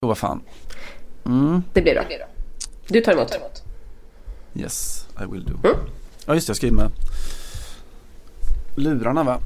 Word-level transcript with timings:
Jo, 0.00 0.08
vad 0.08 0.18
fan. 0.18 0.42
Mm. 1.26 1.62
Det 1.72 1.82
blir 1.82 1.94
bra. 1.94 2.04
Du 2.88 3.00
tar 3.00 3.12
emot. 3.12 3.62
Yes, 4.54 5.08
I 5.22 5.32
will 5.32 5.44
do. 5.44 5.68
Mm. 5.68 5.76
Ja, 6.26 6.34
just 6.34 6.46
det. 6.46 6.50
Jag 6.50 6.56
ska 6.56 6.66
in 6.66 6.74
med 6.74 6.90
lurarna 8.74 9.24
va? 9.24 9.40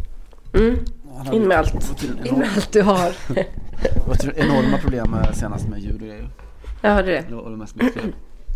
Mm. 0.54 0.84
In 1.32 1.48
med 1.48 1.58
allt. 1.58 2.02
In 2.24 2.38
med 2.38 2.48
allt 2.56 2.72
du 2.72 2.82
har. 2.82 3.16
Det 3.82 4.06
var 4.06 4.38
enorma 4.38 4.78
problem 4.78 5.16
senast 5.34 5.68
med 5.68 5.80
ljud 5.80 5.94
och 5.94 6.00
grejer. 6.00 6.30
Jag 6.82 6.94
hörde 6.94 7.10
det. 7.10 7.24
Det 7.28 7.34
var 7.34 7.50
mest 7.50 7.74
mitt 7.74 7.94
fel. 7.94 8.12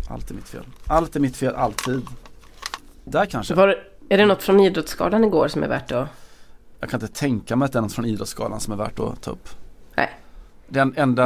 Allt 0.09 0.31
är 0.31 0.35
mitt 0.35 0.49
fel. 0.49 0.65
Allt 0.87 1.15
är 1.15 1.19
mitt 1.19 1.37
fel, 1.37 1.55
alltid. 1.55 2.01
Där 3.03 3.25
kanske. 3.25 3.53
Var, 3.53 3.75
är 4.09 4.17
det 4.17 4.25
något 4.25 4.43
från 4.43 4.59
Idrottsgalan 4.59 5.23
igår 5.23 5.47
som 5.47 5.63
är 5.63 5.67
värt 5.67 5.91
att... 5.91 6.07
Jag 6.79 6.89
kan 6.89 7.01
inte 7.01 7.13
tänka 7.19 7.55
mig 7.55 7.65
att 7.65 7.71
det 7.71 7.79
är 7.79 7.81
något 7.81 7.93
från 7.93 8.05
Idrottsgalan 8.05 8.59
som 8.59 8.73
är 8.73 8.77
värt 8.77 8.99
att 8.99 9.21
ta 9.21 9.31
upp. 9.31 9.49
Den 10.67 10.93
enda... 10.97 11.23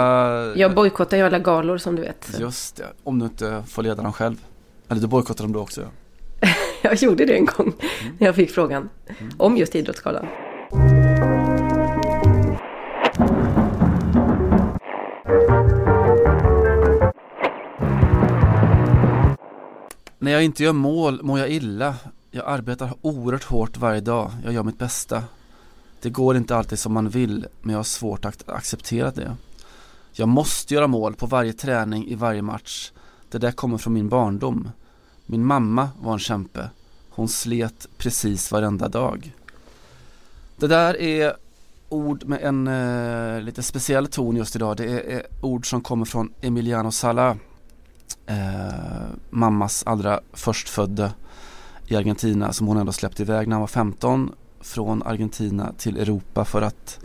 Jag 0.55 0.75
bojkottar 0.75 1.17
ju 1.17 1.23
alla 1.23 1.39
galor 1.39 1.77
som 1.77 1.95
du 1.95 2.01
vet. 2.01 2.39
Just 2.39 2.75
det, 2.75 2.87
om 3.03 3.19
du 3.19 3.25
inte 3.25 3.63
får 3.67 3.83
leda 3.83 4.03
dem 4.03 4.13
själv. 4.13 4.35
Eller 4.89 5.01
du 5.01 5.07
bojkottar 5.07 5.43
dem 5.43 5.53
då 5.53 5.59
också. 5.59 5.81
jag 6.81 6.95
gjorde 6.95 7.25
det 7.25 7.37
en 7.37 7.45
gång 7.45 7.73
mm. 7.79 8.15
när 8.17 8.27
jag 8.27 8.35
fick 8.35 8.51
frågan 8.51 8.89
mm. 9.07 9.33
om 9.37 9.57
just 9.57 9.75
Idrottsgalan. 9.75 10.27
När 20.21 20.31
jag 20.31 20.43
inte 20.43 20.63
gör 20.63 20.73
mål 20.73 21.19
mår 21.23 21.39
jag 21.39 21.49
illa. 21.49 21.95
Jag 22.31 22.47
arbetar 22.47 22.93
oerhört 23.01 23.43
hårt 23.43 23.77
varje 23.77 24.01
dag. 24.01 24.31
Jag 24.43 24.53
gör 24.53 24.63
mitt 24.63 24.77
bästa. 24.77 25.23
Det 26.01 26.09
går 26.09 26.37
inte 26.37 26.55
alltid 26.55 26.79
som 26.79 26.93
man 26.93 27.09
vill, 27.09 27.47
men 27.61 27.71
jag 27.71 27.79
har 27.79 27.83
svårt 27.83 28.25
att 28.25 28.49
acceptera 28.49 29.11
det. 29.11 29.35
Jag 30.11 30.29
måste 30.29 30.73
göra 30.73 30.87
mål 30.87 31.15
på 31.15 31.25
varje 31.25 31.53
träning, 31.53 32.07
i 32.07 32.15
varje 32.15 32.41
match. 32.41 32.91
Det 33.29 33.37
där 33.37 33.51
kommer 33.51 33.77
från 33.77 33.93
min 33.93 34.09
barndom. 34.09 34.69
Min 35.25 35.45
mamma 35.45 35.89
var 36.01 36.13
en 36.13 36.19
kämpe. 36.19 36.69
Hon 37.09 37.27
slet 37.27 37.87
precis 37.97 38.51
varenda 38.51 38.87
dag. 38.87 39.35
Det 40.57 40.67
där 40.67 41.01
är 41.01 41.33
ord 41.89 42.25
med 42.25 42.41
en 42.41 42.67
eh, 42.67 43.41
lite 43.41 43.63
speciell 43.63 44.07
ton 44.07 44.35
just 44.35 44.55
idag. 44.55 44.77
Det 44.77 44.83
är, 44.83 44.99
är 44.99 45.23
ord 45.41 45.69
som 45.69 45.81
kommer 45.81 46.05
från 46.05 46.33
Emiliano 46.41 46.91
Sala. 46.91 47.37
Eh, 48.25 49.05
mammas 49.29 49.83
allra 49.85 50.19
förstfödde 50.33 51.11
i 51.87 51.95
Argentina 51.95 52.53
som 52.53 52.67
hon 52.67 52.77
ändå 52.77 52.91
släppte 52.91 53.21
iväg 53.21 53.47
när 53.47 53.55
han 53.55 53.61
var 53.61 53.67
15 53.67 54.31
från 54.61 55.03
Argentina 55.03 55.73
till 55.77 55.97
Europa 55.97 56.45
för 56.45 56.61
att 56.61 56.99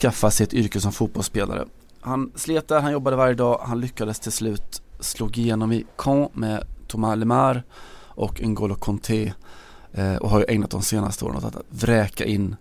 skaffa 0.00 0.30
sig 0.30 0.44
ett 0.44 0.54
yrke 0.54 0.80
som 0.80 0.92
fotbollsspelare. 0.92 1.64
Han 2.00 2.32
slet 2.34 2.68
där, 2.68 2.80
han 2.80 2.92
jobbade 2.92 3.16
varje 3.16 3.34
dag, 3.34 3.60
han 3.62 3.80
lyckades 3.80 4.20
till 4.20 4.32
slut 4.32 4.82
slå 5.00 5.28
igenom 5.28 5.72
i 5.72 5.86
Caen 5.96 6.28
med 6.32 6.64
Thomas 6.86 7.18
Lemar 7.18 7.62
och 7.98 8.40
N'Golo 8.40 8.74
Conté 8.74 9.32
eh, 9.92 10.16
och 10.16 10.30
har 10.30 10.38
ju 10.38 10.44
ägnat 10.48 10.70
de 10.70 10.82
senaste 10.82 11.24
åren 11.24 11.36
åt 11.36 11.44
att 11.44 11.64
vräka 11.68 12.24
in 12.24 12.56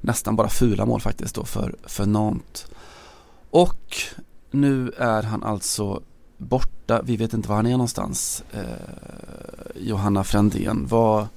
nästan 0.00 0.36
bara 0.36 0.48
fula 0.48 0.86
mål 0.86 1.00
faktiskt 1.00 1.34
då 1.34 1.44
för, 1.44 1.74
för 1.86 2.06
Nantes. 2.06 2.66
Och 3.50 3.96
nu 4.50 4.92
är 4.98 5.22
han 5.22 5.42
alltså 5.42 6.02
borta, 6.36 7.02
vi 7.02 7.16
vet 7.16 7.32
inte 7.32 7.48
var 7.48 7.56
han 7.56 7.66
är 7.66 7.70
någonstans. 7.70 8.44
Eh, 8.52 8.62
Johanna 9.74 10.24
Frändén, 10.24 10.86
vad 10.88 11.28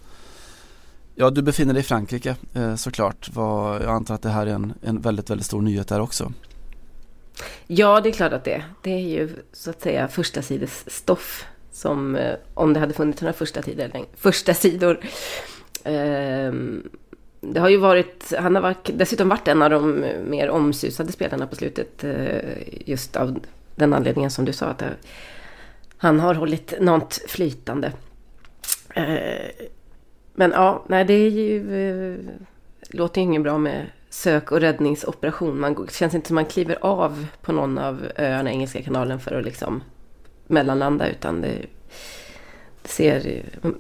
Ja, 1.18 1.30
du 1.30 1.42
befinner 1.42 1.74
dig 1.74 1.80
i 1.80 1.84
Frankrike 1.84 2.36
eh, 2.54 2.76
såklart. 2.76 3.30
Jag 3.36 3.84
antar 3.86 4.16
att 4.16 4.22
det 4.22 4.30
här 4.30 4.48
är 4.48 4.52
en, 4.52 4.74
en 4.82 5.02
väldigt, 5.02 5.30
väldigt 5.30 5.46
stor 5.46 5.62
nyhet 5.62 5.88
där 5.88 6.00
också. 6.00 6.32
Ja, 7.68 8.02
det 8.02 8.10
är 8.10 8.14
klart 8.14 8.34
att 8.34 8.44
det 8.44 8.54
är. 8.54 8.66
Det 8.82 8.92
är 8.92 9.00
ju 9.00 9.30
så 9.54 9.70
att 9.70 9.82
säga 9.82 10.08
första 10.08 10.42
sides 10.42 10.84
stoff 10.88 11.46
som 11.72 12.16
eh, 12.16 12.36
om 12.54 12.74
det 12.74 12.80
hade 12.80 12.94
funnits 12.94 13.22
några 13.22 13.34
första, 13.34 13.62
tider, 13.62 14.06
första 14.16 14.54
sidor. 14.54 15.00
Ehm, 15.84 16.90
det 17.42 17.60
har 17.60 17.70
ju 17.70 17.78
varit, 17.78 18.34
han 18.40 18.56
har 18.56 18.62
varit, 18.62 18.90
dessutom 18.94 19.30
varit 19.30 19.48
en 19.48 19.62
av 19.62 19.70
de 19.70 20.06
mer 20.26 20.50
omsusade 20.50 21.12
spelarna 21.12 21.48
på 21.48 21.56
slutet. 21.56 22.04
Eh, 22.04 22.90
just 22.90 23.16
av 23.16 23.40
den 23.76 23.94
anledningen 23.94 24.32
som 24.32 24.46
du 24.46 24.54
sa. 24.54 24.66
att 24.66 24.84
Han 25.98 26.20
har 26.20 26.36
hållit 26.36 26.74
något 26.82 27.20
flytande. 27.28 27.92
Men 30.36 30.52
ja, 30.52 30.84
nej 30.88 31.06
det 31.06 31.14
är 31.14 31.30
ju... 31.30 31.76
Eh, 32.14 32.20
låter 32.90 33.22
ju 33.22 33.26
inget 33.26 33.44
bra 33.44 33.58
med 33.58 33.86
sök 34.10 34.52
och 34.52 34.60
räddningsoperation. 34.60 35.60
Man 35.60 35.88
känns 35.92 36.16
inte 36.16 36.28
som 36.28 36.36
man 36.36 36.46
kliver 36.46 36.78
av 36.82 37.26
på 37.42 37.52
någon 37.52 37.78
av 37.78 38.06
öarna 38.16 38.50
i 38.50 38.54
Engelska 38.54 38.82
kanalen 38.82 39.20
för 39.20 39.40
att 39.40 39.46
liksom 39.46 39.84
mellanlanda. 40.48 41.10
Utan 41.10 41.42
det, 41.42 41.66
det 42.82 42.90
ser 42.90 43.44
eh, 43.64 43.72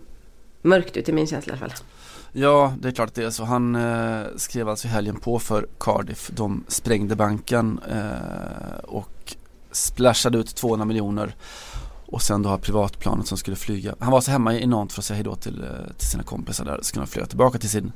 mörkt 0.62 0.98
ut 0.98 1.10
i 1.10 1.14
min 1.14 1.28
känsla 1.28 1.54
i 1.54 1.58
alla 1.58 1.60
fall. 1.60 1.78
Ja, 2.32 2.74
det 2.80 2.88
är 2.88 2.92
klart 2.92 3.10
att 3.10 3.16
det 3.16 3.24
är 3.24 3.30
så. 3.30 3.44
Han 3.44 3.76
eh, 3.76 4.26
skrev 4.36 4.70
alltså 4.70 4.88
i 4.88 4.92
helgen 4.92 5.16
på 5.16 5.40
för 5.40 5.68
Cardiff. 5.78 6.30
De 6.34 6.64
sprängde 6.68 7.16
banken 7.16 7.80
eh, 7.92 8.80
och 8.84 9.36
splashade 9.72 10.38
ut 10.38 10.56
200 10.56 10.86
miljoner 10.86 11.36
och 12.06 12.22
sen 12.22 12.42
då 12.42 12.50
har 12.50 12.58
privatplanet 12.58 13.28
som 13.28 13.38
skulle 13.38 13.56
flyga. 13.56 13.96
Han 14.00 14.12
var 14.12 14.22
så 14.22 14.32
hemma 14.32 14.54
i 14.54 14.68
Nantes 14.68 14.96
för 14.96 15.02
att 15.02 15.06
säga 15.06 15.16
hejdå 15.16 15.36
till, 15.36 15.64
eh, 15.64 15.94
till 15.98 16.08
sina 16.08 16.24
kompisar 16.24 16.66
där. 16.66 16.78
Så 16.78 16.84
skulle 16.84 17.02
han 17.02 17.08
flyga 17.08 17.28
tillbaka 17.28 17.60
till 17.60 17.70
sin 17.70 17.92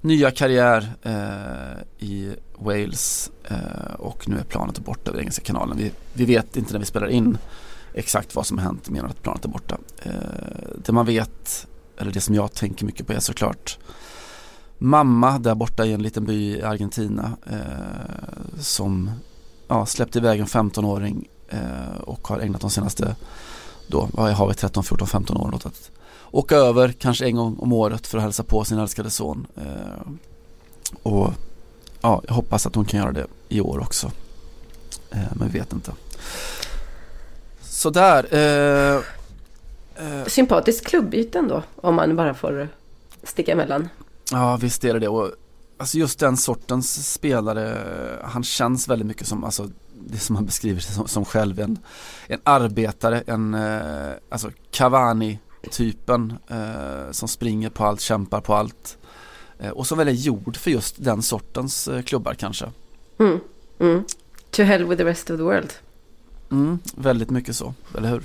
nya 0.00 0.30
karriär 0.30 0.92
eh, 1.02 2.06
i 2.08 2.34
Wales. 2.58 3.30
Eh, 3.44 3.94
och 3.98 4.28
nu 4.28 4.38
är 4.38 4.44
planet 4.44 4.78
borta 4.78 5.10
över 5.10 5.20
Engelska 5.20 5.44
kanalen. 5.44 5.76
Vi, 5.76 5.92
vi 6.12 6.24
vet 6.24 6.56
inte 6.56 6.72
när 6.72 6.80
vi 6.80 6.86
spelar 6.86 7.08
in 7.08 7.38
exakt 7.94 8.34
vad 8.34 8.46
som 8.46 8.58
har 8.58 8.64
hänt 8.64 8.88
mer 8.90 9.00
än 9.00 9.10
att 9.10 9.22
planet 9.22 9.44
är 9.44 9.48
borta. 9.48 9.78
Eh, 10.02 10.12
det 10.84 10.92
man 10.92 11.06
vet, 11.06 11.66
eller 11.98 12.12
det 12.12 12.20
som 12.20 12.34
jag 12.34 12.52
tänker 12.52 12.86
mycket 12.86 13.06
på 13.06 13.12
är 13.12 13.20
såklart 13.20 13.78
mamma 14.78 15.38
där 15.38 15.54
borta 15.54 15.84
i 15.84 15.92
en 15.92 16.02
liten 16.02 16.24
by 16.24 16.56
i 16.56 16.62
Argentina 16.62 17.36
eh, 17.46 18.58
som 18.60 19.10
ja, 19.68 19.86
släppte 19.86 20.18
iväg 20.18 20.40
en 20.40 20.46
15-åring 20.46 21.28
eh, 21.48 22.00
och 22.00 22.28
har 22.28 22.40
ägnat 22.40 22.60
de 22.60 22.70
senaste 22.70 23.16
då, 23.86 24.08
vad 24.12 24.32
har 24.32 24.48
vi, 24.48 24.54
13, 24.54 24.84
14, 24.84 25.08
15 25.08 25.36
år 25.36 25.54
att 25.54 25.90
åka 26.30 26.56
över 26.56 26.92
kanske 26.92 27.24
en 27.24 27.36
gång 27.36 27.56
om 27.58 27.72
året 27.72 28.06
för 28.06 28.18
att 28.18 28.24
hälsa 28.24 28.42
på 28.42 28.64
sin 28.64 28.78
älskade 28.78 29.10
son. 29.10 29.46
Eh, 29.56 30.12
och 31.02 31.32
ja, 32.00 32.22
jag 32.28 32.34
hoppas 32.34 32.66
att 32.66 32.74
hon 32.74 32.84
kan 32.84 33.00
göra 33.00 33.12
det 33.12 33.26
i 33.48 33.60
år 33.60 33.78
också. 33.78 34.10
Eh, 35.10 35.18
men 35.34 35.48
vi 35.48 35.58
vet 35.58 35.72
inte. 35.72 35.92
Sådär. 37.60 38.34
Eh, 38.34 38.96
eh, 40.06 40.24
Sympatiskt 40.26 40.86
klubbyte 40.86 41.38
ändå, 41.38 41.62
om 41.76 41.94
man 41.94 42.16
bara 42.16 42.34
får 42.34 42.68
sticka 43.22 43.52
emellan. 43.52 43.88
Ja, 44.32 44.56
visst 44.56 44.84
är 44.84 44.92
det 44.92 44.98
det. 44.98 45.08
Och, 45.08 45.30
alltså 45.78 45.98
just 45.98 46.18
den 46.18 46.36
sortens 46.36 47.12
spelare, 47.12 47.78
han 48.24 48.44
känns 48.44 48.88
väldigt 48.88 49.06
mycket 49.06 49.26
som, 49.26 49.44
alltså 49.44 49.70
det 50.06 50.18
som 50.18 50.36
han 50.36 50.46
beskriver 50.46 50.80
sig 50.80 50.94
som, 50.94 51.08
som 51.08 51.24
själv, 51.24 51.60
en, 51.60 51.78
en 52.26 52.40
arbetare, 52.44 53.22
en 53.26 53.54
eh, 53.54 54.12
alltså 54.28 54.50
Cavani-typen 54.70 56.34
eh, 56.48 57.10
som 57.12 57.28
springer 57.28 57.70
på 57.70 57.84
allt, 57.84 58.00
kämpar 58.00 58.40
på 58.40 58.54
allt. 58.54 58.98
Eh, 59.58 59.70
och 59.70 59.86
som 59.86 59.98
väl 59.98 60.08
är 60.08 60.12
gjord 60.12 60.56
för 60.56 60.70
just 60.70 61.04
den 61.04 61.22
sortens 61.22 61.88
eh, 61.88 62.02
klubbar 62.02 62.34
kanske. 62.34 62.70
Mm. 63.18 63.40
Mm. 63.80 64.04
To 64.50 64.62
hell 64.62 64.84
with 64.84 64.98
the 64.98 65.04
rest 65.04 65.30
of 65.30 65.36
the 65.36 65.42
world. 65.42 65.72
Mm, 66.50 66.78
väldigt 66.94 67.30
mycket 67.30 67.56
så, 67.56 67.74
eller 67.96 68.08
hur? 68.08 68.22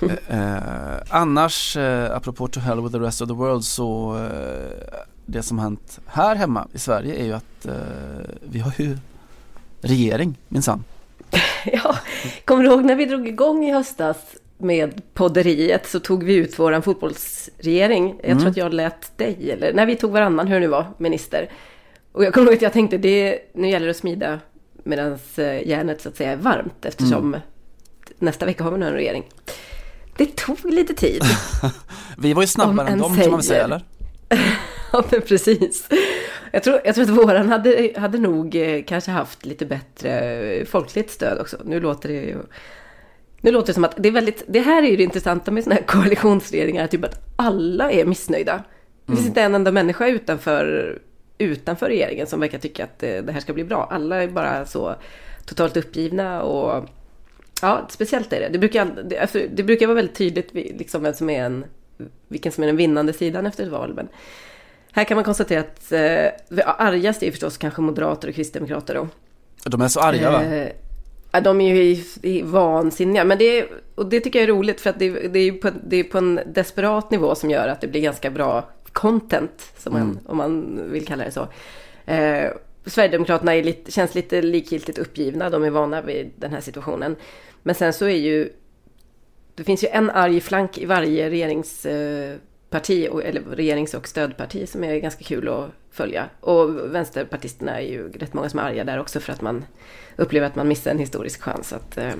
Mm. 0.00 0.16
Eh, 0.28 1.02
annars, 1.08 1.76
eh, 1.76 2.16
apropå 2.16 2.48
to 2.48 2.60
hell 2.60 2.80
with 2.80 2.92
the 2.92 3.00
rest 3.00 3.22
of 3.22 3.28
the 3.28 3.34
world 3.34 3.64
så 3.64 4.16
eh, 4.16 5.04
det 5.26 5.42
som 5.42 5.58
hänt 5.58 6.00
här 6.06 6.36
hemma 6.36 6.68
i 6.72 6.78
Sverige 6.78 7.14
är 7.14 7.24
ju 7.24 7.32
att 7.32 7.66
eh, 7.66 7.74
vi 8.42 8.58
har 8.58 8.72
ju 8.78 8.98
regering 9.84 10.38
minsann. 10.48 10.84
ja, 11.72 11.96
kommer 12.44 12.62
du 12.62 12.70
ihåg 12.70 12.84
när 12.84 12.94
vi 12.94 13.04
drog 13.04 13.28
igång 13.28 13.64
i 13.64 13.72
höstas 13.72 14.16
med 14.58 15.02
podderiet 15.14 15.88
så 15.88 16.00
tog 16.00 16.24
vi 16.24 16.34
ut 16.34 16.58
våran 16.58 16.82
fotbollsregering. 16.82 18.14
Jag 18.20 18.30
mm. 18.30 18.38
tror 18.38 18.50
att 18.50 18.56
jag 18.56 18.74
lät 18.74 19.18
dig, 19.18 19.50
eller 19.50 19.72
när 19.72 19.86
vi 19.86 19.96
tog 19.96 20.10
varannan, 20.10 20.46
hur 20.46 20.54
det 20.54 20.60
nu 20.60 20.66
var, 20.66 20.86
minister. 20.98 21.50
Och 22.12 22.24
jag 22.24 22.34
kommer 22.34 22.46
ihåg 22.46 22.56
att 22.56 22.62
jag 22.62 22.72
tänkte, 22.72 22.98
det, 22.98 23.38
nu 23.54 23.68
gäller 23.68 23.86
det 23.86 23.90
att 23.90 23.96
smida 23.96 24.40
medan 24.84 25.18
eh, 25.36 25.68
järnet 25.68 26.00
så 26.00 26.08
att 26.08 26.16
säga 26.16 26.32
är 26.32 26.36
varmt 26.36 26.84
eftersom 26.84 27.28
mm. 27.28 27.40
nästa 28.18 28.46
vecka 28.46 28.64
har 28.64 28.70
vi 28.70 28.84
en 28.84 28.92
regering. 28.92 29.24
Det 30.16 30.36
tog 30.36 30.64
lite 30.64 30.94
tid. 30.94 31.22
vi 32.18 32.32
var 32.32 32.42
ju 32.42 32.46
snabbare 32.46 32.88
än 32.88 32.98
dem, 32.98 33.16
kan 33.16 33.30
man 33.30 33.38
väl 33.38 33.42
säga, 33.42 33.64
eller? 33.64 33.82
ja, 34.92 35.04
men 35.10 35.22
precis. 35.22 35.88
Jag 36.54 36.62
tror, 36.62 36.80
jag 36.84 36.94
tror 36.94 37.04
att 37.04 37.10
våran 37.10 37.48
hade, 37.48 37.92
hade 37.96 38.18
nog 38.18 38.54
eh, 38.54 38.82
kanske 38.84 39.10
haft 39.10 39.46
lite 39.46 39.66
bättre 39.66 40.10
eh, 40.10 40.64
folkligt 40.64 41.10
stöd 41.10 41.38
också. 41.40 41.56
Nu 41.64 41.80
låter 41.80 42.08
det 42.08 42.14
ju... 42.14 42.38
Nu 43.40 43.50
låter 43.50 43.66
det 43.66 43.74
som 43.74 43.84
att 43.84 43.94
det 43.96 44.08
är 44.08 44.12
väldigt, 44.12 44.44
det 44.46 44.60
här 44.60 44.82
är 44.82 44.86
ju 44.86 44.96
det 44.96 45.02
intressanta 45.02 45.50
med 45.50 45.64
sådana 45.64 45.80
här 45.80 45.86
koalitionsregeringar, 46.02 46.86
typ 46.86 47.04
att 47.04 47.20
alla 47.36 47.90
är 47.90 48.04
missnöjda. 48.04 48.62
Det 49.06 49.12
finns 49.12 49.18
mm. 49.18 49.28
inte 49.28 49.42
en 49.42 49.54
enda 49.54 49.72
människa 49.72 50.06
utanför, 50.06 50.98
utanför 51.38 51.86
regeringen 51.86 52.26
som 52.26 52.40
verkar 52.40 52.58
tycka 52.58 52.84
att 52.84 52.98
det, 52.98 53.16
eh, 53.16 53.24
det 53.24 53.32
här 53.32 53.40
ska 53.40 53.52
bli 53.52 53.64
bra. 53.64 53.88
Alla 53.90 54.22
är 54.22 54.28
bara 54.28 54.66
så 54.66 54.94
totalt 55.44 55.76
uppgivna 55.76 56.42
och 56.42 56.88
ja, 57.62 57.86
speciellt 57.88 58.32
är 58.32 58.40
det. 58.40 58.48
Det 58.48 58.58
brukar, 58.58 58.88
det, 59.04 59.18
alltså, 59.18 59.40
det 59.54 59.62
brukar 59.62 59.86
vara 59.86 59.96
väldigt 59.96 60.16
tydligt 60.16 60.54
liksom, 60.54 61.02
vem 61.02 61.14
som 61.14 61.30
är 61.30 61.44
en, 61.44 61.64
vilken 62.28 62.52
som 62.52 62.62
är 62.62 62.66
den 62.66 62.76
vinnande 62.76 63.12
sidan 63.12 63.46
efter 63.46 63.64
ett 63.64 63.70
val. 63.70 63.94
Men 63.94 64.08
här 64.94 65.04
kan 65.04 65.14
man 65.14 65.24
konstatera 65.24 65.60
att 65.60 65.92
eh, 65.92 66.80
argast 66.80 67.22
är 67.22 67.30
förstås 67.30 67.56
kanske 67.56 67.80
moderater 67.80 68.28
och 68.28 68.34
kristdemokrater 68.34 68.94
då. 68.94 69.08
De 69.64 69.80
är 69.80 69.88
så 69.88 70.00
arga 70.00 70.30
va? 70.30 70.44
Eh, 70.44 71.42
de 71.42 71.60
är 71.60 71.74
ju 71.74 72.42
vansinniga. 72.42 73.24
Men 73.24 73.38
det, 73.38 73.58
är, 73.58 73.68
och 73.94 74.06
det 74.06 74.20
tycker 74.20 74.38
jag 74.38 74.48
är 74.48 74.52
roligt 74.52 74.80
för 74.80 74.90
att 74.90 74.98
det, 74.98 75.10
det, 75.10 75.38
är 75.38 75.52
på, 75.52 75.70
det 75.86 75.96
är 75.96 76.04
på 76.04 76.18
en 76.18 76.40
desperat 76.46 77.10
nivå 77.10 77.34
som 77.34 77.50
gör 77.50 77.68
att 77.68 77.80
det 77.80 77.86
blir 77.86 78.00
ganska 78.00 78.30
bra 78.30 78.68
content, 78.92 79.72
som 79.76 79.92
man, 79.92 80.02
mm. 80.02 80.18
om 80.26 80.36
man 80.36 80.80
vill 80.92 81.06
kalla 81.06 81.24
det 81.24 81.30
så. 81.30 81.48
Eh, 82.12 82.50
Sverigedemokraterna 82.86 83.54
är 83.54 83.62
lite, 83.62 83.92
känns 83.92 84.14
lite 84.14 84.42
likgiltigt 84.42 84.98
uppgivna, 84.98 85.50
de 85.50 85.64
är 85.64 85.70
vana 85.70 86.02
vid 86.02 86.30
den 86.36 86.50
här 86.50 86.60
situationen. 86.60 87.16
Men 87.62 87.74
sen 87.74 87.92
så 87.92 88.04
är 88.04 88.16
ju, 88.16 88.52
det 89.54 89.64
finns 89.64 89.84
ju 89.84 89.88
en 89.88 90.10
arg 90.10 90.40
flank 90.40 90.78
i 90.78 90.84
varje 90.84 91.28
regeringsparti, 92.74 93.28
eller 93.28 93.40
regerings 93.56 93.94
och 93.94 94.08
stödparti 94.08 94.68
som 94.68 94.84
är 94.84 94.96
ganska 94.96 95.24
kul 95.24 95.48
att 95.48 95.70
följa. 95.90 96.28
Och 96.40 96.94
vänsterpartisterna 96.94 97.80
är 97.80 97.86
ju 97.86 98.12
rätt 98.12 98.34
många 98.34 98.48
som 98.48 98.58
är 98.58 98.62
arga 98.62 98.84
där 98.84 99.00
också 99.00 99.20
för 99.20 99.32
att 99.32 99.40
man 99.40 99.64
upplever 100.16 100.46
att 100.46 100.56
man 100.56 100.68
missar 100.68 100.90
en 100.90 100.98
historisk 100.98 101.42
chans. 101.42 101.72
Att, 101.72 101.98
eh, 101.98 102.14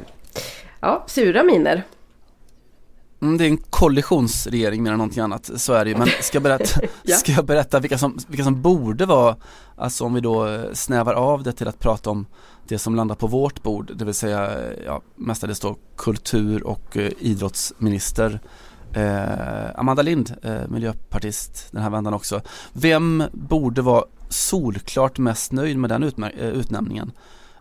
ja, 0.80 1.04
sura 1.06 1.42
miner. 1.42 1.82
Mm, 3.22 3.38
det 3.38 3.44
är 3.44 3.48
en 3.48 3.56
kollisionsregering 3.56 4.82
mer 4.82 4.90
än 4.90 4.98
någonting 4.98 5.22
annat, 5.22 5.50
så 5.56 5.72
är 5.72 5.84
det 5.84 5.90
ju. 5.90 5.96
Men 5.96 6.08
ska 6.20 6.36
jag 6.36 6.42
berätta, 6.42 6.80
ja. 7.02 7.16
ska 7.16 7.32
jag 7.32 7.44
berätta 7.44 7.80
vilka, 7.80 7.98
som, 7.98 8.18
vilka 8.28 8.44
som 8.44 8.62
borde 8.62 9.06
vara, 9.06 9.36
alltså 9.76 10.04
om 10.04 10.14
vi 10.14 10.20
då 10.20 10.46
eh, 10.46 10.72
snävar 10.72 11.14
av 11.14 11.42
det 11.42 11.52
till 11.52 11.68
att 11.68 11.78
prata 11.78 12.10
om 12.10 12.26
det 12.68 12.78
som 12.78 12.94
landar 12.94 13.14
på 13.14 13.26
vårt 13.26 13.62
bord, 13.62 13.90
det 13.96 14.04
vill 14.04 14.14
säga 14.14 14.50
ja, 14.86 15.02
mestadels 15.16 15.60
då 15.60 15.76
kultur 15.96 16.66
och 16.66 16.96
eh, 16.96 17.12
idrottsminister 17.18 18.40
eh, 18.94 19.70
Amanda 19.74 20.02
Lind, 20.02 20.34
eh, 20.42 20.68
miljöpartist 20.68 21.68
den 21.70 21.82
här 21.82 21.90
vändan 21.90 22.14
också. 22.14 22.40
Vem 22.72 23.24
borde 23.32 23.82
vara 23.82 24.04
solklart 24.28 25.18
mest 25.18 25.52
nöjd 25.52 25.78
med 25.78 25.90
den 25.90 26.02
eh, 26.02 26.48
utnämningen? 26.48 27.12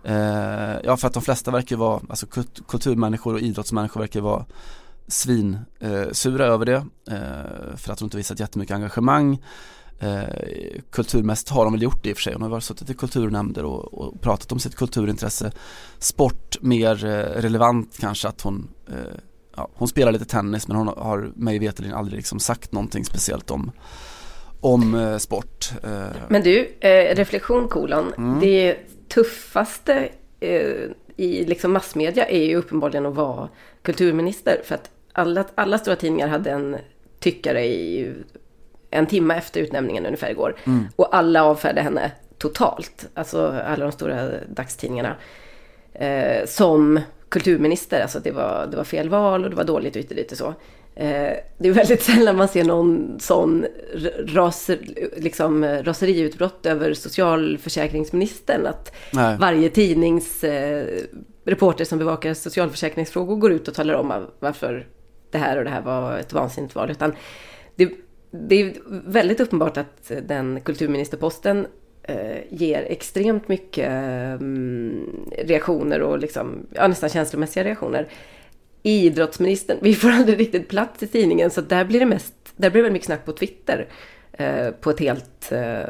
Eh, 0.03 0.75
ja, 0.83 0.97
för 0.97 1.07
att 1.07 1.13
de 1.13 1.24
flesta 1.24 1.51
verkar 1.51 1.75
vara, 1.75 2.01
alltså 2.09 2.25
kulturmänniskor 2.68 3.33
och 3.33 3.39
idrottsmänniskor 3.39 4.00
verkar 4.00 4.21
vara 4.21 4.45
svinsura 5.07 6.45
eh, 6.45 6.53
över 6.53 6.65
det 6.65 6.85
eh, 7.12 7.75
för 7.75 7.94
att 7.94 8.00
hon 8.00 8.07
inte 8.07 8.18
visat 8.18 8.39
jättemycket 8.39 8.75
engagemang. 8.75 9.41
Eh, 10.00 10.24
kulturmässigt 10.91 11.50
har 11.50 11.63
de 11.63 11.74
väl 11.74 11.81
gjort 11.81 12.03
det 12.03 12.09
i 12.09 12.13
och 12.13 12.18
för 12.18 12.21
sig. 12.21 12.33
Hon 12.33 12.41
har 12.41 12.50
varit 12.50 12.63
suttit 12.63 12.89
i 12.89 12.94
kulturnämnder 12.94 13.65
och, 13.65 13.94
och 13.94 14.21
pratat 14.21 14.51
om 14.51 14.59
sitt 14.59 14.75
kulturintresse. 14.75 15.51
Sport 16.00 16.57
mer 16.62 17.06
eh, 17.06 17.41
relevant 17.41 17.97
kanske 18.00 18.27
att 18.27 18.41
hon 18.41 18.69
eh, 18.88 19.18
ja, 19.55 19.69
hon 19.73 19.88
spelar 19.88 20.11
lite 20.11 20.25
tennis 20.25 20.67
men 20.67 20.77
hon 20.77 20.88
har 20.88 21.31
mig 21.35 21.59
veterligen 21.59 21.97
aldrig 21.97 22.17
liksom 22.17 22.39
sagt 22.39 22.71
någonting 22.71 23.05
speciellt 23.05 23.51
om 23.51 23.71
om 24.63 24.95
eh, 24.95 25.17
sport. 25.17 25.71
Eh. 25.83 26.07
Men 26.27 26.44
du, 26.44 26.73
eh, 26.79 27.15
reflektion 27.15 27.67
kolon. 27.67 28.13
Mm. 28.17 28.39
Det 28.39 28.75
tuffaste 29.09 30.09
i 31.17 31.45
liksom 31.45 31.73
massmedia 31.73 32.25
är 32.27 32.45
ju 32.45 32.55
uppenbarligen 32.55 33.05
att 33.05 33.15
vara 33.15 33.50
kulturminister. 33.81 34.61
För 34.63 34.75
att 34.75 34.89
alla, 35.13 35.45
alla 35.56 35.77
stora 35.77 35.95
tidningar 35.95 36.27
hade 36.27 36.51
en 36.51 36.77
tyckare 37.19 37.65
i 37.65 38.13
en 38.91 39.07
timme 39.07 39.35
efter 39.35 39.61
utnämningen 39.61 40.06
ungefär 40.06 40.29
igår. 40.29 40.56
Mm. 40.63 40.88
Och 40.95 41.15
alla 41.15 41.44
avfärdade 41.44 41.81
henne 41.81 42.11
totalt. 42.38 43.09
Alltså 43.13 43.47
alla 43.47 43.85
de 43.85 43.91
stora 43.91 44.29
dagstidningarna. 44.47 45.15
Eh, 45.94 46.45
som 46.45 46.99
kulturminister. 47.33 48.01
Alltså 48.01 48.19
det 48.19 48.31
var, 48.31 48.68
det 48.71 48.77
var 48.77 48.83
fel 48.83 49.09
val 49.09 49.44
och 49.44 49.50
det 49.50 49.56
var 49.56 49.63
dåligt 49.63 49.95
och 49.95 50.01
hit 50.01 50.09
och 50.09 50.15
dit 50.15 50.31
och 50.31 50.38
så. 50.38 50.47
Eh, 50.95 51.33
det 51.57 51.68
är 51.68 51.71
väldigt 51.71 52.01
sällan 52.12 52.38
man 52.38 52.47
ser 52.47 52.63
någon 52.63 53.19
sån 53.19 53.65
raser, 54.27 54.80
liksom, 55.18 55.65
raseriutbrott 55.65 56.65
över 56.65 56.94
socialförsäkringsministern. 56.94 58.65
Att 58.65 58.95
Nej. 59.13 59.38
varje 59.39 59.69
tidnings 59.69 60.44
eh, 60.44 60.85
reporter 61.45 61.85
som 61.85 62.00
bevakar 62.00 62.33
socialförsäkringsfrågor 62.33 63.35
går 63.35 63.51
ut 63.51 63.68
och 63.68 63.74
talar 63.74 63.94
om 63.94 64.27
varför 64.39 64.88
det 65.31 65.38
här 65.38 65.57
och 65.57 65.63
det 65.63 65.69
här 65.69 65.81
var 65.81 66.18
ett 66.18 66.33
vansinnigt 66.33 66.75
val. 66.75 66.91
Utan 66.91 67.13
det, 67.75 67.91
det 68.31 68.62
är 68.62 68.74
väldigt 69.06 69.39
uppenbart 69.39 69.77
att 69.77 70.12
den 70.27 70.62
kulturministerposten 70.62 71.59
eh, 71.59 71.65
Eh, 72.03 72.41
ger 72.50 72.81
extremt 72.89 73.47
mycket 73.47 73.91
eh, 73.91 74.45
reaktioner 75.45 76.01
och 76.01 76.19
liksom, 76.19 76.67
ja, 76.73 76.88
nästan 76.88 77.09
känslomässiga 77.09 77.63
reaktioner. 77.63 78.07
Idrottsministern, 78.81 79.77
vi 79.81 79.95
får 79.95 80.09
aldrig 80.09 80.39
riktigt 80.39 80.67
plats 80.67 81.03
i 81.03 81.07
tidningen 81.07 81.51
så 81.51 81.61
där 81.61 81.85
blir 81.85 82.00
det 82.00 82.05
mest, 82.05 82.33
där 82.55 82.69
blir 82.69 82.83
det 82.83 82.91
mycket 82.91 83.05
snack 83.05 83.25
på 83.25 83.31
Twitter 83.31 83.88
eh, 84.31 84.71
på 84.71 84.89
ett 84.89 85.00
helt 85.00 85.51
eh, 85.51 85.83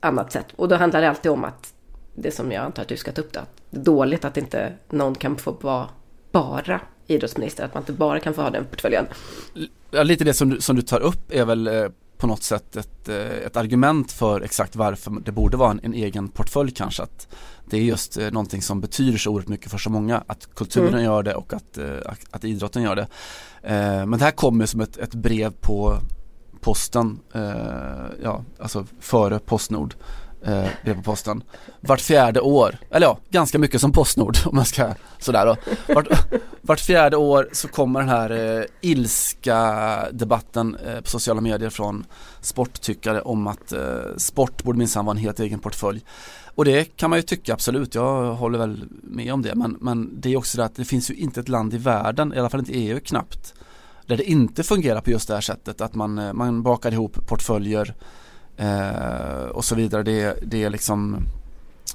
annat 0.00 0.32
sätt. 0.32 0.46
Och 0.56 0.68
då 0.68 0.74
handlar 0.74 1.00
det 1.00 1.08
alltid 1.08 1.30
om 1.30 1.44
att 1.44 1.74
det 2.14 2.30
som 2.30 2.52
jag 2.52 2.64
antar 2.64 2.82
att 2.82 2.88
du 2.88 2.96
ska 2.96 3.12
ta 3.12 3.20
upp 3.20 3.32
då, 3.32 3.40
att 3.40 3.56
det 3.70 3.80
är 3.80 3.84
dåligt 3.84 4.24
att 4.24 4.36
inte 4.36 4.72
någon 4.90 5.14
kan 5.14 5.36
få 5.36 5.50
vara 5.60 5.88
bara 6.32 6.80
idrottsminister, 7.06 7.64
att 7.64 7.74
man 7.74 7.82
inte 7.82 7.92
bara 7.92 8.20
kan 8.20 8.34
få 8.34 8.42
ha 8.42 8.50
den 8.50 8.64
portföljen. 8.64 9.06
Ja, 9.90 10.02
lite 10.02 10.24
det 10.24 10.34
som 10.34 10.50
du, 10.50 10.60
som 10.60 10.76
du 10.76 10.82
tar 10.82 11.00
upp 11.00 11.32
är 11.32 11.44
väl 11.44 11.66
eh, 11.66 11.88
på 12.18 12.26
något 12.26 12.42
sätt 12.42 12.76
ett, 12.76 13.08
eh, 13.08 13.16
ett 13.16 13.56
argument 13.56 14.12
för 14.12 14.40
exakt 14.40 14.76
varför 14.76 15.12
det 15.24 15.32
borde 15.32 15.56
vara 15.56 15.70
en, 15.70 15.80
en, 15.82 15.94
egen 15.94 16.28
portfölj 16.28 16.70
kanske. 16.70 17.02
Att 17.02 17.28
det 17.70 17.76
är 17.76 17.82
just 17.82 18.16
eh, 18.16 18.30
någonting 18.30 18.62
som 18.62 18.80
betyder 18.80 19.18
så 19.18 19.30
oerhört 19.30 19.48
mycket 19.48 19.70
för 19.70 19.78
så 19.78 19.90
många. 19.90 20.24
Att 20.26 20.48
kulturen 20.54 20.88
mm. 20.88 21.04
gör 21.04 21.22
det 21.22 21.34
och 21.34 21.52
att, 21.52 21.78
att, 22.06 22.18
att 22.30 22.44
idrotten 22.44 22.82
gör 22.82 22.96
det. 22.96 23.06
men 24.06 24.18
det 24.18 24.24
här 24.24 24.30
kommer 24.30 24.66
som 24.66 24.80
ett, 24.80 24.96
ett 24.96 25.14
brev 25.14 25.52
på 25.60 25.98
posten, 26.60 27.20
ja 28.22 28.44
alltså 28.58 28.86
före 29.00 29.38
Postnord 29.38 29.94
eh, 30.46 30.66
brev 30.84 30.94
på 30.94 31.02
posten. 31.02 31.42
Vart 31.80 32.00
fjärde 32.00 32.40
år, 32.40 32.76
eller 32.90 33.06
ja, 33.06 33.18
ganska 33.30 33.58
mycket 33.58 33.80
som 33.80 33.92
Postnord 33.92 34.36
om 34.44 34.56
man 34.56 34.64
ska 34.64 34.94
sådär 35.18 35.46
då. 35.46 35.56
Vart, 35.94 36.06
vart 36.60 36.80
fjärde 36.80 37.16
år 37.16 37.48
så 37.52 37.68
kommer 37.68 38.00
den 38.00 38.08
här 38.08 38.58
eh, 38.58 38.64
ilska 38.80 40.08
debatten 40.12 40.76
eh, 40.86 41.00
på 41.00 41.08
sociala 41.08 41.40
medier 41.40 41.70
från 41.70 42.04
sporttyckare 42.40 43.20
om 43.20 43.46
att 43.46 43.72
eh, 43.72 43.80
sport 44.16 44.62
borde 44.62 44.78
minsann 44.78 45.04
vara 45.04 45.16
en 45.16 45.22
helt 45.22 45.40
egen 45.40 45.58
portfölj. 45.58 46.04
Och 46.54 46.64
det 46.64 46.84
kan 46.84 47.10
man 47.10 47.18
ju 47.18 47.22
tycka 47.22 47.52
absolut, 47.52 47.94
jag 47.94 48.34
håller 48.34 48.58
väl 48.58 48.84
med 49.02 49.32
om 49.32 49.42
det 49.42 49.54
men, 49.54 49.76
men 49.80 50.20
det 50.20 50.32
är 50.32 50.36
också 50.36 50.58
det 50.58 50.64
att 50.64 50.76
det 50.76 50.84
finns 50.84 51.10
ju 51.10 51.14
inte 51.14 51.40
ett 51.40 51.48
land 51.48 51.74
i 51.74 51.78
världen, 51.78 52.34
i 52.34 52.38
alla 52.38 52.50
fall 52.50 52.60
inte 52.60 52.72
EU 52.72 53.00
knappt, 53.00 53.54
där 54.06 54.16
det 54.16 54.24
inte 54.24 54.62
fungerar 54.62 55.00
på 55.00 55.10
just 55.10 55.28
det 55.28 55.34
här 55.34 55.40
sättet 55.40 55.80
att 55.80 55.94
man, 55.94 56.18
eh, 56.18 56.32
man 56.32 56.62
bakar 56.62 56.92
ihop 56.92 57.26
portföljer 57.26 57.94
eh, 58.56 59.48
och 59.52 59.64
så 59.64 59.74
vidare. 59.74 60.02
Det, 60.02 60.38
det 60.42 60.64
är 60.64 60.70
liksom 60.70 61.26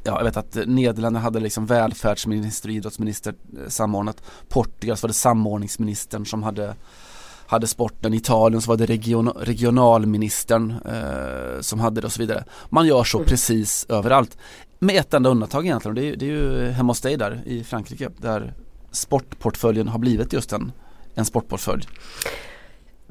Ja, 0.04 0.18
jag 0.18 0.24
vet 0.24 0.38
att 0.38 0.58
Nederländerna 0.66 1.20
hade 1.20 1.40
liksom 1.40 1.66
välfärdsminister 1.66 2.70
och 2.70 2.76
idrottsminister 2.76 3.34
eh, 3.58 3.70
samordnat. 3.70 4.24
Portugal 4.50 4.98
så 4.98 5.08
var 5.08 5.08
det 5.08 5.14
samordningsministern 5.14 6.26
som 6.26 6.44
hade 6.44 6.76
hade 7.50 7.68
sporten, 7.68 8.14
Italien 8.14 8.62
så 8.62 8.70
var 8.70 8.78
det 8.78 8.86
region, 8.86 9.30
regionalministern 9.30 10.72
eh, 10.86 11.62
som 11.62 11.80
hade 11.80 12.02
det 12.02 12.08
och 12.08 12.14
så 12.14 12.22
vidare. 12.22 12.44
Man 12.70 12.88
gör 12.88 13.04
så 13.04 13.18
mm. 13.18 13.28
precis 13.28 13.86
överallt. 13.90 14.38
Med 14.80 14.96
ett 14.96 15.14
enda 15.14 15.30
undantag 15.30 15.66
egentligen 15.66 15.98
och 15.98 16.02
det 16.02 16.10
är, 16.10 16.16
det 16.16 16.26
är 16.26 16.30
ju 16.30 16.70
hemma 16.70 16.92
hos 16.92 17.02
dig 17.02 17.18
där 17.18 17.42
i 17.46 17.64
Frankrike 17.64 18.10
där 18.18 18.54
sportportföljen 18.92 19.88
har 19.88 20.00
blivit 20.00 20.34
just 20.34 20.54
en, 20.54 20.72
en 21.16 21.26
sportportfölj. 21.26 21.88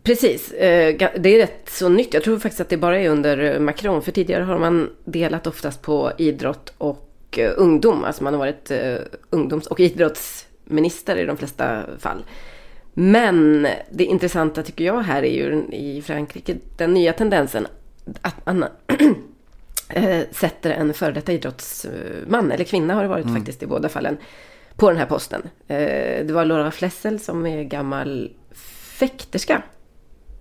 Precis, 0.03 0.53
eh, 0.53 1.11
det 1.19 1.35
är 1.35 1.39
rätt 1.39 1.71
så 1.71 1.89
nytt. 1.89 2.15
Jag 2.15 2.23
tror 2.23 2.39
faktiskt 2.39 2.61
att 2.61 2.69
det 2.69 2.77
bara 2.77 3.01
är 3.01 3.09
under 3.09 3.59
Macron. 3.59 4.03
För 4.03 4.13
tidigare 4.13 4.43
har 4.43 4.59
man 4.59 4.91
delat 5.05 5.47
oftast 5.47 5.83
på 5.83 6.13
idrott 6.19 6.73
och 6.79 7.39
eh, 7.39 7.53
ungdom. 7.57 8.05
Alltså 8.05 8.25
man 8.25 8.35
har 8.35 8.39
varit 8.39 8.71
eh, 8.71 8.97
ungdoms 9.31 9.67
och 9.67 9.81
idrottsminister 9.81 11.17
i 11.17 11.25
de 11.25 11.37
flesta 11.37 11.83
fall. 11.99 12.25
Men 12.95 13.69
det 13.91 14.05
intressanta 14.05 14.63
tycker 14.63 14.85
jag 14.85 15.01
här 15.01 15.23
är 15.23 15.33
ju 15.33 15.63
i 15.73 16.03
Frankrike 16.03 16.57
den 16.77 16.95
nya 16.95 17.13
tendensen 17.13 17.67
att 18.21 18.47
man 18.47 18.65
sätter 20.31 20.71
en 20.71 20.95
före 20.95 21.13
detta 21.13 21.33
idrottsman, 21.33 22.53
eller 22.53 22.65
kvinna 22.65 22.95
har 22.95 23.03
det 23.03 23.09
varit 23.09 23.25
mm. 23.25 23.37
faktiskt 23.37 23.63
i 23.63 23.67
båda 23.67 23.89
fallen, 23.89 24.17
på 24.77 24.91
den 24.91 24.99
här 24.99 25.07
posten. 25.07 25.43
Det 25.67 26.31
var 26.33 26.45
Laura 26.45 26.71
Flessel 26.71 27.21
som 27.21 27.47
är 27.47 27.63
gammal 27.63 28.31
fäkterska 28.99 29.63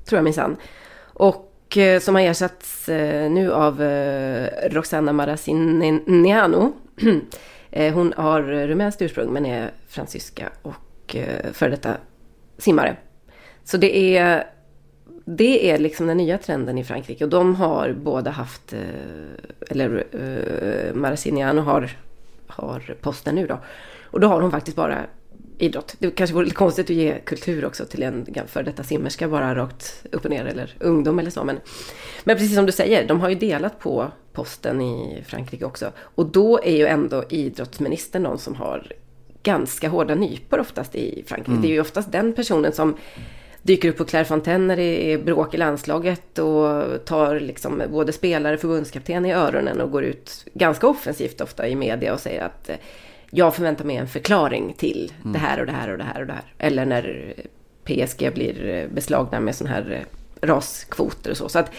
tror 0.07 0.17
jag 0.17 0.23
minsann. 0.23 0.57
Och 0.99 1.77
eh, 1.77 1.99
som 1.99 2.15
har 2.15 2.21
ersatts 2.21 2.89
eh, 2.89 3.31
nu 3.31 3.53
av 3.53 3.81
eh, 3.81 4.69
Roxana 4.69 5.13
Maracineanu. 5.13 6.71
Eh, 7.71 7.93
hon 7.93 8.13
har 8.17 8.41
rumänskt 8.41 9.01
ursprung 9.01 9.33
men 9.33 9.45
är 9.45 9.71
fransyska 9.87 10.49
och 10.61 11.15
eh, 11.15 11.51
före 11.53 11.69
detta 11.69 11.93
simmare. 12.57 12.95
Så 13.63 13.77
det 13.77 14.17
är, 14.17 14.43
det 15.25 15.71
är 15.71 15.77
liksom 15.77 16.07
den 16.07 16.17
nya 16.17 16.37
trenden 16.37 16.77
i 16.77 16.83
Frankrike. 16.83 17.23
Och 17.23 17.29
de 17.29 17.55
har 17.55 17.93
båda 17.93 18.31
haft, 18.31 18.73
eh, 18.73 18.79
eller 19.69 20.07
Maracineanu 20.93 21.61
har 21.61 21.89
har 22.47 22.95
posten 23.01 23.35
nu 23.35 23.47
då. 23.47 23.59
Och 24.03 24.19
då 24.19 24.27
har 24.27 24.41
hon 24.41 24.51
faktiskt 24.51 24.77
bara 24.77 25.05
idrott. 25.57 25.95
Det 25.99 26.11
kanske 26.11 26.33
vore 26.33 26.45
lite 26.45 26.55
konstigt 26.55 26.85
att 26.85 26.95
ge 26.95 27.19
kultur 27.19 27.65
också 27.65 27.85
till 27.85 28.03
en 28.03 28.25
för 28.47 28.63
detta 28.63 28.83
simmerska 28.83 29.27
bara 29.27 29.55
rakt 29.55 30.05
upp 30.11 30.25
och 30.25 30.31
ner 30.31 30.45
eller 30.45 30.75
ungdom 30.79 31.19
eller 31.19 31.31
så. 31.31 31.43
Men, 31.43 31.59
men 32.23 32.37
precis 32.37 32.55
som 32.55 32.65
du 32.65 32.71
säger, 32.71 33.07
de 33.07 33.19
har 33.19 33.29
ju 33.29 33.35
delat 33.35 33.79
på 33.79 34.11
posten 34.33 34.81
i 34.81 35.23
Frankrike 35.27 35.65
också. 35.65 35.91
Och 35.99 36.25
då 36.25 36.63
är 36.63 36.77
ju 36.77 36.85
ändå 36.85 37.23
idrottsministern 37.29 38.23
någon 38.23 38.39
som 38.39 38.55
har 38.55 38.91
ganska 39.43 39.89
hårda 39.89 40.15
nypor 40.15 40.59
oftast 40.59 40.95
i 40.95 41.23
Frankrike. 41.27 41.51
Mm. 41.51 41.61
Det 41.61 41.67
är 41.67 41.71
ju 41.71 41.81
oftast 41.81 42.11
den 42.11 42.33
personen 42.33 42.73
som 42.73 42.97
dyker 43.61 43.89
upp 43.89 43.97
på 43.97 44.05
Clairefontaine 44.05 44.67
när 44.67 44.75
det 44.75 45.13
är 45.13 45.17
bråk 45.17 45.53
i 45.53 45.57
landslaget 45.57 46.39
och 46.39 47.05
tar 47.05 47.39
liksom 47.39 47.81
både 47.91 48.13
spelare 48.13 48.53
och 48.53 48.61
förbundskapten 48.61 49.25
i 49.25 49.33
öronen 49.33 49.81
och 49.81 49.91
går 49.91 50.03
ut 50.03 50.45
ganska 50.53 50.87
offensivt 50.87 51.41
ofta 51.41 51.67
i 51.67 51.75
media 51.75 52.13
och 52.13 52.19
säger 52.19 52.41
att 52.41 52.69
jag 53.31 53.55
förväntar 53.55 53.85
mig 53.85 53.95
en 53.95 54.07
förklaring 54.07 54.73
till 54.77 55.13
mm. 55.19 55.33
det 55.33 55.39
här 55.39 55.59
och 55.59 55.65
det 55.65 55.71
här 55.71 55.91
och 55.91 55.97
det 55.97 56.03
här 56.03 56.21
och 56.21 56.27
det 56.27 56.33
här. 56.33 56.43
Eller 56.57 56.85
när 56.85 57.33
PSG 57.83 58.33
blir 58.33 58.87
beslagna 58.93 59.39
med 59.39 59.55
sån 59.55 59.67
här 59.67 60.05
raskvoter 60.41 61.31
och 61.31 61.37
så. 61.37 61.49
Så 61.49 61.59
att 61.59 61.71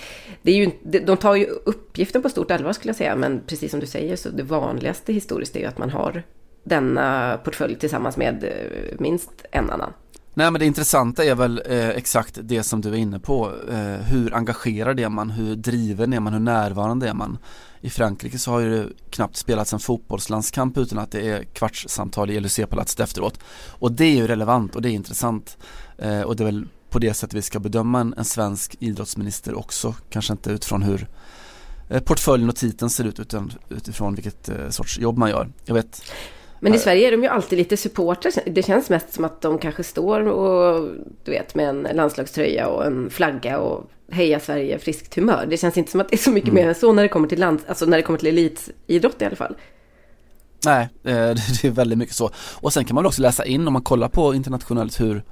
det 0.43 0.53
är 0.53 0.57
ju, 0.57 0.71
de 1.01 1.17
tar 1.17 1.35
ju 1.35 1.47
uppgiften 1.47 2.23
på 2.23 2.29
stort 2.29 2.51
allvar 2.51 2.73
skulle 2.73 2.89
jag 2.91 2.97
säga. 2.97 3.17
Men 3.17 3.41
precis 3.47 3.71
som 3.71 3.81
du 3.81 3.87
säger 3.87 4.17
så 4.17 4.29
det 4.29 4.43
vanligaste 4.43 5.13
historiskt 5.13 5.57
är 5.57 5.61
ju 5.61 5.67
att 5.67 5.79
man 5.79 5.91
har 5.91 6.23
denna 6.65 7.39
portfölj 7.45 7.75
tillsammans 7.75 8.17
med 8.17 8.45
eh, 8.45 8.99
minst 8.99 9.31
en 9.51 9.71
annan. 9.71 9.93
Nej 10.35 10.51
men 10.51 10.59
det 10.59 10.67
intressanta 10.67 11.25
är 11.25 11.35
väl 11.35 11.63
eh, 11.67 11.89
exakt 11.89 12.39
det 12.43 12.63
som 12.63 12.81
du 12.81 12.89
är 12.89 12.97
inne 12.97 13.19
på. 13.19 13.53
Eh, 13.71 14.07
hur 14.07 14.35
engagerad 14.35 15.01
är 15.01 15.09
man? 15.09 15.31
Hur 15.31 15.57
driven 15.57 16.13
är 16.13 16.21
man? 16.21 16.33
Hur 16.33 16.41
närvarande 16.41 17.09
är 17.09 17.15
man? 17.15 17.39
I 17.81 17.91
Frankrike 17.91 18.39
så 18.39 18.51
har 18.51 18.61
ju 18.61 18.71
det 18.71 18.93
knappt 19.11 19.37
spelats 19.37 19.73
en 19.73 19.81
fotbollslandskamp 19.81 20.79
utan 20.79 20.99
att 20.99 21.11
det 21.11 21.29
är 21.29 21.45
kvartssamtal 21.45 22.31
i 22.31 22.41
LUC-palatset 22.41 23.01
efteråt. 23.01 23.41
Och 23.69 23.93
det 23.93 24.05
är 24.05 24.15
ju 24.15 24.27
relevant 24.27 24.77
och 24.77 24.83
det 24.83 24.91
är 24.91 24.93
intressant. 24.93 25.59
Eh, 25.99 26.21
och 26.21 26.37
det 26.37 26.43
är 26.43 26.45
väl 26.45 26.69
på 26.91 26.99
det 26.99 27.15
sättet 27.15 27.35
vi 27.35 27.43
ska 27.43 27.61
bedöma 27.61 28.01
en, 28.01 28.15
en 28.17 28.25
svensk 28.25 28.77
idrottsminister 28.81 29.59
också. 29.59 29.95
Kanske 30.11 30.33
inte 30.33 30.51
utifrån 30.51 30.83
hur 30.83 31.09
eh, 31.89 32.03
portföljen 32.03 32.49
och 32.49 32.57
titeln 32.57 32.91
ser 32.91 33.05
ut 33.05 33.21
utan 33.21 33.53
utifrån 33.69 34.15
vilket 34.15 34.49
eh, 34.49 34.69
sorts 34.69 34.99
jobb 34.99 35.19
man 35.19 35.31
gör. 35.31 35.49
Jag 35.65 35.75
vet 35.75 36.03
men 36.61 36.75
i 36.75 36.79
Sverige 36.79 37.07
är 37.07 37.11
de 37.11 37.23
ju 37.23 37.29
alltid 37.29 37.59
lite 37.59 37.77
supportrar. 37.77 38.33
Det 38.47 38.63
känns 38.63 38.91
mest 38.91 39.13
som 39.13 39.25
att 39.25 39.41
de 39.41 39.59
kanske 39.59 39.85
står 39.85 40.29
och, 40.29 40.89
du 41.25 41.31
vet, 41.31 41.55
med 41.55 41.69
en 41.69 41.89
landslagströja 41.95 42.69
och 42.69 42.87
en 42.87 43.11
flagga 43.11 43.59
och 43.59 43.91
heja 44.11 44.41
Sverige 44.41 44.79
friskt 44.79 45.15
humör. 45.15 45.47
Det 45.51 45.57
känns 45.57 45.77
inte 45.77 45.91
som 45.91 46.01
att 46.01 46.09
det 46.09 46.15
är 46.15 46.19
så 46.19 46.31
mycket 46.31 46.51
mm. 46.51 46.63
mer 46.63 46.69
än 46.69 46.75
så 46.75 46.93
när 46.93 47.03
det 47.03 47.09
kommer 47.09 47.29
till 47.29 47.41
land, 47.41 47.61
alltså 47.67 47.87
när 47.87 47.97
det 47.97 48.03
kommer 48.03 48.19
till 48.19 48.29
elitidrott 48.29 49.23
i 49.23 49.25
alla 49.25 49.37
fall. 49.37 49.57
Nej, 50.65 50.89
eh, 51.05 51.13
det 51.63 51.65
är 51.65 51.71
väldigt 51.71 51.99
mycket 51.99 52.15
så. 52.15 52.31
Och 52.55 52.73
sen 52.73 52.85
kan 52.85 52.95
man 52.95 53.07
också 53.07 53.23
läsa 53.23 53.45
in 53.45 53.67
om 53.67 53.73
man 53.73 53.83
kollar 53.83 54.09
på 54.09 54.35
internationellt 54.35 55.01
hur 55.01 55.23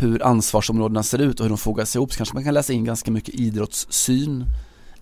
hur 0.00 0.26
ansvarsområdena 0.26 1.02
ser 1.02 1.18
ut 1.18 1.40
och 1.40 1.44
hur 1.44 1.48
de 1.48 1.58
fogas 1.58 1.96
ihop 1.96 2.12
så 2.12 2.16
kanske 2.16 2.34
man 2.34 2.44
kan 2.44 2.54
läsa 2.54 2.72
in 2.72 2.84
ganska 2.84 3.10
mycket 3.10 3.34
idrottssyn 3.34 4.44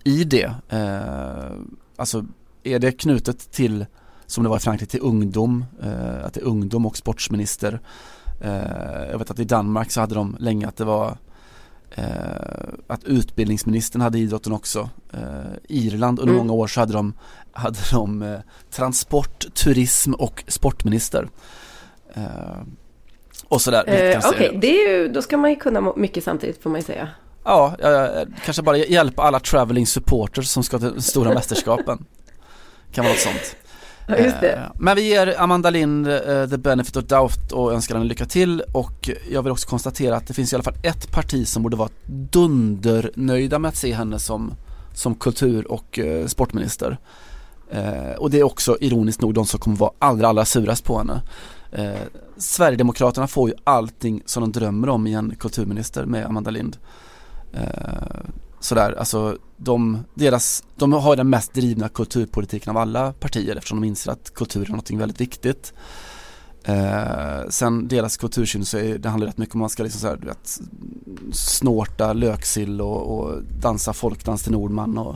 i 0.03 0.23
det. 0.23 0.51
Eh, 0.69 1.51
alltså 1.95 2.25
är 2.63 2.79
det 2.79 2.91
knutet 2.91 3.51
till 3.51 3.85
som 4.27 4.43
det 4.43 4.49
var 4.49 4.57
i 4.57 4.59
Frankrike 4.59 4.91
till 4.91 4.99
ungdom, 5.03 5.65
eh, 5.83 6.25
att 6.25 6.33
det 6.33 6.39
är 6.39 6.45
ungdom 6.45 6.85
och 6.85 6.97
sportsminister. 6.97 7.79
Eh, 8.41 9.09
jag 9.11 9.17
vet 9.17 9.31
att 9.31 9.39
i 9.39 9.43
Danmark 9.43 9.91
så 9.91 10.01
hade 10.01 10.15
de 10.15 10.35
länge 10.39 10.67
att 10.67 10.77
det 10.77 10.85
var 10.85 11.17
eh, 11.95 12.05
att 12.87 13.03
utbildningsministern 13.03 14.01
hade 14.01 14.19
idrotten 14.19 14.53
också. 14.53 14.89
Irland 15.67 16.19
under 16.19 16.33
mm. 16.33 16.47
många 16.47 16.59
år 16.59 16.67
så 16.67 16.79
hade 16.79 16.93
de, 16.93 17.13
hade 17.51 17.79
de 17.91 18.37
transport, 18.71 19.45
turism 19.53 20.13
och 20.13 20.43
sportminister. 20.47 21.29
Och 23.47 23.61
sådär. 23.61 23.83
Eh, 23.87 24.21
Okej, 24.25 24.57
okay. 24.57 25.07
då 25.07 25.21
ska 25.21 25.37
man 25.37 25.49
ju 25.49 25.55
kunna 25.55 25.93
mycket 25.95 26.23
samtidigt 26.23 26.63
får 26.63 26.69
man 26.69 26.79
ju 26.79 26.85
säga. 26.85 27.09
Ja, 27.43 27.75
kanske 28.45 28.61
bara 28.61 28.77
hjälpa 28.77 29.21
alla 29.21 29.39
traveling 29.39 29.87
supporters 29.87 30.47
som 30.47 30.63
ska 30.63 30.79
till 30.79 31.01
stora 31.01 31.33
mästerskapen. 31.33 32.05
Kan 32.91 33.05
vara 33.05 33.13
något 33.13 33.21
sånt. 33.21 33.55
Ja, 34.07 34.17
just 34.17 34.41
det. 34.41 34.51
Eh, 34.51 34.63
men 34.75 34.95
vi 34.95 35.09
ger 35.09 35.35
Amanda 35.37 35.69
Lind 35.69 36.07
uh, 36.07 36.47
the 36.49 36.57
benefit 36.57 36.95
of 36.95 37.03
doubt 37.03 37.51
och 37.51 37.73
önskar 37.73 37.95
henne 37.95 38.07
lycka 38.07 38.25
till 38.25 38.63
och 38.71 39.09
jag 39.31 39.43
vill 39.43 39.51
också 39.51 39.69
konstatera 39.69 40.15
att 40.15 40.27
det 40.27 40.33
finns 40.33 40.53
i 40.53 40.55
alla 40.55 40.63
fall 40.63 40.77
ett 40.83 41.11
parti 41.11 41.47
som 41.47 41.63
borde 41.63 41.77
vara 41.77 41.89
dundernöjda 42.31 43.59
med 43.59 43.69
att 43.69 43.75
se 43.75 43.93
henne 43.93 44.19
som, 44.19 44.53
som 44.93 45.15
kultur 45.15 45.71
och 45.71 45.99
uh, 46.03 46.27
sportminister. 46.27 46.97
Uh, 47.73 48.15
och 48.17 48.31
det 48.31 48.39
är 48.39 48.43
också 48.43 48.77
ironiskt 48.81 49.21
nog 49.21 49.33
de 49.33 49.45
som 49.45 49.59
kommer 49.59 49.77
vara 49.77 49.91
allra, 49.99 50.27
allra 50.27 50.45
surast 50.45 50.83
på 50.83 50.97
henne. 50.97 51.21
Eh, 51.71 52.01
Sverigedemokraterna 52.37 53.27
får 53.27 53.49
ju 53.49 53.55
allting 53.63 54.21
som 54.25 54.41
de 54.41 54.51
drömmer 54.51 54.89
om 54.89 55.07
i 55.07 55.13
en 55.13 55.35
kulturminister 55.35 56.05
med 56.05 56.25
Amanda 56.25 56.51
Lind. 56.51 56.77
Sådär, 58.67 58.95
alltså 58.99 59.37
de, 59.57 60.03
deras, 60.13 60.63
de 60.75 60.93
har 60.93 61.15
den 61.15 61.29
mest 61.29 61.53
drivna 61.53 61.89
kulturpolitiken 61.89 62.69
av 62.69 62.77
alla 62.77 63.13
partier 63.13 63.55
eftersom 63.55 63.81
de 63.81 63.87
inser 63.87 64.11
att 64.11 64.33
kultur 64.33 64.69
är 64.69 64.75
något 64.75 64.91
väldigt 64.91 65.21
viktigt. 65.21 65.73
Eh, 66.63 67.49
sen 67.49 67.87
deras 67.87 68.17
kultursyn 68.17 68.65
så 68.65 68.77
är, 68.77 68.97
det 68.97 69.09
handlar 69.09 69.27
rätt 69.27 69.37
mycket 69.37 69.55
om 69.55 69.59
man 69.59 69.69
ska 69.69 69.83
liksom 69.83 70.01
så 70.01 70.07
här, 70.07 70.17
vet, 70.17 70.59
snorta 71.31 72.13
löksill 72.13 72.81
och, 72.81 73.19
och 73.19 73.43
dansa 73.61 73.93
folkdans 73.93 74.43
till 74.43 74.51
Nordman 74.51 74.97
och 74.97 75.15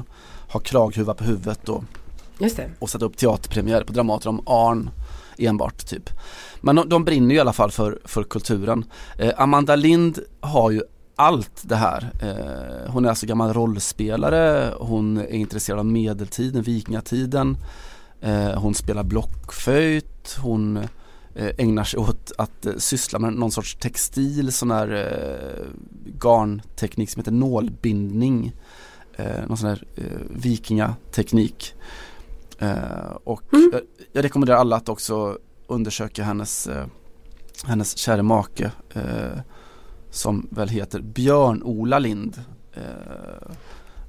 ha 0.52 0.60
kraghuva 0.60 1.14
på 1.14 1.24
huvudet 1.24 1.70
och, 1.70 1.84
och 2.80 2.90
sätta 2.90 3.06
upp 3.06 3.18
teaterpremiär 3.18 3.84
på 3.84 3.94
Dramaten 3.94 4.30
om 4.30 4.48
Arn 4.48 4.90
enbart 5.38 5.86
typ. 5.88 6.10
Men 6.62 6.76
de, 6.76 6.90
de 6.90 7.06
brinner 7.06 7.30
ju 7.30 7.36
i 7.36 7.40
alla 7.40 7.54
fall 7.54 7.72
för, 7.72 8.00
för 8.06 8.24
kulturen. 8.24 8.86
Eh, 9.18 9.34
Amanda 9.38 9.76
Lind 9.76 10.20
har 10.42 10.72
ju 10.72 10.82
allt 11.22 11.62
det 11.64 11.76
här. 11.76 12.12
Eh, 12.22 12.92
hon 12.92 13.06
är 13.06 13.10
alltså 13.10 13.26
gammal 13.26 13.54
rollspelare, 13.54 14.74
hon 14.80 15.18
är 15.18 15.34
intresserad 15.34 15.80
av 15.80 15.86
medeltiden, 15.86 16.62
vikingatiden. 16.64 17.58
Eh, 18.22 18.54
hon 18.54 18.76
spelar 18.76 19.04
blockflöjt, 19.04 20.38
hon 20.42 20.78
eh, 21.36 21.52
ägnar 21.58 21.84
sig 21.84 22.00
åt 22.00 22.32
att 22.38 22.66
eh, 22.66 22.74
syssla 22.78 23.20
med 23.20 23.34
någon 23.34 23.52
sorts 23.52 23.76
textil, 23.76 24.52
sån 24.52 24.72
här 24.72 24.92
eh, 24.94 25.66
garnteknik 26.20 27.10
som 27.10 27.20
heter 27.20 27.32
nålbindning. 27.32 28.56
Eh, 29.16 29.48
någon 29.48 29.58
sån 29.58 29.70
här 29.70 29.84
vikingateknik. 30.30 31.76
och 33.24 33.54
mm. 33.54 33.70
jag, 33.74 33.82
jag, 34.12 34.24
rekommenderar 34.24 34.58
alla 34.58 34.76
att 34.76 34.90
också 34.90 35.38
undersöka 35.68 36.24
hennes, 36.24 36.70
hennes 37.66 37.98
kära 37.98 38.24
make 38.24 38.72
som 40.12 40.48
väl 40.50 40.70
heter 40.70 41.02
Björn-Ola 41.02 42.00
Lind. 42.00 42.42
Eh, 42.74 43.52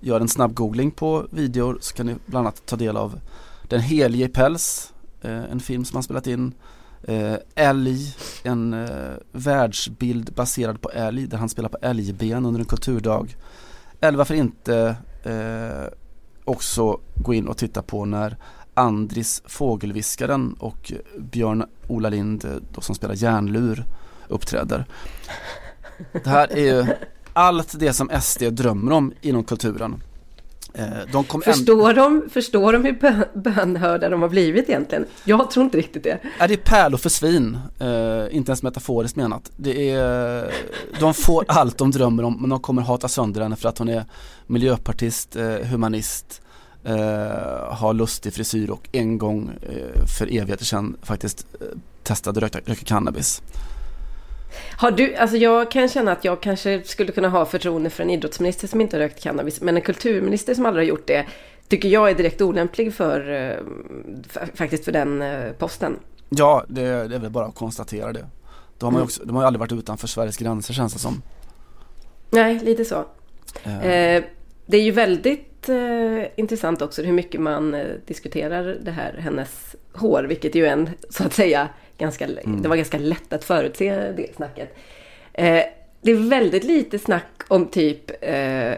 gör 0.01 0.21
en 0.21 0.29
snabb 0.29 0.55
googling 0.55 0.91
på 0.91 1.27
videor 1.31 1.79
så 1.81 1.95
kan 1.95 2.07
ni 2.07 2.17
bland 2.27 2.47
annat 2.47 2.67
ta 2.67 2.77
del 2.77 2.97
av 2.97 3.21
Den 3.69 3.81
helige 3.81 4.29
päls, 4.29 4.93
eh, 5.21 5.45
en 5.45 5.61
film 5.61 5.85
som 5.85 5.97
han 5.97 6.03
spelat 6.03 6.27
in. 6.27 6.55
Eh, 7.03 7.37
älg, 7.55 8.15
en 8.43 8.75
eh, 8.75 9.15
världsbild 9.33 10.35
baserad 10.35 10.81
på 10.81 10.91
älg 10.91 11.27
där 11.27 11.39
han 11.39 11.49
spelar 11.49 11.69
på 11.69 11.79
älgben 11.83 12.47
under 12.47 12.61
en 12.61 12.67
kulturdag. 12.67 13.37
Eller 14.01 14.19
varför 14.19 14.35
inte 14.35 14.97
eh, 15.23 15.93
också 16.45 17.01
gå 17.17 17.35
in 17.35 17.49
och 17.49 17.57
titta 17.57 17.83
på 17.83 18.05
när 18.05 18.37
Andris 18.75 19.43
Fågelviskaren 19.47 20.53
och 20.59 20.93
Björn 21.19 21.65
Ola 21.89 22.09
Lind, 22.09 22.45
eh, 22.45 22.51
då 22.75 22.81
som 22.81 22.95
spelar 22.95 23.15
järnlur, 23.15 23.85
uppträder. 24.29 24.87
Det 26.13 26.27
här 26.27 26.53
är 26.53 26.63
ju 26.63 26.87
allt 27.33 27.79
det 27.81 27.93
som 27.93 28.11
SD 28.21 28.43
drömmer 28.43 28.93
om 28.93 29.13
inom 29.21 29.45
kulturen. 29.45 30.03
Eh, 30.75 30.85
de 31.13 31.25
förstår, 31.25 31.91
en... 31.91 31.97
de, 31.97 32.31
förstår 32.31 32.73
de 32.73 32.85
hur 32.85 33.39
bönhörda 33.39 34.09
de 34.09 34.23
har 34.23 34.29
blivit 34.29 34.69
egentligen? 34.69 35.07
Jag 35.25 35.51
tror 35.51 35.65
inte 35.65 35.79
riktigt 35.79 36.03
det. 36.03 36.19
Ja, 36.39 36.47
det 36.47 36.55
är 36.55 36.59
pärlor 36.59 36.99
för 36.99 37.09
svin, 37.09 37.59
uh, 37.83 38.37
inte 38.37 38.51
ens 38.51 38.63
metaforiskt 38.63 39.17
menat. 39.17 39.51
Det 39.57 39.91
är, 39.91 40.51
de 41.01 41.15
får 41.15 41.45
allt 41.49 41.79
de 41.79 41.91
drömmer 41.91 42.23
om 42.23 42.37
men 42.41 42.51
de 42.51 42.61
kommer 42.61 42.83
hata 42.83 43.09
sönder 43.09 43.41
henne 43.41 43.57
för 43.57 43.69
att 43.69 43.79
hon 43.79 43.89
är 43.89 44.05
miljöpartist, 44.47 45.37
uh, 45.37 45.45
humanist, 45.45 46.43
uh, 46.89 46.93
har 47.71 47.95
lustig 47.95 48.35
frisyr 48.35 48.71
och 48.71 48.89
en 48.93 49.19
gång 49.19 49.51
för 50.19 50.27
evigheter 50.27 50.65
sedan 50.65 50.97
faktiskt 51.03 51.47
testade 52.03 52.41
röka, 52.41 52.61
röka 52.65 52.85
cannabis. 52.85 53.43
Har 54.77 54.91
du, 54.91 55.15
alltså 55.15 55.37
jag 55.37 55.71
kan 55.71 55.89
känna 55.89 56.13
att 56.13 56.25
jag 56.25 56.41
kanske 56.41 56.83
skulle 56.85 57.13
kunna 57.13 57.29
ha 57.29 57.47
förtroende 57.47 57.91
för 57.91 58.03
en 58.03 58.11
idrottsminister 58.11 58.69
som 58.69 58.81
inte 58.81 58.97
har 58.97 59.03
rökt 59.03 59.23
cannabis. 59.23 59.61
Men 59.61 59.77
en 59.77 59.83
kulturminister 59.83 60.55
som 60.55 60.67
aldrig 60.67 60.87
har 60.87 60.89
gjort 60.89 61.07
det 61.07 61.27
tycker 61.69 61.89
jag 61.89 62.11
är 62.11 62.15
direkt 62.15 62.41
olämplig 62.41 62.95
för, 62.95 63.31
eh, 63.31 64.47
faktiskt 64.55 64.85
för 64.85 64.93
den 64.93 65.23
eh, 65.23 65.53
posten. 65.53 65.99
Ja, 66.29 66.65
det, 66.69 66.83
det 66.83 67.15
är 67.15 67.19
väl 67.19 67.31
bara 67.31 67.47
att 67.47 67.55
konstatera 67.55 68.13
det. 68.13 68.27
De 68.79 68.85
har, 68.85 68.93
mm. 68.93 69.03
också, 69.03 69.25
de 69.25 69.37
har 69.37 69.43
ju 69.43 69.47
aldrig 69.47 69.61
varit 69.61 69.73
utanför 69.73 70.09
Sveriges 70.09 70.37
gränser 70.37 70.75
känns 70.75 70.93
det 70.93 70.99
som. 70.99 71.23
Nej, 72.31 72.59
lite 72.59 72.85
så. 72.85 73.05
Uh. 73.67 73.87
Eh, 73.87 74.25
det 74.67 74.77
är 74.77 74.83
ju 74.83 74.91
väldigt 74.91 75.69
eh, 75.69 76.25
intressant 76.37 76.83
också 76.83 77.03
hur 77.03 77.13
mycket 77.13 77.41
man 77.41 77.75
eh, 77.75 77.87
diskuterar 78.07 78.79
det 78.83 78.91
här, 78.91 79.15
hennes 79.19 79.77
hår, 79.93 80.23
vilket 80.23 80.55
ju 80.55 80.67
är 80.67 80.73
en, 80.73 80.91
så 81.11 81.25
att 81.25 81.33
säga, 81.33 81.69
ganska, 81.99 82.25
mm. 82.25 82.63
det 82.63 82.69
var 82.69 82.77
ganska 82.77 82.99
lätt 82.99 83.33
att 83.33 83.45
förutse 83.45 84.13
det 84.13 84.37
snacket. 84.37 84.77
Eh, 85.33 85.63
det 86.03 86.11
är 86.11 86.29
väldigt 86.29 86.65
lite 86.65 86.99
snack 86.99 87.43
om 87.49 87.67
typ, 87.67 88.11
eh, 88.21 88.73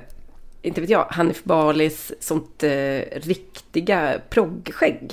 inte 0.62 0.80
vet 0.80 0.90
jag, 0.90 1.04
Hanif 1.04 1.44
Balis 1.44 2.12
sånt 2.20 2.62
eh, 2.62 3.00
riktiga 3.12 4.20
proggskägg. 4.30 5.12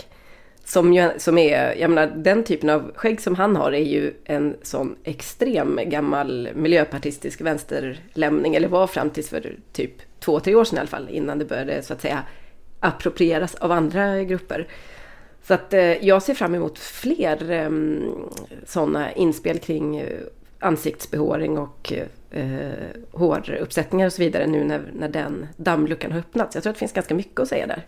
Som, 0.65 0.93
ju, 0.93 1.09
som 1.17 1.37
är, 1.37 1.75
jag 1.75 1.89
menar 1.89 2.13
den 2.15 2.43
typen 2.43 2.69
av 2.69 2.91
skägg 2.95 3.21
som 3.21 3.35
han 3.35 3.55
har 3.55 3.71
är 3.71 3.85
ju 3.85 4.13
en 4.23 4.55
sån 4.61 4.95
extrem 5.03 5.79
gammal 5.85 6.49
miljöpartistisk 6.55 7.41
vänsterlämning, 7.41 8.55
eller 8.55 8.67
var 8.67 8.87
fram 8.87 9.09
tills 9.09 9.29
för 9.29 9.55
typ 9.73 9.91
två, 10.19 10.39
tre 10.39 10.55
år 10.55 10.63
sedan 10.63 10.77
i 10.77 10.79
alla 10.79 10.87
fall, 10.87 11.09
innan 11.09 11.39
det 11.39 11.45
började 11.45 11.81
så 11.81 11.93
att 11.93 12.01
säga 12.01 12.23
approprieras 12.79 13.55
av 13.55 13.71
andra 13.71 14.23
grupper. 14.23 14.67
Så 15.47 15.53
att 15.53 15.73
eh, 15.73 15.81
jag 15.81 16.23
ser 16.23 16.33
fram 16.33 16.55
emot 16.55 16.79
fler 16.79 17.51
eh, 17.51 17.69
sådana 18.65 19.11
inspel 19.11 19.59
kring 19.59 19.97
eh, 19.97 20.19
ansiktsbehåring 20.59 21.57
och 21.57 21.93
eh, 21.93 22.05
håruppsättningar 23.11 24.05
och 24.05 24.13
så 24.13 24.21
vidare 24.21 24.47
nu 24.47 24.63
när, 24.63 24.91
när 24.93 25.09
den 25.09 25.47
dammluckan 25.57 26.11
har 26.11 26.19
öppnats. 26.19 26.55
Jag 26.55 26.63
tror 26.63 26.71
att 26.71 26.75
det 26.75 26.79
finns 26.79 26.93
ganska 26.93 27.15
mycket 27.15 27.39
att 27.39 27.47
säga 27.47 27.67
där. 27.67 27.85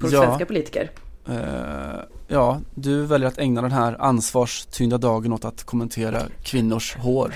På 0.00 0.08
ja. 0.10 0.22
svenska 0.22 0.46
politiker. 0.46 0.90
Uh, 1.28 2.00
ja, 2.28 2.60
du 2.74 3.06
väljer 3.06 3.28
att 3.28 3.38
ägna 3.38 3.62
den 3.62 3.72
här 3.72 3.96
ansvarstyngda 3.98 4.98
dagen 4.98 5.32
åt 5.32 5.44
att 5.44 5.64
kommentera 5.64 6.22
kvinnors 6.42 6.96
hår. 6.96 7.34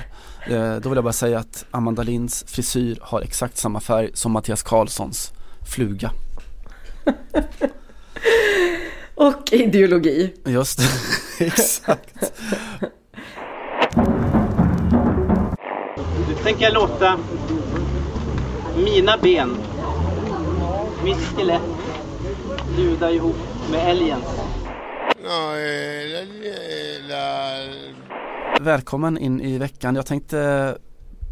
Uh, 0.51 0.77
då 0.77 0.89
vill 0.89 0.97
jag 0.97 1.05
bara 1.05 1.13
säga 1.13 1.39
att 1.39 1.65
Amanda 1.71 2.03
Linds 2.03 2.45
frisyr 2.49 2.99
har 3.01 3.21
exakt 3.21 3.57
samma 3.57 3.81
färg 3.81 4.11
som 4.15 4.33
Mattias 4.33 4.63
Karlssons 4.63 5.33
fluga. 5.75 6.11
Och 9.19 9.53
ideologi. 9.53 10.35
Just 10.45 10.79
det, 10.79 11.45
exakt. 11.47 12.33
Nu 16.29 16.35
tänker 16.43 16.65
jag 16.65 16.75
låta 16.75 17.19
mina 18.77 19.17
ben, 19.23 19.57
mitt 21.05 21.17
skelett, 21.17 21.63
ljuda 22.79 23.11
ihop 23.11 23.37
med 23.71 23.91
älgens. 23.91 24.25
Välkommen 28.61 29.19
in 29.19 29.41
i 29.41 29.59
veckan. 29.59 29.95
Jag 29.97 30.07
tänkte 30.07 30.77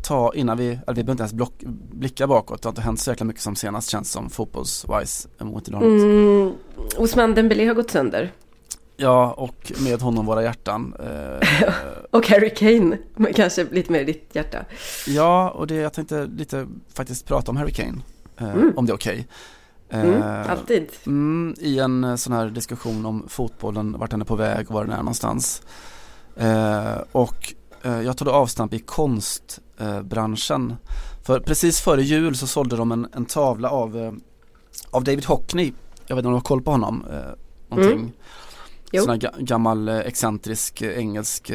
ta 0.06 0.32
innan 0.34 0.58
vi, 0.58 0.66
eller 0.66 0.80
vi 0.86 0.94
behöver 0.94 1.10
inte 1.12 1.22
ens 1.22 1.32
block, 1.32 1.52
blicka 1.92 2.26
bakåt. 2.26 2.62
Det 2.62 2.66
har 2.66 2.72
inte 2.72 2.82
hänt 2.82 3.00
så 3.00 3.10
jäkla 3.10 3.26
mycket 3.26 3.42
som 3.42 3.56
senast 3.56 3.90
känns 3.90 4.12
som 4.12 4.30
fotbollswise 4.30 5.28
mot. 5.38 5.68
Mm, 5.68 6.52
Osman 6.96 7.34
Dembélé 7.34 7.66
har 7.66 7.74
gått 7.74 7.90
sönder. 7.90 8.32
Ja, 8.96 9.32
och 9.32 9.72
med 9.84 10.00
honom 10.00 10.26
våra 10.26 10.42
hjärtan. 10.42 10.94
Eh, 11.00 11.48
och 12.10 12.28
Harry 12.28 12.50
Kane, 12.50 12.98
kanske 13.34 13.66
lite 13.70 13.92
mer 13.92 14.00
i 14.00 14.04
ditt 14.04 14.30
hjärta. 14.32 14.64
Ja, 15.06 15.50
och 15.50 15.66
det, 15.66 15.74
jag 15.74 15.92
tänkte 15.92 16.26
lite 16.26 16.66
faktiskt 16.94 17.26
prata 17.26 17.50
om 17.50 17.56
Harry 17.56 17.72
Kane, 17.72 17.98
eh, 18.38 18.54
mm. 18.54 18.72
om 18.76 18.86
det 18.86 18.92
är 18.92 18.94
okej. 18.94 19.28
Okay. 19.88 20.00
Mm, 20.00 20.22
eh, 20.22 20.50
alltid. 20.50 20.88
Mm, 21.06 21.54
I 21.58 21.78
en 21.78 22.04
eh, 22.04 22.16
sån 22.16 22.32
här 22.32 22.46
diskussion 22.46 23.06
om 23.06 23.24
fotbollen, 23.28 23.96
vart 23.98 24.10
den 24.10 24.20
är 24.20 24.24
på 24.24 24.36
väg 24.36 24.68
och 24.68 24.74
var 24.74 24.84
den 24.84 24.92
är 24.92 24.98
någonstans. 24.98 25.62
Eh, 26.36 26.96
och 27.12 27.54
eh, 27.82 28.00
jag 28.00 28.16
tog 28.16 28.28
avstamp 28.28 28.74
i 28.74 28.78
konstbranschen. 28.78 29.65
Eh, 29.78 30.02
För 31.22 31.40
precis 31.40 31.80
före 31.80 32.02
jul 32.02 32.36
så 32.36 32.46
sålde 32.46 32.76
de 32.76 32.92
en, 32.92 33.08
en 33.12 33.24
tavla 33.24 33.70
av, 33.70 33.96
eh, 33.96 34.12
av 34.90 35.04
David 35.04 35.24
Hockney. 35.24 35.72
Jag 36.06 36.16
vet 36.16 36.20
inte 36.20 36.26
om 36.26 36.32
du 36.32 36.36
har 36.36 36.40
koll 36.40 36.62
på 36.62 36.70
honom? 36.70 37.04
någonting. 37.68 37.98
Mm. 37.98 38.12
Sån 39.04 39.10
här 39.10 39.42
gammal 39.42 39.88
excentrisk 39.88 40.82
engelsk 40.82 41.50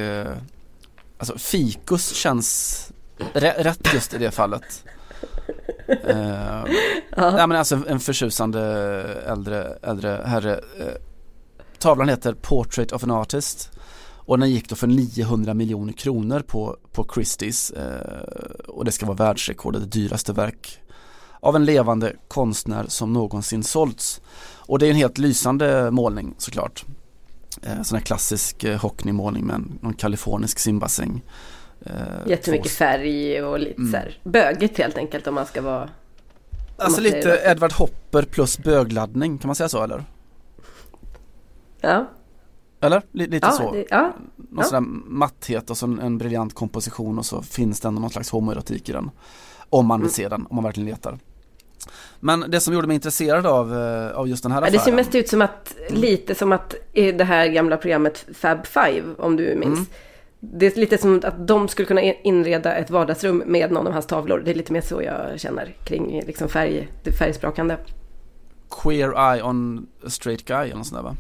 Alltså 1.17 1.37
fikus 1.37 2.13
känns 2.13 2.91
rätt 3.33 3.93
just 3.93 4.13
i 4.13 4.17
det 4.17 4.31
fallet 4.31 4.83
uh, 5.89 6.65
ja. 7.15 7.47
men 7.47 7.51
alltså 7.51 7.79
en 7.87 7.99
förtjusande 7.99 8.61
äldre, 9.27 9.77
äldre 9.83 10.21
herre. 10.25 10.55
Uh, 10.55 10.85
tavlan 11.79 12.09
heter 12.09 12.33
Portrait 12.33 12.91
of 12.91 13.03
an 13.03 13.11
Artist 13.11 13.71
och 14.31 14.39
den 14.39 14.49
gick 14.49 14.69
då 14.69 14.75
för 14.75 14.87
900 14.87 15.53
miljoner 15.53 15.93
kronor 15.93 16.39
på, 16.39 16.77
på 16.91 17.03
Christie's 17.03 17.77
uh, 17.77 18.65
och 18.67 18.85
det 18.85 18.91
ska 18.91 19.05
vara 19.05 19.17
världsrekord, 19.17 19.73
det 19.73 19.79
dyraste 19.79 20.33
verk 20.33 20.79
av 21.39 21.55
en 21.55 21.65
levande 21.65 22.15
konstnär 22.27 22.85
som 22.87 23.13
någonsin 23.13 23.63
sålts. 23.63 24.21
Och 24.43 24.79
det 24.79 24.85
är 24.85 24.89
en 24.89 24.95
helt 24.95 25.17
lysande 25.17 25.91
målning 25.91 26.35
såklart. 26.37 26.85
Eh, 27.63 27.81
sån 27.81 27.97
här 27.97 28.05
klassisk 28.05 28.63
eh, 28.63 28.81
Hockney-målning 28.81 29.45
med 29.45 29.55
en, 29.55 29.79
någon 29.81 29.93
kalifornisk 29.93 30.59
simbassäng. 30.59 31.21
Eh, 31.85 31.93
Jättemycket 32.27 32.71
färg 32.71 33.43
och 33.43 33.59
lite 33.59 33.81
mm. 33.81 33.91
så 33.91 33.97
här 33.97 34.19
bögigt 34.23 34.77
helt 34.77 34.97
enkelt 34.97 35.27
om 35.27 35.35
man 35.35 35.45
ska 35.45 35.61
vara 35.61 35.89
Alltså 36.77 37.01
lite 37.01 37.41
Edward 37.45 37.73
Hopper 37.73 38.23
plus 38.23 38.57
bögladdning, 38.57 39.37
kan 39.37 39.47
man 39.47 39.55
säga 39.55 39.69
så 39.69 39.83
eller? 39.83 40.03
Ja 41.81 42.07
Eller? 42.81 42.97
L 42.97 43.03
lite 43.13 43.39
ja, 43.41 43.51
så 43.51 43.71
det, 43.71 43.85
ja. 43.89 44.13
Någon 44.35 44.57
ja. 44.57 44.63
sån 44.63 45.03
matthet 45.07 45.69
och 45.69 45.77
så 45.77 45.85
en, 45.85 45.99
en 45.99 46.17
briljant 46.17 46.53
komposition 46.53 47.19
och 47.19 47.25
så 47.25 47.41
finns 47.41 47.79
det 47.79 47.87
ändå 47.87 48.01
någon 48.01 48.09
slags 48.09 48.29
homoerotik 48.29 48.89
i 48.89 48.91
den 48.91 49.11
Om 49.69 49.85
man 49.85 49.99
vill 49.99 50.05
mm. 50.05 50.13
se 50.13 50.27
den, 50.29 50.47
om 50.49 50.55
man 50.55 50.63
verkligen 50.63 50.89
letar 50.89 51.19
men 52.19 52.45
det 52.47 52.59
som 52.59 52.73
gjorde 52.73 52.87
mig 52.87 52.95
intresserad 52.95 53.45
av, 53.45 53.77
eh, 53.77 54.17
av 54.17 54.27
just 54.27 54.43
den 54.43 54.51
här 54.51 54.61
affären. 54.61 54.73
Det 54.73 54.79
ser 54.79 54.91
mest 54.91 55.15
ut 55.15 55.29
som 55.29 55.41
att, 55.41 55.75
lite 55.89 56.35
som 56.35 56.51
att 56.51 56.75
i 56.93 57.11
det 57.11 57.23
här 57.23 57.47
gamla 57.47 57.77
programmet 57.77 58.25
Fab 58.33 58.65
Five, 58.65 59.03
om 59.17 59.35
du 59.35 59.55
minns. 59.55 59.79
Mm 59.79 59.85
det 60.43 60.65
är 60.65 60.79
lite 60.79 60.97
som 60.97 61.21
att 61.23 61.47
de 61.47 61.67
skulle 61.67 61.85
kunna 61.85 62.01
inreda 62.01 62.75
ett 62.75 62.89
vardagsrum 62.89 63.43
med 63.45 63.71
någon 63.71 63.87
av 63.87 63.93
hans 63.93 64.05
tavlor. 64.05 64.39
Det 64.45 64.51
är 64.51 64.55
lite 64.55 64.73
mer 64.73 64.81
så 64.81 65.01
jag 65.01 65.39
känner 65.39 65.75
kring 65.83 66.21
liksom 66.25 66.49
färg, 66.49 66.89
det 67.03 67.11
färgsprakande. 67.11 67.77
Queer 68.83 69.33
eye 69.33 69.43
on 69.43 69.87
a 70.05 70.09
straight 70.09 70.45
guy 70.45 70.65
eller 70.65 70.75
något 70.75 70.87
sånt 70.87 71.03
där 71.03 71.09
va? 71.09 71.15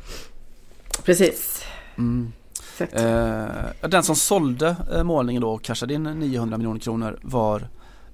Precis. 1.03 1.63
Mm. 1.97 2.31
Eh, 2.79 3.89
den 3.89 4.03
som 4.03 4.15
sålde 4.15 4.75
eh, 4.93 5.03
målningen 5.03 5.41
då 5.41 5.51
och 5.51 5.63
cashade 5.63 5.93
in 5.93 6.03
900 6.03 6.57
miljoner 6.57 6.79
kronor 6.79 7.19
var 7.21 7.67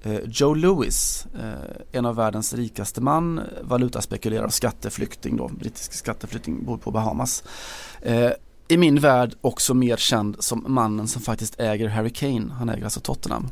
eh, 0.04 0.20
Joe 0.26 0.54
Lewis, 0.54 1.28
eh, 1.36 1.82
en 1.92 2.06
av 2.06 2.16
världens 2.16 2.54
rikaste 2.54 3.02
man, 3.02 3.42
valutaspekulerare 3.62 4.46
och 4.46 4.54
skatteflykting 4.54 5.38
då, 5.38 5.48
brittisk 5.48 5.94
skatteflykting, 5.94 6.66
bor 6.66 6.78
på 6.78 6.92
Bahamas. 6.92 7.44
Eh, 8.02 8.32
i 8.68 8.78
min 8.78 9.00
värld 9.00 9.36
också 9.42 9.74
mer 9.74 9.98
känd 9.98 10.36
som 10.40 10.66
mannen 10.68 11.08
som 11.08 11.22
faktiskt 11.22 11.60
äger 11.60 11.88
Harry 11.88 12.10
Kane. 12.10 12.54
Han 12.54 12.70
äger 12.70 12.84
alltså 12.84 13.00
Tottenham. 13.00 13.48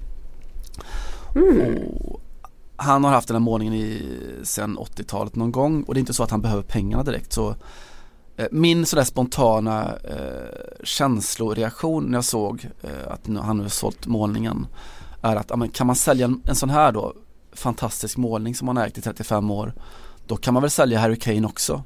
Mm. 1.36 1.80
han 2.76 3.04
har 3.04 3.12
haft 3.12 3.28
den 3.28 3.36
här 3.36 3.42
målningen 3.42 3.74
i, 3.74 4.20
sen 4.44 4.78
80-talet 4.78 5.36
någon 5.36 5.52
gång 5.52 5.84
och 5.84 5.94
det 5.94 5.98
är 5.98 6.00
inte 6.00 6.14
så 6.14 6.24
att 6.24 6.32
han 6.32 6.42
behöver 6.42 6.64
pengarna 6.64 7.04
direkt. 7.04 7.34
Så 7.34 7.56
min 8.52 8.86
sådär 8.86 9.04
spontana 9.04 9.96
eh, 10.04 10.84
känsloreaktion 10.84 12.04
när 12.04 12.18
jag 12.18 12.26
såg 12.26 12.68
eh, 12.82 13.12
att 13.12 13.28
nu, 13.28 13.40
han 13.40 13.58
nu 13.58 13.64
har 13.64 13.70
sålt 13.70 14.08
målningen 14.08 14.68
är 15.22 15.36
att 15.36 15.52
amen, 15.52 15.70
kan 15.70 15.88
man 15.88 15.96
sälja 15.96 16.26
en, 16.26 16.42
en 16.46 16.56
sån 16.56 16.70
här 16.70 16.92
då 16.92 17.14
fantastisk 17.54 18.18
målning 18.18 18.56
som 18.56 18.68
han 18.68 18.78
har 18.78 18.86
ägt 18.86 18.98
i 18.98 19.02
35 19.02 19.52
år 19.52 19.74
då 20.28 20.36
kan 20.36 20.54
man 20.54 20.64
väl 20.64 20.70
sälja 20.70 21.00
Harry 21.00 21.16
Kane 21.16 21.48
också. 21.48 21.84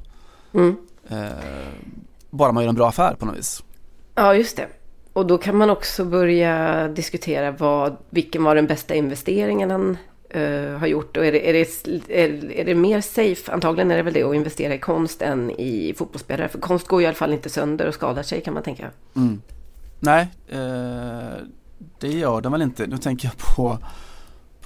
Mm. 0.54 0.76
Eh, 1.08 1.28
bara 2.30 2.52
man 2.52 2.62
gör 2.62 2.68
en 2.68 2.74
bra 2.74 2.88
affär 2.88 3.14
på 3.14 3.26
något 3.26 3.36
vis. 3.36 3.62
Ja, 4.14 4.34
just 4.34 4.56
det. 4.56 4.68
Och 5.12 5.26
då 5.26 5.38
kan 5.38 5.56
man 5.56 5.70
också 5.70 6.04
börja 6.04 6.88
diskutera 6.88 7.50
vad, 7.50 7.96
vilken 8.10 8.44
var 8.44 8.54
den 8.54 8.66
bästa 8.66 8.94
investeringen 8.94 9.70
han 9.70 9.96
uh, 10.36 10.78
har 10.78 10.86
gjort. 10.86 11.16
Och 11.16 11.26
är 11.26 11.32
det, 11.32 11.48
är, 11.48 11.52
det, 11.52 12.24
är, 12.24 12.52
är 12.52 12.64
det 12.64 12.74
mer 12.74 13.00
safe, 13.00 13.52
antagligen 13.52 13.90
är 13.90 13.96
det 13.96 14.02
väl 14.02 14.14
det, 14.14 14.22
att 14.22 14.34
investera 14.34 14.74
i 14.74 14.78
konst 14.78 15.22
än 15.22 15.50
i 15.50 15.94
fotbollsspelare. 15.96 16.48
För 16.48 16.58
konst 16.58 16.88
går 16.88 17.00
ju 17.00 17.04
i 17.04 17.06
alla 17.06 17.14
fall 17.14 17.32
inte 17.32 17.50
sönder 17.50 17.86
och 17.86 17.94
skadar 17.94 18.22
sig 18.22 18.40
kan 18.40 18.54
man 18.54 18.62
tänka. 18.62 18.90
Mm. 19.16 19.42
Nej, 20.00 20.28
uh, 20.52 21.46
det 21.98 22.08
gör 22.08 22.40
den 22.40 22.52
väl 22.52 22.62
inte. 22.62 22.86
Nu 22.86 22.98
tänker 22.98 23.28
jag 23.28 23.56
på 23.56 23.78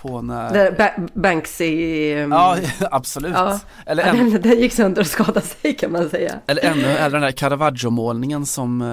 på 0.05 0.22
när... 0.22 0.70
Ba 0.70 1.09
Banksy... 1.20 2.14
Um... 2.14 2.33
Ja, 2.33 2.57
absolut. 2.90 3.33
Ja. 3.35 3.61
Eller 3.87 4.03
en... 4.03 4.31
den, 4.31 4.42
den 4.42 4.61
gick 4.61 4.72
sönder 4.72 5.00
och 5.00 5.07
skadade 5.07 5.40
sig 5.40 5.74
kan 5.74 5.92
man 5.92 6.11
säga. 6.11 6.40
Eller 6.46 6.64
ännu, 6.64 6.87
eller 6.87 7.11
den 7.11 7.22
där 7.22 7.33
Caravaggio-målningen 7.33 8.46
som, 8.46 8.83
eh, 8.83 8.87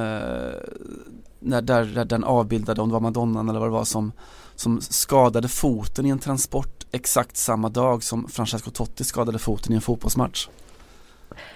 när 1.39 1.61
där, 1.61 1.83
där 1.83 2.05
den 2.05 2.23
avbildade, 2.23 2.81
om 2.81 2.89
det 2.89 2.93
var 2.93 2.99
Madonnan 2.99 3.49
eller 3.49 3.59
vad 3.59 3.67
det 3.67 3.73
var 3.73 3.83
som, 3.83 4.11
som 4.61 4.81
skadade 4.81 5.47
foten 5.47 6.05
i 6.05 6.09
en 6.09 6.19
transport 6.19 6.85
exakt 6.91 7.37
samma 7.37 7.69
dag 7.69 8.03
som 8.03 8.27
Francesco 8.27 8.71
Totti 8.71 9.03
skadade 9.03 9.39
foten 9.39 9.73
i 9.73 9.75
en 9.75 9.81
fotbollsmatch. 9.81 10.47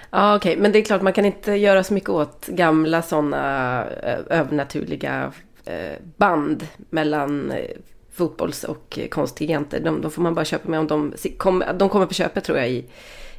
Ja, 0.09 0.35
okej, 0.35 0.51
okay. 0.51 0.61
men 0.61 0.71
det 0.71 0.79
är 0.79 0.83
klart 0.83 1.01
man 1.01 1.13
kan 1.13 1.25
inte 1.25 1.51
göra 1.51 1.83
så 1.83 1.93
mycket 1.93 2.09
åt 2.09 2.47
gamla 2.47 3.01
sådana 3.01 3.85
eh, 4.03 4.19
övernaturliga 4.29 5.31
eh, 5.65 5.95
band 6.17 6.67
mellan 6.89 7.53
fotbolls 8.13 8.63
och 8.63 8.99
konstgiganter. 9.11 9.79
De, 9.79 10.01
de 10.01 10.11
får 10.11 10.21
man 10.21 10.33
bara 10.33 10.45
köpa 10.45 10.69
med 10.69 10.79
om 10.79 10.87
de, 10.87 11.13
kom, 11.37 11.63
de 11.75 11.89
kommer 11.89 12.05
på 12.05 12.13
köpet 12.13 12.43
tror 12.43 12.57
jag 12.57 12.69
i, 12.69 12.85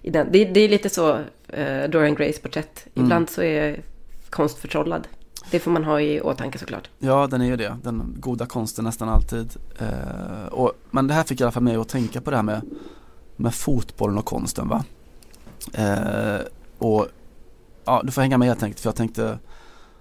i 0.02 0.10
den. 0.10 0.28
Det, 0.32 0.44
det 0.44 0.60
är 0.60 0.68
lite 0.68 0.90
så 0.90 1.18
eh, 1.48 1.88
Dorian 1.88 2.14
Grays 2.14 2.38
porträtt. 2.38 2.86
Mm. 2.94 3.06
Ibland 3.06 3.30
så 3.30 3.42
är 3.42 3.80
konst 4.30 4.58
förtrollad. 4.58 5.08
Det 5.50 5.58
får 5.58 5.70
man 5.70 5.84
ha 5.84 6.00
i 6.00 6.20
åtanke 6.20 6.58
såklart. 6.58 6.90
Ja, 6.98 7.26
den 7.26 7.40
är 7.40 7.46
ju 7.46 7.56
det. 7.56 7.76
Den 7.82 8.14
goda 8.18 8.46
konsten 8.46 8.84
nästan 8.84 9.08
alltid. 9.08 9.56
Eh, 9.78 10.46
och, 10.50 10.72
men 10.90 11.06
det 11.06 11.14
här 11.14 11.24
fick 11.24 11.40
i 11.40 11.42
alla 11.42 11.52
fall 11.52 11.62
mig 11.62 11.76
att 11.76 11.88
tänka 11.88 12.20
på 12.20 12.30
det 12.30 12.36
här 12.36 12.44
med, 12.44 12.62
med 13.36 13.54
fotbollen 13.54 14.18
och 14.18 14.24
konsten 14.24 14.68
va. 14.68 14.84
Eh, 15.72 16.40
och 16.78 17.06
ja, 17.84 18.00
du 18.04 18.12
får 18.12 18.22
hänga 18.22 18.38
med 18.38 18.48
helt 18.48 18.62
enkelt 18.62 18.80
för 18.80 18.88
jag 18.88 18.96
tänkte 18.96 19.38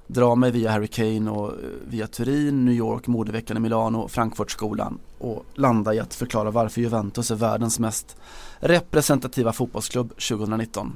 dra 0.07 0.35
mig 0.35 0.51
via 0.51 0.71
Harry 0.71 0.87
Kane 0.87 1.31
och 1.31 1.49
eh, 1.49 1.55
via 1.87 2.07
Turin, 2.07 2.65
New 2.65 2.73
York, 2.73 3.07
modeveckan 3.07 3.57
i 3.57 3.59
Milano, 3.59 4.07
Frankfurtskolan 4.07 4.99
och 5.17 5.45
landa 5.53 5.93
i 5.93 5.99
att 5.99 6.13
förklara 6.13 6.51
varför 6.51 6.81
Juventus 6.81 7.31
är 7.31 7.35
världens 7.35 7.79
mest 7.79 8.17
representativa 8.59 9.53
fotbollsklubb 9.53 10.09
2019. 10.09 10.95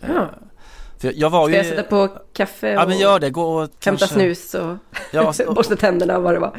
Ja. 0.00 0.30
Eh, 0.96 1.00
för 1.00 1.12
jag, 1.16 1.30
var 1.30 1.42
Ska 1.48 1.50
ju... 1.50 1.56
jag 1.56 1.66
sätta 1.66 1.82
på 1.82 2.08
kaffe 2.32 2.76
och 2.76 2.82
Ja 2.82 2.86
men 2.86 2.98
gör 2.98 3.20
det, 3.20 3.30
gå 3.30 3.42
och 3.42 3.60
hämta 3.60 3.78
kanske, 3.80 4.06
snus 4.06 4.54
och 4.54 4.76
ja, 5.10 5.32
och, 5.48 5.54
borsta 5.54 5.76
tänderna 5.76 6.16
och 6.16 6.22
vad 6.22 6.34
det 6.34 6.40
var. 6.40 6.56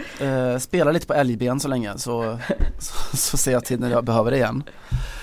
Eh, 0.53 0.57
spela 0.57 0.91
lite 0.91 1.07
på 1.07 1.13
älgben 1.13 1.59
så 1.59 1.67
länge 1.67 1.97
så, 1.97 2.37
så, 2.79 3.17
så 3.17 3.37
ser 3.37 3.51
jag 3.51 3.65
till 3.65 3.79
när 3.79 3.91
jag 3.91 4.03
behöver 4.03 4.31
det 4.31 4.37
igen. 4.37 4.63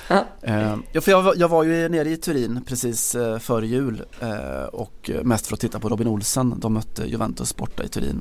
Ja. 0.08 0.24
Eh, 0.42 0.76
ja, 0.92 1.00
för 1.00 1.10
jag, 1.10 1.22
var- 1.22 1.34
jag 1.36 1.48
var 1.48 1.64
ju 1.64 1.88
nere 1.88 2.08
i 2.10 2.16
Turin 2.16 2.64
precis 2.66 3.14
eh, 3.14 3.38
före 3.38 3.66
jul 3.66 4.02
eh, 4.20 4.64
och 4.72 5.10
mest 5.22 5.46
för 5.46 5.54
att 5.54 5.60
titta 5.60 5.78
på 5.78 5.88
Robin 5.88 6.08
Olsen. 6.08 6.54
De 6.60 6.74
mötte 6.74 7.02
Juventus 7.06 7.56
borta 7.56 7.84
i 7.84 7.88
Turin. 7.88 8.20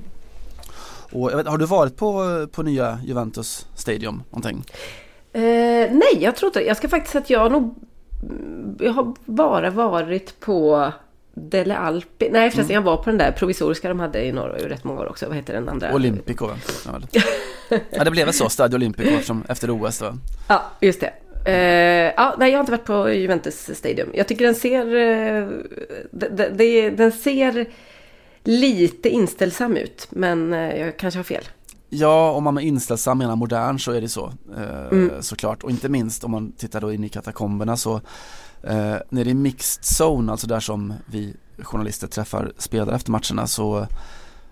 Och 1.11 1.31
vet, 1.39 1.47
har 1.47 1.57
du 1.57 1.65
varit 1.65 1.97
på, 1.97 2.47
på 2.51 2.63
nya 2.63 2.99
Juventus 3.05 3.67
Stadium 3.75 4.23
någonting? 4.29 4.63
Eh, 5.33 5.41
nej, 5.91 6.17
jag 6.19 6.35
tror 6.35 6.47
inte 6.49 6.61
Jag 6.61 6.77
ska 6.77 6.89
faktiskt 6.89 7.15
att 7.15 7.29
jag 7.29 7.51
nog... 7.51 7.75
Jag 8.79 8.91
har 8.93 9.13
bara 9.25 9.69
varit 9.69 10.39
på 10.39 10.91
Dele 11.33 11.77
Alpi. 11.77 12.29
Nej 12.31 12.51
förresten, 12.51 12.75
Mm. 12.75 12.85
jag 12.85 12.91
var 12.91 12.97
på 12.97 13.09
den 13.09 13.17
där 13.17 13.31
provisoriska 13.31 13.89
de 13.89 13.99
hade 13.99 14.25
i 14.25 14.31
Norge 14.31 14.65
i 14.65 14.67
rätt 14.67 14.83
många 14.83 15.01
år 15.01 15.09
också. 15.09 15.27
Vad 15.27 15.35
heter 15.35 15.53
den 15.53 15.69
andra? 15.69 15.93
Olympico 15.95 16.47
va? 16.47 16.53
Ja, 17.89 18.03
det 18.03 18.11
blev 18.11 18.25
väl 18.25 18.33
så, 18.33 18.49
Stadio 18.49 18.75
Olympico 18.75 19.09
eftersom, 19.09 19.43
efter 19.49 19.69
OS 19.71 20.01
va? 20.01 20.17
Ja, 20.47 20.63
just 20.81 20.99
det. 21.01 21.13
Eh, 21.45 22.13
ja, 22.17 22.35
nej, 22.39 22.51
jag 22.51 22.57
har 22.57 22.59
inte 22.63 22.71
varit 22.71 22.85
på 22.85 23.09
Juventus 23.13 23.69
Stadium. 23.73 24.09
Jag 24.13 24.27
tycker 24.27 24.45
den 24.45 24.55
ser... 24.55 24.85
Uh, 24.95 25.49
de, 26.11 26.27
de, 26.49 26.89
den 26.89 27.11
ser 27.11 27.65
lite 28.43 29.09
inställsam 29.09 29.77
ut. 29.77 30.07
Men 30.09 30.53
eh, 30.53 30.79
jag 30.79 30.97
kanske 30.97 31.17
har 31.19 31.23
fel. 31.23 31.43
Ja, 31.95 32.31
om 32.31 32.43
man 32.43 32.53
med 32.53 32.63
inställsam 32.65 33.17
menar 33.17 33.35
modern 33.35 33.79
så 33.79 33.91
är 33.91 34.01
det 34.01 34.09
så 34.09 34.33
eh, 34.57 34.87
Mm. 34.91 35.21
såklart 35.21 35.63
och 35.63 35.69
inte 35.71 35.89
minst 35.89 36.23
om 36.23 36.31
man 36.31 36.51
tittar 36.51 36.81
då 36.81 36.93
in 36.93 37.03
i 37.03 37.09
katakomberna 37.09 37.77
så 37.77 38.01
eh, 38.63 38.95
nere 39.09 39.29
i 39.29 39.33
mixed 39.33 39.83
zone, 39.83 40.31
alltså 40.31 40.47
där 40.47 40.59
som 40.59 40.93
vi 41.05 41.35
journalister 41.59 42.07
träffar 42.07 42.53
spelare 42.57 42.95
efter 42.95 43.11
matcherna 43.11 43.47
så 43.47 43.87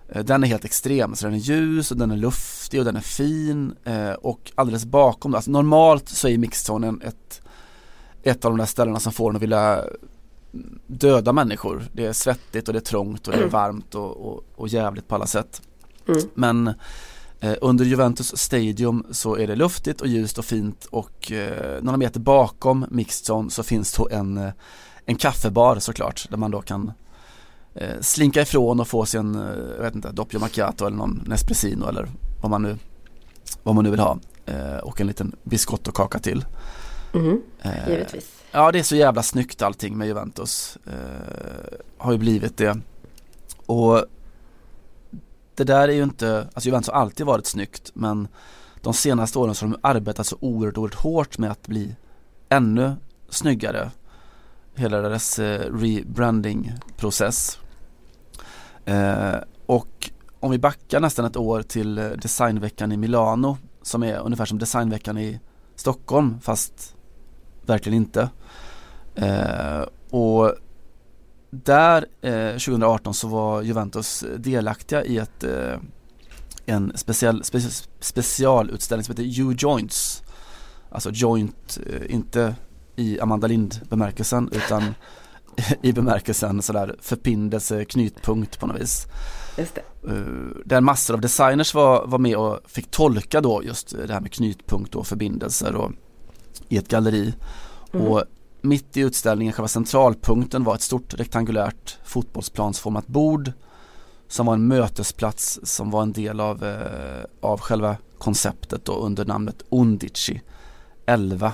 eh, 0.08 0.24
den 0.24 0.44
är 0.44 0.48
helt 0.48 0.64
extrem, 0.64 1.14
så 1.14 1.26
den 1.26 1.34
är 1.34 1.38
ljus 1.38 1.90
och 1.90 1.96
den 1.96 2.10
är 2.10 2.16
luftig 2.16 2.80
och 2.80 2.84
den 2.86 2.96
är 2.96 3.00
fin 3.00 3.74
eh, 3.84 4.12
och 4.12 4.52
alldeles 4.54 4.84
bakom, 4.84 5.34
alltså 5.34 5.50
normalt 5.50 6.08
så 6.08 6.28
är 6.28 6.38
mixed 6.38 6.74
zone 6.74 6.94
ett, 7.06 7.42
ett 8.22 8.44
av 8.44 8.50
de 8.50 8.58
där 8.58 8.66
ställena 8.66 9.00
som 9.00 9.12
får 9.12 9.30
en 9.30 9.36
att 9.36 9.42
vilja 9.42 9.84
döda 10.86 11.32
människor. 11.32 11.84
Det 11.92 12.06
är 12.06 12.12
svettigt 12.12 12.68
och 12.68 12.72
det 12.74 12.78
är 12.78 12.80
trångt 12.80 13.28
och 13.28 13.34
det 13.34 13.42
är 13.42 13.48
varmt 13.48 13.94
och, 13.94 14.16
och, 14.16 14.44
och 14.56 14.68
jävligt 14.68 15.08
på 15.08 15.14
alla 15.14 15.26
sätt. 15.26 15.62
Mm. 16.08 16.20
Men 16.34 16.74
under 17.60 17.84
Juventus 17.84 18.36
Stadium 18.36 19.06
så 19.10 19.36
är 19.36 19.46
det 19.46 19.56
luftigt 19.56 20.00
och 20.00 20.06
ljust 20.06 20.38
och 20.38 20.44
fint 20.44 20.84
och 20.84 21.32
eh, 21.32 21.82
några 21.82 21.96
meter 21.96 22.20
bakom 22.20 22.86
mixed 22.90 23.34
zone 23.34 23.50
så 23.50 23.62
finns 23.62 23.92
då 23.92 24.08
en, 24.10 24.36
eh, 24.36 24.52
en 25.06 25.16
kaffebar 25.16 25.78
såklart 25.78 26.26
där 26.30 26.36
man 26.36 26.50
då 26.50 26.60
kan 26.60 26.92
eh, 27.74 28.00
slinka 28.00 28.42
ifrån 28.42 28.80
och 28.80 28.88
få 28.88 29.06
sig 29.06 29.20
en, 29.20 29.34
eh, 29.34 29.74
jag 29.76 29.82
vet 29.82 29.94
inte, 29.94 30.12
doppio 30.12 30.38
macchiato 30.38 30.86
eller 30.86 30.96
någon 30.96 31.24
Nespressino 31.26 31.88
eller 31.88 32.08
vad 32.42 32.50
man 32.50 32.62
nu, 32.62 32.78
vad 33.62 33.74
man 33.74 33.84
nu 33.84 33.90
vill 33.90 34.00
ha 34.00 34.18
eh, 34.46 34.76
och 34.76 35.00
en 35.00 35.06
liten 35.06 35.36
biscottokaka 35.42 36.18
till. 36.18 36.44
Mm, 37.14 37.42
Eh, 37.62 37.88
givetvis. 37.88 38.30
Ja 38.52 38.72
det 38.72 38.78
är 38.78 38.82
så 38.82 38.96
jävla 38.96 39.22
snyggt 39.22 39.62
allting 39.62 39.98
med 39.98 40.06
Juventus. 40.06 40.78
Eh, 40.86 41.78
har 41.98 42.12
ju 42.12 42.18
blivit 42.18 42.56
det. 42.56 42.78
Och 43.66 44.04
det 45.54 45.64
där 45.64 45.88
är 45.88 45.92
ju 45.92 46.02
inte, 46.02 46.48
alltså 46.54 46.68
Juventus 46.68 46.88
har 46.88 47.00
alltid 47.00 47.26
varit 47.26 47.46
snyggt 47.46 47.90
men 47.94 48.28
de 48.80 48.94
senaste 48.94 49.38
åren 49.38 49.54
så 49.54 49.66
har 49.66 49.70
de 49.70 49.78
arbetat 49.82 50.26
så 50.26 50.36
oerhört, 50.40 50.78
oerhört 50.78 50.94
hårt 50.94 51.38
med 51.38 51.50
att 51.50 51.66
bli 51.66 51.96
ännu 52.48 52.96
snyggare. 53.28 53.90
Hela 54.74 55.00
deras 55.00 55.38
eh, 55.38 55.74
rebranding-process. 55.74 57.58
Eh, 58.84 59.36
och 59.66 60.10
om 60.40 60.50
vi 60.50 60.58
backar 60.58 61.00
nästan 61.00 61.24
ett 61.24 61.36
år 61.36 61.62
till 61.62 61.98
eh, 61.98 62.04
designveckan 62.04 62.92
i 62.92 62.96
Milano 62.96 63.58
som 63.82 64.02
är 64.02 64.18
ungefär 64.18 64.44
som 64.44 64.58
designveckan 64.58 65.18
i 65.18 65.40
Stockholm 65.76 66.40
fast 66.40 66.96
verkligen 67.66 67.96
inte. 67.96 68.30
Eh, 69.14 69.82
och 70.10 70.54
där 71.52 72.06
eh, 72.20 72.52
2018 72.52 73.14
så 73.14 73.28
var 73.28 73.62
Juventus 73.62 74.24
delaktiga 74.38 75.04
i 75.04 75.18
ett, 75.18 75.44
eh, 75.44 75.78
en 76.66 76.92
speciell, 76.94 77.44
spe, 77.44 77.60
specialutställning 78.00 79.04
som 79.04 79.12
heter 79.12 79.40
U-Joints. 79.40 80.22
Alltså 80.90 81.10
joint, 81.10 81.78
eh, 81.86 82.14
inte 82.14 82.54
i 82.96 83.20
Amanda 83.20 83.46
Lind 83.46 83.80
bemärkelsen 83.90 84.50
utan 84.52 84.94
i 85.82 85.92
bemärkelsen 85.92 86.62
sådär 86.62 86.96
förbindelse, 87.00 87.84
knutpunkt 87.84 88.60
på 88.60 88.66
något 88.66 88.80
vis. 88.80 89.06
Just 89.58 89.74
det. 89.74 90.08
Uh, 90.08 90.56
där 90.64 90.80
massor 90.80 91.14
av 91.14 91.20
designers 91.20 91.74
var, 91.74 92.06
var 92.06 92.18
med 92.18 92.36
och 92.36 92.58
fick 92.66 92.90
tolka 92.90 93.40
då 93.40 93.64
just 93.64 93.96
det 94.06 94.12
här 94.12 94.20
med 94.20 94.32
knutpunkt 94.32 94.94
och 94.94 95.06
förbindelser 95.06 95.74
och 95.74 95.92
i 96.68 96.76
ett 96.76 96.88
galleri. 96.88 97.34
Mhm. 97.92 98.02
Och 98.02 98.24
mitt 98.62 98.96
i 98.96 99.00
utställningen, 99.00 99.52
själva 99.52 99.68
centralpunkten 99.68 100.64
var 100.64 100.74
ett 100.74 100.82
stort 100.82 101.14
rektangulärt 101.14 101.98
fotbollsplansformat 102.04 103.06
bord 103.06 103.52
som 104.28 104.46
var 104.46 104.54
en 104.54 104.66
mötesplats 104.66 105.60
som 105.62 105.90
var 105.90 106.02
en 106.02 106.12
del 106.12 106.40
av, 106.40 106.64
eh, 106.64 107.24
av 107.40 107.60
själva 107.60 107.96
konceptet 108.18 108.84
då 108.84 108.92
under 108.92 109.24
namnet 109.24 109.62
Undici 109.68 110.40
11. 111.06 111.52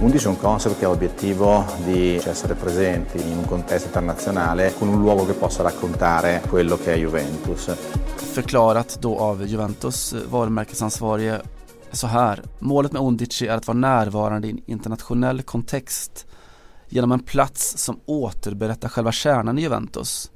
11 0.00 0.18
è 0.18 0.26
un 0.28 0.36
concept 0.36 0.78
che 0.78 0.86
ha 0.86 0.88
l'obiettivo 0.88 1.64
di 1.84 2.16
essere 2.16 2.54
presenti 2.54 3.30
in 3.30 3.38
un 3.38 3.44
contesto 3.44 3.86
internazionale 3.86 4.74
con 4.78 4.88
un 4.88 5.00
luogo 5.00 5.26
che 5.26 5.32
possa 5.32 5.62
raccontare 5.62 6.42
quello 6.48 6.76
che 6.76 6.92
è 6.92 6.96
Juventus. 6.96 7.70
förklarat 8.32 8.98
då 9.00 9.18
av 9.18 9.46
Juventus 9.46 10.14
varumärkesansvarige 10.30 11.40
så 11.92 12.06
här. 12.06 12.42
Målet 12.58 12.92
med 12.92 13.02
Undici 13.02 13.46
är 13.46 13.56
att 13.56 13.66
vara 13.66 13.78
närvarande 13.78 14.48
i 14.48 14.50
en 14.50 14.60
internationell 14.66 15.42
kontext 15.42 16.26
genom 16.88 17.12
en 17.12 17.20
plats 17.20 17.78
som 17.78 18.00
återberättar 18.06 18.88
själva 18.88 19.12
kärnan 19.12 19.58
i 19.58 19.62
Juventus. 19.62 20.30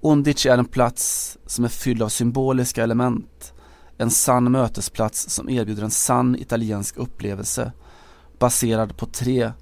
Undici 0.00 0.48
är 0.48 0.58
en 0.58 0.64
plats 0.64 1.38
som 1.46 1.64
är 1.64 1.68
fylld 1.68 2.02
av 2.02 2.08
symboliska 2.08 2.82
element. 2.82 3.52
En 3.98 4.10
sann 4.10 4.52
mötesplats 4.52 5.30
som 5.30 5.48
erbjuder 5.48 5.82
en 5.82 5.90
sann 5.90 6.36
italiensk 6.36 6.96
upplevelse 6.96 7.72
baserad 8.38 8.96
på 8.96 9.06
tre, 9.06 9.52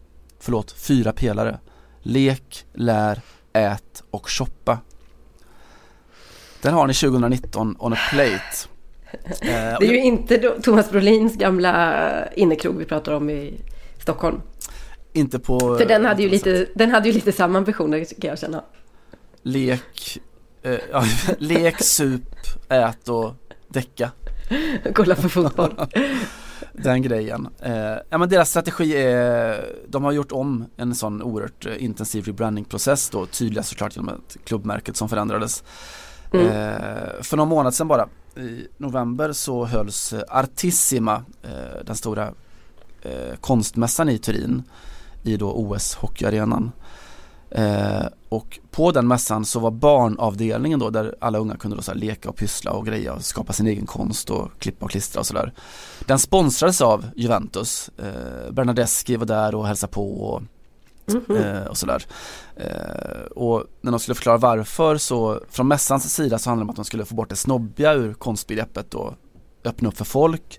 förlåt, 0.40 0.72
fyra 0.72 1.12
pelare. 1.12 1.60
Lek, 2.02 2.66
lär, 2.74 3.20
ät 3.52 4.02
och 4.10 4.30
shoppa. 4.30 4.78
Den 6.62 6.74
har 6.74 6.86
ni 6.86 6.94
2019 6.94 7.76
on 7.78 7.92
a 7.92 7.96
plate. 8.10 8.68
Eh, 9.12 9.38
Det 9.80 9.86
är 9.86 9.92
ju 9.92 10.02
inte 10.02 10.38
Thomas 10.38 10.90
Brolins 10.90 11.36
gamla 11.36 12.28
innekrog 12.34 12.76
vi 12.76 12.84
pratar 12.84 13.12
om 13.12 13.30
i 13.30 13.60
Stockholm. 13.98 14.40
Inte 15.12 15.38
på 15.38 15.58
För 15.58 15.86
den 15.86 16.04
hade 16.04 16.22
ju 16.22 16.28
lite, 16.28 16.66
den 16.74 16.90
hade 16.90 17.08
ju 17.08 17.14
lite 17.14 17.32
samma 17.32 17.58
ambitioner 17.58 18.04
kan 18.20 18.30
jag 18.30 18.38
känna. 18.38 18.64
lek, 19.42 20.18
eh, 20.62 20.78
ja, 20.92 21.04
lek, 21.38 21.82
sup, 21.82 22.22
ät 22.68 23.08
och 23.08 23.34
däcka. 23.68 24.10
Kolla 24.94 25.14
på 25.14 25.28
fotboll. 25.28 25.74
Den 26.72 27.02
grejen. 27.02 27.48
Eh, 27.62 27.96
ja 28.08 28.18
men 28.18 28.28
deras 28.28 28.50
strategi 28.50 28.96
är, 28.96 29.64
de 29.88 30.04
har 30.04 30.12
gjort 30.12 30.32
om 30.32 30.64
en 30.76 30.94
sån 30.94 31.22
oerhört 31.22 31.66
eh, 31.66 31.84
intensiv 31.84 32.24
rebrandingprocess 32.24 33.10
då, 33.10 33.26
tydligast 33.26 33.68
såklart 33.68 33.96
genom 33.96 34.08
att 34.08 34.36
klubbmärket 34.44 34.96
som 34.96 35.08
förändrades. 35.08 35.64
Mm. 36.32 36.46
Eh, 36.46 37.22
för 37.22 37.36
någon 37.36 37.48
månad 37.48 37.74
sedan 37.74 37.88
bara, 37.88 38.08
i 38.38 38.68
november 38.76 39.32
så 39.32 39.64
hölls 39.64 40.12
eh, 40.12 40.22
Artissima, 40.28 41.24
eh, 41.42 41.84
den 41.84 41.96
stora 41.96 42.32
eh, 43.02 43.36
konstmässan 43.40 44.08
i 44.08 44.18
Turin, 44.18 44.62
i 45.22 45.36
då 45.36 45.52
OS 45.52 45.94
hockeyarenan. 45.94 46.72
Eh, 47.50 48.06
och 48.28 48.58
på 48.70 48.92
den 48.92 49.08
mässan 49.08 49.44
så 49.44 49.60
var 49.60 49.70
barnavdelningen 49.70 50.78
då 50.78 50.90
där 50.90 51.14
alla 51.20 51.38
unga 51.38 51.56
kunde 51.56 51.76
då 51.76 51.82
så 51.82 51.94
leka 51.94 52.28
och 52.28 52.36
pyssla 52.36 52.72
och 52.72 52.86
greja 52.86 53.12
och 53.12 53.24
skapa 53.24 53.52
sin 53.52 53.66
egen 53.66 53.86
konst 53.86 54.30
och 54.30 54.50
klippa 54.58 54.84
och 54.84 54.90
klistra 54.90 55.20
och 55.20 55.26
sådär. 55.26 55.52
Den 56.06 56.18
sponsrades 56.18 56.80
av 56.80 57.04
Juventus. 57.16 57.90
Eh, 57.98 58.52
Bernadeschi 58.52 59.16
var 59.16 59.26
där 59.26 59.54
och 59.54 59.66
hälsade 59.66 59.92
på 59.92 60.20
och, 60.20 60.42
mm 61.08 61.24
-hmm. 61.26 61.66
och 61.66 61.76
sådär. 61.76 62.06
Eh, 62.56 63.22
och 63.36 63.64
när 63.80 63.90
de 63.90 64.00
skulle 64.00 64.14
förklara 64.14 64.38
varför 64.38 64.96
så 64.96 65.40
från 65.50 65.68
mässans 65.68 66.14
sida 66.14 66.38
så 66.38 66.50
handlade 66.50 66.64
det 66.64 66.66
om 66.66 66.70
att 66.70 66.76
de 66.76 66.84
skulle 66.84 67.04
få 67.04 67.14
bort 67.14 67.28
det 67.28 67.36
snobbiga 67.36 67.92
ur 67.92 68.14
konstbegreppet 68.14 68.94
och 68.94 69.14
öppna 69.64 69.88
upp 69.88 69.96
för 69.96 70.04
folk. 70.04 70.58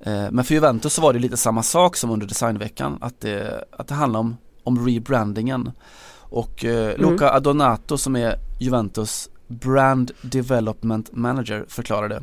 Eh, 0.00 0.30
men 0.30 0.44
för 0.44 0.54
Juventus 0.54 0.94
så 0.94 1.02
var 1.02 1.12
det 1.12 1.18
lite 1.18 1.36
samma 1.36 1.62
sak 1.62 1.96
som 1.96 2.10
under 2.10 2.26
designveckan 2.26 2.98
att 3.00 3.20
det, 3.20 3.64
att 3.72 3.88
det 3.88 3.94
handlar 3.94 4.20
om, 4.20 4.36
om 4.64 4.86
rebrandingen. 4.86 5.70
Och 6.12 6.64
eh, 6.64 6.94
mm. 6.94 7.10
Luca 7.10 7.30
Adonato 7.30 7.98
som 7.98 8.16
är 8.16 8.36
Juventus 8.60 9.28
Brand 9.48 10.10
Development 10.22 11.12
Manager 11.12 11.64
förklarade 11.68 12.22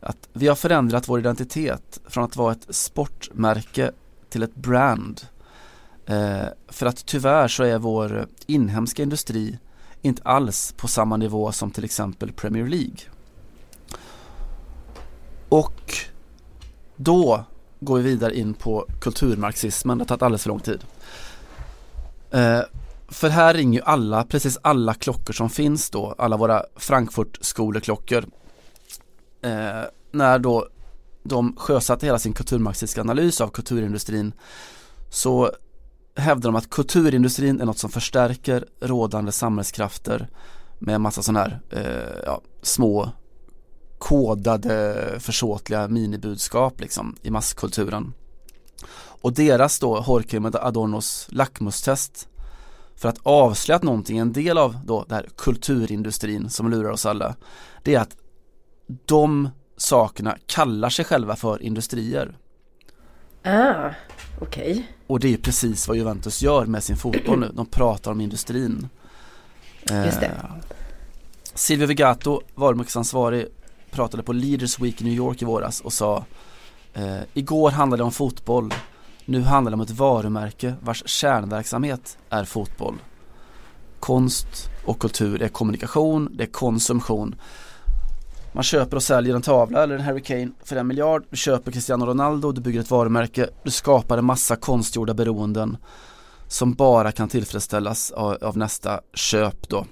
att 0.00 0.28
vi 0.32 0.48
har 0.48 0.54
förändrat 0.54 1.08
vår 1.08 1.18
identitet 1.18 2.00
från 2.08 2.24
att 2.24 2.36
vara 2.36 2.52
ett 2.52 2.66
sportmärke 2.70 3.90
till 4.28 4.42
ett 4.42 4.54
brand. 4.54 5.20
Eh, 6.06 6.46
för 6.68 6.86
att 6.86 7.06
tyvärr 7.06 7.48
så 7.48 7.62
är 7.62 7.78
vår 7.78 8.26
inhemska 8.46 9.02
industri 9.02 9.58
inte 10.02 10.22
alls 10.22 10.74
på 10.76 10.88
samma 10.88 11.16
nivå 11.16 11.52
som 11.52 11.70
till 11.70 11.84
exempel 11.84 12.32
Premier 12.32 12.66
League. 12.66 12.96
Och 15.48 15.94
då 16.96 17.44
går 17.80 17.96
vi 17.96 18.02
vidare 18.02 18.38
in 18.38 18.54
på 18.54 18.86
kulturmarxismen, 19.00 19.98
det 19.98 20.02
har 20.02 20.06
tagit 20.06 20.22
alldeles 20.22 20.42
för 20.42 20.48
lång 20.48 20.60
tid. 20.60 20.84
Eh, 22.30 22.60
för 23.08 23.28
här 23.28 23.54
ringer 23.54 23.78
ju 23.78 23.84
alla, 23.84 24.24
precis 24.24 24.58
alla 24.62 24.94
klockor 24.94 25.32
som 25.32 25.50
finns 25.50 25.90
då, 25.90 26.14
alla 26.18 26.36
våra 26.36 26.64
Frankfurt-skoleklockor. 26.76 28.24
Eh, 29.42 29.82
när 30.10 30.38
då 30.38 30.68
de 31.22 31.56
sjösatte 31.56 32.06
hela 32.06 32.18
sin 32.18 32.32
kulturmarxistiska 32.32 33.00
analys 33.00 33.40
av 33.40 33.48
kulturindustrin 33.48 34.32
så 35.10 35.52
hävdar 36.16 36.48
de 36.48 36.56
att 36.56 36.70
kulturindustrin 36.70 37.60
är 37.60 37.64
något 37.64 37.78
som 37.78 37.90
förstärker 37.90 38.64
rådande 38.80 39.32
samhällskrafter 39.32 40.28
med 40.78 40.94
en 40.94 41.02
massa 41.02 41.22
sådana 41.22 41.40
här 41.40 41.60
eh, 41.70 42.22
ja, 42.26 42.40
små 42.62 43.10
kodade 43.98 45.06
försåtliga 45.18 45.88
minibudskap 45.88 46.80
liksom 46.80 47.16
i 47.22 47.30
masskulturen. 47.30 48.12
Och 49.22 49.32
deras 49.32 49.78
då, 49.78 50.04
Jorge 50.06 50.40
med 50.40 50.56
Adornos 50.56 51.26
lackmustest 51.30 52.28
för 52.96 53.08
att 53.08 53.18
avslöja 53.22 53.76
att 53.76 53.82
någonting 53.82 54.18
är 54.18 54.22
en 54.22 54.32
del 54.32 54.58
av 54.58 54.76
då 54.84 55.04
det 55.08 55.14
här 55.14 55.28
kulturindustrin 55.36 56.50
som 56.50 56.70
lurar 56.70 56.90
oss 56.90 57.06
alla. 57.06 57.36
Det 57.82 57.94
är 57.94 58.00
att 58.00 58.16
de 59.06 59.48
sakerna 59.76 60.36
kallar 60.46 60.90
sig 60.90 61.04
själva 61.04 61.36
för 61.36 61.62
industrier. 61.62 62.36
Ah, 63.46 63.90
okej. 64.40 64.70
Okay. 64.70 64.82
Och 65.06 65.20
det 65.20 65.34
är 65.34 65.36
precis 65.36 65.88
vad 65.88 65.96
Juventus 65.96 66.42
gör 66.42 66.66
med 66.66 66.82
sin 66.82 66.96
fotboll 66.96 67.40
nu. 67.40 67.50
De 67.54 67.66
pratar 67.66 68.10
om 68.10 68.20
industrin. 68.20 68.88
Just 70.04 70.20
det. 70.20 70.26
Eh, 70.26 70.32
Silvio 71.54 71.86
Vigato, 71.86 72.42
varumärkesansvarig, 72.54 73.46
pratade 73.90 74.22
på 74.22 74.32
Leaders 74.32 74.78
Week 74.78 75.00
i 75.00 75.04
New 75.04 75.14
York 75.14 75.42
i 75.42 75.44
våras 75.44 75.80
och 75.80 75.92
sa 75.92 76.24
eh, 76.94 77.18
Igår 77.34 77.70
handlade 77.70 78.00
det 78.00 78.04
om 78.04 78.12
fotboll 78.12 78.72
nu 79.28 79.42
handlar 79.42 79.70
det 79.70 79.74
om 79.74 79.80
ett 79.80 79.90
varumärke 79.90 80.74
vars 80.80 81.02
kärnverksamhet 81.06 82.18
är 82.30 82.44
fotboll. 82.44 82.94
Konst 84.00 84.70
och 84.84 84.98
kultur 84.98 85.42
är 85.42 85.48
kommunikation, 85.48 86.28
det 86.32 86.44
är 86.44 86.48
konsumtion. 86.48 87.34
Man 88.56 88.62
köper 88.62 88.96
och 88.96 89.02
säljer 89.02 89.34
en 89.34 89.42
tavla 89.42 89.82
eller 89.82 89.94
en 89.94 90.00
Harry 90.00 90.22
Kane 90.22 90.50
för 90.64 90.76
en 90.76 90.86
miljard. 90.86 91.24
Du 91.30 91.36
köper 91.36 91.72
Cristiano 91.72 92.06
Ronaldo, 92.06 92.52
du 92.52 92.60
bygger 92.60 92.80
ett 92.80 92.90
varumärke. 92.90 93.48
Du 93.62 93.70
skapar 93.70 94.18
en 94.18 94.24
massa 94.24 94.56
konstgjorda 94.56 95.14
beroenden 95.14 95.76
som 96.48 96.74
bara 96.74 97.12
kan 97.12 97.28
tillfredsställas 97.28 98.10
av, 98.10 98.38
av 98.40 98.56
nästa 98.56 99.00
köp 99.14 99.68
då. 99.68 99.86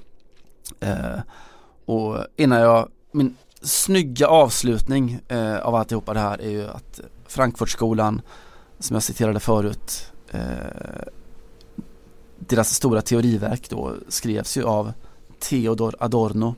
Eh, 0.81 1.21
och 1.85 2.19
innan 2.37 2.61
jag, 2.61 2.89
min 3.13 3.37
snygga 3.63 4.29
avslutning 4.29 5.21
eh, 5.29 5.59
av 5.59 5.75
alltihopa 5.75 6.15
det 6.15 6.21
här 6.21 6.41
är 6.41 6.51
ju 6.51 6.69
att 6.69 7.01
Frankfurtskolan 7.27 8.21
som 8.79 8.95
jag 8.95 9.03
citerade 9.03 9.41
förut 9.41 10.13
eh, 10.31 10.41
deras 12.39 12.75
stora 12.75 13.03
teoriverk 13.03 13.71
då 13.71 13.95
skrevs 14.09 14.57
ju 14.57 14.65
av 14.65 14.93
Theodor 15.39 15.95
Adorno 15.99 16.55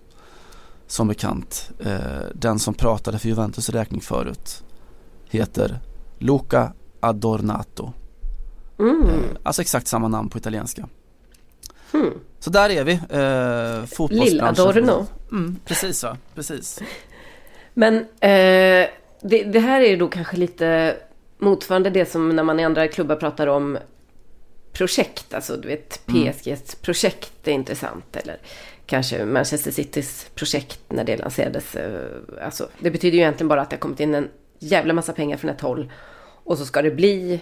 som 0.87 1.09
bekant. 1.09 1.71
Eh, 1.79 2.29
den 2.35 2.59
som 2.59 2.75
pratade 2.75 3.19
för 3.19 3.29
Juventus 3.29 3.69
räkning 3.69 4.01
förut 4.01 4.65
heter 5.31 5.79
Luca 6.19 6.73
Adornato. 7.01 7.93
Mm. 8.79 9.05
Eh, 9.05 9.11
alltså 9.43 9.63
exakt 9.63 9.87
samma 9.87 10.09
namn 10.09 10.29
på 10.29 10.39
italienska. 10.39 10.89
Mm. 11.95 12.13
Så 12.39 12.51
där 12.51 12.71
är 12.71 12.85
vi. 12.85 12.93
Eh, 12.93 13.87
fotbollsbranschen. 13.97 14.65
Lill-Adorno. 14.65 15.07
Mm, 15.31 15.57
precis 15.65 15.99
så, 15.99 16.17
precis. 16.35 16.83
Men 17.75 17.97
eh, 17.97 18.89
det, 19.21 19.45
det, 19.45 19.61
här 19.61 19.81
är 19.81 19.89
ju 19.89 19.97
då 19.97 20.09
kanske 20.09 20.37
lite 20.37 20.97
motsvarande 21.39 21.91
det 21.91 22.11
som 22.11 22.37
när 22.37 22.43
man 22.43 22.61
i 22.61 22.65
andra 22.65 22.89
klubbar 22.89 23.17
pratar 23.17 23.47
om 23.47 23.79
projekt. 24.73 25.35
Alltså 25.35 25.57
du 25.57 25.69
vet 25.69 26.07
PSGs 26.07 26.47
mm. 26.47 26.83
projekt 26.83 27.49
är 27.49 27.53
intressant. 27.53 28.17
Eller 28.17 28.39
kanske 28.87 29.25
Manchester 29.25 29.71
Citys 29.71 30.31
projekt 30.35 30.81
när 30.89 31.05
det 31.05 31.17
lanserades. 31.17 31.77
Eh, 31.77 32.11
alltså, 32.43 32.69
det 32.79 32.91
betyder 32.91 33.17
ju 33.17 33.23
egentligen 33.23 33.49
bara 33.49 33.61
att 33.61 33.71
det 33.71 33.77
har 33.77 33.81
kommit 33.81 34.01
in 34.01 34.15
en 34.15 34.29
jävla 34.59 34.95
massa 34.95 35.13
pengar 35.13 35.37
från 35.37 35.51
ett 35.51 35.61
håll. 35.61 35.93
Och 36.45 36.59
så 36.59 36.67
ska 36.67 36.83
det 36.83 36.91
bli 36.91 37.41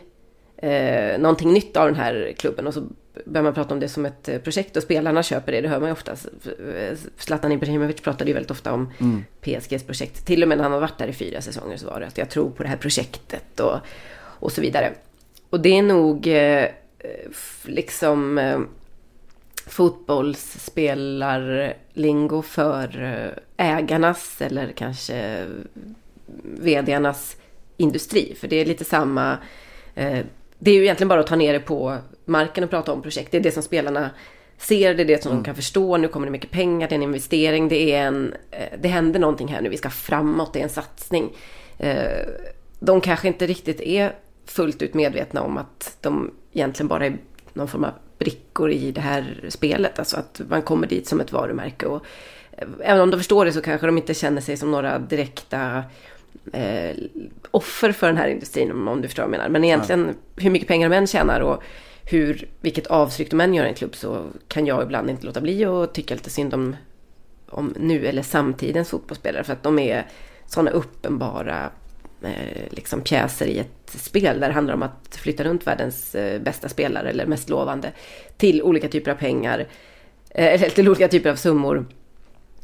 eh, 0.57 1.18
någonting 1.18 1.52
nytt 1.52 1.76
av 1.76 1.87
den 1.87 1.96
här 1.96 2.35
klubben. 2.37 2.66
Och 2.66 2.74
så 2.74 2.83
börjar 3.24 3.42
man 3.42 3.54
prata 3.54 3.74
om 3.74 3.80
det 3.80 3.88
som 3.88 4.07
ett 4.07 4.28
eh, 4.28 4.38
projekt 4.38 4.76
och 4.76 4.83
spelarna 4.83 5.22
köper 5.22 5.52
det. 5.52 5.61
Det 5.61 5.68
hör 5.68 5.80
man 5.80 5.88
ju 5.88 5.92
ofta. 5.92 6.12
Eh, 6.12 6.96
Zlatan 7.16 7.52
Ibrahimovic 7.52 8.00
pratade 8.00 8.30
ju 8.30 8.35
väldigt 8.35 8.50
ofta 8.50 8.72
om 8.72 8.92
mm. 9.00 9.24
PSGs 9.40 9.83
projekt. 9.83 10.26
Till 10.26 10.42
och 10.42 10.48
med 10.48 10.59
när 10.59 10.62
han 10.62 10.72
har 10.72 10.80
varit 10.80 10.98
där 10.98 11.09
i 11.09 11.12
fyra 11.12 11.40
säsonger 11.40 11.76
så 11.76 11.87
var 11.87 12.00
det 12.00 12.07
att 12.07 12.18
jag 12.18 12.30
tror 12.30 12.50
på 12.50 12.62
det 12.62 12.68
här 12.68 12.76
projektet 12.76 13.61
och, 13.61 13.78
och 14.16 14.52
så 14.52 14.61
vidare. 14.61 14.92
Och 15.50 15.61
det 15.61 15.78
är 15.78 15.83
nog 15.83 16.26
eh, 16.26 16.66
liksom 17.64 18.38
eh, 18.38 18.59
fotbollsspelarlingo 19.66 22.42
för 22.42 23.03
eh, 23.03 23.29
ägarnas 23.57 24.40
eller 24.40 24.72
kanske 24.72 25.46
vdarnas 26.42 27.37
industri. 27.77 28.35
För 28.40 28.48
det 28.48 28.57
är 28.57 28.64
lite 28.64 28.85
samma 28.85 29.38
eh, 29.94 30.18
det 30.59 30.70
är 30.70 30.74
ju 30.74 30.83
egentligen 30.83 31.09
bara 31.09 31.20
att 31.20 31.27
ta 31.27 31.37
ner 31.37 31.53
det 31.53 31.61
på 31.61 31.96
marken 32.24 32.64
och 32.64 32.70
prata 32.70 32.92
om 32.92 33.03
projekt. 33.03 33.31
Det 33.31 33.37
är 33.37 33.42
det 33.42 33.50
som 33.50 33.62
spelarna 33.62 34.11
ser, 34.59 34.94
det 34.94 35.03
är 35.03 35.07
det 35.07 35.22
som 35.22 35.33
mm. 35.33 35.42
de 35.42 35.46
kan 35.46 35.55
förstå. 35.55 35.96
Nu 35.96 36.09
kommer 36.09 36.27
det 36.27 36.33
mycket 36.33 36.50
pengar, 36.50 36.88
det 36.88 36.94
är 36.94 36.96
en 36.96 37.03
investering, 37.03 37.68
det 37.68 37.92
är 37.92 38.07
en... 38.07 38.35
Eh, 38.50 38.79
det 38.79 38.88
händer 38.88 39.20
någonting 39.20 39.48
här 39.48 39.61
nu, 39.61 39.68
vi 39.68 39.77
ska 39.77 39.90
framåt, 39.90 40.53
det 40.53 40.59
är 40.59 40.62
en 40.62 40.68
satsning. 40.68 41.33
De 42.79 43.00
kanske 43.00 43.29
inte 43.29 43.46
riktigt 43.46 43.81
är 43.81 44.12
fullt 44.46 44.83
ut 44.83 44.94
medvetna 44.94 45.42
om 45.42 45.59
att 45.59 45.96
de 46.00 46.31
egentligen 46.53 46.88
bara 46.88 47.07
är 47.07 47.16
någon 47.54 47.68
form 47.68 47.84
av 47.84 47.92
brickor 48.18 48.70
i 48.70 48.92
det 48.92 49.00
här 49.00 49.44
spelet. 49.48 49.98
Alltså 49.98 50.16
att 50.16 50.40
man 50.48 50.62
kommer 50.62 50.86
dit 50.86 51.06
som 51.06 51.20
ett 51.20 51.32
varumärke. 51.32 51.86
Och 51.86 52.04
eh, 52.52 52.68
även 52.80 53.02
om 53.02 53.10
de 53.10 53.16
förstår 53.16 53.44
det 53.44 53.52
så 53.52 53.60
kanske 53.60 53.86
de 53.86 53.98
inte 53.98 54.14
känner 54.14 54.40
sig 54.40 54.56
som 54.56 54.70
några 54.70 54.98
direkta 54.98 55.82
eh, 56.52 56.96
offer 57.50 57.92
för 57.92 58.06
den 58.06 58.16
här 58.16 58.28
industrin, 58.28 58.88
om 58.88 59.00
du 59.02 59.08
förstår 59.08 59.22
vad 59.22 59.32
jag 59.32 59.38
menar. 59.38 59.48
Men 59.48 59.64
egentligen 59.64 60.06
ja. 60.06 60.42
hur 60.42 60.50
mycket 60.50 60.68
pengar 60.68 60.88
de 60.88 60.96
än 60.96 61.06
tjänar 61.06 61.40
och 61.40 61.62
hur, 62.04 62.48
vilket 62.60 62.86
avtryck 62.86 63.30
de 63.30 63.40
än 63.40 63.54
gör 63.54 63.64
i 63.64 63.68
en 63.68 63.74
klubb 63.74 63.96
så 63.96 64.26
kan 64.48 64.66
jag 64.66 64.82
ibland 64.82 65.10
inte 65.10 65.26
låta 65.26 65.40
bli 65.40 65.64
att 65.64 65.94
tycka 65.94 66.14
lite 66.14 66.30
synd 66.30 66.54
om, 66.54 66.76
om 67.48 67.74
nu 67.78 68.06
eller 68.06 68.22
samtidens 68.22 68.90
fotbollsspelare. 68.90 69.44
För 69.44 69.52
att 69.52 69.62
de 69.62 69.78
är 69.78 70.06
sådana 70.46 70.70
uppenbara 70.70 71.70
Eh, 72.24 72.62
liksom 72.70 73.00
pjäser 73.00 73.46
i 73.46 73.58
ett 73.58 73.90
spel 73.90 74.40
där 74.40 74.48
det 74.48 74.54
handlar 74.54 74.74
om 74.74 74.82
att 74.82 75.16
flytta 75.16 75.44
runt 75.44 75.66
världens 75.66 76.14
eh, 76.14 76.40
bästa 76.40 76.68
spelare 76.68 77.10
eller 77.10 77.26
mest 77.26 77.48
lovande 77.48 77.92
till 78.37 78.62
olika 78.62 78.88
typer 78.88 79.10
av 79.10 79.14
pengar. 79.14 79.66
Eh, 80.30 80.54
eller 80.54 80.68
till 80.68 80.88
olika 80.88 81.08
typer 81.08 81.30
av 81.30 81.37
summor 81.37 81.87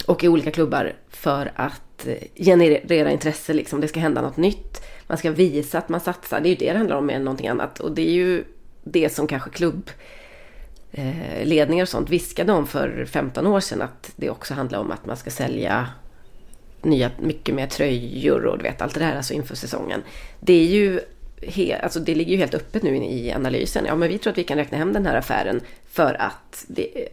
och 0.07 0.25
i 0.25 0.29
olika 0.29 0.51
klubbar 0.51 0.93
för 1.09 1.53
att 1.55 2.07
generera 2.37 3.11
intresse. 3.11 3.53
Liksom. 3.53 3.81
Det 3.81 3.89
ska 3.89 4.01
hända 4.01 4.23
något 4.23 4.37
nytt. 4.37 4.83
Man 5.07 5.19
ska 5.19 5.31
visa 5.31 5.79
att 5.79 5.89
man 5.89 6.01
satsar. 6.01 6.41
Det 6.41 6.49
är 6.49 6.51
ju 6.51 6.57
det 6.57 6.73
det 6.73 6.79
handlar 6.79 6.97
om 6.97 7.07
mer 7.07 7.15
än 7.15 7.25
någonting 7.25 7.49
annat. 7.49 7.81
Och 7.81 7.93
det 7.93 8.09
är 8.09 8.13
ju 8.13 8.45
det 8.83 9.13
som 9.13 9.27
kanske 9.27 9.51
klubbledningar 10.91 11.83
och 11.83 11.89
sånt 11.89 12.11
viskade 12.11 12.53
om 12.53 12.67
för 12.67 13.05
15 13.05 13.47
år 13.47 13.61
sedan. 13.61 13.83
Att 13.83 14.13
det 14.17 14.31
också 14.31 14.55
handlar 14.55 14.79
om 14.79 14.91
att 14.91 15.07
man 15.07 15.17
ska 15.17 15.31
sälja 15.31 15.89
nya, 16.85 17.11
mycket 17.19 17.55
mer 17.55 17.67
tröjor 17.67 18.47
och 18.47 18.59
du 18.59 18.63
vet 18.63 18.83
allt 18.83 18.95
det 18.95 19.01
där 19.01 19.17
alltså 19.17 19.35
inför 19.35 19.55
säsongen. 19.55 20.03
Det 20.41 20.53
är 20.53 20.67
ju 20.67 21.01
he, 21.43 21.81
alltså 21.83 22.01
det 22.01 22.15
ligger 22.15 22.33
ju 22.33 22.39
helt 22.39 22.55
öppet 22.55 22.83
nu 22.83 22.97
i 22.97 23.33
analysen. 23.33 23.85
Ja, 23.87 23.95
men 23.95 24.09
vi 24.09 24.19
tror 24.19 24.31
att 24.31 24.39
vi 24.39 24.45
kan 24.45 24.59
räkna 24.59 24.79
hem 24.79 24.93
den 24.93 25.07
här 25.07 25.17
affären 25.17 25.61
för 25.91 26.15
att 26.15 26.65
det, 26.69 27.09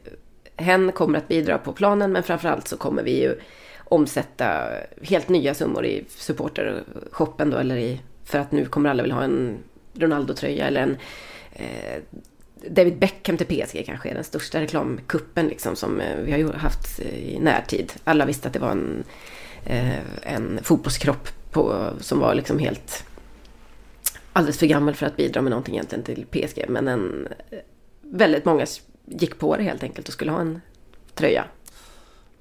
hen 0.55 0.91
kommer 0.91 1.17
att 1.17 1.27
bidra 1.27 1.57
på 1.57 1.73
planen, 1.73 2.11
men 2.11 2.23
framförallt 2.23 2.67
så 2.67 2.77
kommer 2.77 3.03
vi 3.03 3.21
ju 3.21 3.39
omsätta 3.83 4.69
helt 5.01 5.29
nya 5.29 5.53
summor 5.53 5.85
i 5.85 6.05
supportershoppen 6.07 7.49
då, 7.49 7.57
eller 7.57 7.77
i, 7.77 8.01
för 8.25 8.39
att 8.39 8.51
nu 8.51 8.65
kommer 8.65 8.89
alla 8.89 9.03
vilja 9.03 9.15
ha 9.15 9.23
en 9.23 9.57
Ronaldo-tröja 9.93 10.67
eller 10.67 10.81
en 10.81 10.97
eh, 11.53 12.01
David 12.69 12.97
Beckham 12.97 13.37
till 13.37 13.47
PSG 13.47 13.85
kanske 13.85 14.09
är 14.09 14.13
den 14.13 14.23
största 14.23 14.61
reklamkuppen 14.61 15.47
liksom 15.47 15.75
som 15.75 15.99
eh, 16.01 16.17
vi 16.17 16.31
har 16.31 16.53
haft 16.53 16.99
i 16.99 17.39
närtid. 17.39 17.93
Alla 18.03 18.25
visste 18.25 18.47
att 18.47 18.53
det 18.53 18.59
var 18.59 18.71
en, 18.71 19.03
eh, 19.03 19.05
Eh, 19.69 19.99
en 20.21 20.59
fotbollskropp 20.63 21.29
på, 21.51 21.89
som 21.99 22.19
var 22.19 22.35
liksom 22.35 22.59
helt 22.59 23.03
alldeles 24.33 24.57
för 24.57 24.65
gammal 24.65 24.95
för 24.95 25.05
att 25.05 25.17
bidra 25.17 25.41
med 25.41 25.49
någonting 25.49 25.75
egentligen 25.75 26.03
till 26.03 26.25
PSG. 26.25 26.65
Men 26.69 26.87
en, 26.87 27.27
eh, 27.49 27.59
väldigt 28.01 28.45
många 28.45 28.65
gick 29.05 29.39
på 29.39 29.57
det 29.57 29.63
helt 29.63 29.83
enkelt 29.83 30.07
och 30.07 30.13
skulle 30.13 30.31
ha 30.31 30.41
en 30.41 30.61
tröja. 31.15 31.45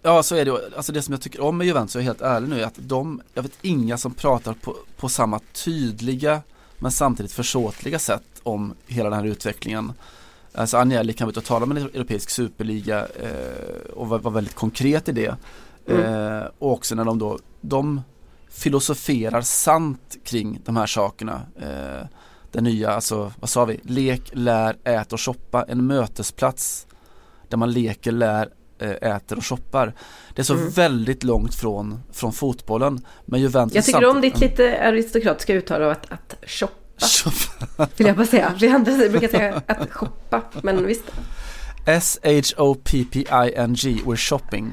Ja 0.03 0.23
så 0.23 0.37
är 0.37 0.45
det 0.45 0.77
Alltså 0.77 0.93
det 0.93 1.03
som 1.03 1.13
jag 1.13 1.21
tycker 1.21 1.41
om 1.41 1.59
med 1.59 1.67
Juventus, 1.67 1.95
jag 1.95 2.03
är 2.03 2.05
helt 2.05 2.21
ärlig 2.21 2.49
nu, 2.49 2.61
är 2.61 2.65
att 2.65 2.75
de, 2.77 3.23
jag 3.35 3.43
vet 3.43 3.59
inga 3.63 3.99
som 3.99 4.15
pratar 4.15 4.55
på, 4.55 4.77
på 4.97 5.09
samma 5.09 5.41
tydliga 5.53 6.43
men 6.79 6.91
samtidigt 6.91 7.33
försåtliga 7.33 7.99
sätt 7.99 8.41
om 8.43 8.75
hela 8.87 9.11
den 9.11 9.19
här 9.19 9.27
utvecklingen. 9.27 9.93
Alltså 10.53 10.77
Agnelli 10.77 11.13
kan 11.13 11.29
vi 11.29 11.35
ta 11.35 11.41
tala 11.41 11.65
om 11.65 11.71
en 11.71 11.77
europeisk 11.77 12.31
superliga 12.31 13.07
eh, 13.07 13.91
och 13.95 14.09
var, 14.09 14.19
var, 14.19 14.31
väldigt 14.31 14.55
konkret 14.55 15.09
i 15.09 15.13
det. 15.13 15.37
Mm. 15.89 16.03
Eh, 16.03 16.49
och 16.59 16.73
också 16.73 16.95
när 16.95 17.05
de 17.05 17.19
då, 17.19 17.39
de 17.61 18.03
filosoferar 18.51 19.41
sant 19.41 20.17
kring 20.25 20.61
de 20.65 20.77
här 20.77 20.87
sakerna. 20.87 21.41
Eh, 21.61 22.07
den 22.53 22.65
nya, 22.65 22.91
alltså 22.91 23.33
vad 23.41 23.51
sa 23.51 23.65
vi, 23.65 23.81
lek, 23.83 24.31
lär, 24.33 24.77
ät 24.85 25.13
och 25.13 25.21
shoppa, 25.21 25.65
en 25.69 25.87
mötesplats 25.87 26.87
där 27.49 27.57
man 27.57 27.73
leker, 27.73 28.13
lär, 28.13 28.49
eh, 28.79 28.91
äter 28.91 29.39
och 29.39 29.47
shoppar. 29.47 29.93
Det 30.35 30.43
är 30.43 30.45
så 30.45 30.55
mm. 30.55 30.71
väldigt 30.71 31.25
långt 31.25 31.55
från, 31.55 32.03
från 32.13 32.33
fotbollen. 32.33 33.07
Men 33.25 33.41
Juventus 33.41 33.75
Jag 33.75 33.85
tycker 33.85 34.05
om 34.05 34.21
ditt 34.21 34.41
lite 34.41 34.89
aristokratiska 34.89 35.55
uttal 35.55 35.83
av 35.83 35.91
att, 35.91 36.13
att 36.13 36.37
shoppa. 36.47 36.75
Shoppa. 36.99 37.89
Vill 37.97 38.07
jag 38.07 38.17
bara 38.17 38.27
säga. 38.27 38.53
Vi 38.61 38.69
andra 38.69 38.93
brukar 38.93 39.29
säga 39.29 39.63
att 39.67 39.91
shoppa, 39.91 40.43
men 40.63 40.87
visst. 40.87 41.05
S-H-O-P-P-I-N-G, 41.87 44.01
we're 44.05 44.17
shopping. 44.17 44.73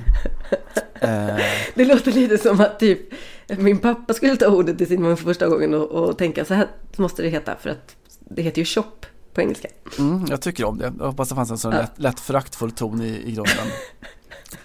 uh. 1.03 1.39
Det 1.75 1.85
låter 1.85 2.11
lite 2.11 2.37
som 2.37 2.61
att 2.61 2.79
typ 2.79 2.99
min 3.47 3.77
pappa 3.77 4.13
skulle 4.13 4.37
ta 4.37 4.47
ordet 4.47 4.81
i 4.81 4.85
sin 4.85 5.01
mun 5.01 5.17
för 5.17 5.23
första 5.23 5.47
gången 5.47 5.73
och, 5.73 5.91
och 5.91 6.17
tänka 6.17 6.45
så 6.45 6.53
här 6.53 6.67
måste 6.97 7.21
det 7.21 7.29
heta 7.29 7.55
för 7.55 7.69
att 7.69 7.95
det 8.19 8.41
heter 8.41 8.59
ju 8.59 8.65
shop 8.65 8.91
på 9.33 9.41
engelska. 9.41 9.67
Mm, 9.99 10.25
jag 10.29 10.41
tycker 10.41 10.65
om 10.65 10.77
det. 10.77 10.93
Jag 10.99 11.05
hoppas 11.05 11.29
det 11.29 11.35
fanns 11.35 11.51
en 11.51 11.57
sån 11.57 11.71
ja. 11.71 11.81
lätt, 11.81 11.99
lätt 11.99 12.19
föraktfull 12.19 12.71
ton 12.71 13.01
i, 13.01 13.21
i 13.25 13.31
grunden. 13.31 13.67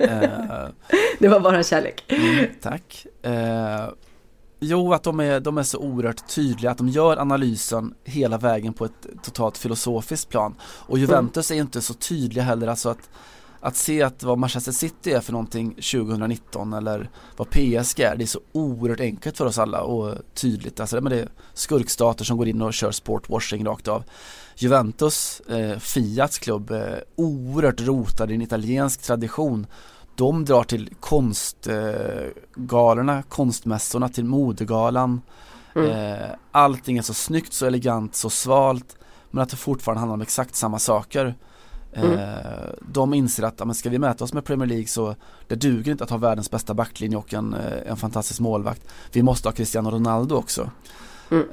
uh, 0.00 0.68
det 1.18 1.28
var 1.28 1.40
bara 1.40 1.62
kärlek. 1.62 2.04
Mm, 2.08 2.46
tack. 2.60 3.06
Uh, 3.26 3.92
Jo, 4.60 4.92
att 4.92 5.02
de 5.02 5.20
är, 5.20 5.40
de 5.40 5.58
är 5.58 5.62
så 5.62 5.78
oerhört 5.78 6.28
tydliga, 6.28 6.70
att 6.70 6.78
de 6.78 6.88
gör 6.88 7.16
analysen 7.16 7.94
hela 8.04 8.38
vägen 8.38 8.72
på 8.72 8.84
ett 8.84 9.06
totalt 9.22 9.58
filosofiskt 9.58 10.28
plan. 10.28 10.54
Och 10.62 10.98
Juventus 10.98 11.50
mm. 11.50 11.58
är 11.58 11.64
inte 11.64 11.80
så 11.80 11.94
tydliga 11.94 12.44
heller, 12.44 12.66
alltså 12.66 12.88
att, 12.88 13.10
att 13.60 13.76
se 13.76 14.02
att 14.02 14.22
vad 14.22 14.38
Manchester 14.38 14.72
City 14.72 15.12
är 15.12 15.20
för 15.20 15.32
någonting 15.32 15.70
2019 15.74 16.72
eller 16.72 17.10
vad 17.36 17.50
PSG 17.50 18.00
är, 18.00 18.16
det 18.16 18.24
är 18.24 18.26
så 18.26 18.40
oerhört 18.52 19.00
enkelt 19.00 19.36
för 19.36 19.46
oss 19.46 19.58
alla 19.58 19.80
och 19.80 20.14
tydligt. 20.34 20.80
Alltså 20.80 21.00
det 21.00 21.20
är 21.20 21.28
skurkstater 21.54 22.24
som 22.24 22.36
går 22.36 22.48
in 22.48 22.62
och 22.62 22.74
kör 22.74 22.90
sportwashing 22.90 23.66
rakt 23.66 23.88
av. 23.88 24.04
Juventus, 24.56 25.40
eh, 25.40 25.78
Fiats 25.78 26.38
klubb, 26.38 26.70
eh, 26.70 26.98
oerhört 27.16 27.80
rotad 27.80 28.30
i 28.30 28.34
en 28.34 28.42
italiensk 28.42 29.02
tradition 29.02 29.66
de 30.18 30.44
drar 30.44 30.64
till 30.64 30.94
konstgalorna, 31.00 33.22
konstmässorna, 33.22 34.08
till 34.08 34.24
modegalan. 34.24 35.20
Mm. 35.74 35.90
Eh, 35.90 36.28
allting 36.52 36.98
är 36.98 37.02
så 37.02 37.14
snyggt, 37.14 37.52
så 37.52 37.66
elegant, 37.66 38.14
så 38.14 38.30
svalt. 38.30 38.96
Men 39.30 39.42
att 39.42 39.48
det 39.48 39.56
fortfarande 39.56 40.00
handlar 40.00 40.14
om 40.14 40.22
exakt 40.22 40.54
samma 40.54 40.78
saker. 40.78 41.34
Mm. 41.92 42.12
Eh, 42.12 42.38
de 42.80 43.14
inser 43.14 43.42
att, 43.42 43.66
men 43.66 43.74
ska 43.74 43.90
vi 43.90 43.98
mäta 43.98 44.24
oss 44.24 44.32
med 44.32 44.44
Premier 44.44 44.66
League 44.66 44.86
så 44.86 45.14
det 45.48 45.54
duger 45.54 45.92
inte 45.92 46.04
att 46.04 46.10
ha 46.10 46.16
världens 46.16 46.50
bästa 46.50 46.74
backlinje 46.74 47.16
och 47.16 47.34
en, 47.34 47.54
eh, 47.54 47.90
en 47.90 47.96
fantastisk 47.96 48.40
målvakt. 48.40 48.82
Vi 49.12 49.22
måste 49.22 49.48
ha 49.48 49.52
Cristiano 49.52 49.90
Ronaldo 49.90 50.34
också. 50.34 50.70
Mm. 51.30 51.46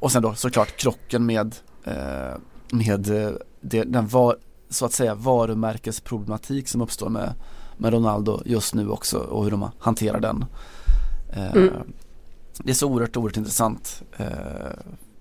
Och 0.00 0.12
sen 0.12 0.22
då 0.22 0.34
såklart 0.34 0.76
krocken 0.76 1.26
med, 1.26 1.54
med 2.70 3.00
det, 3.60 3.84
den 3.84 4.08
var, 4.08 4.36
så 4.70 4.86
att 4.86 4.92
säga 4.92 5.14
varumärkesproblematik 5.14 6.68
som 6.68 6.80
uppstår 6.80 7.08
med 7.08 7.34
med 7.76 7.92
Ronaldo 7.92 8.42
just 8.44 8.74
nu 8.74 8.88
också 8.88 9.18
och 9.18 9.44
hur 9.44 9.50
de 9.50 9.70
hanterar 9.78 10.20
den. 10.20 10.44
Eh, 11.32 11.52
mm. 11.52 11.72
Det 12.58 12.70
är 12.70 12.74
så 12.74 12.88
oerhört, 12.88 13.16
oerhört 13.16 13.36
intressant. 13.36 14.02
Eh, 14.16 14.26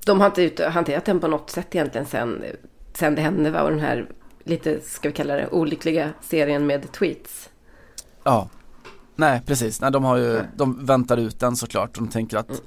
de 0.05 0.21
har 0.21 0.39
inte 0.39 0.69
hanterat 0.69 1.05
den 1.05 1.19
på 1.19 1.27
något 1.27 1.49
sätt 1.49 1.75
egentligen 1.75 2.07
sen, 2.07 2.43
sen 2.93 3.15
det 3.15 3.21
hände 3.21 3.51
va? 3.51 3.61
Och 3.61 3.69
den 3.69 3.79
här 3.79 4.09
lite, 4.43 4.81
ska 4.81 5.09
vi 5.09 5.15
kalla 5.15 5.35
det, 5.35 5.47
olyckliga 5.47 6.09
serien 6.21 6.65
med 6.65 6.91
tweets. 6.91 7.49
Ja, 8.23 8.49
nej 9.15 9.41
precis. 9.45 9.81
Nej, 9.81 9.91
de, 9.91 10.03
har 10.03 10.17
ju, 10.17 10.41
de 10.55 10.85
väntar 10.85 11.17
ut 11.17 11.39
den 11.39 11.55
såklart 11.55 11.95
de 11.95 12.07
tänker 12.07 12.37
att, 12.37 12.49
mm. 12.49 12.61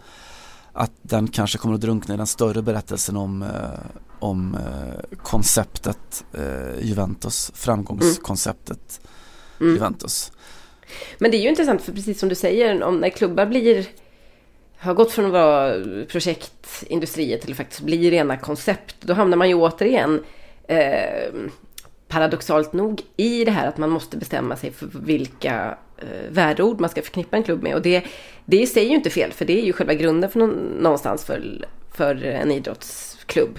att 0.73 0.93
den 1.03 1.29
kanske 1.29 1.59
kommer 1.59 1.75
att 1.75 1.81
drunkna 1.81 2.15
i 2.15 2.17
den 2.17 2.27
större 2.27 2.63
berättelsen 2.63 3.17
om, 3.17 3.43
eh, 3.43 3.49
om 4.19 4.57
konceptet 5.23 6.25
Juventus, 6.81 7.53
framgångskonceptet. 7.55 9.01
Mm 9.03 9.16
mm. 9.61 9.75
Juventus. 9.75 10.33
Men 11.19 11.31
det 11.31 11.37
är 11.37 11.43
ju 11.43 11.49
intressant 11.49 11.83
för 11.83 11.93
precis 11.93 12.21
som 12.21 12.29
du 12.29 12.35
säger, 12.35 12.83
om 12.83 12.99
när 12.99 13.09
klubbar 13.09 13.47
blir 13.47 13.87
har 14.79 14.95
gått 14.95 15.13
från 15.13 15.27
att 15.27 15.33
vara 15.33 15.75
projektindustrier 16.09 17.39
till 17.39 17.51
att 17.51 17.57
faktiskt 17.57 17.81
bli 17.81 18.11
rena 18.11 18.37
koncept. 18.37 18.97
Då 19.01 19.15
hamnar 19.15 19.37
man 19.37 19.49
ju 19.49 19.55
återigen 19.55 20.25
eh, 20.69 21.33
paradoxalt 22.09 22.73
nog 22.73 23.03
i 23.17 23.45
det 23.45 23.51
här 23.51 23.69
att 23.69 23.79
man 23.79 23.91
måste 23.91 24.17
bestämma 24.17 24.57
sig 24.57 24.73
för 24.73 24.89
vilka 24.93 25.79
eh, 25.99 26.31
värdeord 26.31 26.81
man 26.81 26.91
ska 26.91 27.03
förknippa 27.03 27.37
en 27.37 27.43
klubb 27.43 27.63
med. 27.63 27.75
Och 27.75 27.83
det, 27.83 28.05
det 28.45 28.57
i 28.57 28.67
sig 28.67 28.85
är 28.85 28.89
ju 28.89 28.95
inte 28.95 29.11
fel, 29.11 29.33
för 29.33 29.45
det 29.45 29.61
är 29.61 29.65
ju 29.65 29.73
själva 29.73 29.95
grunden 29.95 30.31
för 30.31 30.39
någonstans 30.81 31.25
för, 31.25 31.67
för 31.93 32.25
en 32.25 32.53
idrottsklubb. 32.53 33.59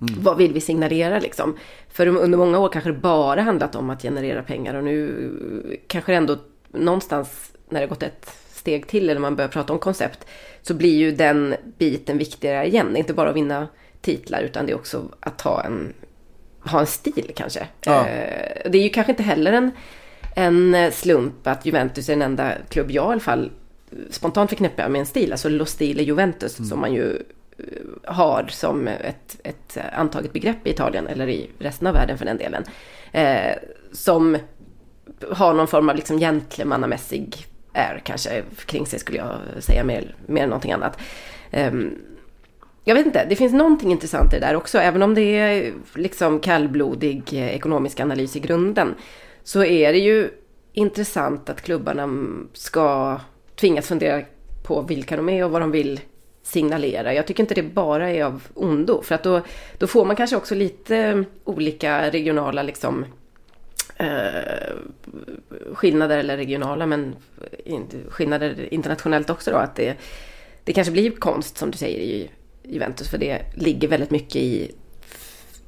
Mm. 0.00 0.14
Vad 0.22 0.36
vill 0.36 0.52
vi 0.52 0.60
signalera 0.60 1.18
liksom? 1.18 1.56
För 1.88 2.06
under 2.06 2.38
många 2.38 2.58
år 2.58 2.68
kanske 2.68 2.90
det 2.90 2.98
bara 2.98 3.42
handlat 3.42 3.74
om 3.74 3.90
att 3.90 4.02
generera 4.02 4.42
pengar 4.42 4.74
och 4.74 4.84
nu 4.84 5.80
kanske 5.86 6.12
det 6.12 6.16
ändå 6.16 6.36
någonstans 6.68 7.52
när 7.68 7.80
det 7.80 7.86
gått 7.86 8.02
ett 8.02 8.30
steg 8.50 8.86
till 8.86 9.10
eller 9.10 9.20
man 9.20 9.36
börjar 9.36 9.48
prata 9.48 9.72
om 9.72 9.78
koncept 9.78 10.26
så 10.62 10.74
blir 10.74 10.96
ju 10.96 11.12
den 11.12 11.54
biten 11.78 12.18
viktigare 12.18 12.66
igen. 12.66 12.96
Inte 12.96 13.14
bara 13.14 13.30
att 13.30 13.36
vinna 13.36 13.68
titlar 14.00 14.42
utan 14.42 14.66
det 14.66 14.72
är 14.72 14.76
också 14.76 15.02
att 15.20 15.40
ha 15.40 15.64
en, 15.64 15.92
ha 16.60 16.80
en 16.80 16.86
stil 16.86 17.32
kanske. 17.36 17.66
Ja. 17.80 18.06
Eh, 18.06 18.70
det 18.70 18.78
är 18.78 18.82
ju 18.82 18.88
kanske 18.88 19.12
inte 19.12 19.22
heller 19.22 19.52
en, 19.52 19.70
en 20.36 20.92
slump 20.92 21.46
att 21.46 21.66
Juventus 21.66 22.08
är 22.08 22.12
den 22.12 22.22
enda 22.22 22.52
klubb 22.68 22.90
jag 22.90 23.04
i 23.04 23.12
alla 23.12 23.20
fall 23.20 23.50
spontant 24.10 24.50
förknippar 24.50 24.88
med 24.88 24.98
en 24.98 25.06
stil. 25.06 25.32
Alltså 25.32 25.48
Lo 25.48 25.64
Stile 25.64 26.02
Juventus 26.02 26.58
mm. 26.58 26.68
som 26.68 26.80
man 26.80 26.94
ju 26.94 27.22
har 28.04 28.46
som 28.48 28.88
ett, 28.88 29.40
ett 29.42 29.78
antaget 29.92 30.32
begrepp 30.32 30.66
i 30.66 30.70
Italien 30.70 31.06
eller 31.06 31.28
i 31.28 31.50
resten 31.58 31.86
av 31.86 31.94
världen 31.94 32.18
för 32.18 32.24
den 32.24 32.36
delen. 32.36 32.64
Eh, 33.12 33.56
som 33.92 34.36
har 35.30 35.54
någon 35.54 35.68
form 35.68 35.88
av 35.88 35.96
liksom 35.96 36.18
gentlemannamässig 36.18 37.46
är 37.72 38.02
kanske 38.04 38.42
kring 38.66 38.86
sig 38.86 38.98
skulle 38.98 39.18
jag 39.18 39.38
säga 39.58 39.84
mer, 39.84 40.14
mer 40.26 40.42
än 40.42 40.48
någonting 40.48 40.72
annat. 40.72 40.98
Eh, 41.50 41.72
jag 42.84 42.94
vet 42.94 43.06
inte, 43.06 43.26
det 43.28 43.36
finns 43.36 43.52
någonting 43.52 43.92
intressant 43.92 44.32
i 44.32 44.38
det 44.40 44.46
där 44.46 44.56
också. 44.56 44.78
Även 44.78 45.02
om 45.02 45.14
det 45.14 45.38
är 45.38 45.72
liksom 45.94 46.40
kallblodig 46.40 47.22
eh, 47.32 47.54
ekonomisk 47.54 48.00
analys 48.00 48.36
i 48.36 48.40
grunden. 48.40 48.94
Så 49.42 49.64
är 49.64 49.92
det 49.92 49.98
ju 49.98 50.30
intressant 50.72 51.50
att 51.50 51.62
klubbarna 51.62 52.08
ska 52.52 53.20
tvingas 53.56 53.86
fundera 53.88 54.22
på 54.66 54.82
vilka 54.82 55.16
de 55.16 55.28
är 55.28 55.44
och 55.44 55.50
vad 55.50 55.62
de 55.62 55.70
vill 55.70 56.00
signalera. 56.48 57.14
Jag 57.14 57.26
tycker 57.26 57.42
inte 57.42 57.54
det 57.54 57.62
bara 57.62 58.10
är 58.10 58.24
av 58.24 58.42
ondo. 58.54 59.02
För 59.02 59.14
att 59.14 59.22
då, 59.22 59.40
då 59.78 59.86
får 59.86 60.04
man 60.04 60.16
kanske 60.16 60.36
också 60.36 60.54
lite 60.54 61.24
olika 61.44 62.10
regionala 62.10 62.62
liksom, 62.62 63.04
eh, 63.96 64.74
skillnader, 65.72 66.18
eller 66.18 66.36
regionala, 66.36 66.86
men 66.86 67.16
skillnader 68.08 68.74
internationellt 68.74 69.30
också 69.30 69.50
då. 69.50 69.56
Att 69.56 69.76
det, 69.76 69.96
det 70.64 70.72
kanske 70.72 70.92
blir 70.92 71.10
konst 71.10 71.58
som 71.58 71.70
du 71.70 71.78
säger 71.78 71.98
i 71.98 72.30
Juventus, 72.62 73.08
för 73.08 73.18
det 73.18 73.42
ligger 73.54 73.88
väldigt 73.88 74.10
mycket 74.10 74.36
i 74.36 74.70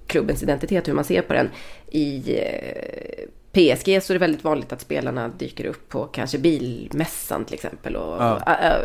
klubbens 0.07 0.42
identitet, 0.42 0.88
hur 0.88 0.94
man 0.94 1.05
ser 1.05 1.22
på 1.22 1.32
den. 1.32 1.48
I 1.90 2.38
eh, 2.38 3.28
PSG 3.53 4.03
så 4.03 4.12
är 4.12 4.14
det 4.14 4.18
väldigt 4.18 4.44
vanligt 4.44 4.72
att 4.72 4.80
spelarna 4.80 5.28
dyker 5.28 5.64
upp 5.64 5.88
på 5.88 6.05
kanske 6.05 6.38
bilmässan 6.38 7.44
till 7.44 7.55
exempel. 7.55 7.96
Och, 7.96 8.22
ja. 8.22 8.40
ä, 8.46 8.80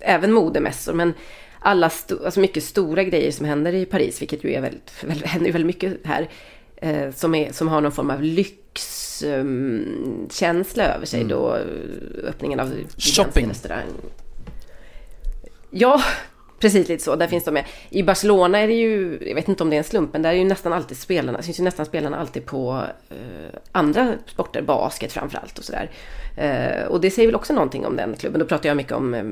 även 0.00 0.32
modemässor. 0.32 0.92
Men 0.92 1.14
alla 1.60 1.90
sto, 1.90 2.24
alltså 2.24 2.40
mycket 2.40 2.64
stora 2.64 3.04
grejer 3.04 3.30
som 3.30 3.46
händer 3.46 3.74
i 3.74 3.84
Paris, 3.84 4.22
vilket 4.22 4.44
ju 4.44 4.54
är 4.54 4.60
väldigt, 4.60 4.92
väldigt, 5.04 5.26
händer 5.26 5.52
väldigt 5.52 5.66
mycket 5.66 5.96
här, 6.04 6.28
eh, 6.76 7.10
som, 7.10 7.34
är, 7.34 7.52
som 7.52 7.68
har 7.68 7.80
någon 7.80 7.92
form 7.92 8.10
av 8.10 8.22
lyxkänsla 8.22 10.84
um, 10.84 10.90
över 10.94 11.06
sig 11.06 11.20
mm. 11.20 11.28
då, 11.28 11.58
öppningen 12.24 12.60
av 12.60 12.72
Shopping! 12.98 13.48
Restaurang. 13.48 13.86
Ja, 15.70 16.02
Precis 16.58 16.88
lite 16.88 17.04
så, 17.04 17.16
där 17.16 17.26
finns 17.26 17.44
de 17.44 17.50
med. 17.50 17.64
I 17.90 18.02
Barcelona 18.02 18.58
är 18.58 18.68
det 18.68 18.74
ju, 18.74 19.18
jag 19.26 19.34
vet 19.34 19.48
inte 19.48 19.62
om 19.62 19.70
det 19.70 19.76
är 19.76 19.78
en 19.78 19.84
slump, 19.84 20.12
men 20.12 20.22
där 20.22 20.30
är 20.30 20.34
ju 20.34 20.44
nästan 20.44 20.72
alltid 20.72 20.96
spelarna, 20.96 21.42
syns 21.42 21.60
ju 21.60 21.64
nästan 21.64 21.86
spelarna 21.86 22.16
alltid 22.16 22.46
på 22.46 22.82
eh, 23.10 23.58
andra 23.72 24.12
sporter, 24.26 24.62
basket 24.62 25.12
framförallt 25.12 25.58
och 25.58 25.64
sådär. 25.64 25.90
Eh, 26.36 26.86
och 26.86 27.00
det 27.00 27.10
säger 27.10 27.28
väl 27.28 27.34
också 27.34 27.52
någonting 27.52 27.86
om 27.86 27.96
den 27.96 28.14
klubben. 28.16 28.40
Då 28.40 28.46
pratar 28.46 28.68
jag 28.68 28.76
mycket 28.76 28.92
om, 28.92 29.14
eh, 29.14 29.24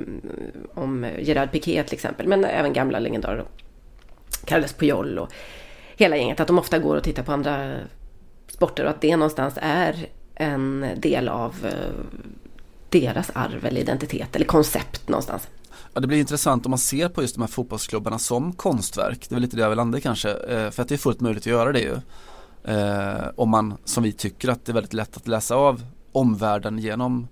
om 0.75 1.07
Gerard 1.19 1.53
Piqué 1.53 1.83
till 1.83 1.95
exempel, 1.95 2.27
men 2.27 2.45
även 2.45 2.73
gamla 2.73 2.99
legendarer. 2.99 3.39
Då. 3.39 3.45
Carles 4.45 4.73
Puyol 4.73 5.19
och 5.19 5.33
hela 5.97 6.17
gänget, 6.17 6.41
att 6.41 6.47
de 6.47 6.59
ofta 6.59 6.79
går 6.79 6.97
och 6.97 7.05
tittar 7.05 7.23
på 7.23 7.33
andra 7.33 7.75
sporter 8.49 8.85
och 8.85 8.91
att 8.91 9.01
det 9.01 9.17
någonstans 9.17 9.55
är 9.63 10.07
en 10.35 10.87
del 10.97 11.29
av 11.29 11.55
eh, 11.65 12.05
deras 12.89 13.31
arv 13.35 13.67
eller 13.67 13.81
identitet 13.81 14.37
eller 14.37 14.47
koncept 14.47 15.09
någonstans. 15.09 15.49
Ja, 15.95 16.01
det 16.01 16.07
blir 16.07 16.19
intressant 16.19 16.67
om 16.67 16.71
man 16.71 16.79
ser 16.79 17.09
på 17.09 17.23
just 17.23 17.35
de 17.35 17.41
här 17.41 17.49
fotbollsklubbarna 17.49 18.19
som 18.19 18.53
konstverk. 18.53 19.27
Det 19.29 19.33
är 19.33 19.37
väl 19.37 19.43
lite 19.43 19.57
det 19.57 19.63
jag 19.63 19.69
vill 19.69 19.77
landa 19.77 20.01
kanske. 20.01 20.31
Eh, 20.31 20.71
för 20.71 20.83
att 20.83 20.89
det 20.89 20.95
är 20.95 20.99
fullt 20.99 21.21
möjligt 21.21 21.43
att 21.43 21.47
göra 21.47 21.73
det 21.73 21.81
ju. 21.81 21.97
Eh, 22.65 23.29
om 23.37 23.51
man, 23.51 23.75
som 23.85 24.03
vi 24.03 24.13
tycker, 24.13 24.49
att 24.49 24.65
det 24.65 24.73
är 24.73 24.75
väldigt 24.75 24.93
lätt 24.93 25.17
att 25.17 25.29
läsa 25.29 25.55
av 25.55 25.83
omvärlden 26.13 26.79
genom 26.79 27.29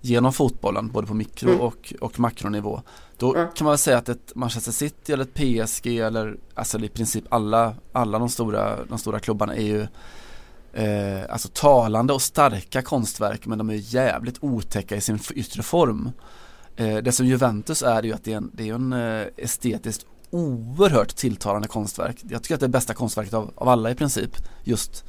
genom 0.00 0.32
fotbollen, 0.32 0.88
både 0.92 1.06
på 1.06 1.14
mikro 1.14 1.48
mm. 1.48 1.60
och, 1.60 1.94
och 2.00 2.20
makronivå. 2.20 2.82
Då 3.16 3.34
mm. 3.34 3.48
kan 3.54 3.64
man 3.64 3.72
väl 3.72 3.78
säga 3.78 3.98
att 3.98 4.08
ett 4.08 4.32
Manchester 4.34 4.72
City 4.72 5.12
eller 5.12 5.24
ett 5.24 5.34
PSG 5.34 5.86
eller 5.98 6.36
alltså 6.54 6.78
i 6.78 6.88
princip 6.88 7.24
alla, 7.28 7.74
alla 7.92 8.18
de, 8.18 8.28
stora, 8.28 8.84
de 8.84 8.98
stora 8.98 9.18
klubbarna 9.18 9.56
är 9.56 9.62
ju 9.62 9.86
eh, 10.72 11.32
alltså 11.32 11.48
talande 11.52 12.12
och 12.12 12.22
starka 12.22 12.82
konstverk 12.82 13.46
men 13.46 13.58
de 13.58 13.70
är 13.70 13.94
jävligt 13.94 14.38
otäcka 14.40 14.96
i 14.96 15.00
sin 15.00 15.18
yttre 15.34 15.62
form. 15.62 16.10
Eh, 16.76 16.96
det 16.96 17.12
som 17.12 17.26
Juventus 17.26 17.82
är 17.82 18.02
ju 18.02 18.12
att 18.12 18.24
det 18.24 18.32
är 18.32 18.36
en, 18.36 18.50
det 18.54 18.68
är 18.68 18.74
en 18.74 18.92
eh, 18.92 19.26
estetiskt 19.36 20.06
oerhört 20.30 21.16
tilltalande 21.16 21.68
konstverk. 21.68 22.16
Jag 22.28 22.42
tycker 22.42 22.54
att 22.54 22.60
det 22.60 22.66
är 22.66 22.68
bästa 22.68 22.94
konstverket 22.94 23.34
av, 23.34 23.50
av 23.54 23.68
alla 23.68 23.90
i 23.90 23.94
princip. 23.94 24.30
Just, 24.64 25.04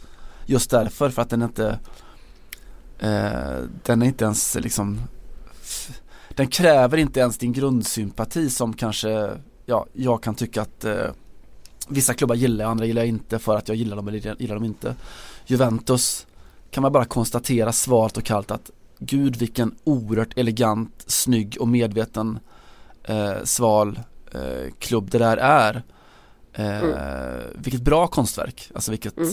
just 0.45 0.69
därför, 0.69 1.09
för 1.09 1.21
att 1.21 1.29
den 1.29 1.41
inte 1.41 1.79
eh, 2.99 3.57
Den 3.83 4.01
är 4.01 4.05
inte 4.05 4.25
ens 4.25 4.55
liksom 4.55 5.01
Den 6.29 6.47
kräver 6.47 6.97
inte 6.97 7.19
ens 7.19 7.37
din 7.37 7.53
grundsympati 7.53 8.49
som 8.49 8.73
kanske 8.73 9.31
Ja, 9.65 9.85
jag 9.93 10.23
kan 10.23 10.35
tycka 10.35 10.61
att 10.61 10.85
eh, 10.85 11.07
Vissa 11.87 12.13
klubbar 12.13 12.35
gillar 12.35 12.65
jag, 12.65 12.71
andra 12.71 12.85
gillar 12.85 13.01
jag 13.01 13.09
inte 13.09 13.39
för 13.39 13.57
att 13.57 13.67
jag 13.67 13.77
gillar 13.77 13.95
dem 13.95 14.07
eller 14.07 14.41
gillar 14.41 14.55
dem 14.55 14.63
inte 14.63 14.95
Juventus 15.45 16.27
kan 16.71 16.81
man 16.81 16.91
bara 16.91 17.05
konstatera 17.05 17.71
svart 17.71 18.17
och 18.17 18.23
kallt 18.23 18.51
att 18.51 18.71
gud 18.99 19.35
vilken 19.35 19.75
oerhört 19.83 20.37
elegant, 20.37 21.03
snygg 21.07 21.57
och 21.59 21.67
medveten 21.67 22.39
eh, 23.03 23.43
sval 23.43 23.99
eh, 24.31 24.71
klubb 24.79 25.09
det 25.11 25.17
där 25.17 25.37
är. 25.37 25.83
Eh, 26.53 26.79
mm. 26.79 26.97
Vilket 27.55 27.81
bra 27.81 28.07
konstverk, 28.07 28.71
alltså 28.75 28.91
vilket 28.91 29.17
mm. 29.17 29.29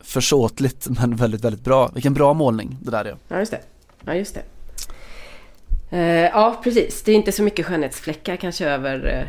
försåtligt 0.00 0.88
men 0.88 1.16
väldigt, 1.16 1.44
väldigt 1.44 1.64
bra. 1.64 1.90
Vilken 1.94 2.14
bra 2.14 2.34
målning 2.34 2.78
det 2.82 2.90
där 2.90 3.04
är. 3.04 3.16
Ja, 3.28 3.38
just 3.38 3.50
det. 3.50 3.60
Ja, 4.04 4.14
just 4.14 4.34
det. 4.34 4.42
Eh, 5.92 6.24
ja, 6.24 6.60
precis. 6.62 7.02
Det 7.02 7.12
är 7.12 7.16
inte 7.16 7.32
så 7.32 7.42
mycket 7.42 7.66
skönhetsfläckar 7.66 8.36
kanske 8.36 8.68
över 8.68 9.06
eh, 9.06 9.28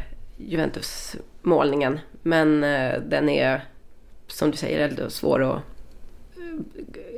Juventus-målningen. 0.49 1.99
Men 2.21 2.63
eh, 2.63 3.01
den 3.01 3.29
är, 3.29 3.63
som 4.27 4.51
du 4.51 4.57
säger, 4.57 5.03
och 5.05 5.11
svår 5.11 5.43
att... 5.43 5.61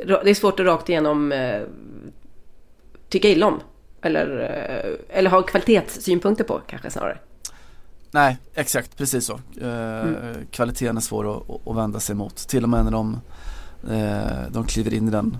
Det 0.05 0.29
är 0.29 0.33
svårt 0.33 0.59
att 0.59 0.65
rakt 0.65 0.89
igenom 0.89 1.31
tycka 3.16 3.30
illa 3.30 3.47
om. 3.47 3.59
Eller, 4.01 4.39
eh, 4.39 5.18
eller 5.18 5.30
ha 5.30 5.41
kvalitetssynpunkter 5.41 6.43
på 6.43 6.61
kanske 6.68 6.89
snarare. 6.89 7.18
Nej, 8.11 8.38
exakt 8.53 8.97
precis 8.97 9.26
så. 9.26 9.39
Eh, 9.61 10.01
mm. 10.01 10.45
Kvaliteten 10.51 10.97
är 10.97 11.01
svår 11.01 11.38
att, 11.38 11.43
att, 11.68 11.76
vända 11.76 11.99
sig 11.99 12.16
mot. 12.16 12.36
Till 12.36 12.63
och 12.63 12.70
med 12.70 12.84
när 12.84 12.91
de, 12.91 13.20
eh, 13.89 14.51
de 14.51 14.66
kliver 14.66 14.93
in 14.93 15.07
i 15.07 15.11
den 15.11 15.38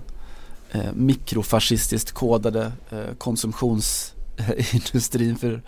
eh, 0.70 0.92
mikrofascistiskt 0.92 2.12
kodade 2.12 2.72
eh, 2.90 3.14
konsumtionsindustrin 3.18 5.36
för, 5.36 5.62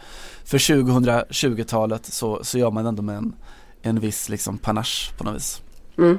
för 0.44 0.58
2020-talet 0.58 2.06
så, 2.06 2.44
så 2.44 2.58
gör 2.58 2.70
man 2.70 2.86
ändå 2.86 3.02
med 3.02 3.16
en, 3.16 3.34
en 3.82 4.00
viss 4.00 4.28
liksom 4.28 4.58
panache 4.58 5.12
på 5.18 5.24
något 5.24 5.36
vis. 5.36 5.62
Mm. 5.98 6.18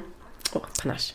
Oh, 0.54 0.62
panache. 0.82 1.14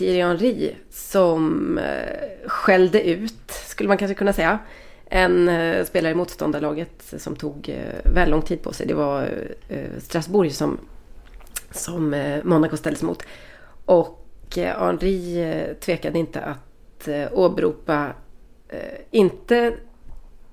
Thierry 0.00 0.22
Henry 0.22 0.74
som 0.90 1.78
eh, 1.78 2.48
skällde 2.48 3.08
ut, 3.08 3.50
skulle 3.50 3.88
man 3.88 3.98
kanske 3.98 4.14
kunna 4.14 4.32
säga, 4.32 4.58
en 5.06 5.48
eh, 5.48 5.84
spelare 5.84 6.12
i 6.12 6.14
motståndarlaget 6.14 7.14
som 7.18 7.36
tog 7.36 7.68
eh, 7.68 8.12
väl 8.14 8.30
lång 8.30 8.42
tid 8.42 8.62
på 8.62 8.72
sig. 8.72 8.86
Det 8.86 8.94
var 8.94 9.28
Strasbourg 9.98 10.52
som, 10.52 10.78
som 11.70 12.30
Monaco 12.44 12.76
ställdes 12.76 13.02
mot. 13.02 13.22
Och 13.84 14.18
Henri 14.56 15.74
tvekade 15.80 16.18
inte 16.18 16.40
att 16.40 17.08
åberopa, 17.32 18.12
inte 19.10 19.72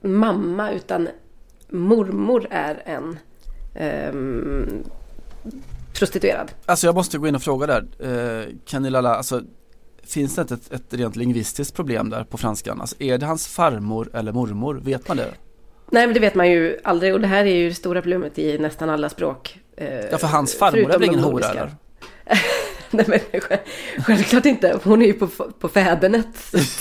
mamma 0.01 0.71
utan 0.71 1.09
mormor 1.69 2.47
är 2.49 2.81
en 2.85 3.19
um, 4.13 4.83
prostituerad. 5.99 6.51
Alltså 6.65 6.87
jag 6.87 6.95
måste 6.95 7.17
gå 7.17 7.27
in 7.27 7.35
och 7.35 7.41
fråga 7.41 7.67
där, 7.67 7.85
eh, 7.99 8.53
Kanilala, 8.65 9.15
alltså 9.15 9.41
finns 10.03 10.35
det 10.35 10.41
inte 10.41 10.53
ett, 10.53 10.71
ett 10.71 10.93
rent 10.93 11.15
lingvistiskt 11.15 11.75
problem 11.75 12.09
där 12.09 12.23
på 12.23 12.37
franskan? 12.37 12.81
Alltså 12.81 12.95
är 12.99 13.17
det 13.17 13.25
hans 13.25 13.47
farmor 13.47 14.09
eller 14.13 14.31
mormor? 14.31 14.81
Vet 14.83 15.07
man 15.07 15.17
det? 15.17 15.33
Nej 15.91 16.07
men 16.07 16.13
det 16.13 16.19
vet 16.19 16.35
man 16.35 16.51
ju 16.51 16.77
aldrig 16.83 17.13
och 17.13 17.21
det 17.21 17.27
här 17.27 17.45
är 17.45 17.55
ju 17.55 17.69
det 17.69 17.75
stora 17.75 18.01
problemet 18.01 18.39
i 18.39 18.57
nästan 18.57 18.89
alla 18.89 19.09
språk. 19.09 19.59
Eh, 19.77 19.99
ja 20.11 20.17
för 20.17 20.27
hans 20.27 20.57
farmor 20.57 20.91
är 20.91 20.99
väl 20.99 21.03
ingen 21.03 21.19
hora 21.19 21.45
eller? 21.45 21.75
Nej 22.91 23.05
men 23.07 23.41
självklart 24.03 24.45
inte, 24.45 24.79
hon 24.83 25.01
är 25.01 25.05
ju 25.05 25.13
på, 25.13 25.27
på 25.59 25.69
fädernet. 25.69 26.27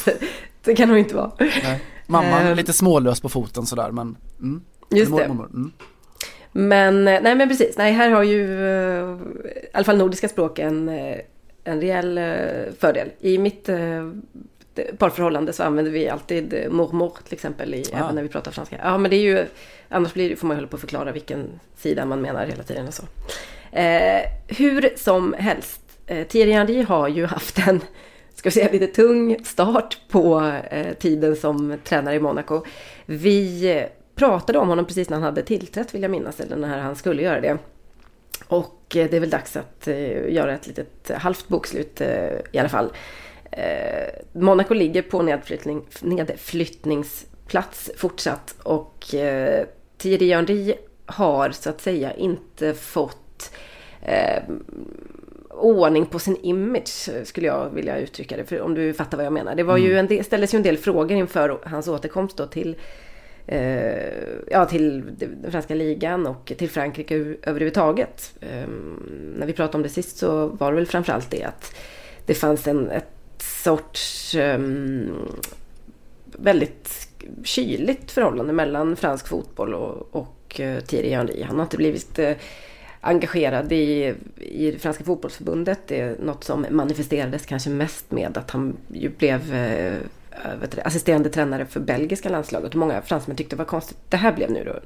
det 0.65 0.75
kan 0.75 0.89
hon 0.89 0.99
inte 0.99 1.15
vara. 1.15 1.31
Nej. 1.39 1.83
Mamman 2.07 2.43
är 2.43 2.51
eh. 2.51 2.57
lite 2.57 2.73
smålös 2.73 3.21
på 3.21 3.29
foten 3.29 3.67
sådär 3.67 3.91
men 3.91 4.17
mm. 4.41 4.63
Just 4.91 5.17
det. 5.17 5.25
Mm. 5.25 5.73
Men, 6.57 7.09
eh, 7.09 7.23
nej 7.23 7.35
men 7.35 7.49
precis, 7.49 7.79
nej 7.79 7.93
här 7.93 8.11
har 8.11 8.23
ju 8.23 8.67
eh, 8.67 9.19
i 9.45 9.69
alla 9.73 9.85
fall 9.85 9.97
nordiska 9.97 10.29
språk 10.29 10.59
en, 10.59 10.89
eh, 10.89 11.17
en 11.65 11.81
rejäl 11.81 12.21
fördel. 12.79 13.09
I 13.21 13.39
mitt 13.39 13.71
parförhållande 14.99 15.53
så 15.53 15.63
använder 15.63 15.93
vi 15.93 16.09
alltid 16.09 16.67
mormor 16.71 17.13
till 17.25 17.35
exempel, 17.35 17.75
i, 17.75 17.85
ah. 17.93 17.99
även 17.99 18.15
när 18.15 18.23
vi 18.23 18.29
pratar 18.29 18.51
franska. 18.51 18.81
Ja 18.83 18.99
men 18.99 19.11
det 19.11 19.17
är 19.17 19.21
ju, 19.21 19.47
annars 19.89 20.15
blir, 20.15 20.37
får 20.37 20.47
man 20.47 20.57
hålla 20.57 20.69
på 20.69 20.77
att 20.77 20.81
förklara 20.81 21.13
vilken 21.13 21.61
sida 21.77 22.05
man 22.05 22.21
menar 22.21 22.47
hela 22.47 22.63
tiden 22.63 22.87
och 22.87 22.95
så. 22.95 23.03
Eh, 23.73 24.21
hur 24.49 24.97
som 24.97 25.35
helst, 25.39 25.81
eh, 26.07 26.27
Thierry 26.27 26.53
Henry 26.53 26.83
har 26.83 27.09
ju 27.09 27.27
haft 27.27 27.69
en, 27.69 27.81
ska 28.35 28.49
vi 28.49 28.55
säga 28.55 28.73
lite 28.73 28.87
tung 28.87 29.45
start 29.45 29.99
på 30.09 30.53
eh, 30.71 30.93
tiden 30.95 31.37
som 31.37 31.79
tränare 31.85 32.15
i 32.15 32.21
Monaco. 32.21 32.65
Vi 33.07 33.87
pratade 34.17 34.59
om 34.59 34.69
honom 34.69 34.85
precis 34.85 35.11
när 35.11 35.17
han 35.17 35.25
hade 35.25 35.43
tillträtt 35.43 35.95
vill 35.95 36.03
jag 36.03 36.11
minnas, 36.11 36.41
eller 36.41 36.57
när 36.57 36.79
han 36.79 36.97
skulle 36.97 37.23
göra 37.23 37.41
det. 37.41 37.59
Och 38.49 38.97
eh, 38.97 39.11
det 39.11 39.17
är 39.17 39.21
väl 39.21 39.31
dags 39.31 39.57
att 39.57 39.89
eh, 39.89 40.33
göra 40.33 40.55
ett 40.55 40.67
litet 40.67 41.11
halvt 41.11 41.49
bokslut 41.49 42.01
i 42.53 42.59
alla 42.59 42.69
fall. 42.69 42.93
Monaco 44.33 44.75
ligger 44.75 45.03
på 45.03 45.23
nedflyttning, 45.23 45.83
nedflyttningsplats 46.03 47.91
fortsatt 47.97 48.55
och 48.63 49.05
Thierry 49.99 50.33
Henry 50.33 50.75
har 51.07 51.51
så 51.51 51.71
att 51.71 51.81
säga 51.81 52.15
inte 52.15 52.75
fått 52.75 53.53
eh, 54.03 54.43
ordning 55.51 56.07
på 56.07 56.19
sin 56.19 56.37
image 56.37 57.11
skulle 57.25 57.47
jag 57.47 57.71
vilja 57.71 57.99
uttrycka 57.99 58.37
det. 58.37 58.45
För 58.45 58.61
om 58.61 58.75
du 58.75 58.95
fattar 58.95 59.17
vad 59.17 59.27
jag 59.27 59.33
menar. 59.33 59.55
Det 59.55 59.63
var 59.63 59.77
ju 59.77 59.87
mm. 59.87 59.99
en 59.99 60.07
del, 60.07 60.25
ställdes 60.25 60.55
ju 60.55 60.57
en 60.57 60.63
del 60.63 60.79
frågor 60.79 61.13
inför 61.13 61.61
hans 61.65 61.89
återkomst 61.89 62.37
då 62.37 62.47
till 62.47 62.71
eh, 62.71 62.77
Eh, 63.47 64.13
ja, 64.51 64.67
till 64.67 65.03
den 65.19 65.51
franska 65.51 65.75
ligan 65.75 66.27
och 66.27 66.53
till 66.59 66.71
Frankrike 66.71 67.35
överhuvudtaget. 67.43 68.35
Eh, 68.41 68.69
när 69.37 69.47
vi 69.47 69.53
pratade 69.53 69.77
om 69.77 69.83
det 69.83 69.89
sist 69.89 70.17
så 70.17 70.47
var 70.47 70.71
det 70.71 70.77
väl 70.77 70.87
framförallt 70.87 71.31
det 71.31 71.43
att 71.43 71.75
det 72.27 72.35
fanns 72.35 72.67
en 72.67 72.91
ett 72.91 73.13
sorts 73.39 74.35
eh, 74.35 74.61
väldigt 76.33 77.09
kyligt 77.45 78.11
förhållande 78.11 78.53
mellan 78.53 78.97
fransk 78.97 79.29
fotboll 79.29 79.75
och, 79.75 80.09
och 80.11 80.61
eh, 80.61 80.81
Thierry 80.81 81.11
Henry. 81.11 81.43
Han 81.43 81.57
har 81.57 81.63
inte 81.63 81.77
blivit 81.77 82.19
eh, 82.19 82.37
engagerad 83.01 83.73
i, 83.73 84.15
i 84.37 84.71
det 84.71 84.79
franska 84.79 85.05
fotbollsförbundet. 85.05 85.79
Det 85.87 86.01
är 86.01 86.17
något 86.19 86.45
som 86.45 86.67
manifesterades 86.71 87.47
kanske 87.47 87.71
mest 87.71 88.11
med 88.11 88.39
att 88.39 88.51
han 88.51 88.77
ju 88.93 89.09
blev 89.09 89.53
Eh, 90.45 90.69
du, 90.71 90.81
assisterande 90.81 91.29
tränare 91.29 91.67
för 91.67 91.81
belgiska 91.81 92.29
landslaget. 92.29 92.75
Och 92.75 92.81
många 92.81 93.03
fransmän 93.03 93.37
tyckte 93.37 93.57
det 93.57 93.59
var 93.59 93.67
konstigt 93.67 93.99
det 94.09 94.17
här 94.17 94.33
blev 94.33 94.51
nu 94.51 94.65
då. 94.65 94.81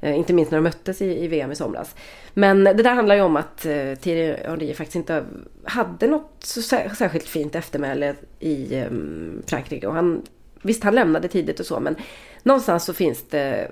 Eh, 0.00 0.18
inte 0.18 0.32
minst 0.32 0.50
när 0.50 0.58
de 0.58 0.62
möttes 0.62 1.02
i, 1.02 1.24
i, 1.24 1.28
VM 1.28 1.52
i 1.52 1.56
somras. 1.56 1.94
Men 2.34 2.64
det 2.64 2.72
där 2.72 2.94
handlar 2.94 3.14
ju 3.14 3.20
om 3.20 3.36
att 3.36 3.66
eh, 3.66 3.94
Thierry 3.94 4.36
Henry 4.44 4.74
faktiskt 4.74 4.96
inte 4.96 5.24
hade 5.64 6.06
något 6.06 6.34
så 6.38 6.62
särskilt 6.62 7.28
fint 7.28 7.54
eftermäle 7.54 8.14
i 8.40 8.80
um, 8.80 9.42
Frankrike. 9.46 9.86
Och 9.86 9.94
han 9.94 10.22
Visst, 10.62 10.84
han 10.84 10.94
lämnade 10.94 11.28
tidigt 11.28 11.60
och 11.60 11.66
så, 11.66 11.80
men 11.80 11.96
någonstans 12.42 12.84
så 12.84 12.92
finns 12.92 13.24
det 13.28 13.70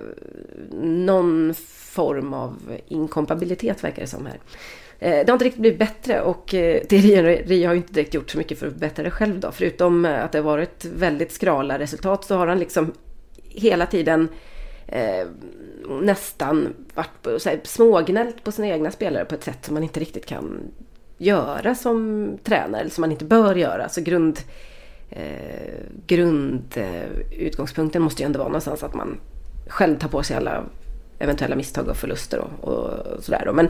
någon 0.81 1.53
form 1.97 2.33
av 2.33 2.77
inkompabilitet 2.87 3.83
verkar 3.83 4.01
det 4.01 4.07
som 4.07 4.25
här. 4.25 4.39
Eh, 4.99 5.25
det 5.25 5.27
har 5.27 5.33
inte 5.33 5.45
riktigt 5.45 5.61
blivit 5.61 5.79
bättre 5.79 6.21
och 6.21 6.53
eh, 6.53 6.83
Thierry 6.83 7.63
har 7.63 7.73
ju 7.73 7.77
inte 7.77 7.93
direkt 7.93 8.13
gjort 8.13 8.29
så 8.29 8.37
mycket 8.37 8.59
för 8.59 8.67
att 8.67 8.73
förbättra 8.73 9.03
det 9.03 9.11
själv 9.11 9.39
då. 9.39 9.51
Förutom 9.51 10.05
eh, 10.05 10.23
att 10.23 10.31
det 10.31 10.37
har 10.37 10.43
varit 10.43 10.85
väldigt 10.85 11.31
skrala 11.31 11.79
resultat 11.79 12.25
så 12.25 12.35
har 12.35 12.47
han 12.47 12.59
liksom 12.59 12.93
hela 13.49 13.85
tiden 13.85 14.29
eh, 14.87 15.27
nästan 16.01 16.73
varit 16.93 17.21
på, 17.21 17.39
så 17.39 17.49
här, 17.49 17.59
smågnällt 17.63 18.43
på 18.43 18.51
sina 18.51 18.67
egna 18.67 18.91
spelare 18.91 19.25
på 19.25 19.35
ett 19.35 19.43
sätt 19.43 19.65
som 19.65 19.73
man 19.73 19.83
inte 19.83 19.99
riktigt 19.99 20.25
kan 20.25 20.61
göra 21.17 21.75
som 21.75 22.29
tränare. 22.43 22.81
Eller 22.81 22.91
som 22.91 23.01
man 23.01 23.11
inte 23.11 23.25
bör 23.25 23.55
göra. 23.55 23.89
Så 23.89 24.01
grund 24.01 24.39
eh, 25.09 25.79
grundutgångspunkten 26.07 28.01
måste 28.01 28.21
ju 28.21 28.25
ändå 28.25 28.39
vara 28.39 28.49
någonstans 28.49 28.83
att 28.83 28.93
man 28.93 29.19
själv 29.67 29.99
tar 29.99 30.09
på 30.09 30.23
sig 30.23 30.37
alla 30.37 30.63
eventuella 31.19 31.55
misstag 31.55 31.87
och 31.87 31.97
förluster 31.97 32.39
och, 32.39 32.73
och 32.73 33.23
sådär. 33.23 33.51
Men 33.53 33.69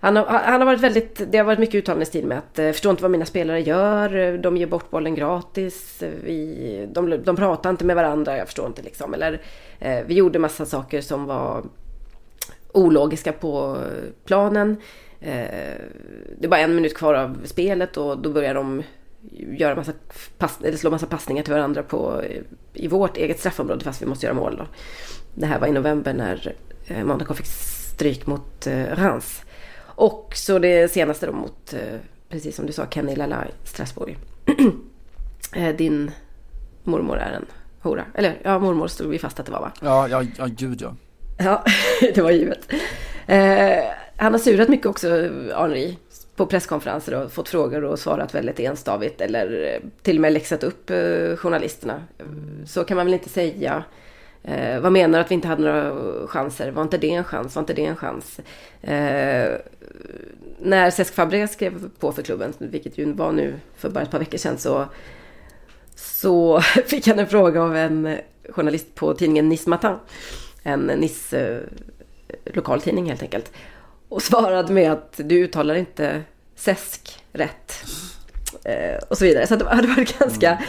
han 0.00 0.16
har, 0.16 0.24
han 0.24 0.60
har 0.60 0.66
varit 0.66 0.80
väldigt, 0.80 1.32
det 1.32 1.38
har 1.38 1.44
varit 1.44 1.58
mycket 1.58 1.74
uttalande 1.74 2.06
stil 2.06 2.26
med 2.26 2.38
att 2.38 2.58
jag 2.58 2.74
förstår 2.74 2.90
inte 2.90 3.02
vad 3.02 3.10
mina 3.10 3.26
spelare 3.26 3.60
gör, 3.60 4.16
eh, 4.16 4.34
de 4.34 4.56
ger 4.56 4.66
bort 4.66 4.90
bollen 4.90 5.14
gratis, 5.14 6.02
eh, 6.02 6.10
vi, 6.24 6.88
de, 6.92 7.22
de 7.24 7.36
pratar 7.36 7.70
inte 7.70 7.84
med 7.84 7.96
varandra, 7.96 8.36
jag 8.36 8.46
förstår 8.46 8.66
inte 8.66 8.82
liksom. 8.82 9.14
Eller 9.14 9.40
eh, 9.78 9.98
vi 10.06 10.14
gjorde 10.14 10.38
massa 10.38 10.66
saker 10.66 11.00
som 11.00 11.26
var 11.26 11.64
ologiska 12.72 13.32
på 13.32 13.76
planen. 14.24 14.76
Eh, 15.20 15.80
det 16.38 16.44
är 16.44 16.48
bara 16.48 16.60
en 16.60 16.74
minut 16.74 16.96
kvar 16.96 17.14
av 17.14 17.38
spelet 17.44 17.96
och 17.96 18.18
då 18.18 18.30
börjar 18.30 18.54
de 18.54 18.82
göra 19.32 19.74
massa 19.74 19.92
pass, 20.38 20.58
eller 20.64 20.76
slå 20.76 20.90
massa 20.90 21.06
passningar 21.06 21.42
till 21.42 21.52
varandra 21.52 21.82
på, 21.82 22.22
i 22.74 22.88
vårt 22.88 23.16
eget 23.16 23.40
straffområde 23.40 23.84
fast 23.84 24.02
vi 24.02 24.06
måste 24.06 24.26
göra 24.26 24.34
mål 24.34 24.56
då. 24.56 24.66
Det 25.34 25.46
här 25.46 25.60
var 25.60 25.66
i 25.66 25.72
november 25.72 26.14
när 26.14 26.54
eh, 26.86 27.04
Monaco 27.04 27.34
fick 27.34 27.46
stryk 27.46 28.26
mot 28.26 28.66
eh, 28.66 28.84
Reims. 28.84 29.42
Och 29.94 30.32
så 30.34 30.58
det 30.58 30.92
senaste 30.92 31.26
då 31.26 31.32
mot, 31.32 31.72
eh, 31.72 31.98
precis 32.28 32.56
som 32.56 32.66
du 32.66 32.72
sa, 32.72 32.86
Kenny 32.90 33.16
Lala 33.16 33.46
i 33.46 33.68
Strasbourg. 33.68 34.16
eh, 35.56 35.76
din 35.76 36.10
mormor 36.84 37.18
är 37.18 37.32
en 37.32 37.46
hora. 37.80 38.04
Eller 38.14 38.38
ja, 38.42 38.58
mormor 38.58 38.88
stod 38.88 39.10
vi 39.10 39.18
fast 39.18 39.40
att 39.40 39.46
det 39.46 39.52
var 39.52 39.60
va? 39.60 39.72
Ja, 39.80 40.08
ja, 40.08 40.22
ja 40.38 40.46
gud 40.46 40.82
ja. 40.82 40.94
Ja, 41.38 41.64
det 42.14 42.22
var 42.22 42.30
givet. 42.30 42.72
Eh, 43.26 43.84
han 44.16 44.32
har 44.32 44.38
surat 44.38 44.68
mycket 44.68 44.86
också, 44.86 45.08
Henri 45.56 45.98
på 46.40 46.46
presskonferenser 46.46 47.14
och 47.14 47.32
fått 47.32 47.48
frågor 47.48 47.84
och 47.84 47.98
svarat 47.98 48.34
väldigt 48.34 48.60
enstavigt 48.60 49.20
eller 49.20 49.74
eh, 49.74 49.88
till 50.02 50.16
och 50.16 50.20
med 50.20 50.32
läxat 50.32 50.64
upp 50.64 50.90
eh, 50.90 51.36
journalisterna. 51.36 52.02
Så 52.66 52.84
kan 52.84 52.96
man 52.96 53.06
väl 53.06 53.14
inte 53.14 53.28
säga. 53.28 53.84
Eh, 54.42 54.80
vad 54.80 54.92
menar 54.92 55.18
du 55.18 55.24
att 55.24 55.30
vi 55.30 55.34
inte 55.34 55.48
hade 55.48 55.62
några 55.62 56.26
chanser? 56.26 56.70
Var 56.70 56.82
inte 56.82 56.98
det 56.98 57.10
en 57.10 57.24
chans? 57.24 57.54
Var 57.54 57.62
inte 57.62 57.74
det 57.74 57.84
en 57.84 57.96
chans? 57.96 58.40
Eh, 58.82 59.52
när 60.58 60.90
Cesc 60.90 61.14
Fabregas 61.14 61.52
skrev 61.52 61.90
på 61.98 62.12
för 62.12 62.22
klubben, 62.22 62.52
vilket 62.58 62.98
ju 62.98 63.12
var 63.12 63.32
nu 63.32 63.54
för 63.76 63.90
bara 63.90 64.04
ett 64.04 64.10
par 64.10 64.18
veckor 64.18 64.38
sedan, 64.38 64.58
så, 64.58 64.86
så 65.94 66.60
fick 66.86 67.06
han 67.06 67.18
en 67.18 67.26
fråga 67.26 67.62
av 67.62 67.76
en 67.76 68.18
journalist 68.48 68.94
på 68.94 69.14
tidningen 69.14 69.48
Nice 69.48 69.70
Matin. 69.70 69.96
En 70.62 70.80
Nice 70.80 71.40
eh, 71.40 71.58
lokaltidning 72.44 73.08
helt 73.08 73.22
enkelt. 73.22 73.52
Och 74.08 74.22
svarade 74.22 74.72
med 74.72 74.92
att 74.92 75.20
du 75.24 75.44
uttalar 75.44 75.74
inte 75.74 76.22
SESK 76.54 77.24
rätt. 77.32 77.84
Eh, 78.64 78.98
och 79.08 79.18
så 79.18 79.24
vidare. 79.24 79.46
Så 79.46 79.56
det 79.56 79.68
hade 79.68 79.88
varit 79.88 80.18
ganska 80.18 80.50
mm 80.50 80.64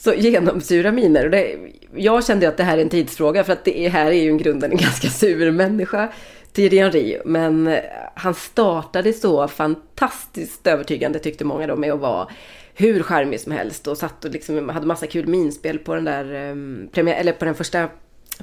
så 0.00 0.14
genomsura 0.14 0.92
miner. 0.92 1.24
Och 1.24 1.30
det, 1.30 1.58
jag 1.94 2.26
kände 2.26 2.48
att 2.48 2.56
det 2.56 2.64
här 2.64 2.78
är 2.78 2.82
en 2.82 2.88
tidsfråga 2.88 3.44
för 3.44 3.52
att 3.52 3.64
det 3.64 3.88
här 3.88 4.06
är 4.06 4.22
ju 4.22 4.28
en 4.28 4.38
grunden 4.38 4.70
en 4.70 4.76
ganska 4.78 5.08
sur 5.08 5.50
människa. 5.50 6.12
Thierry 6.52 6.78
Henry. 6.78 7.18
Men 7.24 7.66
eh, 7.66 7.82
han 8.14 8.34
startade 8.34 9.12
så 9.12 9.48
fantastiskt 9.48 10.66
övertygande 10.66 11.18
tyckte 11.18 11.44
många 11.44 11.66
då 11.66 11.76
med 11.76 11.92
att 11.92 12.00
vara 12.00 12.28
hur 12.74 13.02
charmig 13.02 13.40
som 13.40 13.52
helst 13.52 13.86
och 13.86 13.98
satt 13.98 14.24
och 14.24 14.30
liksom 14.30 14.68
hade 14.68 14.86
massa 14.86 15.06
kul 15.06 15.26
minspel 15.26 15.78
på 15.78 15.94
den 15.94 16.04
där 16.04 16.50
um, 16.50 16.88
premiär, 16.92 17.20
eller 17.20 17.32
på 17.32 17.44
den 17.44 17.54
första 17.54 17.88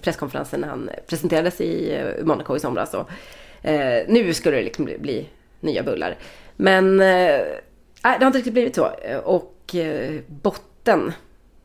presskonferensen 0.02 0.62
när 0.62 0.68
han 0.68 0.90
presenterades 1.08 1.62
i 1.62 2.02
uh, 2.20 2.26
Monaco 2.26 2.56
i 2.56 2.60
somras. 2.60 2.94
Och, 2.94 3.10
eh, 3.70 4.04
nu 4.08 4.34
skulle 4.34 4.58
det 4.58 4.64
liksom 4.64 4.86
bli, 4.86 4.98
bli 4.98 5.30
nya 5.60 5.84
bullar. 5.84 6.18
Men 6.56 7.00
eh, 7.00 7.40
det 8.02 8.20
har 8.20 8.26
inte 8.26 8.38
riktigt 8.38 8.54
blivit 8.54 8.76
så. 8.76 8.92
Och 9.24 9.76
eh, 9.76 10.20
botten 10.28 11.14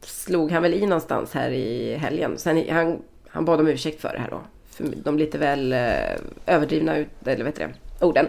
slog 0.03 0.53
han 0.53 0.63
väl 0.63 0.75
i 0.75 0.87
någonstans 0.87 1.33
här 1.35 1.51
i 1.51 1.97
helgen. 1.97 2.39
Sen, 2.39 2.65
han, 2.71 3.03
han 3.29 3.45
bad 3.45 3.61
om 3.61 3.69
ursäkt 3.69 4.01
för 4.01 4.13
det 4.13 4.19
här 4.19 4.31
då. 4.31 4.41
För 4.71 4.85
de 5.05 5.19
lite 5.19 5.39
väl 5.39 5.73
eh, 5.73 6.17
överdrivna 6.47 6.97
ut, 6.97 7.09
eller 7.25 7.45
vet 7.45 7.57
det, 7.57 7.69
orden. 8.01 8.29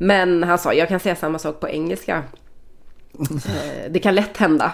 Men 0.00 0.42
han 0.42 0.58
sa, 0.58 0.74
jag 0.74 0.88
kan 0.88 1.00
säga 1.00 1.16
samma 1.16 1.38
sak 1.38 1.60
på 1.60 1.68
engelska. 1.68 2.22
Eh, 3.30 3.90
det 3.90 3.98
kan 3.98 4.14
lätt 4.14 4.36
hända, 4.36 4.72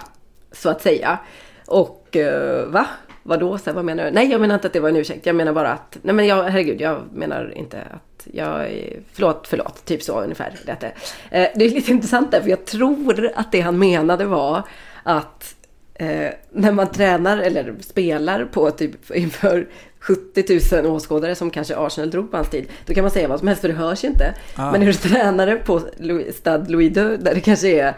så 0.51 0.69
att 0.69 0.81
säga. 0.81 1.19
Och 1.65 2.15
eh, 2.15 2.65
va? 2.65 2.87
Vadå? 3.23 3.57
Så 3.57 3.73
vad 3.73 3.85
menar 3.85 4.05
du? 4.05 4.11
Nej, 4.11 4.31
jag 4.31 4.41
menar 4.41 4.55
inte 4.55 4.67
att 4.67 4.73
det 4.73 4.79
var 4.79 4.89
en 4.89 4.95
ursäkt. 4.95 5.25
Jag 5.25 5.35
menar 5.35 5.53
bara 5.53 5.71
att, 5.71 5.97
nej 6.01 6.15
men 6.15 6.27
jag, 6.27 6.43
herregud, 6.43 6.81
jag 6.81 7.01
menar 7.13 7.53
inte 7.55 7.81
att 7.81 8.27
jag, 8.33 8.67
förlåt, 9.13 9.47
förlåt, 9.47 9.85
typ 9.85 10.03
så 10.03 10.21
ungefär. 10.21 10.53
Det, 10.65 10.93
det 11.29 11.65
är 11.65 11.69
lite 11.69 11.91
intressant 11.91 12.31
där, 12.31 12.41
för 12.41 12.49
jag 12.49 12.65
tror 12.65 13.31
att 13.35 13.51
det 13.51 13.61
han 13.61 13.79
menade 13.79 14.25
var 14.25 14.63
att 15.03 15.54
eh, 15.95 16.29
när 16.51 16.71
man 16.71 16.91
tränar 16.91 17.37
eller 17.37 17.75
spelar 17.81 18.45
på 18.45 18.71
typ 18.71 19.11
inför 19.11 19.67
70 19.99 20.81
000 20.81 20.85
åskådare 20.85 21.35
som 21.35 21.49
kanske 21.49 21.77
Arsenal 21.77 22.09
drog 22.09 22.31
på 22.31 22.37
hans 22.37 22.49
tid. 22.49 22.67
Då 22.85 22.93
kan 22.93 23.03
man 23.03 23.11
säga 23.11 23.27
vad 23.27 23.39
som 23.39 23.47
helst 23.47 23.61
för 23.61 23.67
det 23.67 23.75
hörs 23.75 24.03
inte. 24.03 24.33
Ah. 24.55 24.71
Men 24.71 24.81
hur 24.81 24.87
du 24.87 24.93
tränare 24.93 25.55
på 25.55 25.81
Stade 26.33 26.71
Louis 26.71 26.97
II 26.97 27.17
där 27.17 27.33
det 27.33 27.41
kanske 27.41 27.67
är 27.67 27.95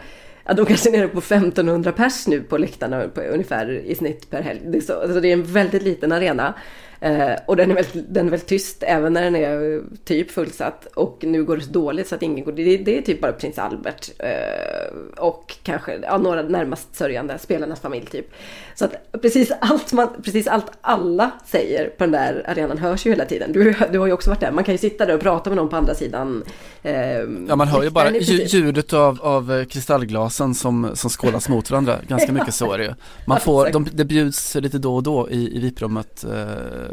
Ja, 0.48 0.54
de 0.54 0.66
kanske 0.66 0.88
är 0.88 0.92
nere 0.92 1.08
på 1.08 1.18
1500 1.18 1.92
pers 1.92 2.26
nu 2.26 2.40
på 2.40 2.58
läktarna 2.58 3.08
på, 3.08 3.20
ungefär 3.20 3.70
i 3.70 3.94
snitt 3.94 4.30
per 4.30 4.42
helg. 4.42 4.60
Det 4.64 4.78
är, 4.78 4.82
så, 4.82 5.00
alltså 5.00 5.20
det 5.20 5.28
är 5.28 5.32
en 5.32 5.42
väldigt 5.42 5.82
liten 5.82 6.12
arena. 6.12 6.54
Eh, 7.00 7.34
och 7.46 7.56
den 7.56 7.70
är, 7.70 7.74
väldigt, 7.74 8.14
den 8.14 8.26
är 8.26 8.30
väldigt 8.30 8.48
tyst 8.48 8.82
även 8.86 9.12
när 9.12 9.22
den 9.22 9.36
är 9.36 9.82
typ 10.04 10.30
fullsatt. 10.30 10.86
Och 10.94 11.18
nu 11.20 11.44
går 11.44 11.56
det 11.56 11.62
så 11.62 11.70
dåligt 11.70 12.08
så 12.08 12.14
att 12.14 12.22
ingen 12.22 12.44
går. 12.44 12.52
Det, 12.52 12.76
det 12.76 12.98
är 12.98 13.02
typ 13.02 13.20
bara 13.20 13.32
prins 13.32 13.58
Albert 13.58 14.10
eh, 14.18 14.96
och 15.16 15.56
kanske 15.62 15.98
ja, 16.02 16.18
några 16.18 16.42
närmast 16.42 16.96
sörjande, 16.96 17.38
spelarnas 17.38 17.80
familj 17.80 18.06
typ. 18.06 18.26
Så 18.74 18.84
att 18.84 19.12
precis 19.22 19.52
allt, 19.60 19.92
man, 19.92 20.08
precis 20.22 20.46
allt 20.46 20.66
alla 20.80 21.30
säger 21.46 21.88
på 21.88 22.04
den 22.04 22.12
där 22.12 22.44
arenan 22.48 22.78
hörs 22.78 23.06
ju 23.06 23.10
hela 23.10 23.24
tiden. 23.24 23.52
Du, 23.52 23.74
du 23.92 23.98
har 23.98 24.06
ju 24.06 24.12
också 24.12 24.30
varit 24.30 24.40
där. 24.40 24.52
Man 24.52 24.64
kan 24.64 24.74
ju 24.74 24.78
sitta 24.78 25.06
där 25.06 25.14
och 25.14 25.20
prata 25.20 25.50
med 25.50 25.56
någon 25.56 25.68
på 25.68 25.76
andra 25.76 25.94
sidan. 25.94 26.44
Eh, 26.82 26.94
ja, 27.48 27.56
man 27.56 27.68
hör 27.68 27.82
ju 27.82 27.90
bara 27.90 28.10
ljudet 28.10 28.92
av, 28.92 29.18
av 29.22 29.52
eh, 29.52 29.64
kristallglasen 29.64 30.54
som, 30.54 30.90
som 30.94 31.10
skålas 31.10 31.48
mot 31.48 31.70
varandra. 31.70 31.98
Ganska 32.08 32.32
mycket 32.32 32.54
så 32.54 32.72
är 32.72 32.78
det 32.78 32.84
ju. 32.84 32.94
Man 33.26 33.40
får, 33.40 33.70
de, 33.70 33.86
det 33.92 34.04
bjuds 34.04 34.54
lite 34.54 34.78
då 34.78 34.96
och 34.96 35.02
då 35.02 35.30
i, 35.30 35.56
i 35.56 35.60
VIP-rummet 35.60 36.24
eh, 36.24 36.87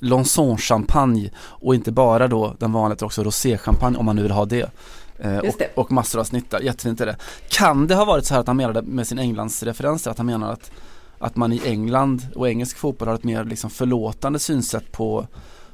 Lanson-champagne 0.00 1.30
och 1.38 1.74
inte 1.74 1.92
bara 1.92 2.28
då 2.28 2.56
den 2.58 2.72
vanliga 2.72 2.94
utan 2.94 3.06
också 3.06 3.22
roséchampagne 3.22 3.98
om 3.98 4.06
man 4.06 4.16
nu 4.16 4.22
vill 4.22 4.30
ha 4.30 4.44
det. 4.44 4.70
Eh, 5.18 5.38
och, 5.38 5.54
det. 5.58 5.68
och 5.74 5.92
massor 5.92 6.20
av 6.20 6.24
snittar, 6.24 6.60
jättefint 6.60 7.00
är 7.00 7.06
det. 7.06 7.16
Kan 7.48 7.86
det 7.86 7.94
ha 7.94 8.04
varit 8.04 8.26
så 8.26 8.34
här 8.34 8.40
att 8.40 8.46
han 8.46 8.56
menade 8.56 8.82
med 8.82 9.06
sin 9.06 9.18
Englandsreferens 9.18 10.06
att 10.06 10.18
han 10.18 10.26
menar 10.26 10.52
att, 10.52 10.70
att 11.18 11.36
man 11.36 11.52
i 11.52 11.62
England 11.64 12.26
och 12.34 12.48
engelsk 12.48 12.78
fotboll 12.78 13.08
har 13.08 13.14
ett 13.14 13.24
mer 13.24 13.44
liksom 13.44 13.70
förlåtande 13.70 14.38
synsätt 14.38 14.92
på 14.92 15.26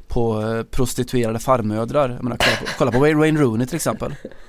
på 0.09 0.43
eh, 0.43 0.63
prostituerade 0.63 1.39
farmödrar. 1.39 2.09
Jag 2.09 2.25
menar, 2.25 2.37
kolla, 2.37 2.57
på, 2.57 2.67
kolla 2.79 2.93
på 2.93 2.99
Wayne, 2.99 3.19
Wayne 3.19 3.41
Rooney 3.41 3.67
till 3.67 3.77
exempel. 3.77 4.15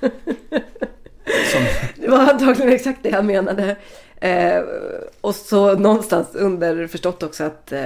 Som, 1.52 1.60
Det 1.96 2.08
var 2.08 2.18
antagligen 2.18 2.72
exakt 2.72 2.98
det 3.02 3.10
han 3.10 3.26
menade. 3.26 3.76
Eh, 4.20 4.62
och 5.20 5.34
så 5.34 5.74
någonstans 5.74 6.28
underförstått 6.34 7.22
också 7.22 7.44
att 7.44 7.72
eh, 7.72 7.80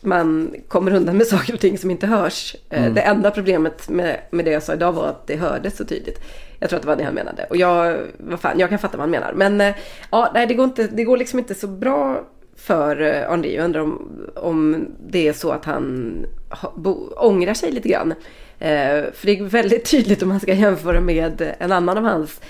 man 0.00 0.54
kommer 0.68 0.94
undan 0.94 1.16
med 1.16 1.26
saker 1.36 1.54
och 1.54 1.60
ting 1.60 1.78
som 1.78 1.90
inte 1.90 2.06
hörs. 2.06 2.56
Eh, 2.70 2.92
Det 2.92 3.00
enda 3.00 3.30
problemet 3.30 3.88
med, 3.88 4.20
med 4.30 4.44
det 4.44 4.50
jag 4.50 4.62
sa 4.62 4.72
idag 4.72 4.92
var 4.92 5.06
att 5.08 5.26
det 5.26 5.36
hördes 5.36 5.76
så 5.76 5.84
tydligt. 5.84 6.20
Jag 6.58 6.70
tror 6.70 6.76
att 6.76 6.82
det 6.82 6.88
var 6.88 6.96
det 6.96 7.04
han 7.04 7.14
menade. 7.14 7.46
Och 7.50 7.56
jag, 7.56 7.98
vad 8.18 8.40
fan, 8.40 8.58
jag 8.58 8.68
kan 8.68 8.78
fatta 8.78 8.96
vad 8.96 9.02
han 9.02 9.10
menar. 9.10 9.32
Men 9.32 9.60
eh, 9.60 9.74
ja, 10.10 10.30
nej, 10.34 10.46
det 10.46 10.54
går, 10.54 10.64
inte, 10.64 10.86
det 10.86 11.04
går 11.04 11.16
liksom 11.16 11.38
inte 11.38 11.54
så 11.54 11.66
bra 11.66 12.24
för 12.56 13.00
eh, 13.00 13.30
Henri. 13.30 13.56
Jag 13.56 13.64
undrar 13.64 13.80
om, 13.80 14.10
om 14.36 14.86
det 15.08 15.28
är 15.28 15.32
så 15.32 15.50
att 15.50 15.64
han 15.64 16.16
ha, 16.50 16.72
bo, 16.76 17.12
ångrar 17.16 17.54
sig 17.54 17.72
lite 17.72 17.88
grann. 17.88 18.14
Eh, 18.58 19.02
för 19.12 19.26
det 19.26 19.38
är 19.38 19.42
väldigt 19.44 19.84
tydligt 19.90 20.22
om 20.22 20.28
man 20.28 20.40
ska 20.40 20.54
jämföra 20.54 21.00
med 21.00 21.54
en 21.58 21.72
annan 21.72 21.98
av 21.98 22.04
hans 22.04 22.40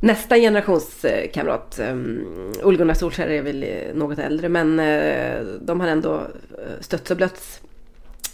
nästa 0.00 0.36
generations 0.36 1.04
eh, 1.04 1.30
kamrat. 1.30 1.78
Um, 1.82 2.52
Ole 2.62 2.76
Gunnar 2.76 2.94
Solskjaer 2.94 3.30
är 3.30 3.42
väl 3.42 3.62
eh, 3.62 3.94
något 3.94 4.18
äldre 4.18 4.48
men 4.48 4.80
eh, 4.80 5.44
de 5.60 5.80
har 5.80 5.88
ändå 5.88 6.14
eh, 6.58 6.80
stötts 6.80 7.10
och 7.10 7.16
blötts 7.16 7.60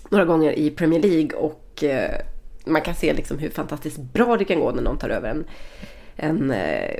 några 0.08 0.24
gånger 0.24 0.52
i 0.52 0.70
Premier 0.70 1.02
League 1.02 1.38
och 1.38 1.84
eh, 1.84 2.20
man 2.64 2.82
kan 2.82 2.94
se 2.94 3.12
liksom 3.12 3.38
hur 3.38 3.50
fantastiskt 3.50 3.98
bra 3.98 4.36
det 4.36 4.44
kan 4.44 4.60
gå 4.60 4.72
när 4.72 4.82
någon 4.82 4.98
tar 4.98 5.08
över 5.08 5.30
en, 5.30 5.44
en 6.16 6.50
eh, 6.50 6.96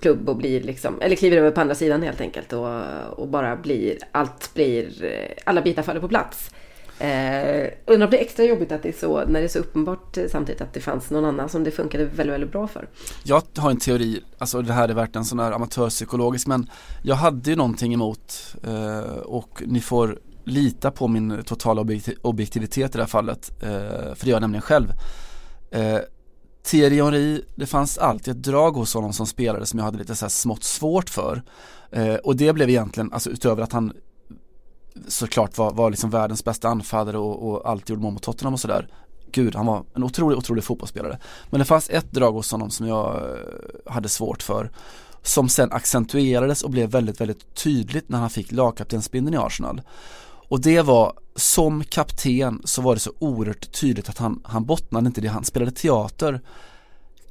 klubb 0.00 0.28
och 0.28 0.36
blir 0.36 0.62
liksom, 0.62 1.00
eller 1.00 1.16
kliver 1.16 1.36
över 1.36 1.50
på 1.50 1.60
andra 1.60 1.74
sidan 1.74 2.02
helt 2.02 2.20
enkelt 2.20 2.52
och, 2.52 2.82
och 3.18 3.28
bara 3.28 3.56
blir, 3.56 3.98
allt 4.12 4.54
blir, 4.54 4.90
alla 5.44 5.62
bitar 5.62 5.82
faller 5.82 6.00
på 6.00 6.08
plats. 6.08 6.50
Eh, 7.00 7.70
undrar 7.86 8.06
om 8.06 8.10
det 8.10 8.18
är 8.18 8.22
extra 8.22 8.44
jobbigt 8.44 8.72
att 8.72 8.82
det 8.82 8.88
är 8.88 9.00
så, 9.00 9.24
när 9.26 9.40
det 9.40 9.46
är 9.46 9.48
så 9.48 9.58
uppenbart 9.58 10.16
eh, 10.16 10.24
samtidigt 10.30 10.60
att 10.60 10.72
det 10.72 10.80
fanns 10.80 11.10
någon 11.10 11.24
annan 11.24 11.48
som 11.48 11.64
det 11.64 11.70
funkade 11.70 12.04
väldigt, 12.04 12.34
väldigt 12.34 12.52
bra 12.52 12.66
för. 12.68 12.88
jag 13.22 13.42
har 13.56 13.70
en 13.70 13.76
teori, 13.76 14.22
alltså 14.38 14.62
det 14.62 14.72
här 14.72 14.88
är 14.88 14.94
värt 14.94 15.16
en 15.16 15.24
sån 15.24 15.38
här 15.38 15.52
amatörpsykologisk 15.52 16.46
men 16.46 16.70
jag 17.02 17.14
hade 17.14 17.50
ju 17.50 17.56
någonting 17.56 17.94
emot 17.94 18.56
eh, 18.62 19.18
och 19.18 19.62
ni 19.66 19.80
får 19.80 20.18
lita 20.44 20.90
på 20.90 21.08
min 21.08 21.42
totala 21.44 21.86
objektivitet 22.22 22.94
i 22.94 22.98
det 22.98 23.02
här 23.02 23.08
fallet, 23.08 23.62
eh, 23.62 23.68
för 24.14 24.24
det 24.24 24.26
gör 24.26 24.34
jag 24.34 24.40
nämligen 24.40 24.62
själv. 24.62 24.92
Eh, 25.70 25.98
Thierry 26.62 27.02
Henry, 27.02 27.42
det 27.54 27.66
fanns 27.66 27.98
alltid 27.98 28.36
ett 28.36 28.42
drag 28.42 28.72
hos 28.72 28.94
honom 28.94 29.12
som 29.12 29.26
spelare 29.26 29.66
som 29.66 29.78
jag 29.78 29.84
hade 29.84 29.98
lite 29.98 30.14
så 30.14 30.24
här 30.24 30.30
smått 30.30 30.64
svårt 30.64 31.10
för. 31.10 31.42
Eh, 31.90 32.14
och 32.14 32.36
det 32.36 32.52
blev 32.52 32.70
egentligen, 32.70 33.12
alltså 33.12 33.30
utöver 33.30 33.62
att 33.62 33.72
han 33.72 33.92
såklart 35.08 35.58
var, 35.58 35.72
var 35.72 35.90
liksom 35.90 36.10
världens 36.10 36.44
bästa 36.44 36.68
anfallare 36.68 37.18
och, 37.18 37.50
och 37.50 37.70
alltid 37.70 37.90
gjorde 37.90 38.02
mål 38.02 38.12
mot 38.12 38.22
Tottenham 38.22 38.54
och 38.54 38.60
sådär. 38.60 38.88
Gud, 39.32 39.54
han 39.54 39.66
var 39.66 39.84
en 39.94 40.04
otrolig, 40.04 40.38
otrolig 40.38 40.64
fotbollsspelare. 40.64 41.18
Men 41.50 41.58
det 41.58 41.64
fanns 41.64 41.90
ett 41.90 42.12
drag 42.12 42.32
hos 42.32 42.52
honom 42.52 42.70
som 42.70 42.86
jag 42.88 43.14
eh, 43.14 43.92
hade 43.92 44.08
svårt 44.08 44.42
för. 44.42 44.70
Som 45.22 45.48
sen 45.48 45.72
accentuerades 45.72 46.62
och 46.62 46.70
blev 46.70 46.90
väldigt, 46.90 47.20
väldigt 47.20 47.54
tydligt 47.54 48.08
när 48.08 48.18
han 48.18 48.30
fick 48.30 48.52
lagkaptensbindeln 48.52 49.34
i 49.34 49.38
Arsenal. 49.38 49.82
Och 50.48 50.60
det 50.60 50.82
var, 50.82 51.12
som 51.36 51.84
kapten 51.84 52.62
så 52.64 52.82
var 52.82 52.94
det 52.94 53.00
så 53.00 53.12
oerhört 53.18 53.72
tydligt 53.72 54.08
att 54.08 54.18
han, 54.18 54.40
han 54.44 54.64
bottnade 54.64 55.06
inte 55.06 55.20
det, 55.20 55.28
han 55.28 55.44
spelade 55.44 55.70
teater. 55.70 56.40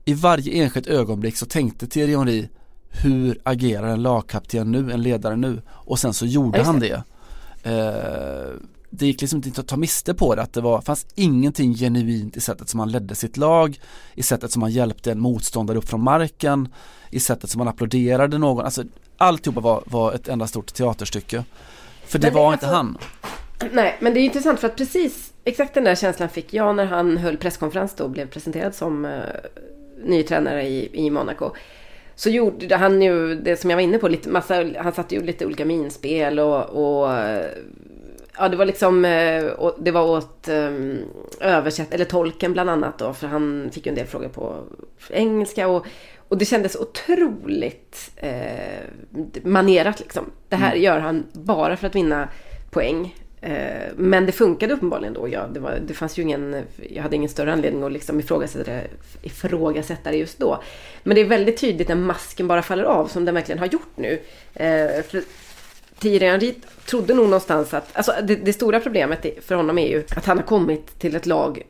I 0.06 0.14
varje 0.14 0.64
enskilt 0.64 0.88
ögonblick 0.88 1.38
så 1.38 1.46
tänkte 1.46 1.88
Thierry 1.88 2.16
Henry, 2.16 2.48
hur 2.90 3.40
agerar 3.44 3.88
en 3.88 4.02
lagkapten 4.02 4.72
nu, 4.72 4.92
en 4.92 5.02
ledare 5.02 5.36
nu? 5.36 5.62
Och 5.68 6.00
sen 6.00 6.14
så 6.14 6.26
gjorde 6.26 6.64
han 6.64 6.80
det. 6.80 7.04
Eh, 7.64 8.54
det 8.90 9.06
gick 9.06 9.22
liksom 9.22 9.42
inte 9.46 9.62
att 9.62 9.68
ta 9.68 9.78
miste 9.78 10.14
på 10.14 10.36
det, 10.36 10.42
att 10.42 10.54
det 10.54 10.62
var, 10.62 10.82
fanns 10.82 11.06
ingenting 11.16 11.74
genuint 11.74 12.38
i 12.38 12.42
sättet 12.42 12.70
som 12.70 12.80
han 12.80 12.92
ledde 12.92 13.16
sitt 13.16 13.38
lag, 13.38 13.80
i 14.16 14.24
sättet 14.24 14.52
som 14.52 14.62
han 14.62 14.72
hjälpte 14.72 15.12
en 15.12 15.20
motståndare 15.20 15.78
upp 15.78 15.90
från 15.90 16.04
marken, 16.04 16.74
i 17.10 17.20
sättet 17.20 17.50
som 17.50 17.62
han 17.62 17.68
applåderade 17.68 18.38
någon, 18.38 18.66
alltså 18.66 18.84
alltihopa 19.18 19.60
var, 19.60 19.84
var 19.86 20.14
ett 20.14 20.28
enda 20.28 20.48
stort 20.48 20.74
teaterstycke. 20.74 21.44
För 22.06 22.20
det 22.20 22.28
Men 22.28 22.34
det 22.34 22.40
var 22.40 22.54
inte 22.54 22.68
alltså- 22.68 22.78
han. 22.78 22.98
Nej, 23.72 23.98
men 24.00 24.14
det 24.14 24.20
är 24.20 24.22
intressant 24.22 24.60
för 24.60 24.68
att 24.68 24.76
precis 24.76 25.34
exakt 25.44 25.74
den 25.74 25.84
där 25.84 25.96
känslan 25.96 26.30
fick 26.30 26.54
jag 26.54 26.76
när 26.76 26.86
han 26.86 27.18
höll 27.18 27.38
presskonferens 27.38 27.96
då 27.96 28.04
och 28.04 28.10
blev 28.10 28.26
presenterad 28.26 28.76
som 28.76 29.06
uh, 29.06 29.22
ny 30.04 30.24
tränare 30.24 30.68
i, 30.68 30.90
i 31.06 31.10
Monaco. 31.10 31.52
Så 32.20 32.30
gjorde 32.30 32.76
han 32.76 33.02
ju 33.02 33.36
det 33.36 33.58
som 33.58 33.70
jag 33.70 33.78
var 33.78 33.82
inne 33.82 33.98
på, 33.98 34.08
lite 34.08 34.30
massa, 34.30 34.66
han 34.78 34.94
satte 34.94 35.16
ju 35.16 35.24
lite 35.24 35.46
olika 35.46 35.66
minspel 35.66 36.40
och, 36.40 36.64
och 36.70 37.14
eh, 37.14 37.46
ja 38.38 38.50
det 38.50 38.58
var 38.58 38.66
liksom, 38.66 39.06
eh, 39.06 39.72
det 39.80 39.92
var 39.92 40.04
åt 40.04 40.48
um, 40.48 40.98
översätt, 41.40 41.94
eller 41.94 42.06
tolken 42.06 42.54
bland 42.54 42.70
annat 42.70 43.00
då, 43.00 43.14
för 43.14 43.28
han 43.28 43.70
fick 43.74 43.86
ju 43.86 43.90
en 43.90 43.96
del 43.96 44.08
frågor 44.08 44.28
på 44.30 44.64
engelska 45.10 45.68
och, 45.68 45.86
och 46.18 46.38
det 46.38 46.46
kändes 46.46 46.76
otroligt 46.76 48.12
eh, 48.16 48.84
manerat 49.44 50.00
liksom. 50.00 50.32
Det 50.50 50.56
här 50.56 50.76
gör 50.76 51.00
han 51.00 51.26
bara 51.34 51.78
för 51.78 51.88
att 51.88 51.96
vinna 51.96 52.30
poäng. 52.72 53.16
Eh, 53.42 53.92
Men 53.96 54.26
det 54.26 54.32
funkade 54.32 54.74
uppenbarligen 54.74 55.14
då. 55.14 55.28
Ja, 55.30 55.48
det, 55.54 55.60
var, 55.60 55.80
det 55.88 55.94
fanns 55.94 56.18
ju 56.20 56.22
ingen, 56.22 56.64
jag 56.90 57.04
hade 57.04 57.16
ingen 57.16 57.30
större 57.30 57.54
anledning 57.54 57.84
att 57.84 57.92
liksom 57.92 58.20
ifrågasätta, 58.20 58.72
det, 58.72 58.88
ifrågasätta 59.22 60.12
det 60.12 60.18
just 60.18 60.40
då. 60.40 60.64
Men 61.04 61.16
det 61.16 61.22
är 61.22 61.26
väldigt 61.26 61.58
tydligt 61.58 61.88
när 61.88 61.96
masken 61.96 62.48
bara 62.48 62.62
faller 62.62 62.84
av, 62.84 63.08
som 63.08 63.26
den 63.26 63.36
verkligen 63.36 63.60
har 63.60 63.66
gjort 63.66 63.92
nu. 63.96 64.20
Eh, 64.54 65.04
för 65.04 65.24
Thierry 66.00 66.26
Henry 66.26 66.54
trodde 66.86 67.14
nog 67.14 67.26
någonstans 67.26 67.74
att, 67.74 67.90
alltså 67.94 68.14
det, 68.24 68.36
det 68.36 68.54
stora 68.54 68.80
problemet 68.80 69.26
för 69.42 69.56
honom 69.56 69.78
är 69.78 69.88
ju 69.88 70.04
att 70.16 70.26
han 70.26 70.38
har 70.38 70.46
kommit 70.46 71.00
till 71.00 71.16
ett 71.16 71.26
lag 71.26 71.62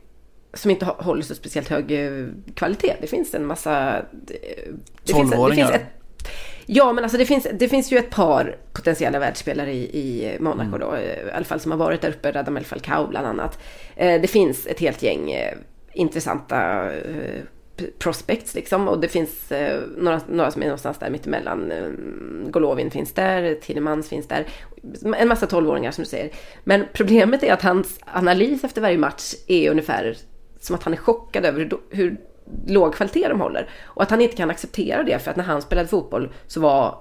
som 0.53 0.71
inte 0.71 0.85
håller 0.85 1.21
så 1.21 1.35
speciellt 1.35 1.67
hög 1.67 1.91
eh, 1.91 2.27
kvalitet. 2.55 2.95
Det 3.01 3.07
finns 3.07 3.33
en 3.33 3.45
massa... 3.45 4.05
Det, 4.11 4.33
det 4.33 5.13
finns, 5.13 5.29
det 5.29 5.35
Tolvåringar. 5.35 5.67
finns 5.67 5.81
ett, 5.81 6.27
Ja, 6.71 6.93
men 6.93 7.03
alltså 7.03 7.17
det 7.17 7.25
finns, 7.25 7.47
det 7.53 7.67
finns 7.69 7.91
ju 7.91 7.97
ett 7.97 8.09
par 8.09 8.57
potentiella 8.73 9.19
världsspelare 9.19 9.71
i, 9.73 9.83
i 9.83 10.37
Monaco 10.39 10.77
då. 10.77 10.93
eh, 10.95 11.27
I 11.27 11.31
alla 11.33 11.45
fall 11.45 11.59
som 11.59 11.71
har 11.71 11.77
varit 11.77 12.01
där 12.01 12.09
uppe, 12.09 12.31
Radamel 12.31 12.65
Falcao 12.65 13.07
bland 13.07 13.27
annat. 13.27 13.59
Eh, 13.95 14.21
Det 14.21 14.27
finns 14.27 14.67
ett 14.67 14.79
helt 14.79 15.03
gäng 15.03 15.31
eh, 15.31 15.53
intressanta 15.93 16.91
eh, 16.93 17.41
prospects 17.99 18.55
liksom. 18.55 18.87
Och 18.87 18.99
det 18.99 19.07
finns 19.07 19.51
eh, 19.51 19.81
några, 19.97 20.21
några 20.29 20.51
som 20.51 20.61
är 20.61 20.65
någonstans 20.65 20.97
där 20.97 21.09
mittemellan. 21.09 21.71
Eh, 21.71 21.89
Golovin 22.49 22.91
finns 22.91 23.13
där, 23.13 23.55
Tillemans 23.55 24.09
finns 24.09 24.27
där. 24.27 24.45
En 25.17 25.27
massa 25.27 25.47
tolvåringar 25.47 25.91
som 25.91 26.03
du 26.03 26.09
säger. 26.09 26.29
Men 26.63 26.85
problemet 26.93 27.43
är 27.43 27.53
att 27.53 27.61
hans 27.61 27.99
analys 28.05 28.63
efter 28.63 28.81
varje 28.81 28.97
match 28.97 29.33
är 29.47 29.71
ungefär 29.71 30.17
som 30.59 30.75
att 30.75 30.83
han 30.83 30.93
är 30.93 30.97
chockad 30.97 31.45
över 31.45 31.59
hur, 31.59 31.77
hur 31.89 32.17
låg 32.67 32.95
kvalitet 32.95 33.27
de 33.27 33.41
håller. 33.41 33.69
Och 33.83 34.03
att 34.03 34.09
han 34.09 34.21
inte 34.21 34.35
kan 34.35 34.49
acceptera 34.49 35.03
det 35.03 35.19
för 35.19 35.31
att 35.31 35.37
när 35.37 35.43
han 35.43 35.61
spelade 35.61 35.87
fotboll 35.87 36.33
så 36.47 36.59
var 36.59 36.97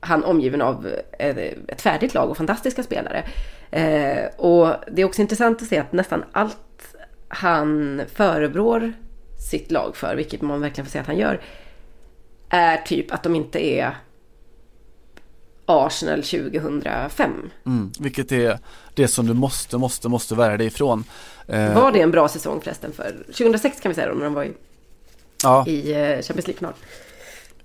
han 0.00 0.24
omgiven 0.24 0.62
av 0.62 0.86
eh, 1.18 1.36
ett 1.68 1.82
färdigt 1.82 2.14
lag 2.14 2.30
och 2.30 2.36
fantastiska 2.36 2.82
spelare. 2.82 3.24
Eh, 3.70 4.26
och 4.36 4.74
det 4.92 5.02
är 5.02 5.06
också 5.06 5.22
intressant 5.22 5.62
att 5.62 5.68
se 5.68 5.78
att 5.78 5.92
nästan 5.92 6.24
allt 6.32 6.96
han 7.28 8.02
förebrår 8.14 8.92
sitt 9.50 9.70
lag 9.70 9.96
för, 9.96 10.16
vilket 10.16 10.42
man 10.42 10.60
verkligen 10.60 10.86
får 10.86 10.90
säga 10.90 11.02
att 11.02 11.08
han 11.08 11.18
gör, 11.18 11.40
är 12.48 12.76
typ 12.76 13.12
att 13.12 13.22
de 13.22 13.34
inte 13.34 13.66
är 13.66 13.96
Arsenal 15.66 16.22
2005. 16.22 17.50
Mm, 17.66 17.92
vilket 18.00 18.32
är 18.32 18.58
det 18.94 19.08
som 19.08 19.26
du 19.26 19.34
måste, 19.34 19.78
måste, 19.78 20.08
måste 20.08 20.34
värja 20.34 20.56
dig 20.56 20.66
ifrån. 20.66 21.04
Eh, 21.46 21.74
Var 21.74 21.92
det 21.92 22.00
en 22.00 22.10
bra 22.10 22.28
säsong 22.28 22.60
förresten 22.60 22.92
för 22.92 23.12
2006 23.26 23.80
kan 23.80 23.90
vi 23.90 23.94
säga 23.94 24.08
då, 24.08 24.14
när 24.14 24.24
de 24.24 24.34
var 24.34 24.44
i, 24.44 24.52
ja, 25.42 25.66
i 25.66 25.92
eh, 25.92 26.22
Champions 26.22 26.46
League-final. 26.46 26.74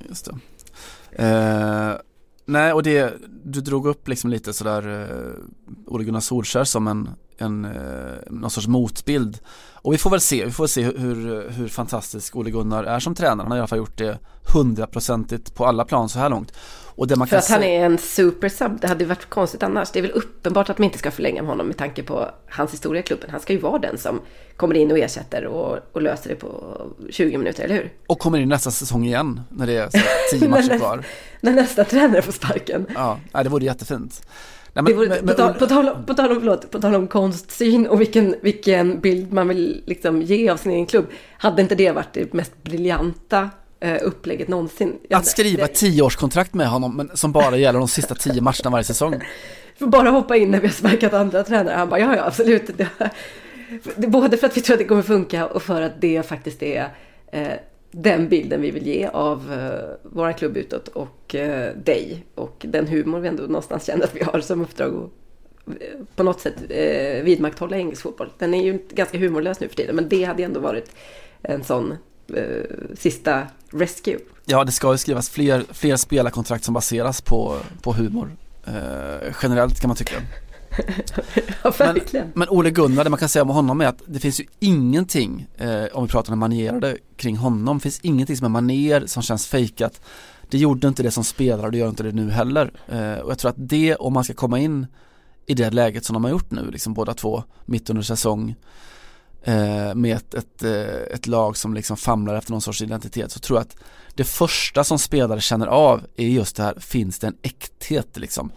just 0.09 0.25
det. 0.25 0.35
Eh, 1.23 1.93
nej, 2.45 2.73
och 2.73 2.83
det, 2.83 3.13
du 3.43 3.61
drog 3.61 3.87
upp 3.87 4.07
liksom 4.07 4.29
lite 4.29 4.53
sådär 4.53 4.87
eh, 4.87 5.93
Ole 5.93 6.03
Gunnar 6.03 6.19
Solskjaer 6.19 6.63
som 6.63 6.87
en, 6.87 7.09
en, 7.37 7.65
eh, 7.65 7.71
någon 8.29 8.49
sorts 8.49 8.67
motbild. 8.67 9.37
Och 9.73 9.93
vi 9.93 9.97
får 9.97 10.09
väl 10.09 10.21
se, 10.21 10.45
vi 10.45 10.51
får 10.51 10.67
se 10.67 10.81
hur, 10.83 11.49
hur, 11.49 11.67
fantastisk 11.67 12.35
Ole 12.35 12.51
Gunnar 12.51 12.83
är 12.83 12.99
som 12.99 13.15
tränare. 13.15 13.43
Han 13.45 13.51
har 13.51 13.57
i 13.57 13.59
alla 13.59 13.67
fall 13.67 13.77
gjort 13.77 13.97
det 13.97 14.17
hundraprocentigt 14.53 15.55
på 15.55 15.65
alla 15.65 15.85
plan 15.85 16.09
så 16.09 16.19
här 16.19 16.29
långt. 16.29 16.51
Och 16.97 17.07
det 17.07 17.15
man 17.15 17.27
För 17.27 17.37
att 17.37 17.49
han 17.49 17.59
säga- 17.61 17.81
är 17.81 17.85
en 17.85 17.97
super 17.97 18.49
sub. 18.49 18.79
Det 18.81 18.87
hade 18.87 19.03
ju 19.03 19.07
varit 19.07 19.29
konstigt 19.29 19.63
annars. 19.63 19.91
Det 19.91 19.99
är 19.99 20.01
väl 20.03 20.11
uppenbart 20.11 20.69
att 20.69 20.77
man 20.77 20.83
inte 20.85 20.97
ska 20.97 21.11
förlänga 21.11 21.41
med 21.41 21.49
honom 21.49 21.67
med 21.67 21.77
tanke 21.77 22.03
på 22.03 22.29
hans 22.49 22.73
historia 22.73 22.99
i 22.99 23.03
klubben. 23.03 23.29
Han 23.31 23.39
ska 23.39 23.53
ju 23.53 23.59
vara 23.59 23.79
den 23.79 23.97
som 23.97 24.21
kommer 24.57 24.75
in 24.75 24.91
och 24.91 24.97
ersätter 24.99 25.45
och, 25.45 25.77
och 25.91 26.01
löser 26.01 26.29
det 26.29 26.35
på 26.35 26.81
20 27.09 27.37
minuter, 27.37 27.63
eller 27.63 27.75
hur? 27.75 27.93
Och 28.07 28.19
kommer 28.19 28.37
in 28.39 28.49
nästa 28.49 28.71
säsong 28.71 29.05
igen 29.05 29.41
när 29.49 29.67
det 29.67 29.77
är 29.77 29.89
så 29.89 29.97
här 29.97 30.07
tio 30.39 30.49
matcher 30.49 30.67
När- 30.69 30.77
kvar. 30.79 31.05
När 31.41 31.51
nästa 31.53 31.83
tränare 31.83 32.21
får 32.21 32.31
sparken. 32.31 32.85
Ja, 32.95 33.19
det 33.43 33.49
vore 33.49 33.65
jättefint. 33.65 34.21
Nej, 34.75 34.83
men, 34.83 34.85
Det 34.85 34.93
vore, 34.93 35.09
men, 35.09 35.27
på, 35.27 35.33
tal, 35.33 35.53
på, 35.53 35.65
tal, 35.65 35.89
om- 35.89 36.05
på, 36.05 36.13
tal 36.13 36.31
om, 36.31 36.39
förlåt, 36.39 36.71
på 36.71 36.81
tal 36.81 36.95
om 36.95 37.07
konstsyn 37.07 37.87
och 37.87 38.01
vilken, 38.01 38.35
vilken 38.41 38.99
bild 38.99 39.33
man 39.33 39.47
vill 39.47 39.83
liksom 39.85 40.21
ge 40.21 40.49
av 40.49 40.57
sin 40.57 40.71
egen 40.71 40.85
klubb. 40.85 41.05
Hade 41.37 41.61
inte 41.61 41.75
det 41.75 41.91
varit 41.91 42.13
det 42.13 42.33
mest 42.33 42.63
briljanta 42.63 43.49
eh, 43.79 43.97
upplägget 44.01 44.47
någonsin? 44.47 44.93
Jag 45.09 45.17
att 45.17 45.25
skriva 45.25 45.65
ett 45.65 45.73
tioårskontrakt 45.75 46.53
med 46.53 46.67
honom 46.67 46.95
men 46.97 47.11
som 47.13 47.31
bara 47.31 47.57
gäller 47.57 47.79
de 47.79 47.87
sista 47.87 48.15
tio 48.15 48.41
matcherna 48.41 48.69
varje 48.69 48.83
säsong. 48.83 49.15
får 49.79 49.87
bara 49.87 50.09
hoppa 50.09 50.35
in 50.37 50.51
när 50.51 50.59
vi 50.59 50.67
har 50.67 50.73
sparkat 50.73 51.13
andra 51.13 51.43
tränare. 51.43 51.75
Han 51.75 51.89
bara, 51.89 51.99
ja, 51.99 52.15
ja, 52.15 52.25
absolut. 52.25 52.77
Det, 52.77 52.87
det, 53.95 54.07
både 54.07 54.37
för 54.37 54.47
att 54.47 54.57
vi 54.57 54.61
tror 54.61 54.73
att 54.73 54.79
det 54.79 54.85
kommer 54.85 55.01
funka 55.01 55.45
och 55.47 55.63
för 55.63 55.81
att 55.81 56.01
det 56.01 56.25
faktiskt 56.27 56.63
är 56.63 56.89
eh, 57.31 57.47
den 57.97 58.29
bilden 58.29 58.61
vi 58.61 58.71
vill 58.71 58.87
ge 58.87 59.07
av 59.07 59.53
eh, 59.53 60.09
våra 60.11 60.33
klubb 60.33 60.57
utåt 60.57 60.87
och 60.87 61.35
eh, 61.35 61.75
dig. 61.75 62.25
Och 62.35 62.55
den 62.59 62.87
humor 62.87 63.19
vi 63.19 63.27
ändå 63.27 63.43
någonstans 63.43 63.85
känner 63.85 64.03
att 64.03 64.15
vi 64.15 64.23
har 64.23 64.39
som 64.39 64.61
uppdrag 64.61 64.95
att 64.95 65.81
eh, 65.81 66.05
på 66.15 66.23
något 66.23 66.39
sätt 66.41 66.55
eh, 66.69 67.23
vidmakthålla 67.23 67.77
engelsk 67.77 68.01
fotboll. 68.01 68.29
Den 68.37 68.53
är 68.53 68.63
ju 68.63 68.79
ganska 68.89 69.17
humorlös 69.17 69.59
nu 69.59 69.67
för 69.67 69.75
tiden, 69.75 69.95
men 69.95 70.09
det 70.09 70.23
hade 70.23 70.43
ändå 70.43 70.59
varit 70.59 70.91
en 71.41 71.63
sån 71.63 71.93
eh, 72.33 72.45
sista 72.93 73.47
rescue. 73.71 74.19
Ja, 74.45 74.63
det 74.63 74.71
ska 74.71 74.91
ju 74.91 74.97
skrivas 74.97 75.29
fler, 75.29 75.63
fler 75.73 75.95
spelarkontrakt 75.95 76.63
som 76.63 76.73
baseras 76.73 77.21
på, 77.21 77.57
på 77.81 77.93
humor. 77.93 78.31
Eh, 78.65 79.33
generellt 79.43 79.79
kan 79.81 79.87
man 79.87 79.97
tycka. 79.97 80.15
Ja, 81.63 81.71
verkligen. 81.77 82.31
Men 82.35 82.49
Ole 82.49 82.71
Gunnar, 82.71 83.03
det 83.03 83.09
man 83.09 83.19
kan 83.19 83.29
säga 83.29 83.43
om 83.43 83.49
honom 83.49 83.81
är 83.81 83.85
att 83.85 84.01
det 84.05 84.19
finns 84.19 84.39
ju 84.39 84.45
ingenting, 84.59 85.47
eh, 85.57 85.83
om 85.93 86.03
vi 86.05 86.09
pratar 86.11 86.33
om 86.33 86.39
manierade 86.39 86.97
kring 87.17 87.37
honom, 87.37 87.79
finns 87.79 87.99
ingenting 87.99 88.37
som 88.37 88.45
är 88.45 88.61
maner 88.61 89.05
som 89.05 89.23
känns 89.23 89.47
fejkat. 89.47 90.01
Det 90.49 90.57
gjorde 90.57 90.87
inte 90.87 91.03
det 91.03 91.11
som 91.11 91.23
spelare 91.23 91.65
och 91.65 91.71
det 91.71 91.77
gör 91.77 91.89
inte 91.89 92.03
det 92.03 92.11
nu 92.11 92.31
heller. 92.31 92.71
Eh, 92.87 93.19
och 93.19 93.31
jag 93.31 93.39
tror 93.39 93.49
att 93.49 93.69
det, 93.69 93.95
om 93.95 94.13
man 94.13 94.23
ska 94.23 94.33
komma 94.33 94.59
in 94.59 94.87
i 95.45 95.53
det 95.53 95.69
läget 95.69 96.05
som 96.05 96.13
de 96.13 96.23
har 96.23 96.31
gjort 96.31 96.51
nu, 96.51 96.71
liksom 96.71 96.93
båda 96.93 97.13
två, 97.13 97.43
mitt 97.65 97.89
under 97.89 98.03
säsong, 98.03 98.55
eh, 99.43 99.95
med 99.95 100.15
ett, 100.15 100.33
ett, 100.33 100.63
eh, 100.63 101.13
ett 101.13 101.27
lag 101.27 101.57
som 101.57 101.73
liksom 101.73 101.97
famlar 101.97 102.35
efter 102.35 102.51
någon 102.51 102.61
sorts 102.61 102.81
identitet, 102.81 103.31
så 103.31 103.39
tror 103.39 103.59
jag 103.59 103.61
att 103.61 103.77
det 104.15 104.23
första 104.23 104.83
som 104.83 104.99
spelare 104.99 105.41
känner 105.41 105.67
av 105.67 106.05
är 106.15 106.27
just 106.27 106.55
det 106.55 106.63
här, 106.63 106.79
finns 106.79 107.19
det 107.19 107.27
en 107.27 107.37
äkthet 107.41 108.17
liksom? 108.17 108.51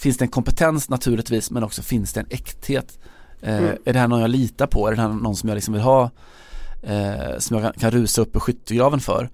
Finns 0.00 0.16
det 0.18 0.24
en 0.24 0.28
kompetens 0.30 0.88
naturligtvis 0.88 1.50
men 1.50 1.62
också 1.62 1.82
finns 1.82 2.12
det 2.12 2.20
en 2.20 2.26
äkthet? 2.30 2.98
Eh, 3.40 3.56
Mm. 3.58 3.76
Är 3.84 3.92
det 3.92 3.98
här 3.98 4.08
någon 4.08 4.20
jag 4.20 4.30
litar 4.30 4.66
på? 4.66 4.88
Är 4.88 4.94
det 4.94 5.02
här 5.02 5.08
någon 5.08 5.36
som 5.36 5.48
jag 5.48 5.56
liksom 5.56 5.74
vill 5.74 5.82
ha? 5.82 6.10
Eh, 6.82 7.38
som 7.38 7.56
jag 7.56 7.64
kan, 7.64 7.80
kan 7.80 7.90
rusa 7.90 8.22
upp 8.22 8.36
i 8.36 8.40
skyttegraven 8.40 9.00
för? 9.00 9.30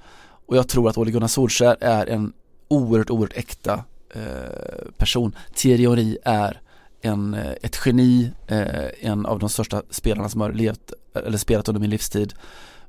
Och 0.46 0.56
jag 0.56 0.68
tror 0.68 0.88
att 0.88 0.98
Ole 0.98 1.10
Gunnar 1.10 1.28
Solskjaer 1.28 1.76
är 1.80 2.06
en 2.06 2.32
oerhört, 2.68 3.10
oerhört 3.10 3.36
äkta 3.36 3.84
eh, 4.14 4.90
person. 4.96 5.36
Thierry 5.54 5.86
Henry 5.88 6.18
är 6.24 6.60
en, 7.00 7.34
eh, 7.34 7.52
ett 7.62 7.80
geni, 7.86 8.32
eh, 8.46 9.10
en 9.10 9.26
av 9.26 9.38
de 9.38 9.48
största 9.48 9.82
spelarna 9.90 10.28
som 10.28 10.40
har 10.40 10.52
levt 10.52 10.92
eller 11.26 11.38
spelat 11.38 11.68
under 11.68 11.80
min 11.80 11.90
livstid. 11.90 12.34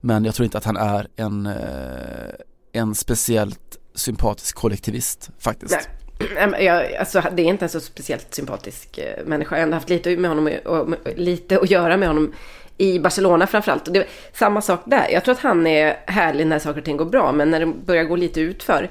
Men 0.02 0.26
jag 0.26 0.36
tror 0.36 0.44
inte 0.44 0.58
att 0.58 0.66
han 0.66 0.78
är 0.78 1.08
en, 1.16 1.46
eh, 1.46 2.32
en 2.72 2.96
speciellt 2.96 3.78
sympatisk 3.96 4.56
kollektivist 4.56 5.30
faktiskt. 5.40 5.72
Nej. 5.72 5.97
Men 6.36 6.66
Jag, 6.66 6.96
alltså, 6.96 7.24
det 7.32 7.42
är 7.42 7.46
inte 7.46 7.66
en 7.66 7.70
så 7.70 7.80
speciellt 7.80 8.34
sympatisk 8.34 8.98
eh, 8.98 9.26
människa. 9.26 9.56
Jag 9.56 9.60
har 9.60 9.64
ändå 9.64 9.76
haft 9.76 9.90
lite, 9.90 10.18
med 10.18 10.30
honom, 10.30 10.52
och, 10.66 10.88
lite 11.16 11.60
att 11.60 11.70
göra 11.70 11.98
med 11.98 12.08
honom 12.08 12.34
i 12.78 13.00
Barcelona 13.00 13.48
framförallt. 13.48 13.88
Och 13.88 13.94
det, 13.94 14.06
samma 14.34 14.62
sak 14.62 14.82
där. 14.86 15.08
Jag 15.10 15.24
tror 15.24 15.36
att 15.36 15.42
han 15.42 15.68
är 15.68 16.00
härlig 16.06 16.48
när 16.48 16.60
saker 16.60 16.80
och 16.80 16.86
ting 16.86 16.98
går 16.98 17.06
bra, 17.06 17.32
men 17.32 17.52
när 17.52 17.60
det 17.60 17.66
börjar 17.66 18.04
gå 18.04 18.16
lite 18.16 18.42
utför. 18.42 18.90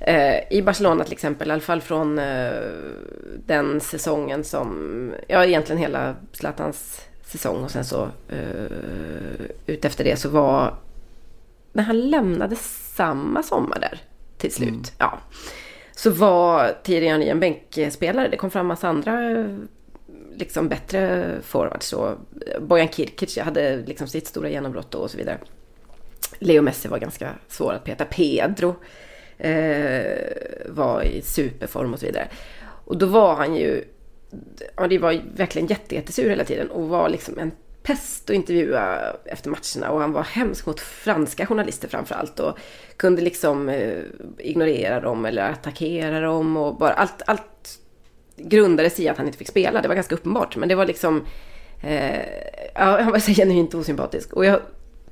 Eh, 0.00 0.52
I 0.52 0.62
Barcelona 0.62 1.04
till 1.04 1.12
exempel, 1.12 1.48
i 1.48 1.52
alla 1.52 1.60
fall 1.60 1.80
från 1.80 2.18
eh, 2.18 2.52
den 3.46 3.80
säsongen 3.80 4.44
som, 4.44 5.12
ja 5.28 5.44
egentligen 5.44 5.82
hela 5.82 6.14
Zlatans 6.32 7.00
säsong 7.24 7.64
och 7.64 7.70
sen 7.70 7.84
så 7.84 8.08
eh, 8.28 9.46
ut 9.66 9.84
efter 9.84 10.04
det 10.04 10.16
så 10.16 10.28
var, 10.28 10.74
när 11.72 11.82
han 11.82 12.10
lämnade 12.10 12.56
samma 12.96 13.42
sommar 13.42 13.78
där 13.80 14.00
till 14.38 14.52
slut. 14.52 14.92
Ja 14.98 15.18
så 15.96 16.10
var 16.10 16.76
Tirian 16.82 17.22
i 17.22 17.28
en 17.28 17.40
bänkspelare. 17.40 18.28
Det 18.28 18.36
kom 18.36 18.50
fram 18.50 18.66
massa 18.66 18.88
andra 18.88 19.44
liksom 20.34 20.68
bättre 20.68 21.32
forwards. 21.42 21.86
Så 21.86 22.14
Bojan 22.60 22.88
Kirkic 22.88 23.38
hade 23.38 23.76
liksom 23.76 24.08
sitt 24.08 24.26
stora 24.26 24.50
genombrott 24.50 24.90
då 24.90 24.98
och 24.98 25.10
så 25.10 25.18
vidare. 25.18 25.38
Leo 26.38 26.62
Messi 26.62 26.88
var 26.88 26.98
ganska 26.98 27.30
svår 27.48 27.72
att 27.72 27.84
peta. 27.84 28.04
Pedro 28.04 28.76
eh, 29.38 30.26
var 30.66 31.02
i 31.02 31.22
superform 31.22 31.92
och 31.92 32.00
så 32.00 32.06
vidare. 32.06 32.28
Och 32.84 32.98
då 32.98 33.06
var 33.06 33.34
han 33.34 33.56
ju, 33.56 33.84
ja 34.76 34.88
det 34.88 34.98
var 34.98 35.22
verkligen 35.36 35.68
jättesur 35.68 36.30
hela 36.30 36.44
tiden 36.44 36.70
och 36.70 36.88
var 36.88 37.08
liksom 37.08 37.38
en 37.38 37.52
pest 37.86 38.30
att 38.30 38.36
intervjua 38.36 39.12
efter 39.24 39.50
matcherna 39.50 39.92
och 39.92 40.00
han 40.00 40.12
var 40.12 40.22
hemsk 40.22 40.66
mot 40.66 40.80
franska 40.80 41.46
journalister 41.46 41.88
framförallt 41.88 42.40
och 42.40 42.58
kunde 42.96 43.22
liksom 43.22 43.68
eh, 43.68 43.98
ignorera 44.38 45.00
dem 45.00 45.24
eller 45.24 45.50
attackera 45.50 46.20
dem 46.20 46.56
och 46.56 46.76
bara 46.76 46.92
allt, 46.92 47.22
allt 47.26 47.78
grundades 48.36 49.00
i 49.00 49.08
att 49.08 49.16
han 49.16 49.26
inte 49.26 49.38
fick 49.38 49.48
spela. 49.48 49.82
Det 49.82 49.88
var 49.88 49.94
ganska 49.94 50.14
uppenbart 50.14 50.56
men 50.56 50.68
det 50.68 50.74
var 50.74 50.86
liksom 50.86 51.24
eh, 51.82 52.20
ja, 52.74 53.02
han 53.02 53.12
var 53.12 53.18
så 53.18 53.32
genuint 53.32 53.74
osympatisk 53.74 54.32
och 54.32 54.44
jag 54.44 54.60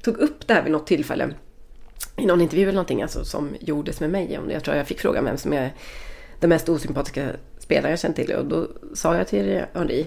tog 0.02 0.18
upp 0.18 0.46
det 0.46 0.54
här 0.54 0.62
vid 0.62 0.72
något 0.72 0.86
tillfälle 0.86 1.30
i 2.16 2.26
någon 2.26 2.40
intervju 2.40 2.62
eller 2.62 2.72
någonting 2.72 3.02
alltså, 3.02 3.24
som 3.24 3.56
gjordes 3.60 4.00
med 4.00 4.10
mig. 4.10 4.38
Jag 4.48 4.64
tror 4.64 4.76
jag 4.76 4.86
fick 4.86 5.00
frågan 5.00 5.24
vem 5.24 5.36
som 5.36 5.52
är 5.52 5.72
den 6.40 6.50
mest 6.50 6.68
osympatiska 6.68 7.28
spelare 7.58 7.92
jag 7.92 7.98
känner 7.98 8.14
till 8.14 8.32
och 8.32 8.44
då 8.44 8.68
sa 8.94 9.16
jag 9.16 9.28
till 9.28 9.62
Henri 9.74 10.06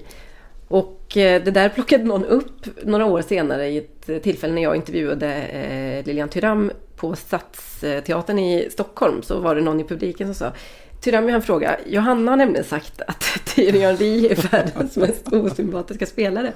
och 0.67 1.17
eh, 1.17 1.43
det 1.43 1.51
där 1.51 1.69
plockade 1.69 2.03
någon 2.03 2.25
upp 2.25 2.65
några 2.83 3.05
år 3.05 3.21
senare 3.21 3.67
i 3.67 3.77
ett 3.77 4.23
tillfälle 4.23 4.53
när 4.53 4.61
jag 4.61 4.75
intervjuade 4.75 5.35
eh, 5.35 6.05
Lilian 6.05 6.29
Tyram 6.29 6.71
på 6.95 7.15
Stadsteatern 7.15 8.39
i 8.39 8.67
Stockholm. 8.71 9.21
Så 9.21 9.39
var 9.39 9.55
det 9.55 9.61
någon 9.61 9.79
i 9.79 9.83
publiken 9.83 10.27
som 10.27 10.35
sa 10.35 10.53
Tyram, 11.01 11.23
jag 11.23 11.31
har 11.31 11.35
en 11.35 11.41
fråga. 11.41 11.77
Johanna 11.85 12.31
har 12.31 12.37
nämligen 12.37 12.63
sagt 12.65 13.01
att 13.01 13.19
Thierry 13.45 13.79
Henry 13.79 14.27
är 14.27 14.51
världens 14.51 14.97
mest 14.97 15.33
osympatiska 15.33 16.05
spelare. 16.05 16.53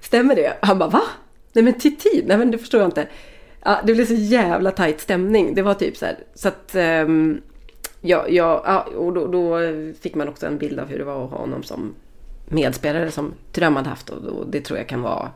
Stämmer 0.00 0.34
det? 0.34 0.56
Han 0.60 0.78
bara, 0.78 0.90
va? 0.90 1.02
Nej 1.52 1.64
men 1.64 1.74
Titi? 1.74 2.24
Nej 2.26 2.38
men 2.38 2.50
det 2.50 2.58
förstår 2.58 2.80
jag 2.80 2.88
inte. 2.88 3.08
Ja, 3.64 3.78
det 3.84 3.94
blev 3.94 4.06
så 4.06 4.14
jävla 4.14 4.70
tajt 4.70 5.00
stämning. 5.00 5.54
Det 5.54 5.62
var 5.62 5.74
typ 5.74 5.96
så 5.96 6.06
här. 6.06 6.18
Så 6.34 6.48
att... 6.48 6.74
um, 6.74 7.42
ja, 8.00 8.26
ja, 8.28 8.62
ja, 8.66 8.80
och 8.96 9.12
då, 9.12 9.26
då 9.26 9.58
fick 10.00 10.14
man 10.14 10.28
också 10.28 10.46
en 10.46 10.58
bild 10.58 10.80
av 10.80 10.88
hur 10.88 10.98
det 10.98 11.04
var 11.04 11.24
att 11.24 11.30
ha 11.30 11.38
honom 11.38 11.62
som 11.62 11.94
medspelare 12.46 13.10
som 13.10 13.34
Tyram 13.52 13.76
hade 13.76 13.88
haft 13.88 14.10
och, 14.10 14.46
det 14.50 14.60
tror 14.60 14.78
jag 14.78 14.88
kan 14.88 15.02
vara 15.02 15.30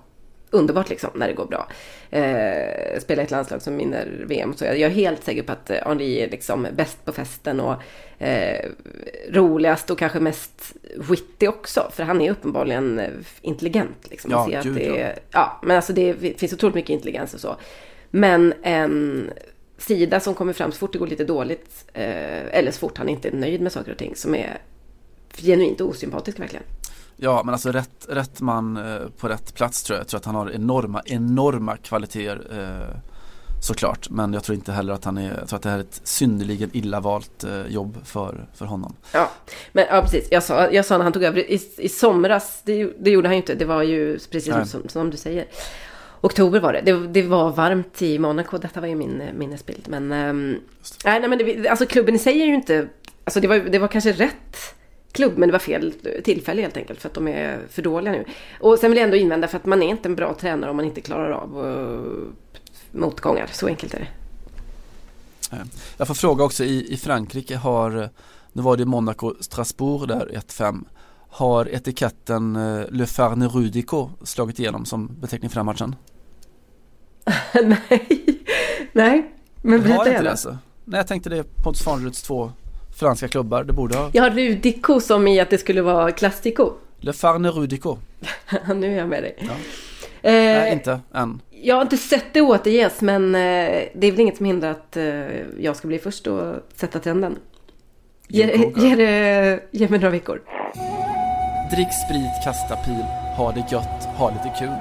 underbart 0.52 0.88
liksom 0.90 1.10
när 1.14 1.28
det 1.28 1.32
går 1.34 1.46
bra. 1.46 1.68
Eh, 2.10 3.00
spela 3.00 3.22
ett 3.22 3.30
landslag 3.30 3.62
som 3.62 3.76
vinner 3.76 4.24
VM 4.28 4.54
så 4.56 4.64
jag, 4.64 4.78
jag 4.78 4.90
är 4.90 4.94
helt 4.94 5.24
säker 5.24 5.42
på 5.42 5.52
att 5.52 5.70
eh, 5.70 5.76
Henri 5.86 6.20
är 6.20 6.30
liksom 6.30 6.66
bäst 6.76 7.04
på 7.04 7.12
festen 7.12 7.60
och 7.60 7.74
eh, 8.22 8.66
roligast 9.30 9.90
och 9.90 9.98
kanske 9.98 10.20
mest 10.20 10.72
witty 11.10 11.48
också. 11.48 11.90
För 11.92 12.02
han 12.02 12.20
är 12.20 12.30
uppenbarligen 12.30 12.98
eh, 12.98 13.10
intelligent. 13.40 14.10
Liksom. 14.10 14.30
Ja, 14.30 14.58
att 14.58 14.64
det, 14.74 15.00
är- 15.00 15.18
ja, 15.32 15.60
men 15.62 15.76
alltså 15.76 15.92
det 15.92 16.14
finns 16.38 16.52
otroligt 16.52 16.74
mycket 16.74 16.90
intelligens 16.90 17.34
och 17.34 17.40
så. 17.40 17.56
Men 18.10 18.54
en 18.62 19.30
sida 19.78 20.20
som 20.20 20.34
kommer 20.34 20.52
fram 20.52 20.72
så 20.72 20.78
fort 20.78 20.92
det 20.92 20.98
går 20.98 21.06
lite 21.06 21.24
dåligt, 21.24 21.84
eh, 21.92 22.58
eller 22.58 22.70
så 22.70 22.78
fort 22.78 22.98
han 22.98 23.08
inte 23.08 23.28
är 23.28 23.32
nöjd 23.32 23.60
med 23.60 23.72
saker 23.72 23.92
och 23.92 23.98
ting, 23.98 24.16
som 24.16 24.34
är 24.34 24.58
genuint 25.36 25.80
osympatisk 25.80 26.38
verkligen. 26.40 26.64
Ja 27.22 27.42
men 27.44 27.54
alltså 27.54 27.72
rätt, 27.72 28.06
rätt 28.08 28.40
man 28.40 28.76
eh, 28.76 29.08
på 29.18 29.28
rätt 29.28 29.54
plats 29.54 29.82
tror 29.82 29.96
jag. 29.96 30.02
Jag 30.02 30.08
tror 30.08 30.18
att 30.18 30.24
han 30.24 30.34
har 30.34 30.50
enorma, 30.50 31.02
enorma 31.04 31.76
kvaliteter 31.76 32.40
eh, 32.50 32.96
såklart. 33.62 34.10
Men 34.10 34.32
jag 34.32 34.44
tror 34.44 34.56
inte 34.56 34.72
heller 34.72 34.92
att 34.92 35.04
han 35.04 35.18
är, 35.18 35.38
jag 35.38 35.48
tror 35.48 35.56
att 35.56 35.62
det 35.62 35.68
här 35.68 35.76
är 35.76 35.80
ett 35.80 36.00
synnerligen 36.04 36.70
illa 36.72 37.00
valt 37.00 37.44
eh, 37.44 37.66
jobb 37.66 37.96
för, 38.04 38.46
för 38.54 38.64
honom. 38.66 38.96
Ja, 39.12 39.30
men 39.72 39.86
ja, 39.90 40.02
precis. 40.02 40.28
Jag 40.30 40.42
sa, 40.42 40.70
jag 40.70 40.84
sa 40.84 40.96
när 40.96 41.04
han 41.04 41.12
tog 41.12 41.22
över 41.22 41.50
i, 41.50 41.60
i 41.78 41.88
somras, 41.88 42.62
det, 42.64 42.92
det 42.98 43.10
gjorde 43.10 43.28
han 43.28 43.34
ju 43.34 43.40
inte. 43.40 43.54
Det 43.54 43.64
var 43.64 43.82
ju 43.82 44.18
precis 44.18 44.54
Nej. 44.54 44.66
som, 44.66 44.88
som 44.88 45.10
du 45.10 45.16
säger. 45.16 45.46
Oktober 46.20 46.60
var 46.60 46.72
det. 46.72 46.80
det. 46.80 47.06
Det 47.06 47.22
var 47.22 47.50
varmt 47.50 48.02
i 48.02 48.18
Monaco. 48.18 48.58
Detta 48.58 48.80
var 48.80 48.88
ju 48.88 48.94
min 48.94 49.22
minnesbild. 49.34 49.88
Men, 49.88 50.12
ehm, 50.12 50.56
nej, 51.04 51.20
nej, 51.20 51.28
men 51.28 51.38
det, 51.38 51.68
alltså 51.68 51.86
klubben 51.86 52.14
i 52.14 52.18
sig 52.18 52.42
är 52.42 52.46
ju 52.46 52.54
inte... 52.54 52.88
Alltså 53.24 53.40
det 53.40 53.48
var, 53.48 53.58
det 53.58 53.78
var 53.78 53.88
kanske 53.88 54.12
rätt 54.12 54.79
klubb, 55.12 55.38
men 55.38 55.48
det 55.48 55.52
var 55.52 55.58
fel 55.58 55.94
tillfälle 56.24 56.62
helt 56.62 56.76
enkelt. 56.76 57.00
För 57.00 57.08
att 57.08 57.14
de 57.14 57.28
är 57.28 57.60
för 57.70 57.82
dåliga 57.82 58.12
nu. 58.12 58.24
Och 58.60 58.78
sen 58.78 58.90
vill 58.90 58.96
jag 58.98 59.04
ändå 59.04 59.16
invända 59.16 59.48
för 59.48 59.56
att 59.56 59.66
man 59.66 59.82
är 59.82 59.88
inte 59.88 60.08
en 60.08 60.14
bra 60.14 60.34
tränare 60.34 60.70
om 60.70 60.76
man 60.76 60.84
inte 60.84 61.00
klarar 61.00 61.30
av 61.30 61.66
uh, 61.66 62.28
motgångar. 62.92 63.48
Så 63.52 63.66
enkelt 63.66 63.94
är 63.94 63.98
det. 63.98 64.08
Eh, 65.56 65.62
Jag 65.96 66.06
får 66.06 66.14
fråga 66.14 66.44
också 66.44 66.64
i, 66.64 66.92
i 66.92 66.96
Frankrike 66.96 67.56
har, 67.56 68.02
eh, 68.02 68.08
nu 68.52 68.62
var 68.62 68.76
det 68.76 68.84
Monaco 68.84 69.34
Strasbourg 69.40 70.08
där 70.08 70.26
1-5. 70.48 70.84
Har 71.28 71.68
etiketten 71.74 72.56
eh, 72.56 72.84
Le 72.90 73.06
Farne 73.06 73.48
Rudico 73.48 74.10
slagit 74.22 74.58
igenom 74.58 74.84
som 74.84 75.10
beteckning 75.20 75.50
för 75.50 75.56
den 75.56 75.66
matchen? 75.66 75.96
nej, 77.64 78.44
nej. 78.92 79.34
Men 79.62 79.82
berätta 79.82 80.10
gärna. 80.10 80.30
alltså? 80.30 80.58
Nej 80.84 80.98
jag 80.98 81.06
tänkte 81.06 81.30
det 81.30 81.44
Pontus 81.64 81.82
Farneruds 81.82 82.22
två 82.22 82.52
franska 82.96 83.28
klubbar. 83.28 83.64
Det 83.64 83.72
borde 83.72 83.96
ha. 83.96 84.10
Ja, 84.12 84.30
Rudico 84.30 85.00
som 85.00 85.28
i 85.28 85.40
att 85.40 85.50
det 85.50 85.58
skulle 85.58 85.82
vara 85.82 86.10
Classico. 86.12 86.72
Le 87.00 87.12
Farne 87.12 87.48
Rudico. 87.50 87.98
nu 88.74 88.92
är 88.92 88.98
jag 88.98 89.08
med 89.08 89.22
dig. 89.22 89.34
Ja. 89.38 89.50
Eh, 90.22 90.32
Nej, 90.32 90.72
inte 90.72 91.00
än. 91.14 91.40
Jag 91.62 91.74
har 91.74 91.82
inte 91.82 91.96
sett 91.96 92.24
det 92.32 92.40
återges, 92.40 93.00
men 93.00 93.34
eh, 93.34 93.40
det 93.94 94.06
är 94.06 94.10
väl 94.10 94.20
inget 94.20 94.36
som 94.36 94.46
hindrar 94.46 94.70
att 94.70 94.96
eh, 94.96 95.04
jag 95.60 95.76
ska 95.76 95.88
bli 95.88 95.98
först 95.98 96.26
och 96.26 96.54
sätta 96.74 96.98
trenden. 96.98 97.36
Ge, 98.28 98.70
ge, 98.76 98.94
det- 98.94 99.60
ge 99.70 99.88
mig 99.88 99.98
några 99.98 100.10
veckor. 100.10 100.42
Drick 101.74 101.88
sprit, 102.06 102.44
kasta 102.44 102.76
pil, 102.76 103.04
ha 103.36 103.52
det 103.52 103.64
gött, 103.72 104.04
ha 104.16 104.30
lite 104.30 104.52
kul. 104.58 104.74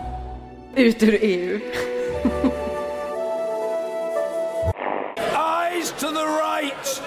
Ut 0.86 1.04
ur 1.04 1.18
EU. 1.22 1.60
to 6.00 6.08
the 6.08 6.26
right. 6.26 7.02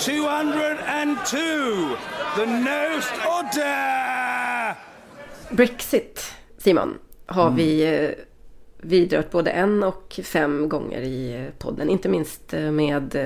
202. 0.00 1.96
The 2.36 2.46
nose 2.46 3.08
order. 3.36 4.76
Brexit, 5.50 6.34
Simon, 6.58 6.98
har 7.26 7.50
vi 7.50 7.94
eh, 7.94 8.10
vidrört 8.78 9.30
både 9.30 9.50
en 9.50 9.82
och 9.82 10.20
fem 10.24 10.68
gånger 10.68 11.00
i 11.00 11.34
eh, 11.34 11.50
podden. 11.58 11.90
Inte 11.90 12.08
minst 12.08 12.54
eh, 12.54 12.70
med 12.70 13.16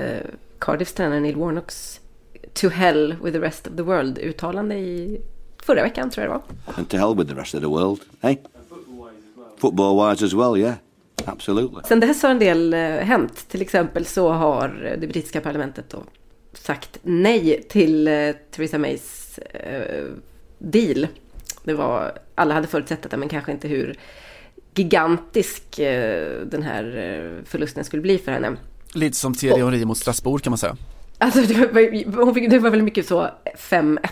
Cardiffs 0.59 0.93
tränare 0.93 1.19
Neil 1.19 1.35
Warnocks 1.35 1.99
To 2.53 2.69
hell 2.69 3.15
with 3.23 3.33
the 3.33 3.39
rest 3.39 3.67
of 3.67 3.75
the 3.75 3.83
world 3.83 4.17
uttalande 4.17 4.75
i 4.75 5.21
förra 5.63 5.81
veckan 5.81 6.09
tror 6.09 6.25
jag 6.25 6.33
det 6.33 6.37
var. 6.37 6.75
And 6.77 6.89
to 6.89 6.97
hell 6.97 7.15
with 7.15 7.29
the 7.29 7.35
rest 7.39 7.55
of 7.55 7.61
the 7.61 7.67
world, 7.67 7.99
eh? 8.21 8.37
Football 9.57 10.09
wise 10.09 10.25
as 10.25 10.33
well, 10.33 10.57
yeah. 10.57 10.75
Absolutely. 11.25 11.81
Sen 11.87 11.99
dess 11.99 12.23
har 12.23 12.29
en 12.29 12.39
del 12.39 12.73
eh, 12.73 12.79
hänt. 12.79 13.49
Till 13.49 13.61
exempel 13.61 14.05
så 14.05 14.31
har 14.31 14.97
det 15.01 15.07
brittiska 15.07 15.41
parlamentet 15.41 15.89
då 15.89 16.03
sagt 16.53 16.99
nej 17.01 17.63
till 17.69 18.07
eh, 18.07 18.31
Theresa 18.51 18.77
Mays 18.77 19.37
eh, 19.37 20.05
deal. 20.57 21.07
Det 21.63 21.73
var, 21.73 22.17
alla 22.35 22.53
hade 22.53 22.67
förutsett 22.67 23.01
detta 23.01 23.17
men 23.17 23.29
kanske 23.29 23.51
inte 23.51 23.67
hur 23.67 23.99
gigantisk 24.75 25.63
den 26.45 26.63
här 26.63 27.41
förlusten 27.45 27.83
skulle 27.83 28.01
bli 28.01 28.17
för 28.17 28.31
henne. 28.31 28.57
Lite 28.93 29.15
som 29.15 29.33
Thierry 29.33 29.61
Henry 29.61 29.85
mot 29.85 29.97
Strasbourg 29.97 30.43
kan 30.43 30.51
man 30.51 30.57
säga. 30.57 30.77
Alltså 31.17 31.41
det 31.41 31.53
var, 31.53 32.25
hon 32.25 32.33
fick, 32.33 32.49
det 32.49 32.59
var 32.59 32.69
väl 32.69 32.81
mycket 32.81 33.07
så 33.07 33.29
5-1. 33.57 34.07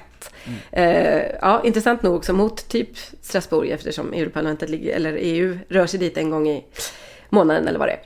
Eh, 0.71 1.21
ja, 1.41 1.61
intressant 1.63 2.03
nog 2.03 2.25
så 2.25 2.33
mot 2.33 2.67
typ 2.67 2.89
Strasbourg 3.21 3.69
eftersom 3.69 4.13
EU-parlamentet 4.13 4.69
ligger, 4.69 4.95
eller 4.95 5.17
EU 5.19 5.57
rör 5.69 5.85
sig 5.85 5.99
dit 5.99 6.17
en 6.17 6.29
gång 6.29 6.49
i 6.49 6.65
månaden 7.29 7.67
eller 7.67 7.79
vad 7.79 7.87
det 7.87 7.91
är. 7.91 8.01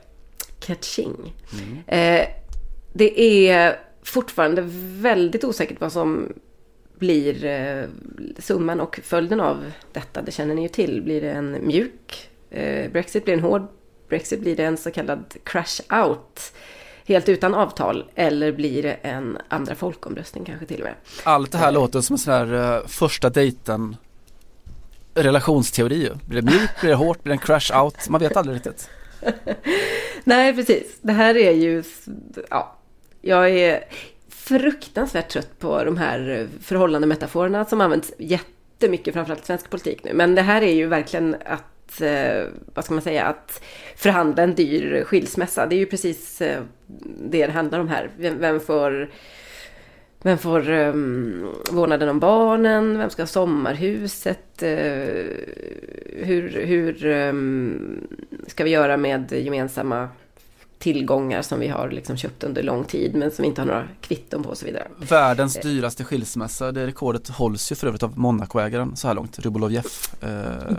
Catching. 0.60 1.34
Eh, 1.86 2.28
det 2.92 3.20
är 3.20 3.78
fortfarande 4.02 4.64
väldigt 5.00 5.44
osäkert 5.44 5.80
vad 5.80 5.92
som 5.92 6.32
blir 6.98 7.44
eh, 7.44 7.84
summan 8.38 8.80
och 8.80 9.00
följden 9.02 9.40
av 9.40 9.72
detta. 9.92 10.22
Det 10.22 10.32
känner 10.32 10.54
ni 10.54 10.62
ju 10.62 10.68
till. 10.68 11.02
Blir 11.02 11.20
det 11.20 11.30
en 11.30 11.66
mjuk 11.66 12.30
eh, 12.50 12.90
Brexit? 12.90 13.24
Blir 13.24 13.36
det 13.36 13.40
en 13.40 13.44
hård 13.44 13.66
Brexit? 14.08 14.40
Blir 14.40 14.56
det 14.56 14.64
en 14.64 14.76
så 14.76 14.90
kallad 14.90 15.36
crash 15.44 15.80
out? 16.04 16.52
Helt 17.08 17.28
utan 17.28 17.54
avtal? 17.54 18.04
Eller 18.14 18.52
blir 18.52 18.82
det 18.82 18.92
en 18.92 19.38
andra 19.48 19.74
folkomröstning 19.74 20.44
kanske 20.44 20.66
till 20.66 20.80
och 20.80 20.84
med? 20.84 20.94
Allt 21.24 21.52
det 21.52 21.58
här 21.58 21.72
låter 21.72 22.00
som 22.00 22.14
en 22.14 22.18
sån 22.18 22.34
här 22.34 22.76
eh, 22.76 22.86
första 22.86 23.30
dejten 23.30 23.96
relationsteori 25.14 25.96
ju. 25.96 26.10
Blir 26.26 26.42
det 26.42 26.50
mjukt, 26.50 26.80
blir 26.80 26.90
det 26.90 26.96
hårt, 26.96 27.22
blir 27.22 27.30
det 27.30 27.34
en 27.34 27.38
crash 27.38 27.82
out? 27.82 28.08
Man 28.08 28.20
vet 28.20 28.36
aldrig 28.36 28.56
riktigt. 28.56 28.90
Nej, 30.24 30.54
precis. 30.54 30.98
Det 31.00 31.12
här 31.12 31.36
är 31.36 31.52
ju... 31.52 31.82
Ja, 32.50 32.76
jag 33.20 33.50
är 33.50 33.84
fruktansvärt 34.28 35.28
trött 35.28 35.58
på 35.58 35.84
de 35.84 35.96
här 35.96 36.48
förhållandemetaforerna 36.62 37.64
som 37.64 37.80
används 37.80 38.12
jättemycket, 38.18 39.14
framförallt 39.14 39.42
i 39.42 39.46
svensk 39.46 39.70
politik 39.70 40.04
nu. 40.04 40.12
Men 40.14 40.34
det 40.34 40.42
här 40.42 40.62
är 40.62 40.74
ju 40.74 40.86
verkligen 40.86 41.36
att, 41.44 41.64
Eh, 42.00 42.46
vad 42.74 42.84
ska 42.84 42.94
man 42.94 43.02
säga, 43.02 43.24
att 43.24 43.62
förhandla 43.96 44.42
en 44.42 44.54
dyr 44.54 45.04
skilsmässa. 45.04 45.66
Det 45.66 45.74
är 45.74 45.78
ju 45.78 45.86
precis 45.86 46.40
eh, 46.40 46.62
det 47.30 47.46
det 47.46 47.52
handlar 47.52 47.78
om 47.78 47.88
här. 47.88 48.10
Vem, 48.18 48.38
vem 48.38 48.60
får... 48.60 49.10
Vem 50.22 50.38
får 50.38 50.70
um, 50.70 51.54
vårdnaden 51.70 52.08
om 52.08 52.20
barnen? 52.20 52.98
Vem 52.98 53.10
ska 53.10 53.22
ha 53.22 53.26
sommarhuset? 53.26 54.62
Uh, 54.62 54.68
hur 56.16 56.62
hur 56.66 57.06
um, 57.06 58.08
ska 58.46 58.64
vi 58.64 58.70
göra 58.70 58.96
med 58.96 59.32
gemensamma 59.32 60.08
tillgångar 60.78 61.42
som 61.42 61.60
vi 61.60 61.68
har 61.68 61.90
liksom 61.90 62.16
köpt 62.16 62.44
under 62.44 62.62
lång 62.62 62.84
tid 62.84 63.14
men 63.14 63.30
som 63.30 63.42
vi 63.42 63.48
inte 63.48 63.60
har 63.60 63.66
några 63.66 63.88
kvitton 64.00 64.42
på 64.42 64.48
och 64.50 64.58
så 64.58 64.66
vidare. 64.66 64.88
Världens 64.96 65.54
dyraste 65.60 66.04
skilsmässa, 66.04 66.72
det 66.72 66.86
rekordet 66.86 67.28
hålls 67.28 67.72
ju 67.72 67.76
för 67.76 67.86
övrigt 67.86 68.02
av 68.02 68.18
Monaco-ägaren 68.18 68.96
så 68.96 69.08
här 69.08 69.14
långt, 69.14 69.38
Rubolovjev 69.38 69.84
eh, 70.20 70.76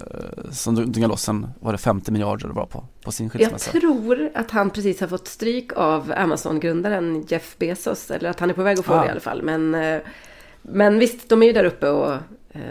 som 0.51 0.75
dungade 0.75 1.07
loss 1.07 1.29
en, 1.29 1.47
var 1.59 1.71
det 1.71 1.77
50 1.77 2.11
miljarder 2.11 2.47
det 2.47 2.53
var 2.53 2.65
på, 2.65 2.83
på 3.03 3.11
sin 3.11 3.25
Jag 3.25 3.31
skilsmässa. 3.33 3.71
tror 3.71 4.29
att 4.35 4.51
han 4.51 4.69
precis 4.69 4.99
har 5.01 5.07
fått 5.07 5.27
stryk 5.27 5.71
av 5.75 6.13
Amazon-grundaren 6.17 7.25
Jeff 7.27 7.55
Bezos. 7.57 8.11
Eller 8.11 8.29
att 8.29 8.39
han 8.39 8.49
är 8.49 8.53
på 8.53 8.63
väg 8.63 8.79
att 8.79 8.85
få 8.85 8.93
Ah. 8.93 9.01
det 9.01 9.07
i 9.07 9.11
alla 9.11 9.19
fall. 9.19 9.41
Men, 9.43 9.75
eh, 9.75 10.01
men 10.61 10.99
visst, 10.99 11.29
de 11.29 11.43
är 11.43 11.47
ju 11.47 11.53
där 11.53 11.63
uppe 11.63 11.89
och 11.89 12.13
eh, 12.51 12.61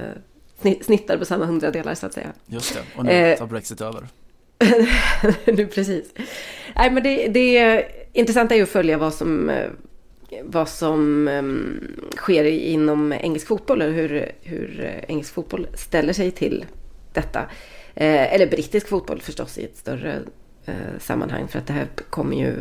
sni- 0.62 0.83
snittar 0.85 1.18
på 1.18 1.24
samma 1.24 1.45
hundradelar 1.45 1.95
så 1.95 2.07
att 2.07 2.12
säga. 2.12 2.33
Just 2.47 2.74
det, 2.74 2.81
och 2.99 3.05
nu 3.05 3.11
Eh, 3.11 3.39
tar 3.39 3.47
Brexit 3.47 3.81
över. 3.81 4.07
nu 5.44 5.66
precis. 5.66 6.14
Nej, 6.76 6.90
men 6.90 7.02
det, 7.02 7.28
det 7.28 7.84
intressanta 8.12 8.54
är 8.54 8.56
ju 8.56 8.62
att 8.62 8.68
följa 8.68 8.98
vad 8.98 9.14
som, 9.14 9.50
eh, 9.50 9.70
vad 10.42 10.68
som 10.68 11.28
um, 11.28 11.80
sker 12.16 12.44
inom 12.44 13.12
engelsk 13.12 13.46
fotboll 13.46 13.82
och 13.82 13.92
hur, 13.92 14.32
hur 14.42 14.80
eh, 14.80 15.11
engelsk 15.11 15.34
fotboll 15.34 15.66
ställer 15.74 16.12
sig 16.12 16.30
till 16.30 16.64
detta. 17.12 17.40
Eh, 17.94 18.34
eller 18.34 18.46
brittisk 18.46 18.88
fotboll 18.88 19.20
förstås 19.20 19.59
i 19.59 19.64
ett 19.64 19.76
större 19.76 20.18
eh, 20.66 20.98
sammanhang 20.98 21.48
för 21.48 21.59
att 21.59 21.66
det 21.66 21.72
här 21.72 21.86
kommer 22.11 22.36
ju 22.36 22.54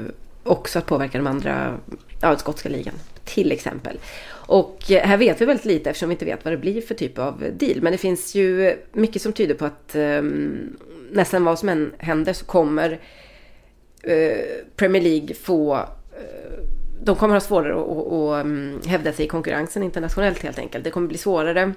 också 0.43 0.79
att 0.79 0.85
påverka 0.85 1.17
de 1.17 1.27
andra, 1.27 1.77
ja, 2.21 2.37
skotska 2.37 2.69
ligan 2.69 2.93
till 3.25 3.51
exempel. 3.51 3.97
Och 4.29 4.91
eh, 4.91 5.07
här 5.07 5.17
vet 5.17 5.41
vi 5.41 5.45
väldigt 5.45 5.65
lite 5.65 5.89
eftersom 5.89 6.09
vi 6.09 6.13
inte 6.13 6.25
vet 6.25 6.45
vad 6.45 6.53
det 6.53 6.57
blir 6.57 6.81
för 6.81 6.95
typ 6.95 7.19
av 7.19 7.43
deal. 7.53 7.81
Men 7.81 7.91
det 7.91 7.97
finns 7.97 8.35
ju 8.35 8.77
mycket 8.93 9.21
som 9.21 9.33
tyder 9.33 9.55
på 9.55 9.65
att 9.65 9.95
ehm, 9.95 10.77
nästan 11.12 11.45
vad 11.45 11.60
som 11.60 11.70
än 11.70 11.93
händer 11.97 12.34
så 12.34 12.45
kommer 12.45 12.99
eh, 14.03 14.38
Premier 14.76 15.01
League 15.01 15.36
få 15.36 15.76
eh, 15.76 16.64
de 17.03 17.16
kommer 17.16 17.34
ha 17.34 17.41
svårare 17.41 17.74
att, 17.74 17.89
att, 17.89 18.14
att 18.14 18.45
mm, 18.45 18.82
hävda 18.86 19.14
sig 19.14 19.26
i 19.26 19.28
konkurrensen 19.28 19.84
internationellt 19.84 20.43
helt 20.43 20.60
enkelt. 20.60 20.84
Det 20.84 20.91
kommer 20.91 21.08
bli 21.08 21.18
svårare 21.18 21.74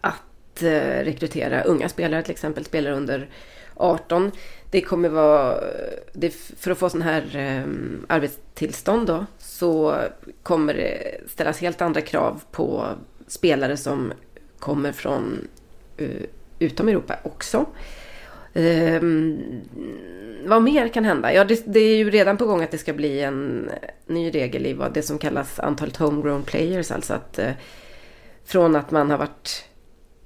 att 0.00 0.62
eh, 0.62 1.04
rekrytera 1.04 1.62
unga 1.62 1.88
spelare, 1.88 2.22
till 2.22 2.32
exempel 2.32 2.64
spelare 2.64 2.94
under 2.94 3.28
18. 3.74 4.32
Det 4.70 4.80
kommer 4.80 5.08
vara, 5.08 5.52
eh, 5.52 5.98
det, 6.12 6.30
för 6.34 6.70
att 6.70 6.78
få 6.78 6.90
sån 6.90 7.02
här 7.02 7.36
eh, 7.36 7.64
arbetstillstånd 8.08 9.06
då, 9.06 9.26
så 9.38 9.96
kommer 10.42 10.74
det 10.74 11.20
ställas 11.28 11.60
helt 11.60 11.82
andra 11.82 12.00
krav 12.00 12.42
på 12.50 12.86
spelare 13.26 13.76
som 13.76 14.12
kommer 14.58 14.92
från 14.92 15.48
eh, 15.96 16.22
utom 16.58 16.88
Europa 16.88 17.16
också. 17.22 17.66
Ehm, 18.56 19.40
vad 20.46 20.62
mer 20.62 20.88
kan 20.88 21.04
hända? 21.04 21.32
Ja, 21.34 21.44
det, 21.44 21.62
det 21.66 21.80
är 21.80 21.96
ju 21.96 22.10
redan 22.10 22.36
på 22.36 22.46
gång 22.46 22.62
att 22.62 22.70
det 22.70 22.78
ska 22.78 22.92
bli 22.92 23.20
en 23.20 23.70
ny 24.06 24.30
regel 24.30 24.66
i 24.66 24.72
vad 24.72 24.92
det 24.94 25.02
som 25.02 25.18
kallas 25.18 25.60
antalet 25.60 25.96
homegrown 25.96 26.42
players. 26.42 26.90
Alltså 26.90 27.14
att 27.14 27.38
eh, 27.38 27.50
från 28.44 28.76
att 28.76 28.90
man 28.90 29.10
har 29.10 29.18
varit 29.18 29.64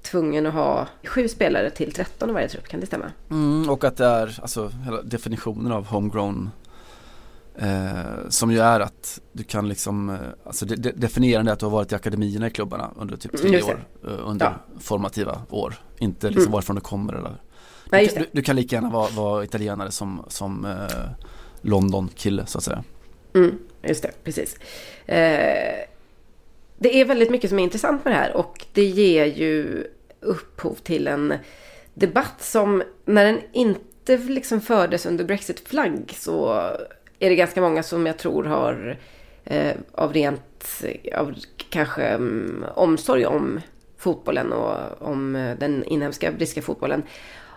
tvungen 0.01 0.45
att 0.45 0.53
ha 0.53 0.87
sju 1.03 1.27
spelare 1.27 1.69
till 1.69 1.91
13 1.93 2.29
i 2.29 2.33
varje 2.33 2.47
trupp, 2.49 2.67
kan 2.67 2.79
det 2.79 2.85
stämma? 2.85 3.05
Mm, 3.29 3.69
och 3.69 3.83
att 3.83 3.97
det 3.97 4.05
är, 4.05 4.39
alltså 4.41 4.71
hela 4.85 5.01
definitionen 5.01 5.71
av 5.71 5.85
homegrown 5.85 6.49
eh, 7.55 8.29
som 8.29 8.51
ju 8.51 8.59
är 8.59 8.79
att 8.79 9.21
du 9.31 9.43
kan 9.43 9.69
liksom, 9.69 10.09
eh, 10.09 10.15
alltså 10.45 10.65
de, 10.65 10.75
de, 10.75 10.91
definierande 10.91 11.51
är 11.51 11.53
att 11.53 11.59
du 11.59 11.65
har 11.65 11.71
varit 11.71 11.91
i 11.91 11.95
akademierna 11.95 12.47
i 12.47 12.49
klubbarna 12.49 12.91
under 12.99 13.17
typ 13.17 13.33
Mm, 13.33 13.51
tre 13.51 13.57
det. 13.59 13.63
år, 13.63 13.85
eh, 14.07 14.29
under 14.29 14.45
Ja. 14.45 14.79
formativa 14.79 15.41
år. 15.49 15.73
Inte 15.99 16.27
liksom 16.27 16.41
Mm. 16.43 16.51
varifrån 16.51 16.75
du 16.75 16.81
kommer 16.81 17.13
eller 17.13 17.35
Nej, 17.91 17.99
du, 18.01 18.05
just 18.05 18.15
kan- 18.15 18.23
det. 18.23 18.29
du, 18.31 18.39
du 18.39 18.41
kan 18.41 18.55
lika 18.55 18.75
gärna 18.75 18.89
vara, 18.89 19.09
vara 19.09 19.43
italienare 19.43 19.91
som, 19.91 20.25
som 20.27 20.65
eh, 20.65 21.09
London-kille 21.61 22.45
så 22.45 22.57
att 22.57 22.63
säga. 22.63 22.83
Mm, 23.35 23.57
just 23.83 24.03
det, 24.03 24.11
precis. 24.23 24.55
Eh, 25.05 25.85
det 26.77 27.01
är 27.01 27.05
väldigt 27.05 27.29
mycket 27.31 27.49
som 27.49 27.59
är 27.59 27.63
intressant 27.63 28.05
med 28.05 28.13
det 28.13 28.17
här 28.17 28.35
och 28.37 28.65
det 28.73 28.85
ger 28.85 29.25
ju 29.25 29.83
upphov 30.19 30.73
till 30.75 31.07
en 31.07 31.33
debatt 31.93 32.35
som 32.43 32.83
när 33.05 33.25
den 33.25 33.39
inte 33.51 34.17
liksom 34.17 34.61
fördes 34.61 35.05
under 35.05 35.25
Brexit-flagg 35.25 36.13
så 36.17 36.53
är 37.19 37.29
det 37.29 37.35
ganska 37.35 37.61
många 37.61 37.83
som 37.83 38.05
jag 38.05 38.17
tror 38.17 38.43
har 38.43 38.97
eh, 39.43 39.73
av 39.91 40.13
rent, 40.13 40.83
av 41.17 41.35
kanske 41.69 42.03
mm, 42.03 42.65
omsorg 42.75 43.25
om 43.25 43.59
fotbollen 43.97 44.53
och 44.53 45.01
om 45.01 45.35
eh, 45.35 45.57
den 45.57 45.83
inhemska 45.83 46.31
brittiska 46.31 46.61
fotbollen 46.61 47.03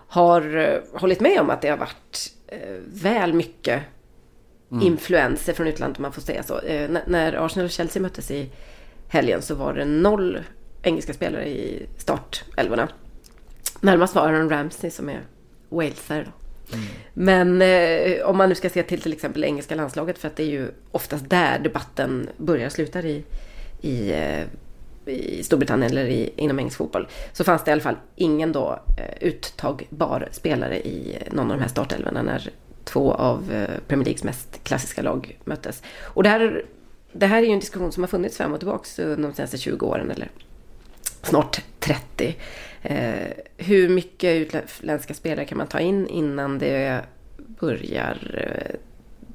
har 0.07 0.57
eh, 0.57 0.99
hållit 0.99 1.19
med 1.19 1.41
om 1.41 1.49
att 1.49 1.61
det 1.61 1.69
har 1.69 1.77
varit 1.77 2.33
eh, 2.47 2.75
väl 2.85 3.33
mycket 3.33 3.83
mm. 4.71 4.87
influenser 4.87 5.53
från 5.53 5.67
utlandet 5.67 5.97
om 5.97 6.01
man 6.01 6.11
får 6.11 6.21
säga 6.21 6.43
så. 6.43 6.59
Eh, 6.59 6.89
när 7.07 7.45
Arsenal 7.45 7.65
och 7.65 7.71
Chelsea 7.71 8.01
möttes 8.01 8.31
i 8.31 8.49
helgen 9.07 9.41
så 9.41 9.55
var 9.55 9.73
det 9.73 9.85
noll 9.85 10.39
engelska 10.81 11.13
spelare 11.13 11.49
i 11.49 11.85
startelvorna. 11.97 12.87
Närmast 13.81 14.15
var 14.15 14.27
Aaron 14.27 14.49
Ramsey 14.49 14.89
som 14.89 15.09
är 15.09 15.21
walesare. 15.69 16.27
Mm. 16.73 16.85
Men 17.13 17.61
eh, 17.61 18.25
om 18.25 18.37
man 18.37 18.49
nu 18.49 18.55
ska 18.55 18.69
se 18.69 18.83
till 18.83 19.01
till 19.01 19.13
exempel 19.13 19.43
engelska 19.43 19.75
landslaget 19.75 20.17
för 20.17 20.27
att 20.27 20.35
det 20.35 20.43
är 20.43 20.47
ju 20.47 20.71
oftast 20.91 21.29
där 21.29 21.59
debatten 21.59 22.29
börjar 22.37 22.65
och 22.65 22.71
slutar 22.71 23.05
i, 23.05 23.23
i, 23.81 24.11
eh, 24.11 24.43
i 25.05 25.43
Storbritannien 25.43 25.91
eller 25.91 26.05
i, 26.05 26.33
inom 26.35 26.59
engelsk 26.59 26.77
fotboll. 26.77 27.07
Så 27.33 27.43
fanns 27.43 27.63
det 27.63 27.69
i 27.69 27.71
alla 27.71 27.81
fall 27.81 27.97
ingen 28.15 28.51
då 28.51 28.79
eh, 28.97 29.27
uttagbar 29.27 30.27
spelare 30.31 30.87
i 30.87 31.17
någon 31.31 31.51
av 31.51 31.57
de 31.57 31.61
här 31.61 31.69
startelvorna 31.69 32.21
när 32.21 32.49
två 32.83 33.13
av 33.13 33.51
eh, 33.51 33.69
Premier 33.87 34.05
Leagues 34.05 34.23
mest 34.23 34.63
klassiska 34.63 35.01
lag 35.01 35.39
möttes. 35.43 35.83
Och 36.01 36.23
det 36.23 36.29
här, 36.29 36.65
det 37.11 37.25
här 37.25 37.37
är 37.37 37.45
ju 37.47 37.53
en 37.53 37.59
diskussion 37.59 37.91
som 37.91 38.03
har 38.03 38.07
funnits 38.07 38.37
fram 38.37 38.53
och 38.53 38.59
tillbaka 38.59 38.87
de 38.97 39.33
senaste 39.33 39.57
20 39.57 39.85
åren 39.85 40.11
eller 40.11 40.29
snart 41.21 41.61
30. 41.79 42.35
Eh, 42.81 43.29
hur 43.57 43.89
mycket 43.89 44.35
utländska 44.35 45.13
spelare 45.13 45.45
kan 45.45 45.57
man 45.57 45.67
ta 45.67 45.79
in 45.79 46.07
innan 46.07 46.59
det 46.59 47.01
börjar 47.37 48.17
eh, 48.47 48.75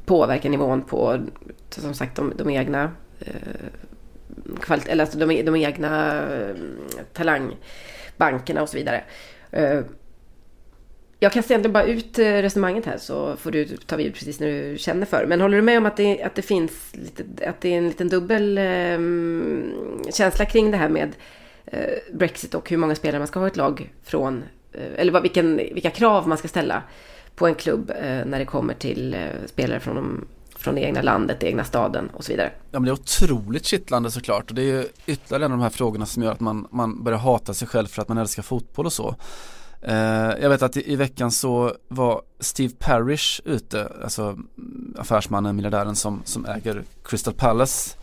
påverka 0.05 0.49
nivån 0.49 0.83
på, 0.83 1.27
som 1.71 1.95
sagt, 1.95 2.17
de, 2.17 2.33
de 2.37 2.51
egna 2.51 2.93
eh, 3.21 3.35
eller 4.89 5.05
alltså 5.05 5.19
de, 5.19 5.43
de 5.43 5.57
egna 5.57 6.23
eh, 6.33 6.55
talangbankerna 7.13 8.63
och 8.63 8.69
så 8.69 8.77
vidare. 8.77 9.05
Eh, 9.51 9.81
jag 11.23 11.33
kastar 11.33 11.55
egentligen 11.55 11.73
bara 11.73 11.85
ut 11.85 12.19
eh, 12.19 12.25
resonemanget 12.25 12.87
här 12.87 12.99
så 12.99 13.37
får 13.37 13.51
du 13.51 13.65
ta 13.65 13.97
vid 13.97 14.15
precis 14.15 14.41
när 14.41 14.47
du 14.47 14.79
känner 14.79 15.07
för. 15.07 15.27
Men 15.27 15.41
håller 15.41 15.57
du 15.57 15.63
med 15.63 15.79
om 15.79 15.87
att 15.87 15.97
det, 15.97 16.23
att 16.23 16.35
det 16.35 16.43
finns 16.43 16.91
lite, 16.93 17.49
att 17.49 17.61
det 17.61 17.75
är 17.75 17.79
en 17.79 17.89
liten 17.89 18.09
dubbel 18.09 18.59
eh, 18.59 18.99
känsla 20.13 20.45
kring 20.45 20.71
det 20.71 20.77
här 20.77 20.89
med 20.89 21.13
eh, 21.67 21.81
Brexit 22.13 22.55
och 22.55 22.71
hur 22.71 22.77
många 22.77 22.95
spelare 22.95 23.19
man 23.19 23.29
ska 23.29 23.41
ha 23.41 23.47
i 23.47 23.51
ett 23.51 23.57
lag 23.57 23.93
från, 24.05 24.45
eh, 24.73 25.01
eller 25.01 25.13
vad, 25.13 25.23
vilken, 25.23 25.57
vilka 25.57 25.91
krav 25.91 26.29
man 26.29 26.39
ska 26.39 26.49
ställa 26.49 26.83
på 27.35 27.47
en 27.47 27.55
klubb 27.55 27.93
när 28.27 28.39
det 28.39 28.45
kommer 28.45 28.75
till 28.75 29.17
spelare 29.47 29.81
från, 29.81 29.97
de, 29.97 30.27
från 30.61 30.75
det 30.75 30.81
egna 30.81 31.03
landet, 31.03 31.41
det 31.41 31.47
egna 31.47 31.65
staden 31.65 32.11
och 32.15 32.25
så 32.25 32.33
vidare. 32.33 32.53
Ja 32.71 32.81
men 32.81 32.85
det 32.85 32.91
är 32.91 32.93
otroligt 32.93 33.67
kittlande 33.67 34.11
såklart 34.11 34.51
och 34.51 34.55
det 34.55 34.63
är 34.63 34.67
ju 34.67 34.87
ytterligare 35.07 35.45
en 35.45 35.53
av 35.53 35.59
de 35.59 35.63
här 35.63 35.71
frågorna 35.71 36.07
som 36.07 36.23
gör 36.23 36.33
att 36.33 36.41
man, 36.41 36.69
man 36.71 37.05
börjar 37.05 37.19
hata 37.19 37.55
sig 37.55 37.69
själv 37.69 37.87
för 37.87 38.03
att 38.03 38.09
man 38.09 38.19
älskar 38.19 38.43
fotboll 38.43 38.87
och 38.87 38.93
så. 38.93 39.15
Eh, 39.83 39.95
jag 40.41 40.49
vet 40.49 40.63
att 40.63 40.77
i, 40.77 40.93
i, 40.93 40.97
veckan 40.97 41.31
så 41.31 41.73
var 41.89 42.23
Steve 42.41 42.75
Parrish 42.79 43.41
ute, 43.45 43.93
alltså 44.03 44.23
mm, 44.23 44.95
affärsmannen, 44.99 45.57
miljardären 45.57 45.97
som, 45.97 46.23
som 46.25 46.47
äger 46.47 46.85
Crystal 47.05 47.35
Palace 47.35 47.97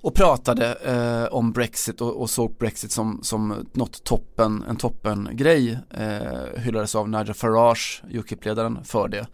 och 0.00 0.14
pratade 0.14 0.74
eh, 0.74 1.34
om 1.34 1.52
Brexit 1.52 2.00
och, 2.00 2.20
och, 2.20 2.30
såg 2.30 2.54
Brexit 2.58 2.92
som, 2.92 3.20
som 3.22 3.66
något 3.72 4.04
toppen, 4.04 4.64
en 4.68 4.76
toppengrej 4.76 5.78
eh, 5.90 6.60
hyllades 6.60 6.94
av 6.94 7.08
Nigel 7.08 7.34
Farage, 7.34 8.02
Ukip-ledaren, 8.10 8.84
för 8.84 9.08
det. 9.08 9.26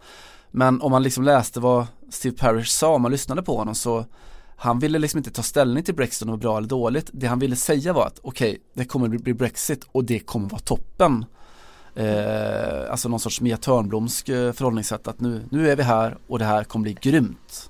Men 0.51 0.81
om 0.81 0.91
man 0.91 1.03
liksom 1.03 1.23
läste 1.23 1.59
vad 1.59 1.87
Steve 2.13 2.37
Parrish 2.37 2.69
sa, 2.69 2.95
om 2.95 3.01
man 3.01 3.11
lyssnade 3.11 3.43
på 3.43 3.57
honom 3.57 3.75
så 3.75 4.05
han 4.55 4.79
ville 4.79 4.99
liksom 4.99 5.17
inte 5.17 5.31
ta 5.31 5.43
ställning 5.43 5.83
till 5.83 5.95
Brexit 5.95 6.21
om 6.21 6.27
det 6.27 6.31
var 6.31 6.37
bra 6.37 6.57
eller 6.57 6.67
dåligt. 6.67 7.09
Det 7.13 7.27
han 7.27 7.39
ville 7.39 7.55
säga 7.55 7.93
var 7.93 8.05
att 8.05 8.19
okej, 8.23 8.49
okay, 8.49 8.59
det 8.73 8.85
kommer 8.85 9.07
bli 9.07 9.33
Brexit 9.33 9.85
och 9.91 10.03
det 10.03 10.19
kommer 10.19 10.49
vara 10.49 10.59
toppen. 10.59 11.25
Eh, 11.95 12.91
alltså 12.91 13.09
någon 13.09 13.19
sorts 13.19 13.41
Mia 13.41 13.57
Törnblomsk 13.57 14.29
eh, 14.29 14.51
förhållningssätt 14.51 15.07
att 15.07 15.19
nu, 15.19 15.45
nu 15.51 15.71
är 15.71 15.75
vi 15.75 15.83
här 15.83 16.17
och 16.27 16.39
det 16.39 16.45
här 16.45 16.63
kommer 16.63 16.83
bli 16.83 16.97
grymt. 17.01 17.69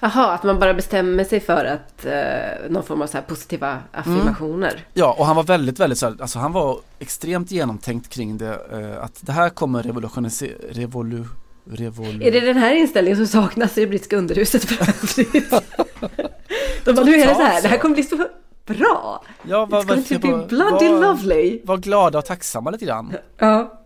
Jaha, 0.00 0.32
att 0.32 0.42
man 0.42 0.58
bara 0.58 0.74
bestämmer 0.74 1.24
sig 1.24 1.40
för 1.40 1.64
att 1.64 2.06
eh, 2.06 2.70
någon 2.70 2.82
form 2.82 3.02
av 3.02 3.06
så 3.06 3.18
positiva 3.28 3.78
affirmationer. 3.92 4.70
Mm. 4.70 4.82
Ja, 4.94 5.16
och 5.18 5.26
han 5.26 5.36
var 5.36 5.42
väldigt, 5.42 5.80
väldigt 5.80 5.98
så 5.98 6.06
här, 6.06 6.16
alltså 6.20 6.38
han 6.38 6.52
var 6.52 6.80
extremt 6.98 7.50
genomtänkt 7.50 8.08
kring 8.08 8.38
det, 8.38 8.60
eh, 8.72 9.04
att 9.04 9.18
det 9.20 9.32
här 9.32 9.50
kommer 9.50 9.82
revolutionisera, 9.82 10.56
revolu, 10.70 11.24
revolu... 11.70 12.24
Är 12.24 12.32
det 12.32 12.40
den 12.40 12.56
här 12.56 12.74
inställningen 12.74 13.16
som 13.16 13.26
saknas 13.26 13.78
i 13.78 13.80
det 13.80 13.86
brittiska 13.86 14.16
underhuset 14.16 14.68
De 16.84 16.92
bara, 16.92 17.06
nu 17.06 17.14
är 17.14 17.26
det 17.26 17.34
så 17.34 17.42
här, 17.42 17.62
det 17.62 17.68
här 17.68 17.78
kommer 17.78 17.94
bli 17.94 18.04
så 18.04 18.16
bra. 18.66 19.24
Ja, 19.42 19.66
vad, 19.66 19.84
It's 19.84 19.86
going 19.86 20.02
to 20.02 20.18
be 20.18 20.46
bloody 20.46 20.88
var, 20.88 21.00
lovely. 21.00 21.60
Var 21.64 21.76
glada 21.76 22.18
och 22.18 22.24
tacksamma 22.24 22.70
lite 22.70 22.84
grann. 22.84 23.14
Ja. 23.38 23.82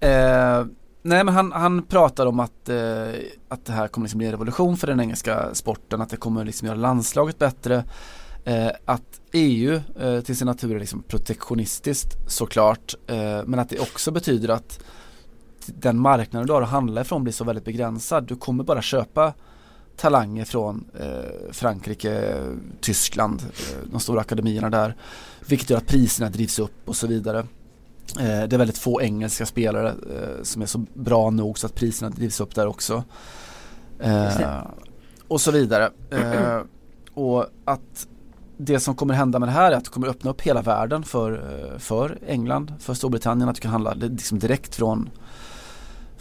Eh, 0.00 0.64
Nej 1.04 1.24
men 1.24 1.34
han, 1.34 1.52
han 1.52 1.82
pratar 1.82 2.26
om 2.26 2.40
att, 2.40 2.68
eh, 2.68 3.08
att 3.48 3.64
det 3.64 3.72
här 3.72 3.88
kommer 3.88 4.04
liksom 4.04 4.18
bli 4.18 4.26
en 4.26 4.32
revolution 4.32 4.76
för 4.76 4.86
den 4.86 5.00
engelska 5.00 5.54
sporten, 5.54 6.00
att 6.00 6.10
det 6.10 6.16
kommer 6.16 6.44
liksom 6.44 6.66
göra 6.66 6.76
landslaget 6.76 7.38
bättre. 7.38 7.84
Eh, 8.44 8.70
att 8.84 9.20
EU 9.32 9.80
eh, 10.00 10.20
till 10.20 10.36
sin 10.36 10.46
natur 10.46 10.76
är 10.76 10.80
liksom 10.80 11.02
protektionistiskt 11.02 12.16
såklart, 12.26 12.94
eh, 13.06 13.40
men 13.44 13.58
att 13.58 13.68
det 13.68 13.80
också 13.80 14.10
betyder 14.10 14.48
att 14.48 14.80
den 15.66 15.98
marknaden 15.98 16.46
du 16.46 16.52
har 16.52 16.62
att 16.62 16.68
handla 16.68 17.00
ifrån 17.00 17.22
blir 17.22 17.32
så 17.32 17.44
väldigt 17.44 17.64
begränsad. 17.64 18.24
Du 18.24 18.36
kommer 18.36 18.64
bara 18.64 18.82
köpa 18.82 19.32
talanger 19.96 20.44
från 20.44 20.84
eh, 21.00 21.52
Frankrike, 21.52 22.34
Tyskland, 22.80 23.42
eh, 23.42 23.88
de 23.90 24.00
stora 24.00 24.20
akademierna 24.20 24.70
där. 24.70 24.96
Vilket 25.46 25.70
gör 25.70 25.76
att 25.76 25.86
priserna 25.86 26.30
drivs 26.30 26.58
upp 26.58 26.88
och 26.88 26.96
så 26.96 27.06
vidare. 27.06 27.38
Eh, 28.18 28.48
det 28.48 28.52
är 28.52 28.58
väldigt 28.58 28.78
få 28.78 29.02
engelska 29.02 29.46
spelare 29.46 29.88
eh, 29.88 30.42
som 30.42 30.62
är 30.62 30.66
så 30.66 30.78
bra 30.94 31.30
nog 31.30 31.58
så 31.58 31.66
att 31.66 31.74
priserna 31.74 32.10
drivs 32.10 32.40
upp 32.40 32.54
där 32.54 32.66
också. 32.66 33.04
Eh, 33.98 34.58
och 35.28 35.40
så 35.40 35.50
vidare. 35.50 35.90
och 37.14 37.46
att 37.64 38.06
det 38.56 38.80
som 38.80 38.94
kommer 38.94 39.14
hända 39.14 39.38
med 39.38 39.48
det 39.48 39.52
här 39.52 39.72
är 39.72 39.76
att 39.76 39.84
det 39.84 39.90
kommer 39.90 40.08
öppna 40.08 40.30
upp 40.30 40.40
hela 40.40 40.62
världen 40.62 41.02
för, 41.02 41.44
för 41.78 42.18
England, 42.26 42.74
för 42.78 42.94
Storbritannien, 42.94 43.48
att 43.48 43.54
du 43.54 43.60
kan 43.60 43.70
handla 43.70 43.94
liksom 43.94 44.38
direkt 44.38 44.74
från 44.74 45.10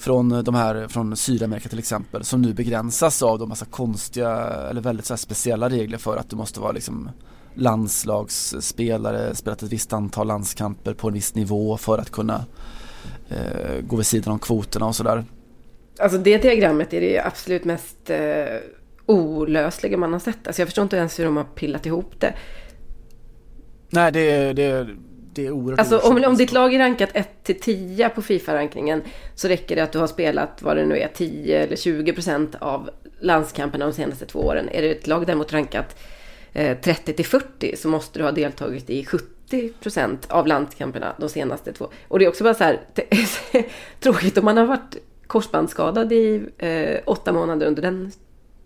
från 0.02 0.44
de 0.44 0.56
här 0.56 0.88
från 0.88 1.18
Sydamerika 1.18 1.70
till 1.70 1.80
exempel 1.80 2.24
som 2.24 2.42
nu 2.42 2.54
begränsas 2.54 3.22
av 3.22 3.40
de 3.40 3.50
massa 3.50 3.66
konstiga 3.66 4.30
eller 4.70 4.82
väldigt 4.82 5.06
så 5.06 5.18
speciella 5.18 5.70
regler 5.70 5.98
för 5.98 6.18
att 6.18 6.30
du 6.30 6.36
måste 6.36 6.60
vara 6.60 6.72
liksom 6.72 7.10
landslagsspelare, 7.54 9.36
spelat 9.36 9.64
ett 9.64 9.72
visst 9.72 9.94
antal 9.94 10.28
landskamper 10.28 10.94
på 10.94 11.08
en 11.08 11.14
viss 11.14 11.36
nivå 11.36 11.78
för 11.78 11.98
att 11.98 12.10
kunna 12.12 12.46
eh, 13.30 13.82
gå 13.82 13.96
vid 13.96 14.06
sidan 14.06 14.34
om 14.34 14.40
kvoterna 14.40 14.86
och 14.86 14.96
sådär. 14.96 15.26
Alltså 16.00 16.18
det 16.18 16.38
diagrammet 16.38 16.94
är 16.94 17.02
det 17.02 17.20
absolut 17.20 17.66
mest 17.66 18.10
eh, 18.10 18.46
olösliga 19.06 19.98
man 19.98 20.14
har 20.14 20.20
sett. 20.20 20.48
Alltså 20.48 20.62
jag 20.62 20.68
förstår 20.68 20.84
inte 20.84 20.98
ens 20.98 21.20
hur 21.20 21.26
de 21.26 21.38
har 21.38 21.44
pillat 21.44 21.86
ihop 21.86 22.20
det. 22.20 22.34
Nej, 23.90 24.12
det 24.12 24.32
är, 24.32 24.96
det 25.34 25.48
är 25.48 25.52
oerhört 25.52 25.80
Alltså 25.80 25.98
om, 25.98 26.24
om 26.24 26.36
ditt 26.36 26.52
lag 26.52 26.74
är 26.74 26.80
rankat 26.80 27.10
1 27.14 27.44
till 27.44 27.60
10 27.60 28.10
på 28.10 28.22
Fifa-rankingen 28.22 29.02
så 29.36 29.48
räcker 29.48 29.76
det 29.76 29.84
att 29.84 29.92
du 29.92 30.00
har 30.00 30.08
spelat 30.08 30.62
vad 30.62 30.78
det 30.78 30.86
nu 30.86 30.98
är 30.98 31.08
10 31.08 31.64
eller 31.64 31.76
20 31.76 32.14
procent 32.14 32.56
av 32.60 32.90
landskamperna 33.20 33.86
de 33.86 33.94
senaste 33.94 34.26
två 34.26 34.40
åren. 34.40 34.70
Är 34.72 34.82
det 34.82 34.92
ett 34.92 35.08
lag 35.08 35.26
däremot 35.26 35.54
rankat 35.54 36.00
30 36.54 37.12
eh, 37.12 37.16
till 37.16 37.26
40 37.26 37.76
så 37.78 37.88
måste 37.88 38.20
du 38.20 38.26
ha 38.26 38.32
deltagit 38.32 38.90
i 38.90 39.06
70 39.06 39.70
procent 39.70 40.26
av 40.30 40.48
landskamperna 40.48 41.16
de 41.18 41.30
senaste 41.30 41.74
två. 41.74 41.90
Och 42.08 42.20
det 42.20 42.26
är 42.26 42.30
också 42.30 42.44
bara 42.44 42.54
så 42.54 42.64
här 42.64 42.80
tråkigt 44.00 44.38
om 44.38 44.46
man 44.46 44.58
har 44.58 44.66
varit 44.66 44.98
korsbandsskadad 45.28 46.14
i 46.14 46.44
eh, 46.58 47.00
åtta 47.06 47.34
månader 47.34 47.68
under 47.68 47.82
den 47.82 48.12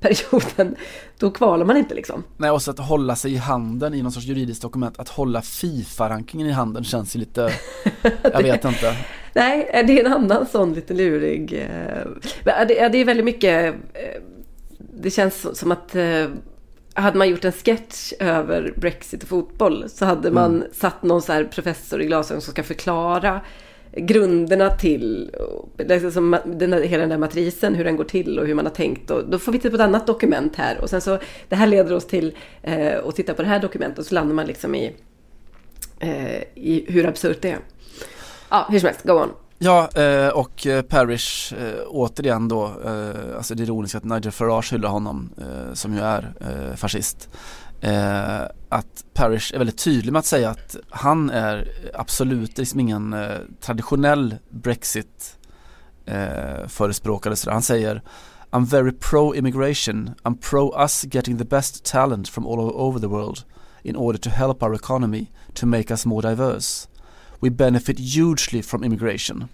perioden, 0.07 0.75
då 1.17 1.31
kvalar 1.31 1.65
man 1.65 1.77
inte 1.77 1.95
liksom. 1.95 2.23
Nej, 2.37 2.51
och 2.51 2.61
så 2.61 2.71
att 2.71 2.79
hålla 2.79 3.15
sig 3.15 3.33
i 3.33 3.37
handen 3.37 3.93
i 3.93 4.01
någon 4.01 4.11
sorts 4.11 4.25
juridiskt 4.25 4.61
dokument, 4.61 4.99
att 4.99 5.09
hålla 5.09 5.41
Fifa-rankingen 5.41 6.47
i 6.47 6.51
handen 6.51 6.83
känns 6.83 7.15
ju 7.15 7.19
lite, 7.19 7.51
jag 8.21 8.43
vet 8.43 8.65
inte. 8.65 8.97
Nej, 9.33 9.83
det 9.87 9.99
är 9.99 10.05
en 10.05 10.13
annan 10.13 10.45
sån 10.45 10.73
lite 10.73 10.93
lurig, 10.93 11.53
eh, 11.53 12.65
det 12.67 13.01
är 13.01 13.05
väldigt 13.05 13.25
mycket, 13.25 13.75
det 14.77 15.11
känns 15.11 15.59
som 15.59 15.71
att 15.71 15.95
hade 16.95 17.17
man 17.17 17.29
gjort 17.29 17.45
en 17.45 17.51
sketch 17.51 18.13
över 18.19 18.73
Brexit 18.77 19.23
och 19.23 19.29
fotboll 19.29 19.89
så 19.89 20.05
hade 20.05 20.31
man 20.31 20.55
mm. 20.55 20.67
satt 20.73 21.03
någon 21.03 21.21
så 21.21 21.33
här 21.33 21.43
professor 21.43 22.01
i 22.01 22.05
glasögon 22.05 22.41
som 22.41 22.51
ska 22.51 22.63
förklara 22.63 23.41
grunderna 23.95 24.69
till 24.69 25.31
liksom 25.77 26.37
den 26.45 26.73
här, 26.73 26.81
hela 26.81 27.01
den 27.01 27.09
där 27.09 27.17
matrisen, 27.17 27.75
hur 27.75 27.83
den 27.83 27.95
går 27.95 28.03
till 28.03 28.39
och 28.39 28.47
hur 28.47 28.53
man 28.53 28.65
har 28.65 28.73
tänkt. 28.73 29.11
Och 29.11 29.29
då 29.29 29.39
får 29.39 29.51
vi 29.51 29.59
titta 29.59 29.69
på 29.69 29.75
ett 29.75 29.81
annat 29.81 30.07
dokument 30.07 30.55
här 30.55 30.81
och 30.81 30.89
sen 30.89 31.01
så 31.01 31.19
det 31.49 31.55
här 31.55 31.67
leder 31.67 31.95
oss 31.95 32.07
till 32.07 32.37
eh, 32.63 33.07
att 33.07 33.15
titta 33.15 33.33
på 33.33 33.41
det 33.41 33.47
här 33.47 33.59
dokumentet 33.59 33.99
och 33.99 34.05
så 34.05 34.15
landar 34.15 34.35
man 34.35 34.45
liksom 34.45 34.75
i, 34.75 34.95
eh, 35.99 36.41
i 36.55 36.85
hur 36.87 37.07
absurt 37.07 37.41
det 37.41 37.51
är. 37.51 37.59
Ja, 38.49 38.67
hur 38.69 38.79
som 38.79 38.87
helst, 38.87 39.03
go 39.03 39.13
on. 39.13 39.29
Ja, 39.57 39.89
eh, 39.95 40.27
och 40.27 40.67
eh, 40.67 40.81
Parrish 40.81 41.53
eh, 41.53 41.81
återigen 41.87 42.47
då, 42.47 42.71
alltså 43.37 43.55
det 43.55 43.63
ironiska 43.63 43.97
att 43.97 44.03
Nigel 44.03 44.31
Farage 44.31 44.73
hyllar 44.73 44.89
honom 44.89 45.29
som 45.73 45.93
ju 45.93 45.99
är 45.99 46.33
fascist. 46.75 47.29
Eh, 47.81 48.41
att 48.69 49.05
Parrish 49.13 49.53
är 49.53 49.57
väldigt 49.57 49.77
tydlig 49.77 50.11
med 50.11 50.19
att 50.19 50.25
säga 50.25 50.49
att 50.49 50.75
han 50.89 51.29
är 51.29 51.71
absolut 51.93 52.57
liksom 52.57 52.79
ingen 52.79 53.13
eh, 53.13 53.37
traditionell 53.61 54.35
Brexit 54.49 55.37
eh, 56.05 56.67
förespråkare. 56.67 57.35
Han 57.51 57.61
säger 57.61 58.01
I'm 58.51 58.65
very 58.65 58.91
pro 58.91 59.35
immigration. 59.35 60.09
I'm 60.23 60.37
pro 60.37 60.81
us 60.83 61.05
getting 61.11 61.37
the 61.37 61.45
best 61.45 61.85
talent 61.85 62.29
from 62.29 62.47
all 62.47 62.59
over 62.59 62.99
the 62.99 63.07
world 63.07 63.43
in 63.83 63.95
order 63.95 64.19
to 64.19 64.29
help 64.29 64.63
our 64.63 64.73
economy 64.73 65.27
to 65.53 65.65
make 65.65 65.93
us 65.93 66.05
more 66.05 66.29
diverse. 66.29 66.87
We 67.39 67.49
benefit 67.49 67.99
hugely 67.99 68.63
from 68.63 68.83
immigration. 68.83 69.47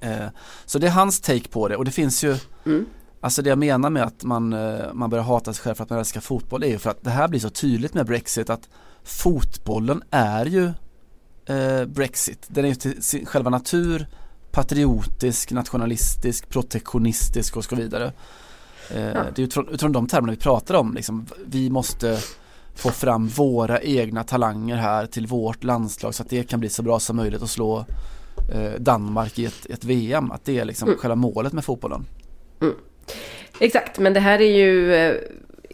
Eh, 0.00 0.28
så 0.66 0.78
det 0.78 0.86
är 0.86 0.90
hans 0.90 1.20
take 1.20 1.48
på 1.48 1.68
det 1.68 1.76
och 1.76 1.84
det 1.84 1.90
finns 1.90 2.24
ju 2.24 2.36
Mm. 2.66 2.86
Alltså 3.24 3.42
det 3.42 3.48
jag 3.48 3.58
menar 3.58 3.90
med 3.90 4.02
att 4.02 4.24
man, 4.24 4.52
eh, 4.52 4.92
man 4.92 5.10
börjar 5.10 5.24
hata 5.24 5.52
sig 5.52 5.62
själv 5.62 5.74
för 5.74 5.84
att 5.84 5.90
man 5.90 5.98
älskar 5.98 6.20
fotboll 6.20 6.62
är 6.62 6.68
ju 6.68 6.78
för 6.78 6.90
att 6.90 7.04
det 7.04 7.10
här 7.10 7.28
blir 7.28 7.40
så 7.40 7.50
tydligt 7.50 7.94
med 7.94 8.06
Brexit 8.06 8.50
att 8.50 8.68
fotbollen 9.04 10.02
är 10.10 10.46
ju 10.46 10.64
eh, 11.46 11.84
Brexit. 11.86 12.46
Den 12.48 12.64
är 12.64 12.68
ju 12.68 12.74
till 12.74 13.02
sin 13.02 13.26
själva 13.26 13.50
natur 13.50 14.06
patriotisk, 14.50 15.52
nationalistisk, 15.52 16.48
protektionistisk 16.48 17.56
och 17.56 17.64
så 17.64 17.76
vidare. 17.76 18.06
Eh, 18.90 18.96
Det 19.34 19.38
är 19.38 19.40
utifrån, 19.40 19.68
utifrån 19.68 19.92
de 19.92 20.06
termerna 20.06 20.32
vi 20.32 20.38
pratar 20.38 20.74
om. 20.74 20.94
Liksom, 20.94 21.26
vi 21.46 21.70
måste 21.70 22.18
få 22.74 22.90
fram 22.90 23.28
våra 23.28 23.80
egna 23.80 24.24
talanger 24.24 24.76
här 24.76 25.06
till 25.06 25.26
vårt 25.26 25.64
landslag 25.64 26.14
så 26.14 26.22
att 26.22 26.28
det 26.30 26.42
kan 26.48 26.60
bli 26.60 26.68
så 26.68 26.82
bra 26.82 27.00
som 27.00 27.16
möjligt 27.16 27.42
och 27.42 27.50
slå 27.50 27.84
eh, 28.54 28.72
Danmark 28.80 29.38
i 29.38 29.44
ett, 29.44 29.66
ett 29.70 29.84
VM. 29.84 30.30
Att 30.30 30.44
det 30.44 30.58
är 30.58 30.64
liksom 30.64 30.88
Mm. 30.88 30.98
själva 31.00 31.14
målet 31.16 31.52
med 31.52 31.64
fotbollen. 31.64 32.06
Exakt, 33.58 33.98
men 33.98 34.14
det 34.14 34.20
här 34.20 34.40
är 34.40 34.56
ju 34.56 34.94
eh, 34.94 35.16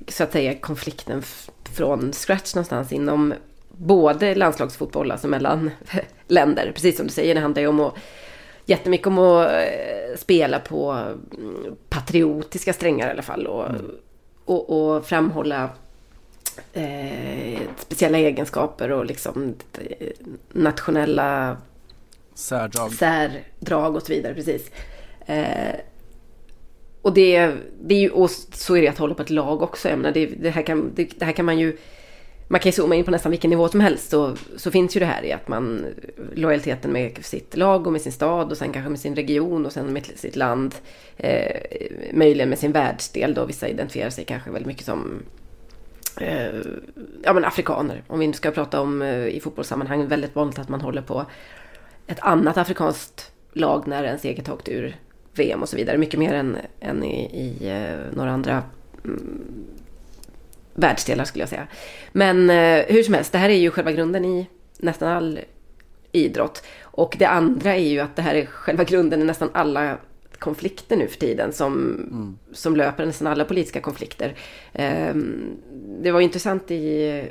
så 0.08 0.22
att 0.24 0.32
säga 0.32 0.54
konflikten 0.54 1.22
från 1.74 2.12
scratch 2.12 2.54
någonstans 2.54 2.92
inom 2.92 3.34
både 3.68 4.34
landslagsfotboll, 4.34 5.10
alltså 5.10 5.28
mellan 5.28 5.70
länder. 6.26 6.72
Precis 6.74 6.96
som 6.96 7.06
du 7.06 7.12
säger, 7.12 7.34
det 7.34 7.40
handlar 7.40 7.62
ju 7.62 7.68
om 7.68 7.80
att 7.80 7.94
jättemycket 8.68 9.06
om 9.06 9.18
att 9.18 9.46
eh, 9.46 10.16
spela 10.16 10.60
på 10.60 10.90
mm, 10.92 11.76
patriotiska 11.88 12.72
strängar 12.72 13.08
i 13.08 13.10
alla 13.10 13.22
fall. 13.22 13.46
Och, 13.46 13.66
och, 14.44 14.70
och 14.70 15.06
framhålla 15.06 15.70
eh, 16.72 17.60
speciella 17.78 18.18
egenskaper 18.18 18.92
och 18.92 19.06
liksom 19.06 19.54
eh, 19.78 20.08
nationella 20.52 21.56
Särdrag. 22.34 22.92
särdrag 22.92 23.96
och 23.96 24.02
så 24.02 24.12
vidare. 24.12 24.34
Precis. 24.34 24.70
Eh, 25.26 25.74
och 27.08 27.14
det, 27.14 27.52
det 27.80 27.94
är 27.94 28.00
ju, 28.00 28.10
och 28.10 28.30
så 28.30 28.76
är 28.76 28.82
det 28.82 28.88
att 28.88 28.98
hålla 28.98 29.14
på 29.14 29.22
ett 29.22 29.30
lag 29.30 29.62
också. 29.62 29.88
Jag 29.88 29.98
menar, 29.98 30.14
det, 30.14 30.26
det, 30.26 30.50
här 30.50 30.62
kan, 30.62 30.92
det, 30.94 31.18
det 31.18 31.24
här 31.24 31.32
kan 31.32 31.44
man 31.44 31.58
ju... 31.58 31.76
Man 32.48 32.60
kan 32.60 32.68
ju 32.68 32.72
zooma 32.72 32.94
in 32.94 33.04
på 33.04 33.10
nästan 33.10 33.30
vilken 33.30 33.50
nivå 33.50 33.68
som 33.68 33.80
helst. 33.80 34.10
Så, 34.10 34.36
så 34.56 34.70
finns 34.70 34.96
ju 34.96 35.00
det 35.00 35.06
här 35.06 35.24
i 35.24 35.32
att 35.32 35.48
man... 35.48 35.86
Lojaliteten 36.34 36.92
med 36.92 37.24
sitt 37.24 37.56
lag 37.56 37.86
och 37.86 37.92
med 37.92 38.00
sin 38.00 38.12
stad 38.12 38.50
och 38.50 38.56
sen 38.56 38.72
kanske 38.72 38.90
med 38.90 39.00
sin 39.00 39.14
region 39.14 39.66
och 39.66 39.72
sen 39.72 39.92
med 39.92 40.06
sitt 40.06 40.36
land. 40.36 40.74
Eh, 41.16 41.56
möjligen 42.12 42.48
med 42.48 42.58
sin 42.58 42.72
världsdel 42.72 43.34
då. 43.34 43.44
Vissa 43.44 43.68
identifierar 43.68 44.10
sig 44.10 44.24
kanske 44.24 44.50
väldigt 44.50 44.66
mycket 44.66 44.84
som 44.84 45.22
eh, 46.20 46.56
ja, 47.24 47.32
men 47.32 47.44
afrikaner. 47.44 48.02
Om 48.06 48.18
vi 48.18 48.26
nu 48.26 48.32
ska 48.32 48.50
prata 48.50 48.80
om 48.80 49.02
eh, 49.02 49.26
i 49.26 49.40
fotbollssammanhang 49.40 50.08
väldigt 50.08 50.34
vanligt 50.34 50.58
att 50.58 50.68
man 50.68 50.80
håller 50.80 51.02
på 51.02 51.26
ett 52.06 52.20
annat 52.20 52.56
afrikanskt 52.56 53.32
lag 53.52 53.86
när 53.86 54.04
ens 54.04 54.24
eget 54.24 54.46
har 54.46 54.54
åkt 54.54 54.68
ur 54.68 54.96
VM 55.38 55.62
och 55.62 55.68
så 55.68 55.76
vidare. 55.76 55.98
Mycket 55.98 56.20
mer 56.20 56.34
än, 56.34 56.56
än 56.80 57.04
i, 57.04 57.24
i 57.24 57.68
eh, 57.68 58.16
några 58.16 58.30
andra 58.30 58.62
mm, 59.04 59.44
världsdelar 60.74 61.24
skulle 61.24 61.42
jag 61.42 61.48
säga. 61.48 61.66
Men 62.12 62.50
eh, 62.50 62.84
hur 62.88 63.02
som 63.02 63.14
helst, 63.14 63.32
det 63.32 63.38
här 63.38 63.48
är 63.48 63.54
ju 63.58 63.70
själva 63.70 63.92
grunden 63.92 64.24
i 64.24 64.46
nästan 64.78 65.08
all 65.08 65.40
idrott. 66.12 66.62
Och 66.82 67.16
det 67.18 67.26
andra 67.26 67.74
är 67.74 67.88
ju 67.88 68.00
att 68.00 68.16
det 68.16 68.22
här 68.22 68.34
är 68.34 68.46
själva 68.46 68.84
grunden 68.84 69.22
i 69.22 69.24
nästan 69.24 69.50
alla 69.52 69.96
konflikter 70.38 70.96
nu 70.96 71.08
för 71.08 71.18
tiden 71.18 71.52
som, 71.52 72.38
som 72.52 72.76
löper, 72.76 73.06
nästan 73.06 73.26
alla 73.26 73.44
politiska 73.44 73.80
konflikter. 73.80 74.34
Ehm, 74.72 75.56
det 76.02 76.10
var 76.10 76.20
intressant 76.20 76.70
i 76.70 77.24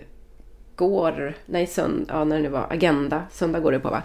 går, 0.76 1.34
nej 1.46 1.68
söndag, 1.68 2.14
ja 2.14 2.24
när 2.24 2.36
det 2.36 2.42
nu 2.42 2.50
var, 2.50 2.68
Agenda, 2.70 3.24
söndag 3.32 3.60
går 3.60 3.72
det 3.72 3.80
på 3.80 3.90
va? 3.90 4.04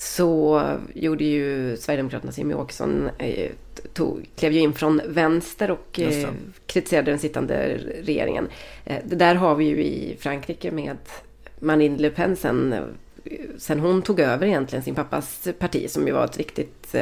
Så 0.00 0.62
gjorde 0.94 1.24
ju 1.24 1.76
Sverigedemokraternas 1.76 2.38
Jimmie 2.38 2.56
Åkesson, 2.56 3.10
eh, 3.18 3.50
tog, 3.92 4.28
klev 4.36 4.52
ju 4.52 4.60
in 4.60 4.72
från 4.72 5.00
vänster 5.06 5.70
och 5.70 6.00
eh, 6.00 6.28
kritiserade 6.66 7.10
den 7.10 7.18
sittande 7.18 7.78
regeringen. 8.02 8.48
Eh, 8.84 8.96
det 9.04 9.16
där 9.16 9.34
har 9.34 9.54
vi 9.54 9.64
ju 9.64 9.84
i 9.84 10.16
Frankrike 10.20 10.70
med 10.70 10.96
Marine 11.58 11.98
Le 11.98 12.10
Pen 12.10 12.36
sen, 12.36 12.74
sen 13.58 13.80
hon 13.80 14.02
tog 14.02 14.20
över 14.20 14.46
egentligen 14.46 14.82
sin 14.82 14.94
pappas 14.94 15.48
parti 15.58 15.90
som 15.90 16.06
ju 16.06 16.12
var 16.12 16.24
ett 16.24 16.38
riktigt 16.38 16.94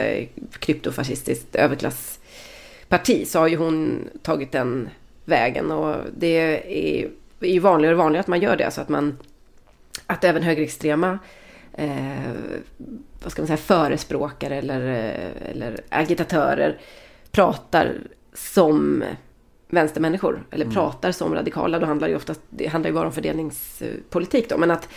kryptofascistiskt 0.59 1.55
överklassparti 1.55 3.27
så 3.27 3.39
har 3.39 3.49
ju 3.49 3.57
hon 3.57 4.09
tagit 4.23 4.53
den 4.53 4.89
vägen 5.25 5.71
och 5.71 5.97
det 6.19 6.37
är, 6.37 7.09
ju 7.41 7.59
vanligare 7.59 7.95
och 7.95 7.99
vanligare 7.99 8.21
att 8.21 8.27
man 8.27 8.41
gör 8.41 8.57
det. 8.57 8.71
Så 8.71 8.81
att 8.81 8.89
man 8.89 9.19
att 10.07 10.25
även 10.25 10.43
högerextrema 10.43 11.11
eh, 11.13 11.19
vad 13.23 13.33
ska 13.33 13.43
man 13.43 13.47
säga, 13.47 13.57
förespråkare 13.57 14.57
eller, 14.57 14.81
eh, 14.81 15.51
eller 15.51 15.81
agitatörer 15.89 16.79
pratar 17.31 17.95
som 18.35 19.05
vänstermänniskor. 19.69 20.47
Eller 20.51 20.67
pratar 20.67 21.13
som 21.13 21.35
radikala. 21.35 21.79
Då 21.79 21.87
handlar 21.87 22.09
det 22.09 22.13
ju 22.13 22.17
oftast, 22.17 22.41
det 22.51 22.67
handlar 22.67 22.91
ju 22.91 22.95
bara 22.95 23.07
om 23.07 23.13
fördelningspolitik 23.13 24.49
då. 24.49 24.59
Men 24.59 24.71
att 24.71 24.89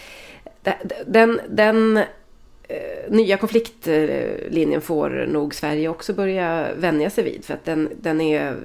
de- 0.64 0.74
den, 1.08 1.40
den 1.50 1.98
eh, 1.98 2.06
nya 3.10 3.38
konfliktlinjen 3.38 4.82
får 4.82 5.26
nog 5.30 5.56
Sverige 5.56 5.90
också 5.90 6.14
börja 6.14 6.68
vänja 6.76 7.10
sig 7.10 7.24
vid. 7.24 7.46
För 7.46 7.54
att 7.54 7.66
den, 7.66 7.90
den 8.02 8.22
är 8.22 8.58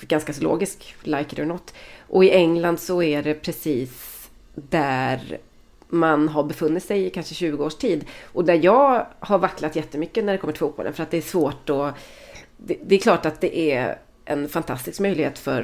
ganska 0.00 0.32
så 0.32 0.42
logisk, 0.42 0.94
like 1.02 1.32
it 1.32 1.38
or 1.38 1.44
not. 1.44 1.74
Och 2.08 2.24
i 2.24 2.30
England 2.30 2.80
så 2.80 3.02
är 3.02 3.22
det 3.22 3.34
precis 3.34 4.12
där 4.54 5.38
man 5.98 6.28
har 6.28 6.42
befunnit 6.44 6.84
sig 6.84 7.06
i 7.06 7.10
kanske 7.10 7.34
20 7.34 7.64
års 7.64 7.74
tid. 7.74 8.04
Och 8.32 8.44
där 8.44 8.60
jag 8.64 9.06
har 9.18 9.38
vacklat 9.38 9.76
jättemycket 9.76 10.24
när 10.24 10.32
det 10.32 10.38
kommer 10.38 10.52
till 10.52 10.60
fotbollen. 10.60 10.92
För 10.92 11.02
att 11.02 11.10
det 11.10 11.16
är 11.16 11.22
svårt 11.22 11.70
att... 11.70 11.94
Det, 12.56 12.76
det 12.86 12.94
är 12.94 12.98
klart 12.98 13.26
att 13.26 13.40
det 13.40 13.72
är 13.72 13.98
en 14.24 14.48
fantastisk 14.48 15.00
möjlighet 15.00 15.38
för... 15.38 15.62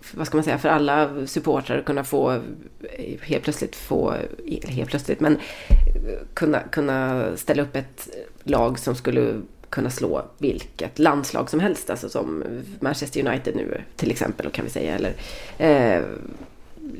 för 0.00 0.16
vad 0.16 0.26
ska 0.26 0.36
man 0.36 0.44
säga, 0.44 0.58
för 0.58 0.68
alla 0.68 1.26
supportrar 1.26 1.78
att 1.78 1.84
kunna 1.84 2.04
få 2.04 2.32
eh, 2.32 3.20
helt 3.22 3.44
plötsligt 3.44 3.76
få, 3.76 4.14
eller 4.46 4.68
helt 4.68 4.90
plötsligt, 4.90 5.20
men 5.20 5.36
eh, 5.36 6.18
kunna, 6.34 6.60
kunna 6.60 7.26
ställa 7.36 7.62
upp 7.62 7.76
ett 7.76 8.08
lag 8.42 8.78
som 8.78 8.94
skulle 8.94 9.40
kunna 9.70 9.90
slå 9.90 10.24
vilket 10.38 10.98
landslag 10.98 11.50
som 11.50 11.60
helst, 11.60 11.90
alltså 11.90 12.08
som 12.08 12.44
Manchester 12.80 13.26
United 13.26 13.56
nu 13.56 13.82
till 13.96 14.10
exempel, 14.10 14.50
kan 14.50 14.64
vi 14.64 14.70
säga, 14.70 14.94
eller 14.94 15.14
eh, 15.58 16.04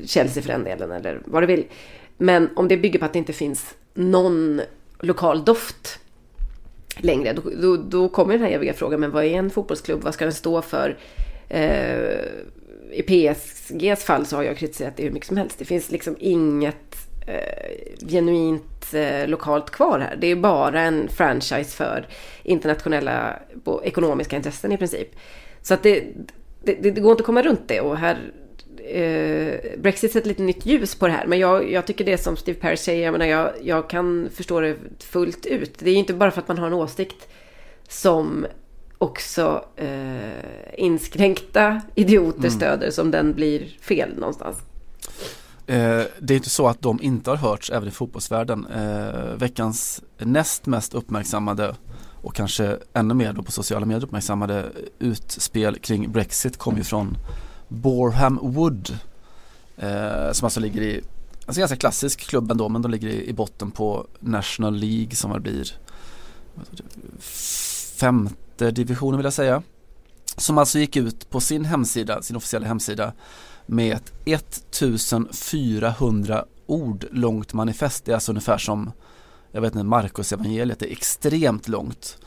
Chelsea 0.05 0.43
för 0.43 0.49
den 0.49 0.63
delen, 0.63 0.91
eller 0.91 1.21
vad 1.25 1.43
du 1.43 1.47
vill. 1.47 1.65
Men 2.17 2.49
om 2.55 2.67
det 2.67 2.77
bygger 2.77 2.99
på 2.99 3.05
att 3.05 3.13
det 3.13 3.19
inte 3.19 3.33
finns 3.33 3.75
någon 3.93 4.61
lokal 4.99 5.45
doft 5.45 5.99
längre, 6.97 7.33
då, 7.33 7.41
då, 7.61 7.77
då 7.77 8.09
kommer 8.09 8.33
den 8.33 8.43
här 8.43 8.51
eviga 8.51 8.73
frågan, 8.73 8.99
men 8.99 9.11
vad 9.11 9.23
är 9.23 9.29
en 9.29 9.49
fotbollsklubb? 9.49 10.03
Vad 10.03 10.13
ska 10.13 10.25
den 10.25 10.33
stå 10.33 10.61
för? 10.61 10.97
Eh, 11.49 12.19
I 12.91 13.03
PSGs 13.07 14.03
fall 14.03 14.25
så 14.25 14.35
har 14.35 14.43
jag 14.43 14.57
kritiserat 14.57 14.97
det 14.97 15.03
hur 15.03 15.11
mycket 15.11 15.27
som 15.27 15.37
helst. 15.37 15.59
Det 15.59 15.65
finns 15.65 15.91
liksom 15.91 16.15
inget 16.19 16.95
eh, 17.27 18.07
genuint 18.07 18.93
eh, 18.93 19.27
lokalt 19.27 19.69
kvar 19.69 19.99
här. 19.99 20.15
Det 20.15 20.27
är 20.27 20.35
bara 20.35 20.81
en 20.81 21.09
franchise 21.09 21.77
för 21.77 22.07
internationella 22.43 23.39
ekonomiska 23.83 24.35
intressen 24.35 24.71
i 24.71 24.77
princip. 24.77 25.15
Så 25.61 25.73
att 25.73 25.83
det, 25.83 26.03
det, 26.63 26.73
det, 26.73 26.91
det 26.91 27.01
går 27.01 27.11
inte 27.11 27.21
att 27.21 27.25
komma 27.25 27.41
runt 27.41 27.67
det 27.67 27.81
och 27.81 27.97
här 27.97 28.31
eh, 28.89 29.79
Brexit 29.79 30.11
sätter 30.11 30.27
lite 30.27 30.43
nytt 30.43 30.65
ljus 30.65 30.95
på 30.95 31.07
det 31.07 31.13
här. 31.13 31.27
Men 31.27 31.39
jag, 31.39 31.71
jag 31.71 31.85
tycker 31.87 32.05
det 32.05 32.17
som 32.17 32.37
Steve 32.37 32.59
Parrish 32.59 32.83
säger, 32.83 33.05
jag 33.05 33.11
menar 33.11 33.25
jag, 33.25 33.51
jag 33.61 33.89
kan 33.89 34.29
förstå 34.33 34.59
det 34.59 34.75
fullt 34.99 35.45
ut. 35.45 35.79
Det 35.79 35.89
är 35.89 35.93
ju 35.93 35.99
inte 35.99 36.13
bara 36.13 36.31
för 36.31 36.41
att 36.41 36.47
man 36.47 36.57
har 36.57 36.67
en 36.67 36.73
åsikt 36.73 37.27
som 37.87 38.45
också 38.97 39.65
eh, 39.75 40.77
inskränkta 40.77 41.81
idioter 41.95 42.49
stöder 42.49 42.91
som 42.91 43.11
den 43.11 43.33
blir 43.33 43.77
fel 43.81 44.15
någonstans. 44.17 44.57
Eh, 45.67 46.01
det 46.19 46.33
är 46.33 46.35
inte 46.35 46.49
så 46.49 46.67
att 46.67 46.81
de 46.81 47.01
inte 47.01 47.29
har 47.29 47.37
hörts 47.37 47.69
även 47.69 47.87
i 47.87 47.91
fotbollsvärlden. 47.91 48.65
Eh, 48.65 49.35
veckans 49.35 50.01
näst 50.17 50.65
mest 50.65 50.93
uppmärksammade 50.93 51.75
och 52.21 52.35
kanske 52.35 52.77
ännu 52.93 53.13
mer 53.13 53.33
då 53.33 53.43
på 53.43 53.51
sociala 53.51 53.85
medier 53.85 54.03
uppmärksammade 54.03 54.65
utspel 54.99 55.75
kring 55.75 56.11
Brexit 56.11 56.57
kom 56.57 56.77
ju 56.77 56.83
från 56.83 57.17
Boreham 57.69 58.39
Wood 58.41 58.97
eh, 59.77 60.31
som 60.31 60.45
alltså 60.45 60.59
ligger 60.59 60.81
i, 60.81 61.01
alltså 61.45 61.59
ganska 61.59 61.77
klassisk 61.77 62.19
klubb 62.19 62.51
ändå 62.51 62.69
men 62.69 62.81
de 62.81 62.91
ligger 62.91 63.07
i, 63.07 63.29
i 63.29 63.33
botten 63.33 63.71
på 63.71 64.07
National 64.19 64.75
League 64.75 65.15
som 65.15 65.31
väl 65.31 65.41
blir 65.41 65.73
femte 67.99 68.71
divisionen 68.71 69.17
vill 69.17 69.23
jag 69.23 69.33
säga. 69.33 69.61
Som 70.37 70.57
alltså 70.57 70.79
gick 70.79 70.95
ut 70.95 71.29
på 71.29 71.39
sin 71.39 71.65
hemsida, 71.65 72.21
sin 72.21 72.35
officiella 72.35 72.67
hemsida 72.67 73.13
med 73.65 73.93
ett 74.25 74.63
1400 74.75 76.45
ord 76.65 77.05
långt 77.11 77.53
manifest. 77.53 78.05
Det 78.05 78.11
är 78.11 78.13
alltså 78.13 78.31
ungefär 78.31 78.57
som, 78.57 78.91
jag 79.51 79.61
vet 79.61 79.73
inte, 79.75 79.83
Markus 79.83 80.33
evangeliet 80.33 80.79
det 80.79 80.91
är 80.91 80.91
extremt 80.91 81.67
långt 81.67 82.17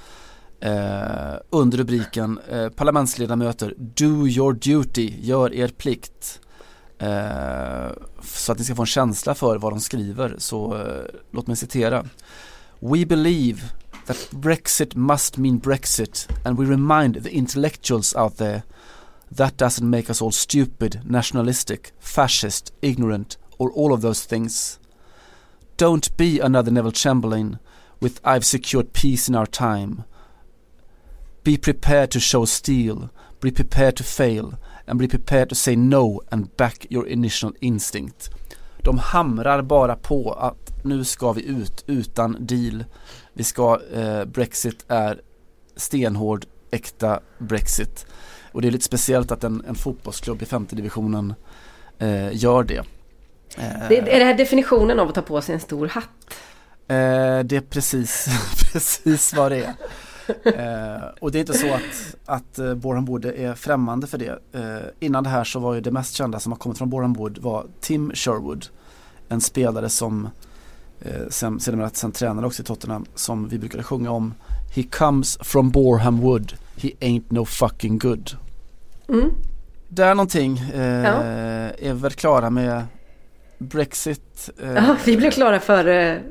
eh, 0.62 1.34
under 1.50 1.78
rubriken 1.78 2.40
eh, 2.50 2.68
parlamentsledamöter 2.68 3.74
Do 3.78 4.28
your 4.28 4.52
duty, 4.52 5.14
gör 5.20 5.54
er 5.54 5.68
plikt. 5.68 6.40
Eh, 6.98 7.92
så 8.22 8.52
att 8.52 8.58
ni 8.58 8.64
ska 8.64 8.74
få 8.74 8.82
en 8.82 8.86
känsla 8.86 9.34
för 9.34 9.58
vad 9.58 9.72
de 9.72 9.80
skriver 9.80 10.34
så 10.38 10.76
eh, 10.76 11.04
låt 11.30 11.46
mig 11.46 11.56
citera. 11.56 12.04
We 12.80 13.06
believe 13.06 13.62
that 14.06 14.30
Brexit 14.30 14.94
must 14.94 15.36
mean 15.36 15.58
Brexit 15.58 16.28
and 16.44 16.58
we 16.58 16.64
remind 16.66 17.24
the 17.24 17.30
intellectuals 17.30 18.14
out 18.16 18.36
there 18.36 18.62
that 19.36 19.58
doesn't 19.58 19.90
make 19.90 20.10
us 20.10 20.22
all 20.22 20.32
stupid, 20.32 21.00
nationalistic, 21.04 21.92
fascist, 22.00 22.72
ignorant 22.80 23.38
or 23.58 23.70
all 23.76 23.92
of 23.92 24.02
those 24.02 24.28
things. 24.28 24.78
Don't 25.76 26.16
be 26.16 26.40
another 26.40 26.70
Neville 26.70 26.92
Chamberlain 26.92 27.58
with 28.00 28.20
I've 28.24 28.44
secured 28.44 28.92
peace 28.92 29.28
in 29.28 29.34
our 29.34 29.46
time. 29.46 30.04
Be 31.44 31.56
prepared 31.58 32.10
to 32.10 32.20
show 32.20 32.46
steel, 32.46 33.08
be 33.40 33.50
prepared 33.50 33.96
to 33.96 34.04
fail 34.04 34.54
and 34.86 35.00
be 35.00 35.08
prepared 35.08 35.48
to 35.48 35.54
say 35.54 35.76
no 35.76 36.22
and 36.30 36.56
back 36.56 36.86
your 36.90 37.08
initial 37.08 37.52
instinct. 37.60 38.30
De 38.82 38.98
hamrar 38.98 39.62
bara 39.62 39.96
på 39.96 40.32
att 40.32 40.84
nu 40.84 41.04
ska 41.04 41.32
vi 41.32 41.46
ut 41.46 41.84
utan 41.86 42.36
deal. 42.40 42.84
Vi 43.32 43.44
ska, 43.44 43.80
eh, 43.94 44.24
Brexit 44.24 44.84
är 44.88 45.20
stenhård, 45.76 46.46
äkta 46.70 47.20
Brexit. 47.38 48.06
Och 48.52 48.62
det 48.62 48.68
är 48.68 48.72
lite 48.72 48.84
speciellt 48.84 49.32
att 49.32 49.44
en, 49.44 49.64
en 49.68 49.74
fotbollsklubb 49.74 50.42
i 50.42 50.44
femte 50.44 50.76
divisionen 50.76 51.34
eh, 51.98 52.36
gör 52.36 52.62
det. 52.62 52.84
Eh, 53.58 53.88
det. 53.88 53.98
Är 53.98 54.18
det 54.18 54.24
här 54.24 54.34
definitionen 54.34 55.00
av 55.00 55.08
att 55.08 55.14
ta 55.14 55.22
på 55.22 55.40
sig 55.40 55.54
en 55.54 55.60
stor 55.60 55.88
hatt? 55.88 56.08
Eh, 56.88 57.44
det 57.44 57.56
är 57.56 57.60
precis, 57.60 58.28
precis 58.72 59.34
vad 59.34 59.52
det 59.52 59.64
är. 59.64 59.74
Eh, 60.44 61.08
och 61.20 61.32
det 61.32 61.38
är 61.38 61.40
inte 61.40 61.54
så 61.54 61.74
att, 61.74 62.16
att 62.26 62.58
uh, 62.58 62.74
Boreham 62.74 63.04
Wood 63.04 63.24
är 63.24 63.54
främmande 63.54 64.06
för 64.06 64.18
det. 64.18 64.38
Eh, 64.52 64.86
innan 65.00 65.24
det 65.24 65.30
här 65.30 65.44
så 65.44 65.58
var 65.60 65.74
ju 65.74 65.80
det 65.80 65.90
mest 65.90 66.14
kända 66.14 66.40
som 66.40 66.52
har 66.52 66.58
kommit 66.58 66.78
från 66.78 66.90
Boreham 66.90 67.12
Wood 67.12 67.38
var 67.38 67.66
Tim 67.80 68.12
Sherwood. 68.14 68.66
En 69.28 69.40
spelare 69.40 69.88
som 69.88 70.28
eh, 71.00 71.28
sen, 71.28 71.60
sen, 71.60 71.90
sen 71.92 72.12
tränade 72.12 72.46
också 72.46 72.62
i 72.62 72.64
Tottenham 72.64 73.06
som 73.14 73.48
vi 73.48 73.58
brukade 73.58 73.82
sjunga 73.82 74.10
om. 74.10 74.34
He 74.74 74.82
comes 74.82 75.38
from 75.40 75.70
Boreham 75.70 76.20
Wood, 76.20 76.52
he 76.76 76.88
ain't 77.00 77.24
no 77.28 77.44
fucking 77.44 77.98
good. 77.98 78.30
Mm. 79.08 79.30
Där 79.88 80.14
någonting 80.14 80.58
eh, 80.58 80.82
ja. 80.82 81.22
är 81.78 81.94
väl 81.94 82.12
klara 82.12 82.50
med 82.50 82.84
Brexit. 83.58 84.50
Eh, 84.62 84.72
ja, 84.72 84.96
vi 85.04 85.16
blev 85.16 85.30
klara 85.30 85.60
för, 85.60 86.22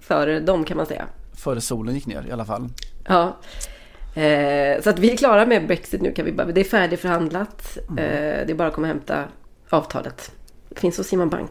för 0.00 0.40
dem 0.40 0.64
kan 0.64 0.76
man 0.76 0.86
säga. 0.86 1.06
Före 1.32 1.60
solen 1.60 1.94
gick 1.94 2.06
ner 2.06 2.26
i 2.28 2.32
alla 2.32 2.44
fall. 2.44 2.68
Ja. 3.04 3.36
Eh, 4.14 4.82
så 4.82 4.90
att 4.90 4.98
vi 4.98 5.12
är 5.12 5.16
klara 5.16 5.46
med 5.46 5.66
Brexit 5.66 6.02
nu 6.02 6.12
kan 6.12 6.24
vi 6.24 6.32
bara. 6.32 6.46
Det 6.46 6.60
är 6.60 6.64
färdigförhandlat. 6.64 7.78
Mm. 7.88 7.98
Eh, 7.98 8.46
det 8.46 8.52
är 8.52 8.54
bara 8.54 8.68
att 8.68 8.74
komma 8.74 8.86
och 8.86 8.94
hämta 8.94 9.24
avtalet. 9.70 10.32
Det 10.68 10.80
finns 10.80 10.98
hos 10.98 11.06
Simon 11.06 11.30
Bank. 11.30 11.50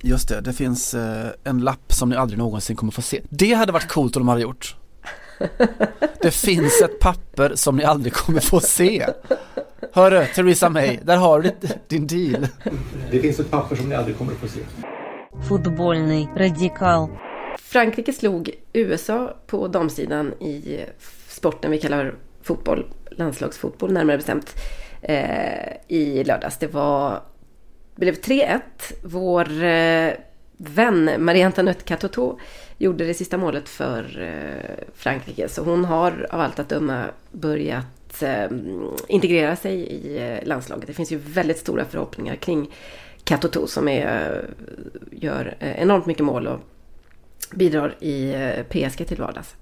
Just 0.00 0.28
det, 0.28 0.40
det 0.40 0.52
finns 0.52 0.94
eh, 0.94 1.26
en 1.44 1.60
lapp 1.60 1.92
som 1.92 2.08
ni 2.08 2.16
aldrig 2.16 2.38
någonsin 2.38 2.76
kommer 2.76 2.92
få 2.92 3.02
se. 3.02 3.20
Det 3.28 3.52
hade 3.52 3.72
varit 3.72 3.88
coolt 3.88 4.16
om 4.16 4.20
de 4.20 4.28
hade 4.28 4.42
gjort. 4.42 4.76
Det 6.20 6.30
finns 6.30 6.82
ett 6.84 7.00
papper 7.00 7.52
som 7.54 7.76
ni 7.76 7.84
aldrig 7.84 8.12
kommer 8.12 8.40
få 8.40 8.60
se. 8.60 9.06
Hörru, 9.92 10.26
Theresa 10.34 10.70
May, 10.70 10.98
där 11.02 11.16
har 11.16 11.40
du 11.40 11.50
din 11.88 12.06
deal. 12.06 12.48
Det 13.10 13.20
finns 13.20 13.40
ett 13.40 13.50
papper 13.50 13.76
som 13.76 13.88
ni 13.88 13.94
aldrig 13.94 14.18
kommer 14.18 14.32
att 14.32 14.38
få 14.38 14.48
se. 14.48 14.60
Fotbollny 15.48 16.28
radikal. 16.36 17.08
Frankrike 17.58 18.12
slog 18.12 18.50
USA 18.72 19.36
på 19.46 19.68
damsidan 19.68 20.32
i 20.32 20.84
sporten 21.28 21.70
vi 21.70 21.78
kallar 21.78 22.14
fotboll, 22.42 22.86
landslagsfotboll 23.10 23.92
närmare 23.92 24.16
bestämt, 24.16 24.54
eh, 25.02 25.72
i 25.88 26.24
lördags. 26.24 26.58
Det 26.58 26.66
var, 26.66 27.22
blev 27.94 28.14
3-1. 28.14 28.60
Vår 29.02 29.62
eh, 29.62 30.12
vän 30.56 31.10
Marie 31.18 31.46
Antoinette 31.46 31.84
Catoto 31.84 32.38
gjorde 32.78 33.04
det 33.04 33.14
sista 33.14 33.38
målet 33.38 33.68
för 33.68 34.22
eh, 34.22 34.84
Frankrike. 34.94 35.48
Så 35.48 35.62
hon 35.62 35.84
har 35.84 36.26
av 36.30 36.40
allt 36.40 36.58
att 36.58 36.68
döma 36.68 37.04
börjat 37.32 38.22
eh, 38.22 38.50
integrera 39.08 39.56
sig 39.56 39.74
i 39.74 40.18
eh, 40.18 40.48
landslaget. 40.48 40.86
Det 40.86 40.92
finns 40.92 41.12
ju 41.12 41.16
väldigt 41.16 41.58
stora 41.58 41.84
förhoppningar 41.84 42.36
kring 42.36 42.70
Katoto 43.24 43.66
som 43.66 43.88
är, 43.88 44.44
gör 45.10 45.56
eh, 45.60 45.82
enormt 45.82 46.06
mycket 46.06 46.24
mål 46.24 46.46
och 46.46 46.60
bidrar 47.50 47.96
i 48.00 48.34
eh, 48.34 48.62
PSG 48.62 49.08
till 49.08 49.20
vardags. 49.20 49.54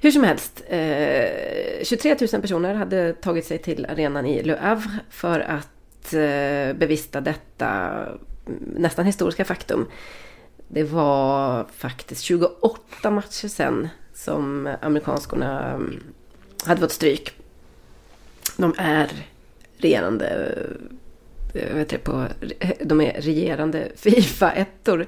Hur 0.00 0.10
som 0.10 0.24
helst, 0.24 0.64
eh, 0.68 1.84
23 1.84 2.16
000 2.32 2.40
personer 2.40 2.74
hade 2.74 3.12
tagit 3.12 3.46
sig 3.46 3.58
till 3.58 3.86
arenan 3.86 4.26
i 4.26 4.42
Le 4.42 4.56
Havre 4.60 4.98
för 5.10 5.40
att 5.40 6.14
eh, 6.14 6.76
bevista 6.76 7.20
detta 7.20 7.68
mm, 8.46 8.58
nästan 8.76 9.06
historiska 9.06 9.44
faktum. 9.44 9.86
Det 10.68 10.82
var 10.82 11.66
faktiskt 11.76 12.22
28 12.22 13.10
matcher 13.10 13.48
sen 13.48 13.88
som 14.14 14.74
amerikanskorna 14.82 15.74
mm, 15.74 16.02
hade 16.64 16.80
fått 16.80 16.92
stryk. 16.92 17.32
De 18.56 18.74
är 18.78 19.10
regerande, 19.78 20.56
vet 21.52 21.88
det, 21.88 21.98
på, 21.98 22.26
de 22.80 23.00
är 23.00 23.20
regerande 23.20 23.88
Fifa-ettor, 23.96 25.06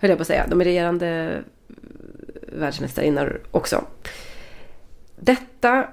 höll 0.00 0.10
jag 0.10 0.18
på 0.18 0.22
att 0.22 0.26
säga. 0.26 0.46
De 0.46 0.60
är 0.60 0.64
regerande 0.64 1.40
världsmästarinnor 2.52 3.40
också. 3.50 3.84
Detta 5.16 5.88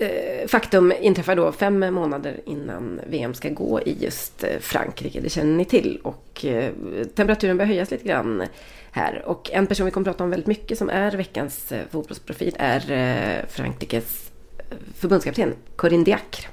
Eh, 0.00 0.46
faktum 0.48 0.92
inträffar 1.00 1.36
då 1.36 1.52
fem 1.52 1.94
månader 1.94 2.40
innan 2.46 3.00
VM 3.06 3.34
ska 3.34 3.48
gå 3.48 3.80
i 3.80 3.96
just 4.04 4.44
eh, 4.44 4.58
Frankrike. 4.60 5.20
Det 5.20 5.28
känner 5.28 5.56
ni 5.56 5.64
till. 5.64 6.00
Och 6.02 6.44
eh, 6.44 6.72
temperaturen 7.14 7.56
börjar 7.56 7.68
höjas 7.68 7.90
lite 7.90 8.04
grann 8.04 8.44
här. 8.90 9.22
Och 9.26 9.50
en 9.52 9.66
person 9.66 9.84
vi 9.84 9.90
kommer 9.90 10.08
att 10.08 10.16
prata 10.16 10.24
om 10.24 10.30
väldigt 10.30 10.46
mycket 10.46 10.78
som 10.78 10.90
är 10.90 11.16
veckans 11.16 11.72
eh, 11.72 11.80
fotbollsprofil 11.90 12.56
är 12.58 12.90
eh, 12.90 13.46
Frankrikes 13.48 14.30
förbundskapten 14.96 15.54
Corinne 15.76 16.04
Diacre. 16.04 16.48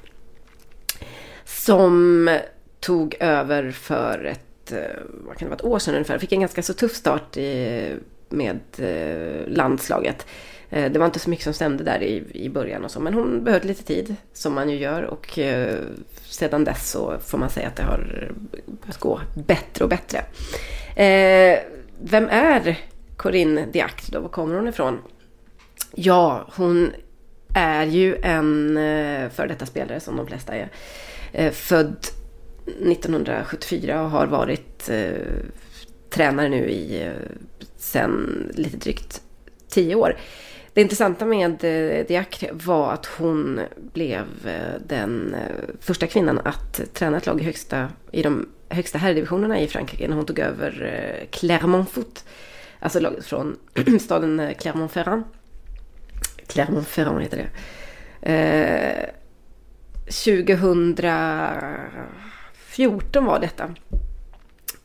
Som 1.45 2.29
tog 2.79 3.15
över 3.19 3.71
för 3.71 4.25
ett, 4.25 4.46
Eh, 4.71 5.01
vad 5.03 5.37
kan 5.37 5.45
det 5.45 5.49
vara, 5.49 5.55
ett 5.55 5.65
år 5.65 5.79
sedan 5.79 5.93
ungefär. 5.93 6.17
Fick 6.17 6.31
en 6.31 6.39
ganska 6.39 6.63
så 6.63 6.73
tuff 6.73 6.95
start 6.95 7.37
med 8.29 8.59
eh, 8.77 9.47
landslaget. 9.47 10.25
Eh, 10.69 10.91
det 10.91 10.99
var 10.99 11.05
inte 11.05 11.19
så 11.19 11.29
mycket 11.29 11.43
som 11.43 11.53
stämde 11.53 11.83
där 11.83 12.03
i, 12.03 12.23
i 12.33 12.49
början 12.49 12.85
och 12.85 12.91
så, 12.91 12.99
men 12.99 13.13
hon 13.13 13.43
behövde 13.43 13.67
lite 13.67 13.83
tid, 13.83 14.15
som 14.33 14.53
man 14.53 14.69
ju 14.69 14.77
gör. 14.77 15.03
Och 15.03 15.39
sedan 16.23 16.63
dess 16.63 16.91
så 16.91 17.17
får 17.19 17.37
man 17.37 17.49
säga 17.49 17.67
att 17.67 17.75
det 17.75 17.83
har 17.83 18.31
börjat 18.65 18.99
gå 18.99 19.21
bättre 19.35 19.83
och 19.83 19.89
bättre. 19.89 20.23
Vem 22.01 22.27
är 22.29 22.79
Corinne 23.17 23.65
Diacre 23.65 24.11
då? 24.11 24.19
Var 24.19 24.29
kommer 24.29 24.55
hon 24.55 24.67
ifrån? 24.67 24.99
Ja, 25.95 26.47
hon 26.55 26.91
är 27.53 27.85
ju 27.85 28.15
en 28.21 28.75
före 29.29 29.47
detta 29.47 29.65
spelare 29.65 29.99
som 29.99 30.17
de 30.17 30.27
flesta 30.27 30.53
är. 30.53 30.69
Född 31.51 32.07
1974 32.67 34.03
och 34.03 34.09
har 34.09 34.27
varit 34.27 34.89
eh, 34.89 35.11
tränare 36.09 36.49
nu 36.49 36.69
i 36.69 37.03
eh, 37.05 37.11
sen 37.77 38.51
lite 38.55 38.77
drygt 38.77 39.21
tio 39.69 39.95
år. 39.95 40.17
Det 40.73 40.81
intressanta 40.81 41.25
med 41.25 41.63
eh, 41.63 42.05
Diacre 42.05 42.49
var 42.51 42.91
att 42.93 43.05
hon 43.05 43.59
blev 43.93 44.25
eh, 44.45 44.81
den 44.87 45.33
eh, 45.33 45.75
första 45.79 46.07
kvinnan 46.07 46.39
att 46.43 46.93
träna 46.93 47.17
ett 47.17 47.25
lag 47.25 47.41
i, 47.41 47.43
högsta, 47.43 47.89
i 48.11 48.21
de 48.21 48.49
högsta 48.69 48.97
herrdivisionerna 48.97 49.59
i 49.59 49.67
Frankrike 49.67 50.07
när 50.07 50.15
hon 50.15 50.25
tog 50.25 50.39
över 50.39 50.83
eh, 50.83 51.27
Clermont 51.29 51.89
Foot. 51.89 52.23
Alltså 52.79 52.99
laget 52.99 53.25
från 53.25 53.57
staden 53.99 54.39
eh, 54.39 54.57
Clermont-Ferrand. 54.57 55.23
Clermont-Ferrand 56.47 57.21
heter 57.21 57.37
det. 57.37 57.49
Eh, 58.31 59.09
2014 62.77 63.25
var 63.25 63.39
detta. 63.39 63.75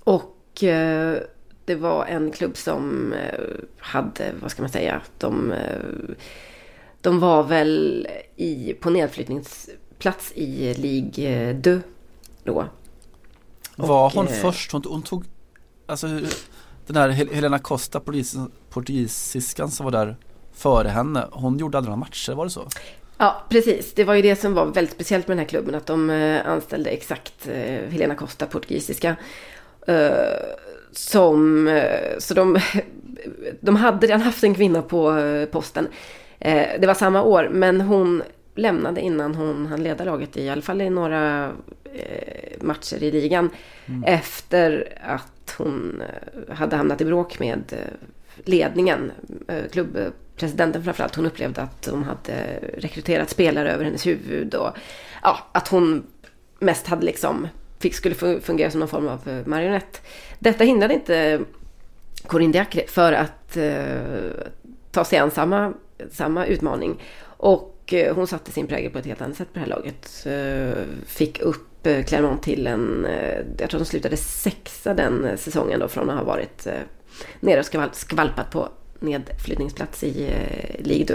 Och 0.04 0.64
eh, 0.64 1.18
det 1.64 1.74
var 1.74 2.06
en 2.06 2.30
klubb 2.30 2.56
som 2.56 3.12
eh, 3.12 3.40
hade, 3.78 4.32
vad 4.40 4.50
ska 4.50 4.62
man 4.62 4.70
säga, 4.70 5.02
de, 5.18 5.52
eh, 5.52 6.14
de 7.00 7.20
var 7.20 7.42
väl 7.42 8.08
i, 8.36 8.74
på 8.74 8.90
nedflyttningsplats 8.90 10.32
i 10.34 10.74
Ligue 10.74 11.60
2 11.62 11.80
då. 12.44 12.66
Var 13.76 14.10
hon 14.10 14.26
eh, 14.26 14.32
först? 14.32 14.72
Hon, 14.72 14.82
hon, 14.86 15.02
tog, 15.02 15.24
alltså 15.86 16.06
den 16.86 16.96
här 16.96 17.08
Helena 17.08 17.58
Costa, 17.58 18.00
portugisiskan 18.70 19.70
som 19.70 19.84
var 19.84 19.90
där 19.90 20.16
före 20.52 20.88
henne, 20.88 21.28
hon 21.32 21.58
gjorde 21.58 21.78
aldrig 21.78 21.90
några 21.90 22.00
matcher, 22.00 22.32
var 22.32 22.44
det 22.44 22.50
så? 22.50 22.68
Ja, 23.22 23.42
precis. 23.48 23.94
Det 23.94 24.04
var 24.04 24.14
ju 24.14 24.22
det 24.22 24.36
som 24.36 24.54
var 24.54 24.66
väldigt 24.66 24.94
speciellt 24.94 25.28
med 25.28 25.36
den 25.36 25.44
här 25.44 25.48
klubben, 25.48 25.74
att 25.74 25.86
de 25.86 26.10
anställde 26.44 26.90
exakt 26.90 27.48
Helena 27.90 28.14
Costa, 28.14 28.46
portugisiska 28.46 29.16
som, 30.92 31.68
eh, 31.68 32.18
så 32.18 32.34
de, 32.34 32.58
de 33.60 33.76
hade 33.76 34.06
redan 34.06 34.20
haft 34.20 34.44
en 34.44 34.54
kvinna 34.54 34.82
på 34.82 35.18
eh, 35.18 35.46
posten. 35.46 35.88
Eh, 36.38 36.66
det 36.80 36.86
var 36.86 36.94
samma 36.94 37.22
år, 37.22 37.48
men 37.52 37.80
hon 37.80 38.22
lämnade 38.54 39.00
innan 39.00 39.34
hon 39.34 39.66
hann 39.66 39.82
leda 39.82 40.04
laget 40.04 40.36
i 40.36 40.48
alla 40.48 40.62
fall 40.62 40.80
i 40.80 40.90
några 40.90 41.52
eh, 41.94 42.52
matcher 42.60 43.02
i 43.02 43.10
ligan. 43.10 43.50
Mm. 43.86 44.04
Efter 44.04 44.98
att 45.02 45.54
hon 45.58 46.02
eh, 46.02 46.54
hade 46.54 46.76
hamnat 46.76 47.00
i 47.00 47.04
bråk 47.04 47.38
med 47.38 47.62
eh, 47.72 47.78
ledningen, 48.44 49.12
eh, 49.48 49.64
presidenten 50.36 50.84
framförallt. 50.84 51.14
Hon 51.14 51.26
upplevde 51.26 51.62
att 51.62 51.88
hon 51.90 52.04
hade 52.04 52.58
rekryterat 52.78 53.30
spelare 53.30 53.72
över 53.72 53.84
hennes 53.84 54.06
huvud 54.06 54.54
och 54.54 54.70
ja, 55.22 55.38
att 55.52 55.68
hon 55.68 56.06
mest 56.58 56.86
hade 56.86 57.06
liksom 57.06 57.48
fick, 57.78 57.94
skulle 57.94 58.40
fungera 58.40 58.70
som 58.70 58.80
någon 58.80 58.88
form 58.88 59.08
av 59.08 59.28
eh, 59.28 59.46
marionett. 59.46 60.02
Detta 60.38 60.64
hindrade 60.64 60.94
inte 60.94 61.40
Corinne 62.26 62.52
Diacre 62.52 62.86
för 62.86 63.12
att 63.12 63.56
eh, 63.56 64.46
ta 64.90 65.04
sig 65.04 65.18
an 65.18 65.30
samma, 65.30 65.72
samma 66.10 66.46
utmaning. 66.46 67.02
Och 67.24 67.92
eh, 67.92 68.14
hon 68.14 68.26
satte 68.26 68.52
sin 68.52 68.66
prägel 68.66 68.92
på 68.92 68.98
ett 68.98 69.06
helt 69.06 69.22
annat 69.22 69.36
sätt 69.36 69.48
på 69.52 69.58
det 69.58 69.60
här 69.60 69.66
laget. 69.66 70.26
Eh, 70.26 70.84
fick 71.06 71.40
upp 71.40 71.86
eh, 71.86 72.04
Clermont 72.04 72.42
till 72.42 72.66
en, 72.66 73.04
eh, 73.04 73.38
jag 73.58 73.70
tror 73.70 73.80
de 73.80 73.84
slutade 73.84 74.16
sexa 74.16 74.94
den 74.94 75.24
eh, 75.24 75.36
säsongen 75.36 75.80
då 75.80 75.88
från 75.88 76.10
att 76.10 76.18
ha 76.18 76.24
varit 76.24 76.66
eh, 76.66 76.74
nere 77.40 77.60
och 77.60 77.96
skvalpat 77.96 78.50
på 78.50 78.68
nedflyttningsplats 79.02 80.04
i 80.04 80.24
eh, 80.24 80.84
Ligue 80.84 81.06
2. 81.06 81.14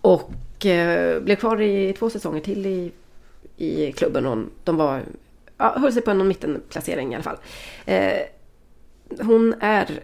Och 0.00 0.66
eh, 0.66 1.20
blev 1.22 1.36
kvar 1.36 1.60
i 1.60 1.92
två 1.92 2.10
säsonger 2.10 2.40
till 2.40 2.66
i 2.66 2.92
i 3.56 3.92
klubben. 3.92 4.26
Och 4.26 4.38
de 4.64 4.76
var, 4.76 5.02
ja, 5.58 5.74
höll 5.78 5.92
sig 5.92 6.02
på 6.02 6.14
någon 6.14 6.28
mittenplacering 6.28 7.12
i 7.12 7.14
alla 7.14 7.24
fall. 7.24 7.38
Eh, 7.86 8.18
hon 9.20 9.54
är 9.60 10.00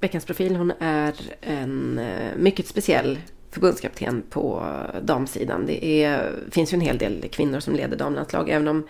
veckans 0.00 0.24
profil. 0.24 0.56
Hon 0.56 0.72
är 0.78 1.14
en 1.40 1.98
eh, 1.98 2.36
mycket 2.36 2.66
speciell 2.66 3.18
förbundskapten 3.50 4.22
på 4.30 4.64
eh, 4.94 5.00
damsidan. 5.02 5.66
Det 5.66 5.84
är, 6.04 6.32
finns 6.50 6.72
ju 6.72 6.74
en 6.74 6.80
hel 6.80 6.98
del 6.98 7.28
kvinnor 7.32 7.60
som 7.60 7.74
leder 7.74 7.96
damlandslag. 7.96 8.48
Även 8.48 8.68
om, 8.68 8.88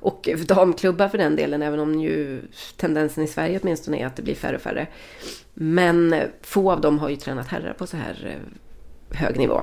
och 0.00 0.28
damklubbar 0.46 1.08
för 1.08 1.18
den 1.18 1.36
delen, 1.36 1.62
även 1.62 1.80
om 1.80 2.00
ju 2.00 2.42
tendensen 2.76 3.24
i 3.24 3.26
Sverige 3.26 3.60
åtminstone 3.62 3.98
är 3.98 4.06
att 4.06 4.16
det 4.16 4.22
blir 4.22 4.34
färre 4.34 4.56
och 4.56 4.62
färre. 4.62 4.86
Men 5.54 6.14
få 6.42 6.72
av 6.72 6.80
dem 6.80 6.98
har 6.98 7.08
ju 7.08 7.16
tränat 7.16 7.46
herrar 7.46 7.72
på 7.72 7.86
så 7.86 7.96
här 7.96 8.26
eh, 8.26 9.18
hög 9.18 9.38
nivå. 9.38 9.62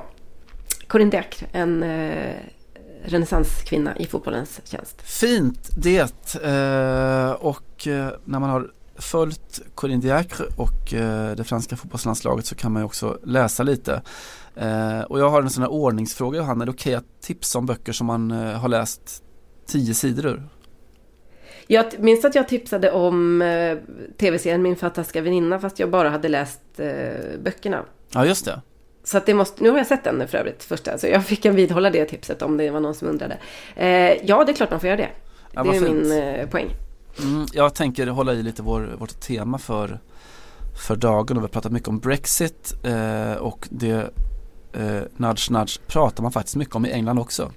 Corinne 0.86 1.10
Diacre, 1.10 1.46
en 1.52 1.82
eh, 1.82 2.34
renässanskvinna 3.04 3.96
i 3.96 4.06
fotbollens 4.06 4.60
tjänst. 4.64 5.02
Fint 5.02 5.70
det 5.76 6.34
eh, 6.44 7.30
och 7.30 7.86
eh, 7.86 8.10
när 8.24 8.38
man 8.38 8.50
har 8.50 8.70
följt 8.98 9.60
Corinne 9.74 10.02
Diacre 10.02 10.44
och 10.56 10.94
eh, 10.94 11.36
det 11.36 11.44
franska 11.44 11.76
fotbollslandslaget 11.76 12.46
så 12.46 12.54
kan 12.54 12.72
man 12.72 12.82
ju 12.82 12.86
också 12.86 13.18
läsa 13.24 13.62
lite. 13.62 14.02
Eh, 14.54 15.00
och 15.00 15.20
jag 15.20 15.30
har 15.30 15.42
en 15.42 15.50
sån 15.50 15.62
här 15.62 15.70
ordningsfråga 15.70 16.38
Johanna, 16.38 16.62
är 16.62 16.66
det 16.66 16.72
okej 16.72 16.90
okay 16.90 16.94
att 16.94 17.22
tipsa 17.22 17.58
om 17.58 17.66
böcker 17.66 17.92
som 17.92 18.06
man 18.06 18.30
eh, 18.30 18.52
har 18.52 18.68
läst 18.68 19.22
tio 19.68 19.94
sidor 19.94 20.26
ur? 20.26 20.42
Jag 21.66 21.86
minns 21.98 22.24
att 22.24 22.34
jag 22.34 22.48
tipsade 22.48 22.90
om 22.90 23.42
tv-serien 24.16 24.62
Min 24.62 24.76
fantastiska 24.76 25.20
väninna 25.20 25.58
fast 25.60 25.78
jag 25.78 25.90
bara 25.90 26.08
hade 26.08 26.28
läst 26.28 26.60
böckerna. 27.42 27.84
Ja 28.12 28.26
just 28.26 28.44
det. 28.44 28.60
Så 29.08 29.18
att 29.18 29.26
det 29.26 29.34
måste, 29.34 29.62
nu 29.62 29.70
har 29.70 29.78
jag 29.78 29.86
sett 29.86 30.04
den 30.04 30.28
för 30.28 30.38
övrigt 30.38 30.64
första, 30.64 30.98
så 30.98 31.06
jag 31.06 31.24
fick 31.24 31.44
en 31.44 31.54
vidhålla 31.54 31.90
det 31.90 32.04
tipset 32.04 32.42
om 32.42 32.56
det 32.56 32.70
var 32.70 32.80
någon 32.80 32.94
som 32.94 33.08
undrade. 33.08 33.38
Eh, 33.76 33.88
ja, 34.26 34.44
det 34.44 34.52
är 34.52 34.54
klart 34.54 34.70
man 34.70 34.80
får 34.80 34.86
göra 34.86 34.96
det. 34.96 35.08
Ja, 35.52 35.62
det 35.62 35.68
är 35.68 35.72
fint. 35.72 35.92
min 35.92 36.22
eh, 36.22 36.48
poäng. 36.48 36.68
Mm, 37.22 37.46
jag 37.52 37.74
tänker 37.74 38.06
hålla 38.06 38.32
i 38.32 38.42
lite 38.42 38.62
vår, 38.62 38.96
vårt 38.98 39.20
tema 39.20 39.58
för, 39.58 39.98
för 40.86 40.96
dagen 40.96 41.36
och 41.36 41.42
vi 41.42 41.46
har 41.46 41.48
pratat 41.48 41.72
mycket 41.72 41.88
om 41.88 41.98
Brexit 41.98 42.74
eh, 42.84 43.32
och 43.32 43.68
det 43.70 44.10
eh, 44.72 45.02
nudge 45.16 45.50
nudge 45.50 45.80
pratar 45.86 46.22
man 46.22 46.32
faktiskt 46.32 46.56
mycket 46.56 46.74
om 46.74 46.86
i 46.86 46.92
England 46.92 47.18
också. 47.18 47.52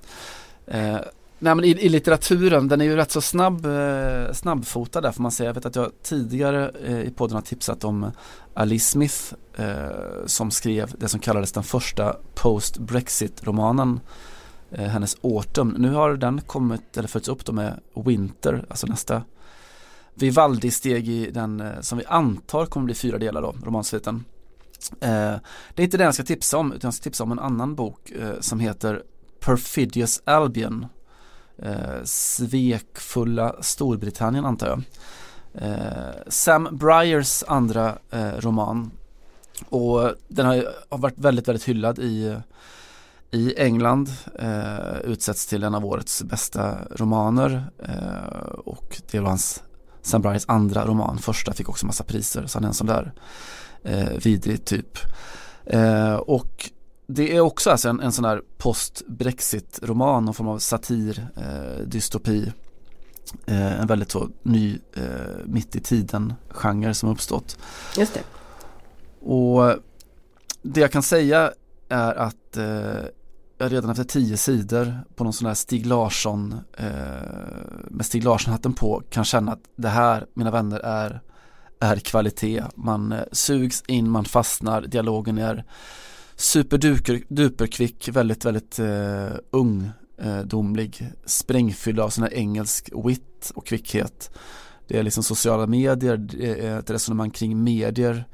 Nej 1.44 1.56
men 1.56 1.66
i, 1.66 1.70
i, 1.70 1.90
litteraturen, 1.90 2.68
den 2.68 2.82
är 2.82 2.86
ju 2.86 2.96
rätt 2.96 3.12
så 3.12 3.22
snabb, 3.22 3.66
eh, 3.66 4.34
snabbfotad 4.34 5.02
där 5.02 5.12
får 5.12 5.22
man 5.22 5.32
säga. 5.32 5.50
Jag 5.50 5.54
vet 5.54 5.66
att 5.66 5.76
jag 5.76 5.92
tidigare 6.04 6.72
eh, 6.86 7.02
i 7.02 7.12
podden 7.12 7.36
har 7.36 7.42
tipsat 7.42 7.84
om 7.84 8.12
Alice 8.54 8.92
Smith 8.92 9.34
eh, 9.56 10.26
som 10.26 10.52
skrev 10.52 10.96
det 10.98 11.08
som 11.08 11.20
kallades 11.20 11.52
den 11.52 11.64
första 11.64 12.16
post-Brexit-romanen, 12.36 14.00
eh, 14.72 14.88
hennes 14.88 15.18
Autumn. 15.24 15.76
Nu 15.78 15.92
har 15.92 16.14
den 16.14 16.42
kommit, 16.42 16.98
eller 16.98 17.08
följts 17.08 17.30
upp 17.30 17.46
då 17.46 17.52
med 17.52 17.80
Winter, 18.06 18.66
alltså 18.70 18.88
nästa 18.88 19.24
Vivaldi-steg 20.14 21.10
i 21.10 21.32
den 21.32 21.62
eh, 21.62 21.82
som 21.82 21.98
vi 21.98 22.06
antar 22.06 22.66
kommer 22.66 22.86
bli 22.86 22.96
fyra 22.96 23.18
delar 23.18 23.42
då, 23.42 23.56
romansviten. 23.64 24.26
Eh, 24.92 25.36
det 25.76 25.82
är 25.82 25.84
inte 25.84 25.98
den 25.98 26.06
jag 26.06 26.14
ska 26.14 26.24
tipsa 26.24 26.58
om, 26.58 26.74
utan 26.74 26.88
jag 26.88 26.94
ska 26.94 27.04
tipsa 27.04 27.24
om 27.24 27.32
en 27.32 27.40
annan 27.40 27.76
bok 27.76 28.12
eh, 28.12 28.40
som 28.40 28.60
heter 28.60 29.04
Perfidious 29.40 30.22
Albion 30.26 30.86
eh, 31.62 32.04
svekfulla 32.04 33.56
Storbritannien 33.62 34.46
antar 34.46 34.68
jag. 34.68 34.84
Eh, 35.54 36.16
Sam 36.28 36.68
Bryers 36.72 37.44
andra 37.48 37.98
eh, 38.12 38.32
roman 38.40 38.92
och 39.70 40.14
den 40.28 40.46
har, 40.46 40.56
har, 40.90 40.98
varit 40.98 41.18
väldigt, 41.18 41.48
väldigt 41.48 41.64
hyllad 41.64 42.00
i, 42.00 42.38
i 43.32 43.54
England, 43.58 44.10
eh, 44.40 45.00
utsätts 45.04 45.46
till 45.46 45.64
en 45.64 45.76
av 45.76 45.86
årets 45.86 46.24
bästa 46.24 46.78
romaner 46.92 47.72
eh, 47.80 48.52
och 48.66 49.02
det 49.12 49.20
var 49.20 49.28
hans 49.28 49.64
Sam 50.02 50.22
Bryers 50.22 50.46
andra 50.48 50.86
roman, 50.86 51.18
första 51.18 51.54
fick 51.54 51.70
också 51.70 51.86
massa 51.86 52.04
priser 52.04 52.48
så 52.48 52.58
han 52.58 52.64
är 52.64 52.68
en 52.68 52.74
sån 52.74 52.88
där 52.88 53.14
eh, 53.84 54.10
vidrig 54.24 54.66
typ. 54.66 54.98
Eh, 55.66 56.14
och 56.14 56.72
det 57.14 57.36
är 57.36 57.40
också 57.40 57.70
alltså 57.70 57.90
en, 57.90 58.00
en 58.00 58.12
sån 58.12 58.26
här 58.26 58.42
post-Brexit-roman, 58.58 60.26
någon 60.26 60.34
form 60.34 60.48
av 60.48 60.60
satir, 60.60 61.28
eh, 61.38 61.86
dystopi. 61.86 62.52
Eh, 63.46 63.82
en 63.82 63.88
väldigt 63.88 64.12
så 64.12 64.30
ny, 64.44 64.80
eh, 64.94 65.04
mitt 65.46 65.76
i 65.76 65.80
tiden-genre 65.80 66.94
som 66.94 67.10
uppstått. 67.10 67.58
Just 67.98 68.14
det. 68.14 68.24
Och 69.26 69.76
det 70.62 70.82
jag 70.82 70.92
kan 70.92 71.04
säga 71.04 71.52
är 71.90 72.14
att 72.14 72.58
eh, 72.58 73.06
jag 73.58 73.72
redan 73.72 73.90
efter 73.90 74.04
tio 74.04 74.38
sidor 74.38 75.00
på 75.16 75.24
någon 75.24 75.34
sån 75.34 75.48
här 75.48 75.54
Stig 75.54 75.86
Larsson 75.86 76.56
eh, 76.78 76.88
med 77.88 78.06
Stig 78.06 78.24
Larsson-hatten 78.24 78.74
på 78.74 79.04
kan 79.10 79.26
känna 79.26 79.52
att 79.52 79.64
det 79.76 79.90
här, 79.90 80.26
mina 80.34 80.52
vänner, 80.52 80.80
är, 80.80 81.22
är 81.80 81.96
kvalitet. 81.96 82.64
Man 82.76 83.12
eh, 83.12 83.20
sugs 83.32 83.84
in, 83.88 84.10
man 84.10 84.26
fastnar, 84.26 84.82
dialogen 84.82 85.38
är 85.38 85.66
superduperkvick, 86.42 88.10
väldigt, 88.10 88.46
väldigt 88.46 88.80
eh, 88.80 88.86
uh, 88.86 89.32
ungdomlig, 89.52 90.98
eh, 91.02 91.08
sprängfylld 91.26 92.00
av 92.00 92.10
sån 92.10 92.24
här 92.24 92.34
engelsk 92.34 92.90
wit 93.06 93.52
och 93.56 93.66
kvickhet. 93.66 94.32
Det 94.88 95.00
är 95.00 95.04
liksom 95.04 95.24
sociala 95.24 95.68
medier, 95.68 96.18
det 96.18 96.60
är 96.60 96.72
eh, 96.72 96.78
ett 96.78 96.90
resonemang 96.90 97.32
kring 97.32 97.64
medier, 97.64 98.26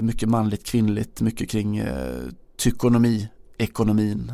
mycket 0.00 0.28
manligt, 0.28 0.66
kvinnligt, 0.66 1.20
mycket 1.20 1.50
kring 1.50 1.76
eh, 1.78 2.22
tykonomi, 2.56 3.28
ekonomin, 3.58 4.32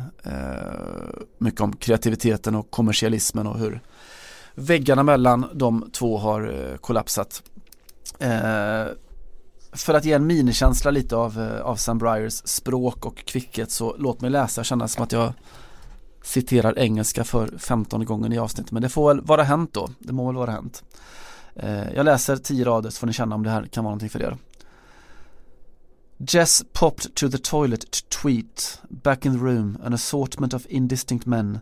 mycket 1.37 1.61
om 1.61 1.75
kreativiteten 1.75 2.55
och 2.55 2.71
kommersialismen 2.71 3.47
och 3.47 3.59
hur 3.59 3.81
väggarna 4.55 5.03
mellan 5.03 5.45
de 5.53 5.89
två 5.93 6.17
har 6.17 6.77
kollapsat 6.77 7.43
för 9.71 9.93
att 9.93 10.05
ge 10.05 10.13
en 10.13 10.27
minikänsla 10.27 10.91
lite 10.91 11.15
av, 11.15 11.39
eh, 11.39 11.61
av 11.61 11.75
Sam 11.75 11.97
Briers 11.97 12.33
språk 12.33 13.05
och 13.05 13.17
kvickhet 13.17 13.71
så 13.71 13.95
låt 13.97 14.21
mig 14.21 14.29
läsa 14.31 14.63
känna 14.63 14.87
som 14.87 15.03
att 15.03 15.11
jag 15.11 15.33
citerar 16.23 16.79
engelska 16.79 17.23
för 17.23 17.57
15 17.57 18.05
gången 18.05 18.33
i 18.33 18.37
avsnittet 18.37 18.71
men 18.71 18.81
det 18.81 18.89
får 18.89 19.07
väl 19.07 19.21
vara 19.21 19.43
hänt 19.43 19.73
då, 19.73 19.89
det 19.99 20.13
må 20.13 20.25
väl 20.25 20.35
vara 20.35 20.51
hänt. 20.51 20.83
Eh, 21.55 21.93
jag 21.93 22.05
läser 22.05 22.37
tio 22.37 22.65
rader 22.65 22.89
så 22.89 22.99
får 22.99 23.07
ni 23.07 23.13
känna 23.13 23.35
om 23.35 23.43
det 23.43 23.49
här 23.49 23.65
kan 23.65 23.83
vara 23.83 23.91
någonting 23.91 24.09
för 24.09 24.23
er. 24.23 24.37
Jess 26.27 26.63
popped 26.73 27.15
to 27.15 27.29
the 27.29 27.37
toilet 27.37 27.91
to 27.91 28.01
tweet. 28.09 28.81
Back 28.89 29.25
in 29.25 29.31
the 29.31 29.45
room, 29.45 29.77
an 29.83 29.93
assortment 29.93 30.53
of 30.53 30.65
indistinct 30.65 31.25
men, 31.25 31.59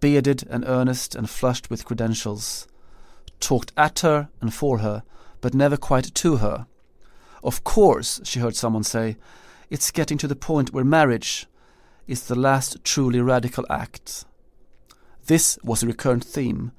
bearded 0.00 0.48
and 0.50 0.64
earnest 0.64 1.16
and 1.16 1.30
flushed 1.30 1.70
with 1.70 1.86
credentials, 1.86 2.68
talked 3.38 3.72
at 3.76 4.00
her 4.00 4.26
and 4.40 4.54
for 4.54 4.78
her, 4.78 5.02
but 5.40 5.54
never 5.54 5.76
quite 5.76 6.14
to 6.14 6.36
her. 6.36 6.66
Of 7.42 7.64
course, 7.64 8.20
she 8.24 8.40
heard 8.40 8.56
someone 8.56 8.84
say, 8.84 9.16
it's 9.70 9.90
getting 9.90 10.18
to 10.18 10.28
the 10.28 10.36
point 10.36 10.72
where 10.72 10.84
marriage 10.84 11.46
is 12.06 12.26
the 12.26 12.34
last 12.34 12.82
truly 12.84 13.20
radical 13.20 13.66
act. 13.68 14.24
This 15.26 15.58
was 15.62 15.82
a 15.82 15.86
recurrent 15.86 16.24
theme. 16.24 16.72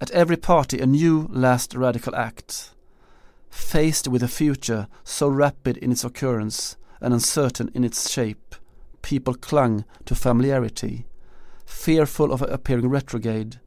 At 0.00 0.12
every 0.12 0.36
party, 0.36 0.78
a 0.78 0.86
new 0.86 1.28
last 1.32 1.74
radical 1.74 2.14
act. 2.14 2.70
Faced 3.50 4.06
with 4.06 4.22
a 4.22 4.28
future 4.28 4.86
so 5.02 5.28
rapid 5.28 5.76
in 5.78 5.90
its 5.90 6.04
occurrence 6.04 6.76
and 7.00 7.12
uncertain 7.12 7.70
in 7.74 7.82
its 7.82 8.08
shape, 8.10 8.54
people 9.02 9.34
clung 9.34 9.84
to 10.04 10.14
familiarity. 10.14 11.06
Fearful 11.66 12.32
of 12.32 12.42
appearing 12.42 12.88
retrograde, 12.88 13.58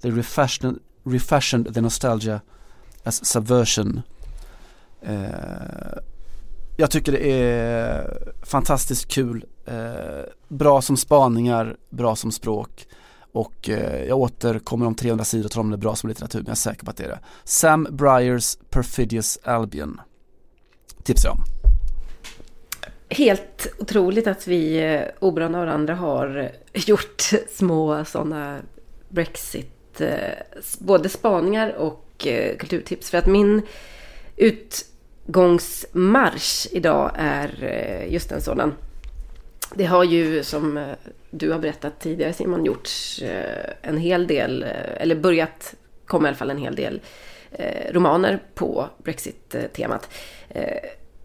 they 0.00 0.10
refashioned, 0.10 0.80
refashioned 1.04 1.66
the 1.66 1.82
nostalgia 1.82 2.44
as 3.04 3.26
subversion 3.26 4.04
Eh, 5.02 5.98
jag 6.76 6.90
tycker 6.90 7.12
det 7.12 7.32
är 7.32 8.18
fantastiskt 8.42 9.08
kul, 9.08 9.44
eh, 9.66 9.74
bra 10.48 10.82
som 10.82 10.96
spaningar, 10.96 11.76
bra 11.90 12.16
som 12.16 12.32
språk 12.32 12.86
och 13.32 13.68
eh, 13.68 14.04
jag 14.04 14.18
återkommer 14.18 14.86
om 14.86 14.94
300 14.94 15.24
sidor 15.24 15.44
och 15.44 15.50
tror 15.50 15.62
om 15.62 15.70
det 15.70 15.74
är 15.74 15.78
bra 15.78 15.96
som 15.96 16.08
litteratur, 16.08 16.38
men 16.38 16.46
jag 16.46 16.52
är 16.52 16.56
säker 16.56 16.84
på 16.84 16.90
att 16.90 16.96
det 16.96 17.04
är 17.04 17.08
det. 17.08 17.18
Sam 17.44 17.86
Briers 17.90 18.56
Perfidious 18.70 19.38
Albion 19.44 20.00
tipsar 21.02 21.28
jag 21.28 21.36
om. 21.36 21.44
Helt 23.08 23.66
otroligt 23.78 24.26
att 24.26 24.46
vi 24.46 24.78
eh, 24.94 25.02
oberoende 25.18 25.58
av 25.58 25.64
varandra 25.64 25.94
har 25.94 26.52
gjort 26.72 27.30
små 27.50 28.04
sådana 28.04 28.58
Brexit, 29.08 30.00
eh, 30.00 30.16
både 30.78 31.08
spaningar 31.08 31.76
och 31.76 32.26
kulturtips. 32.58 33.10
För 33.10 33.18
att 33.18 33.26
min 33.26 33.62
ut 34.36 34.84
utgångsmarsch 35.26 36.66
idag 36.70 37.12
är 37.14 37.64
eh, 37.64 38.12
just 38.12 38.32
en 38.32 38.40
sådan. 38.40 38.74
Det 39.74 39.84
har 39.84 40.04
ju 40.04 40.44
som 40.44 40.76
eh, 40.76 40.94
du 41.30 41.50
har 41.50 41.58
berättat 41.58 42.00
tidigare 42.00 42.32
Simon 42.32 42.64
gjorts 42.64 43.22
eh, 43.22 43.72
en 43.82 43.98
hel 43.98 44.26
del, 44.26 44.62
eller 44.96 45.14
börjat 45.14 45.74
komma 46.06 46.26
i 46.26 46.28
alla 46.28 46.36
fall 46.36 46.50
en 46.50 46.58
hel 46.58 46.76
del 46.76 47.00
romaner 47.90 48.42
på 48.54 48.88
Brexit-temat. 49.04 50.08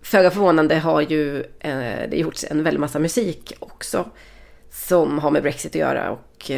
Föga 0.02 0.32
förvånande 0.32 0.76
har 0.76 1.02
ju 1.02 1.44
det 2.10 2.18
gjorts 2.18 2.45
en 2.49 2.64
väldig 2.64 2.80
massa 2.80 2.99
musik 2.99 3.53
också 3.60 4.10
som 4.72 5.19
har 5.19 5.32
med 5.32 5.44
Brexit 5.44 5.72
att 5.72 5.76
göra 5.76 6.11
och 6.11 6.52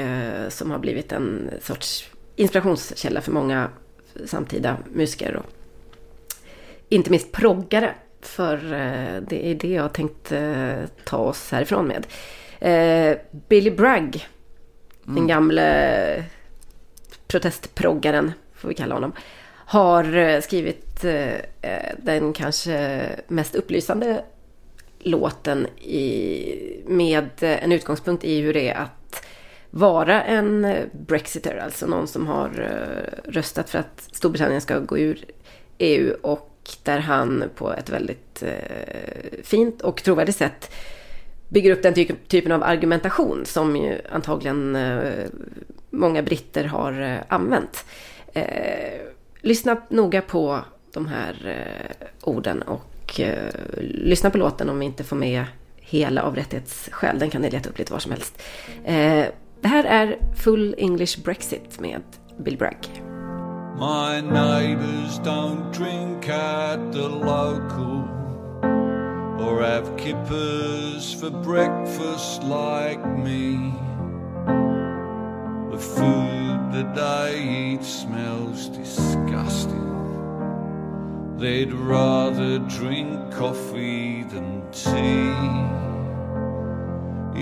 som 0.50 0.72
har 0.72 0.80
blivit 0.80 1.12
en 1.12 1.50
sorts 1.62 2.10
inspirationskälla 2.36 3.22
för 3.22 3.32
många 3.32 3.70
samtida 4.26 4.78
musiker 4.94 5.36
och 5.36 5.59
inte 6.90 7.12
minst 7.12 7.32
proggare. 7.32 7.94
För 8.22 8.56
eh, 8.56 9.22
det 9.22 9.52
är 9.52 9.56
det 9.56 9.68
jag 9.68 9.94
tänkt 9.94 10.32
eh, 10.32 10.84
ta 11.06 11.18
oss 11.18 11.52
härifrån 11.52 11.88
med. 11.88 12.08
Eh, 12.60 13.18
Billy 13.32 13.72
Bragg, 13.72 14.28
den 15.04 15.28
gamle 15.28 16.24
protestproggaren, 17.28 18.32
får 18.56 18.70
vi 18.70 18.76
kalla 18.76 18.96
honom, 18.96 19.12
har 19.52 20.42
skrivit 20.42 21.02
den 21.98 22.34
kanske 22.34 23.02
mest 23.28 23.56
upplysande 23.56 24.24
låten 25.00 25.68
i, 25.78 26.84
med 26.88 27.30
en 27.40 27.72
utgångspunkt 27.72 28.24
i 28.24 28.42
hur 28.42 28.54
det 28.54 28.70
är 28.70 28.76
att 28.76 29.26
vara 29.70 30.24
en 30.24 30.76
brexiter, 30.92 31.58
alltså 31.58 31.88
någon 31.88 32.08
som 32.08 32.28
har 32.28 32.50
röstat 33.24 33.70
för 33.70 33.80
att 33.80 34.10
Storbritannien 34.12 34.62
ska 34.62 34.80
gå 34.80 34.98
ur 34.98 35.26
EU 35.78 36.16
och 36.22 36.59
där 36.84 37.00
han 37.00 37.44
på 37.56 37.74
ett 37.74 37.90
väldigt 37.90 38.44
eh, 38.44 39.44
fint 39.44 39.82
och 39.82 40.04
trovärdigt 40.04 40.38
sätt 40.38 40.72
bygger 41.50 41.72
upp 41.72 41.84
den 41.84 41.94
ty 41.94 42.12
typen 42.28 42.52
av 42.52 42.64
argumentation 42.64 43.46
som 43.46 43.76
ju 43.76 44.02
antagligen 44.12 44.76
eh, 44.76 45.26
många 45.90 46.24
britter 46.24 46.64
har 46.64 47.02
eh, 47.02 47.18
använt. 47.28 47.86
Eh, 48.34 49.02
lyssna 49.42 49.82
noga 49.90 50.22
på 50.22 50.60
de 50.94 51.08
här 51.08 51.48
eh, 51.48 52.08
orden 52.22 52.62
och 52.62 53.20
eh, 53.20 53.54
lyssna 53.80 54.30
på 54.30 54.38
låten 54.38 54.70
om 54.70 54.80
vi 54.80 54.86
inte 54.86 55.04
får 55.04 55.16
med 55.16 55.46
hela 55.76 56.24
av 56.24 56.36
rättighetsskäl. 56.36 57.20
Den 57.20 57.30
kan 57.30 57.42
ni 57.42 57.50
leta 57.50 57.70
upp 57.70 57.78
lite 57.80 57.94
var 57.94 58.00
som 58.00 58.12
helst. 58.12 58.42
Eh, 58.84 59.26
det 59.62 59.68
här 59.68 59.84
är 59.84 60.18
Full 60.44 60.76
English 60.78 61.24
Brexit 61.24 61.80
med 61.80 62.02
Bill 62.38 62.58
Bragg. 62.58 63.19
My 63.80 64.20
neighbours 64.20 65.20
don't 65.20 65.72
drink 65.72 66.28
at 66.28 66.92
the 66.92 67.08
local 67.08 68.10
or 69.42 69.62
have 69.62 69.96
kippers 69.96 71.14
for 71.14 71.30
breakfast 71.30 72.44
like 72.44 73.00
me. 73.18 73.74
The 75.72 75.80
food 75.80 76.74
that 76.74 76.94
they 76.94 77.42
eat 77.42 77.86
smells 77.86 78.68
disgusting. 78.68 79.78
They'd 81.38 81.72
rather 81.72 82.60
drink 82.60 83.32
coffee 83.32 84.24
than 84.24 84.70
tea. 84.74 85.34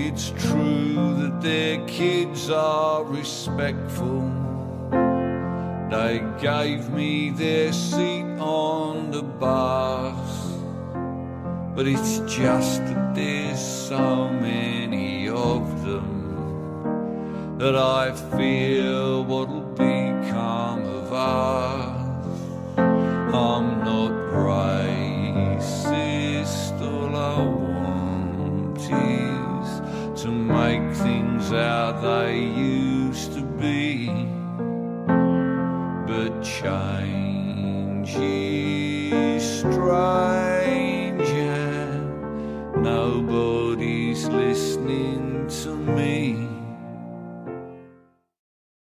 It's 0.05 0.29
true 0.37 1.15
that 1.15 1.41
their 1.41 1.83
kids 1.87 2.51
are 2.51 3.03
respectful. 3.03 4.56
They 5.89 6.21
gave 6.41 6.89
me 6.89 7.29
their 7.29 7.71
seat 7.71 8.25
on 8.39 9.09
the 9.09 9.23
bus. 9.23 10.51
But 11.73 11.87
it's 11.87 12.19
just 12.27 12.85
that 12.87 13.15
there's 13.15 13.59
so 13.61 14.27
many 14.27 15.29
of 15.29 15.85
them 15.85 17.57
that 17.57 17.77
I 17.77 18.11
fear 18.37 19.21
what'll 19.21 19.61
become 19.61 20.83
of 20.83 21.13
us. 21.13 22.39
I'm 22.77 23.79
not 23.85 24.11
racist, 24.33 25.61
all 26.81 27.15
I 27.15 27.39
want 27.43 28.79
is 28.81 30.21
to 30.23 30.29
make 30.31 30.93
things 30.95 31.49
how 31.49 31.93
they 32.01 32.39
used 32.39 33.31
to 33.35 33.41
be. 33.41 34.36
But 36.07 36.41
change 36.41 38.15
is 38.15 39.59
strange 39.59 41.29
and 41.29 42.81
nobody's 42.81 44.25
listening 44.29 45.47
to 45.63 45.75
me. 45.75 46.26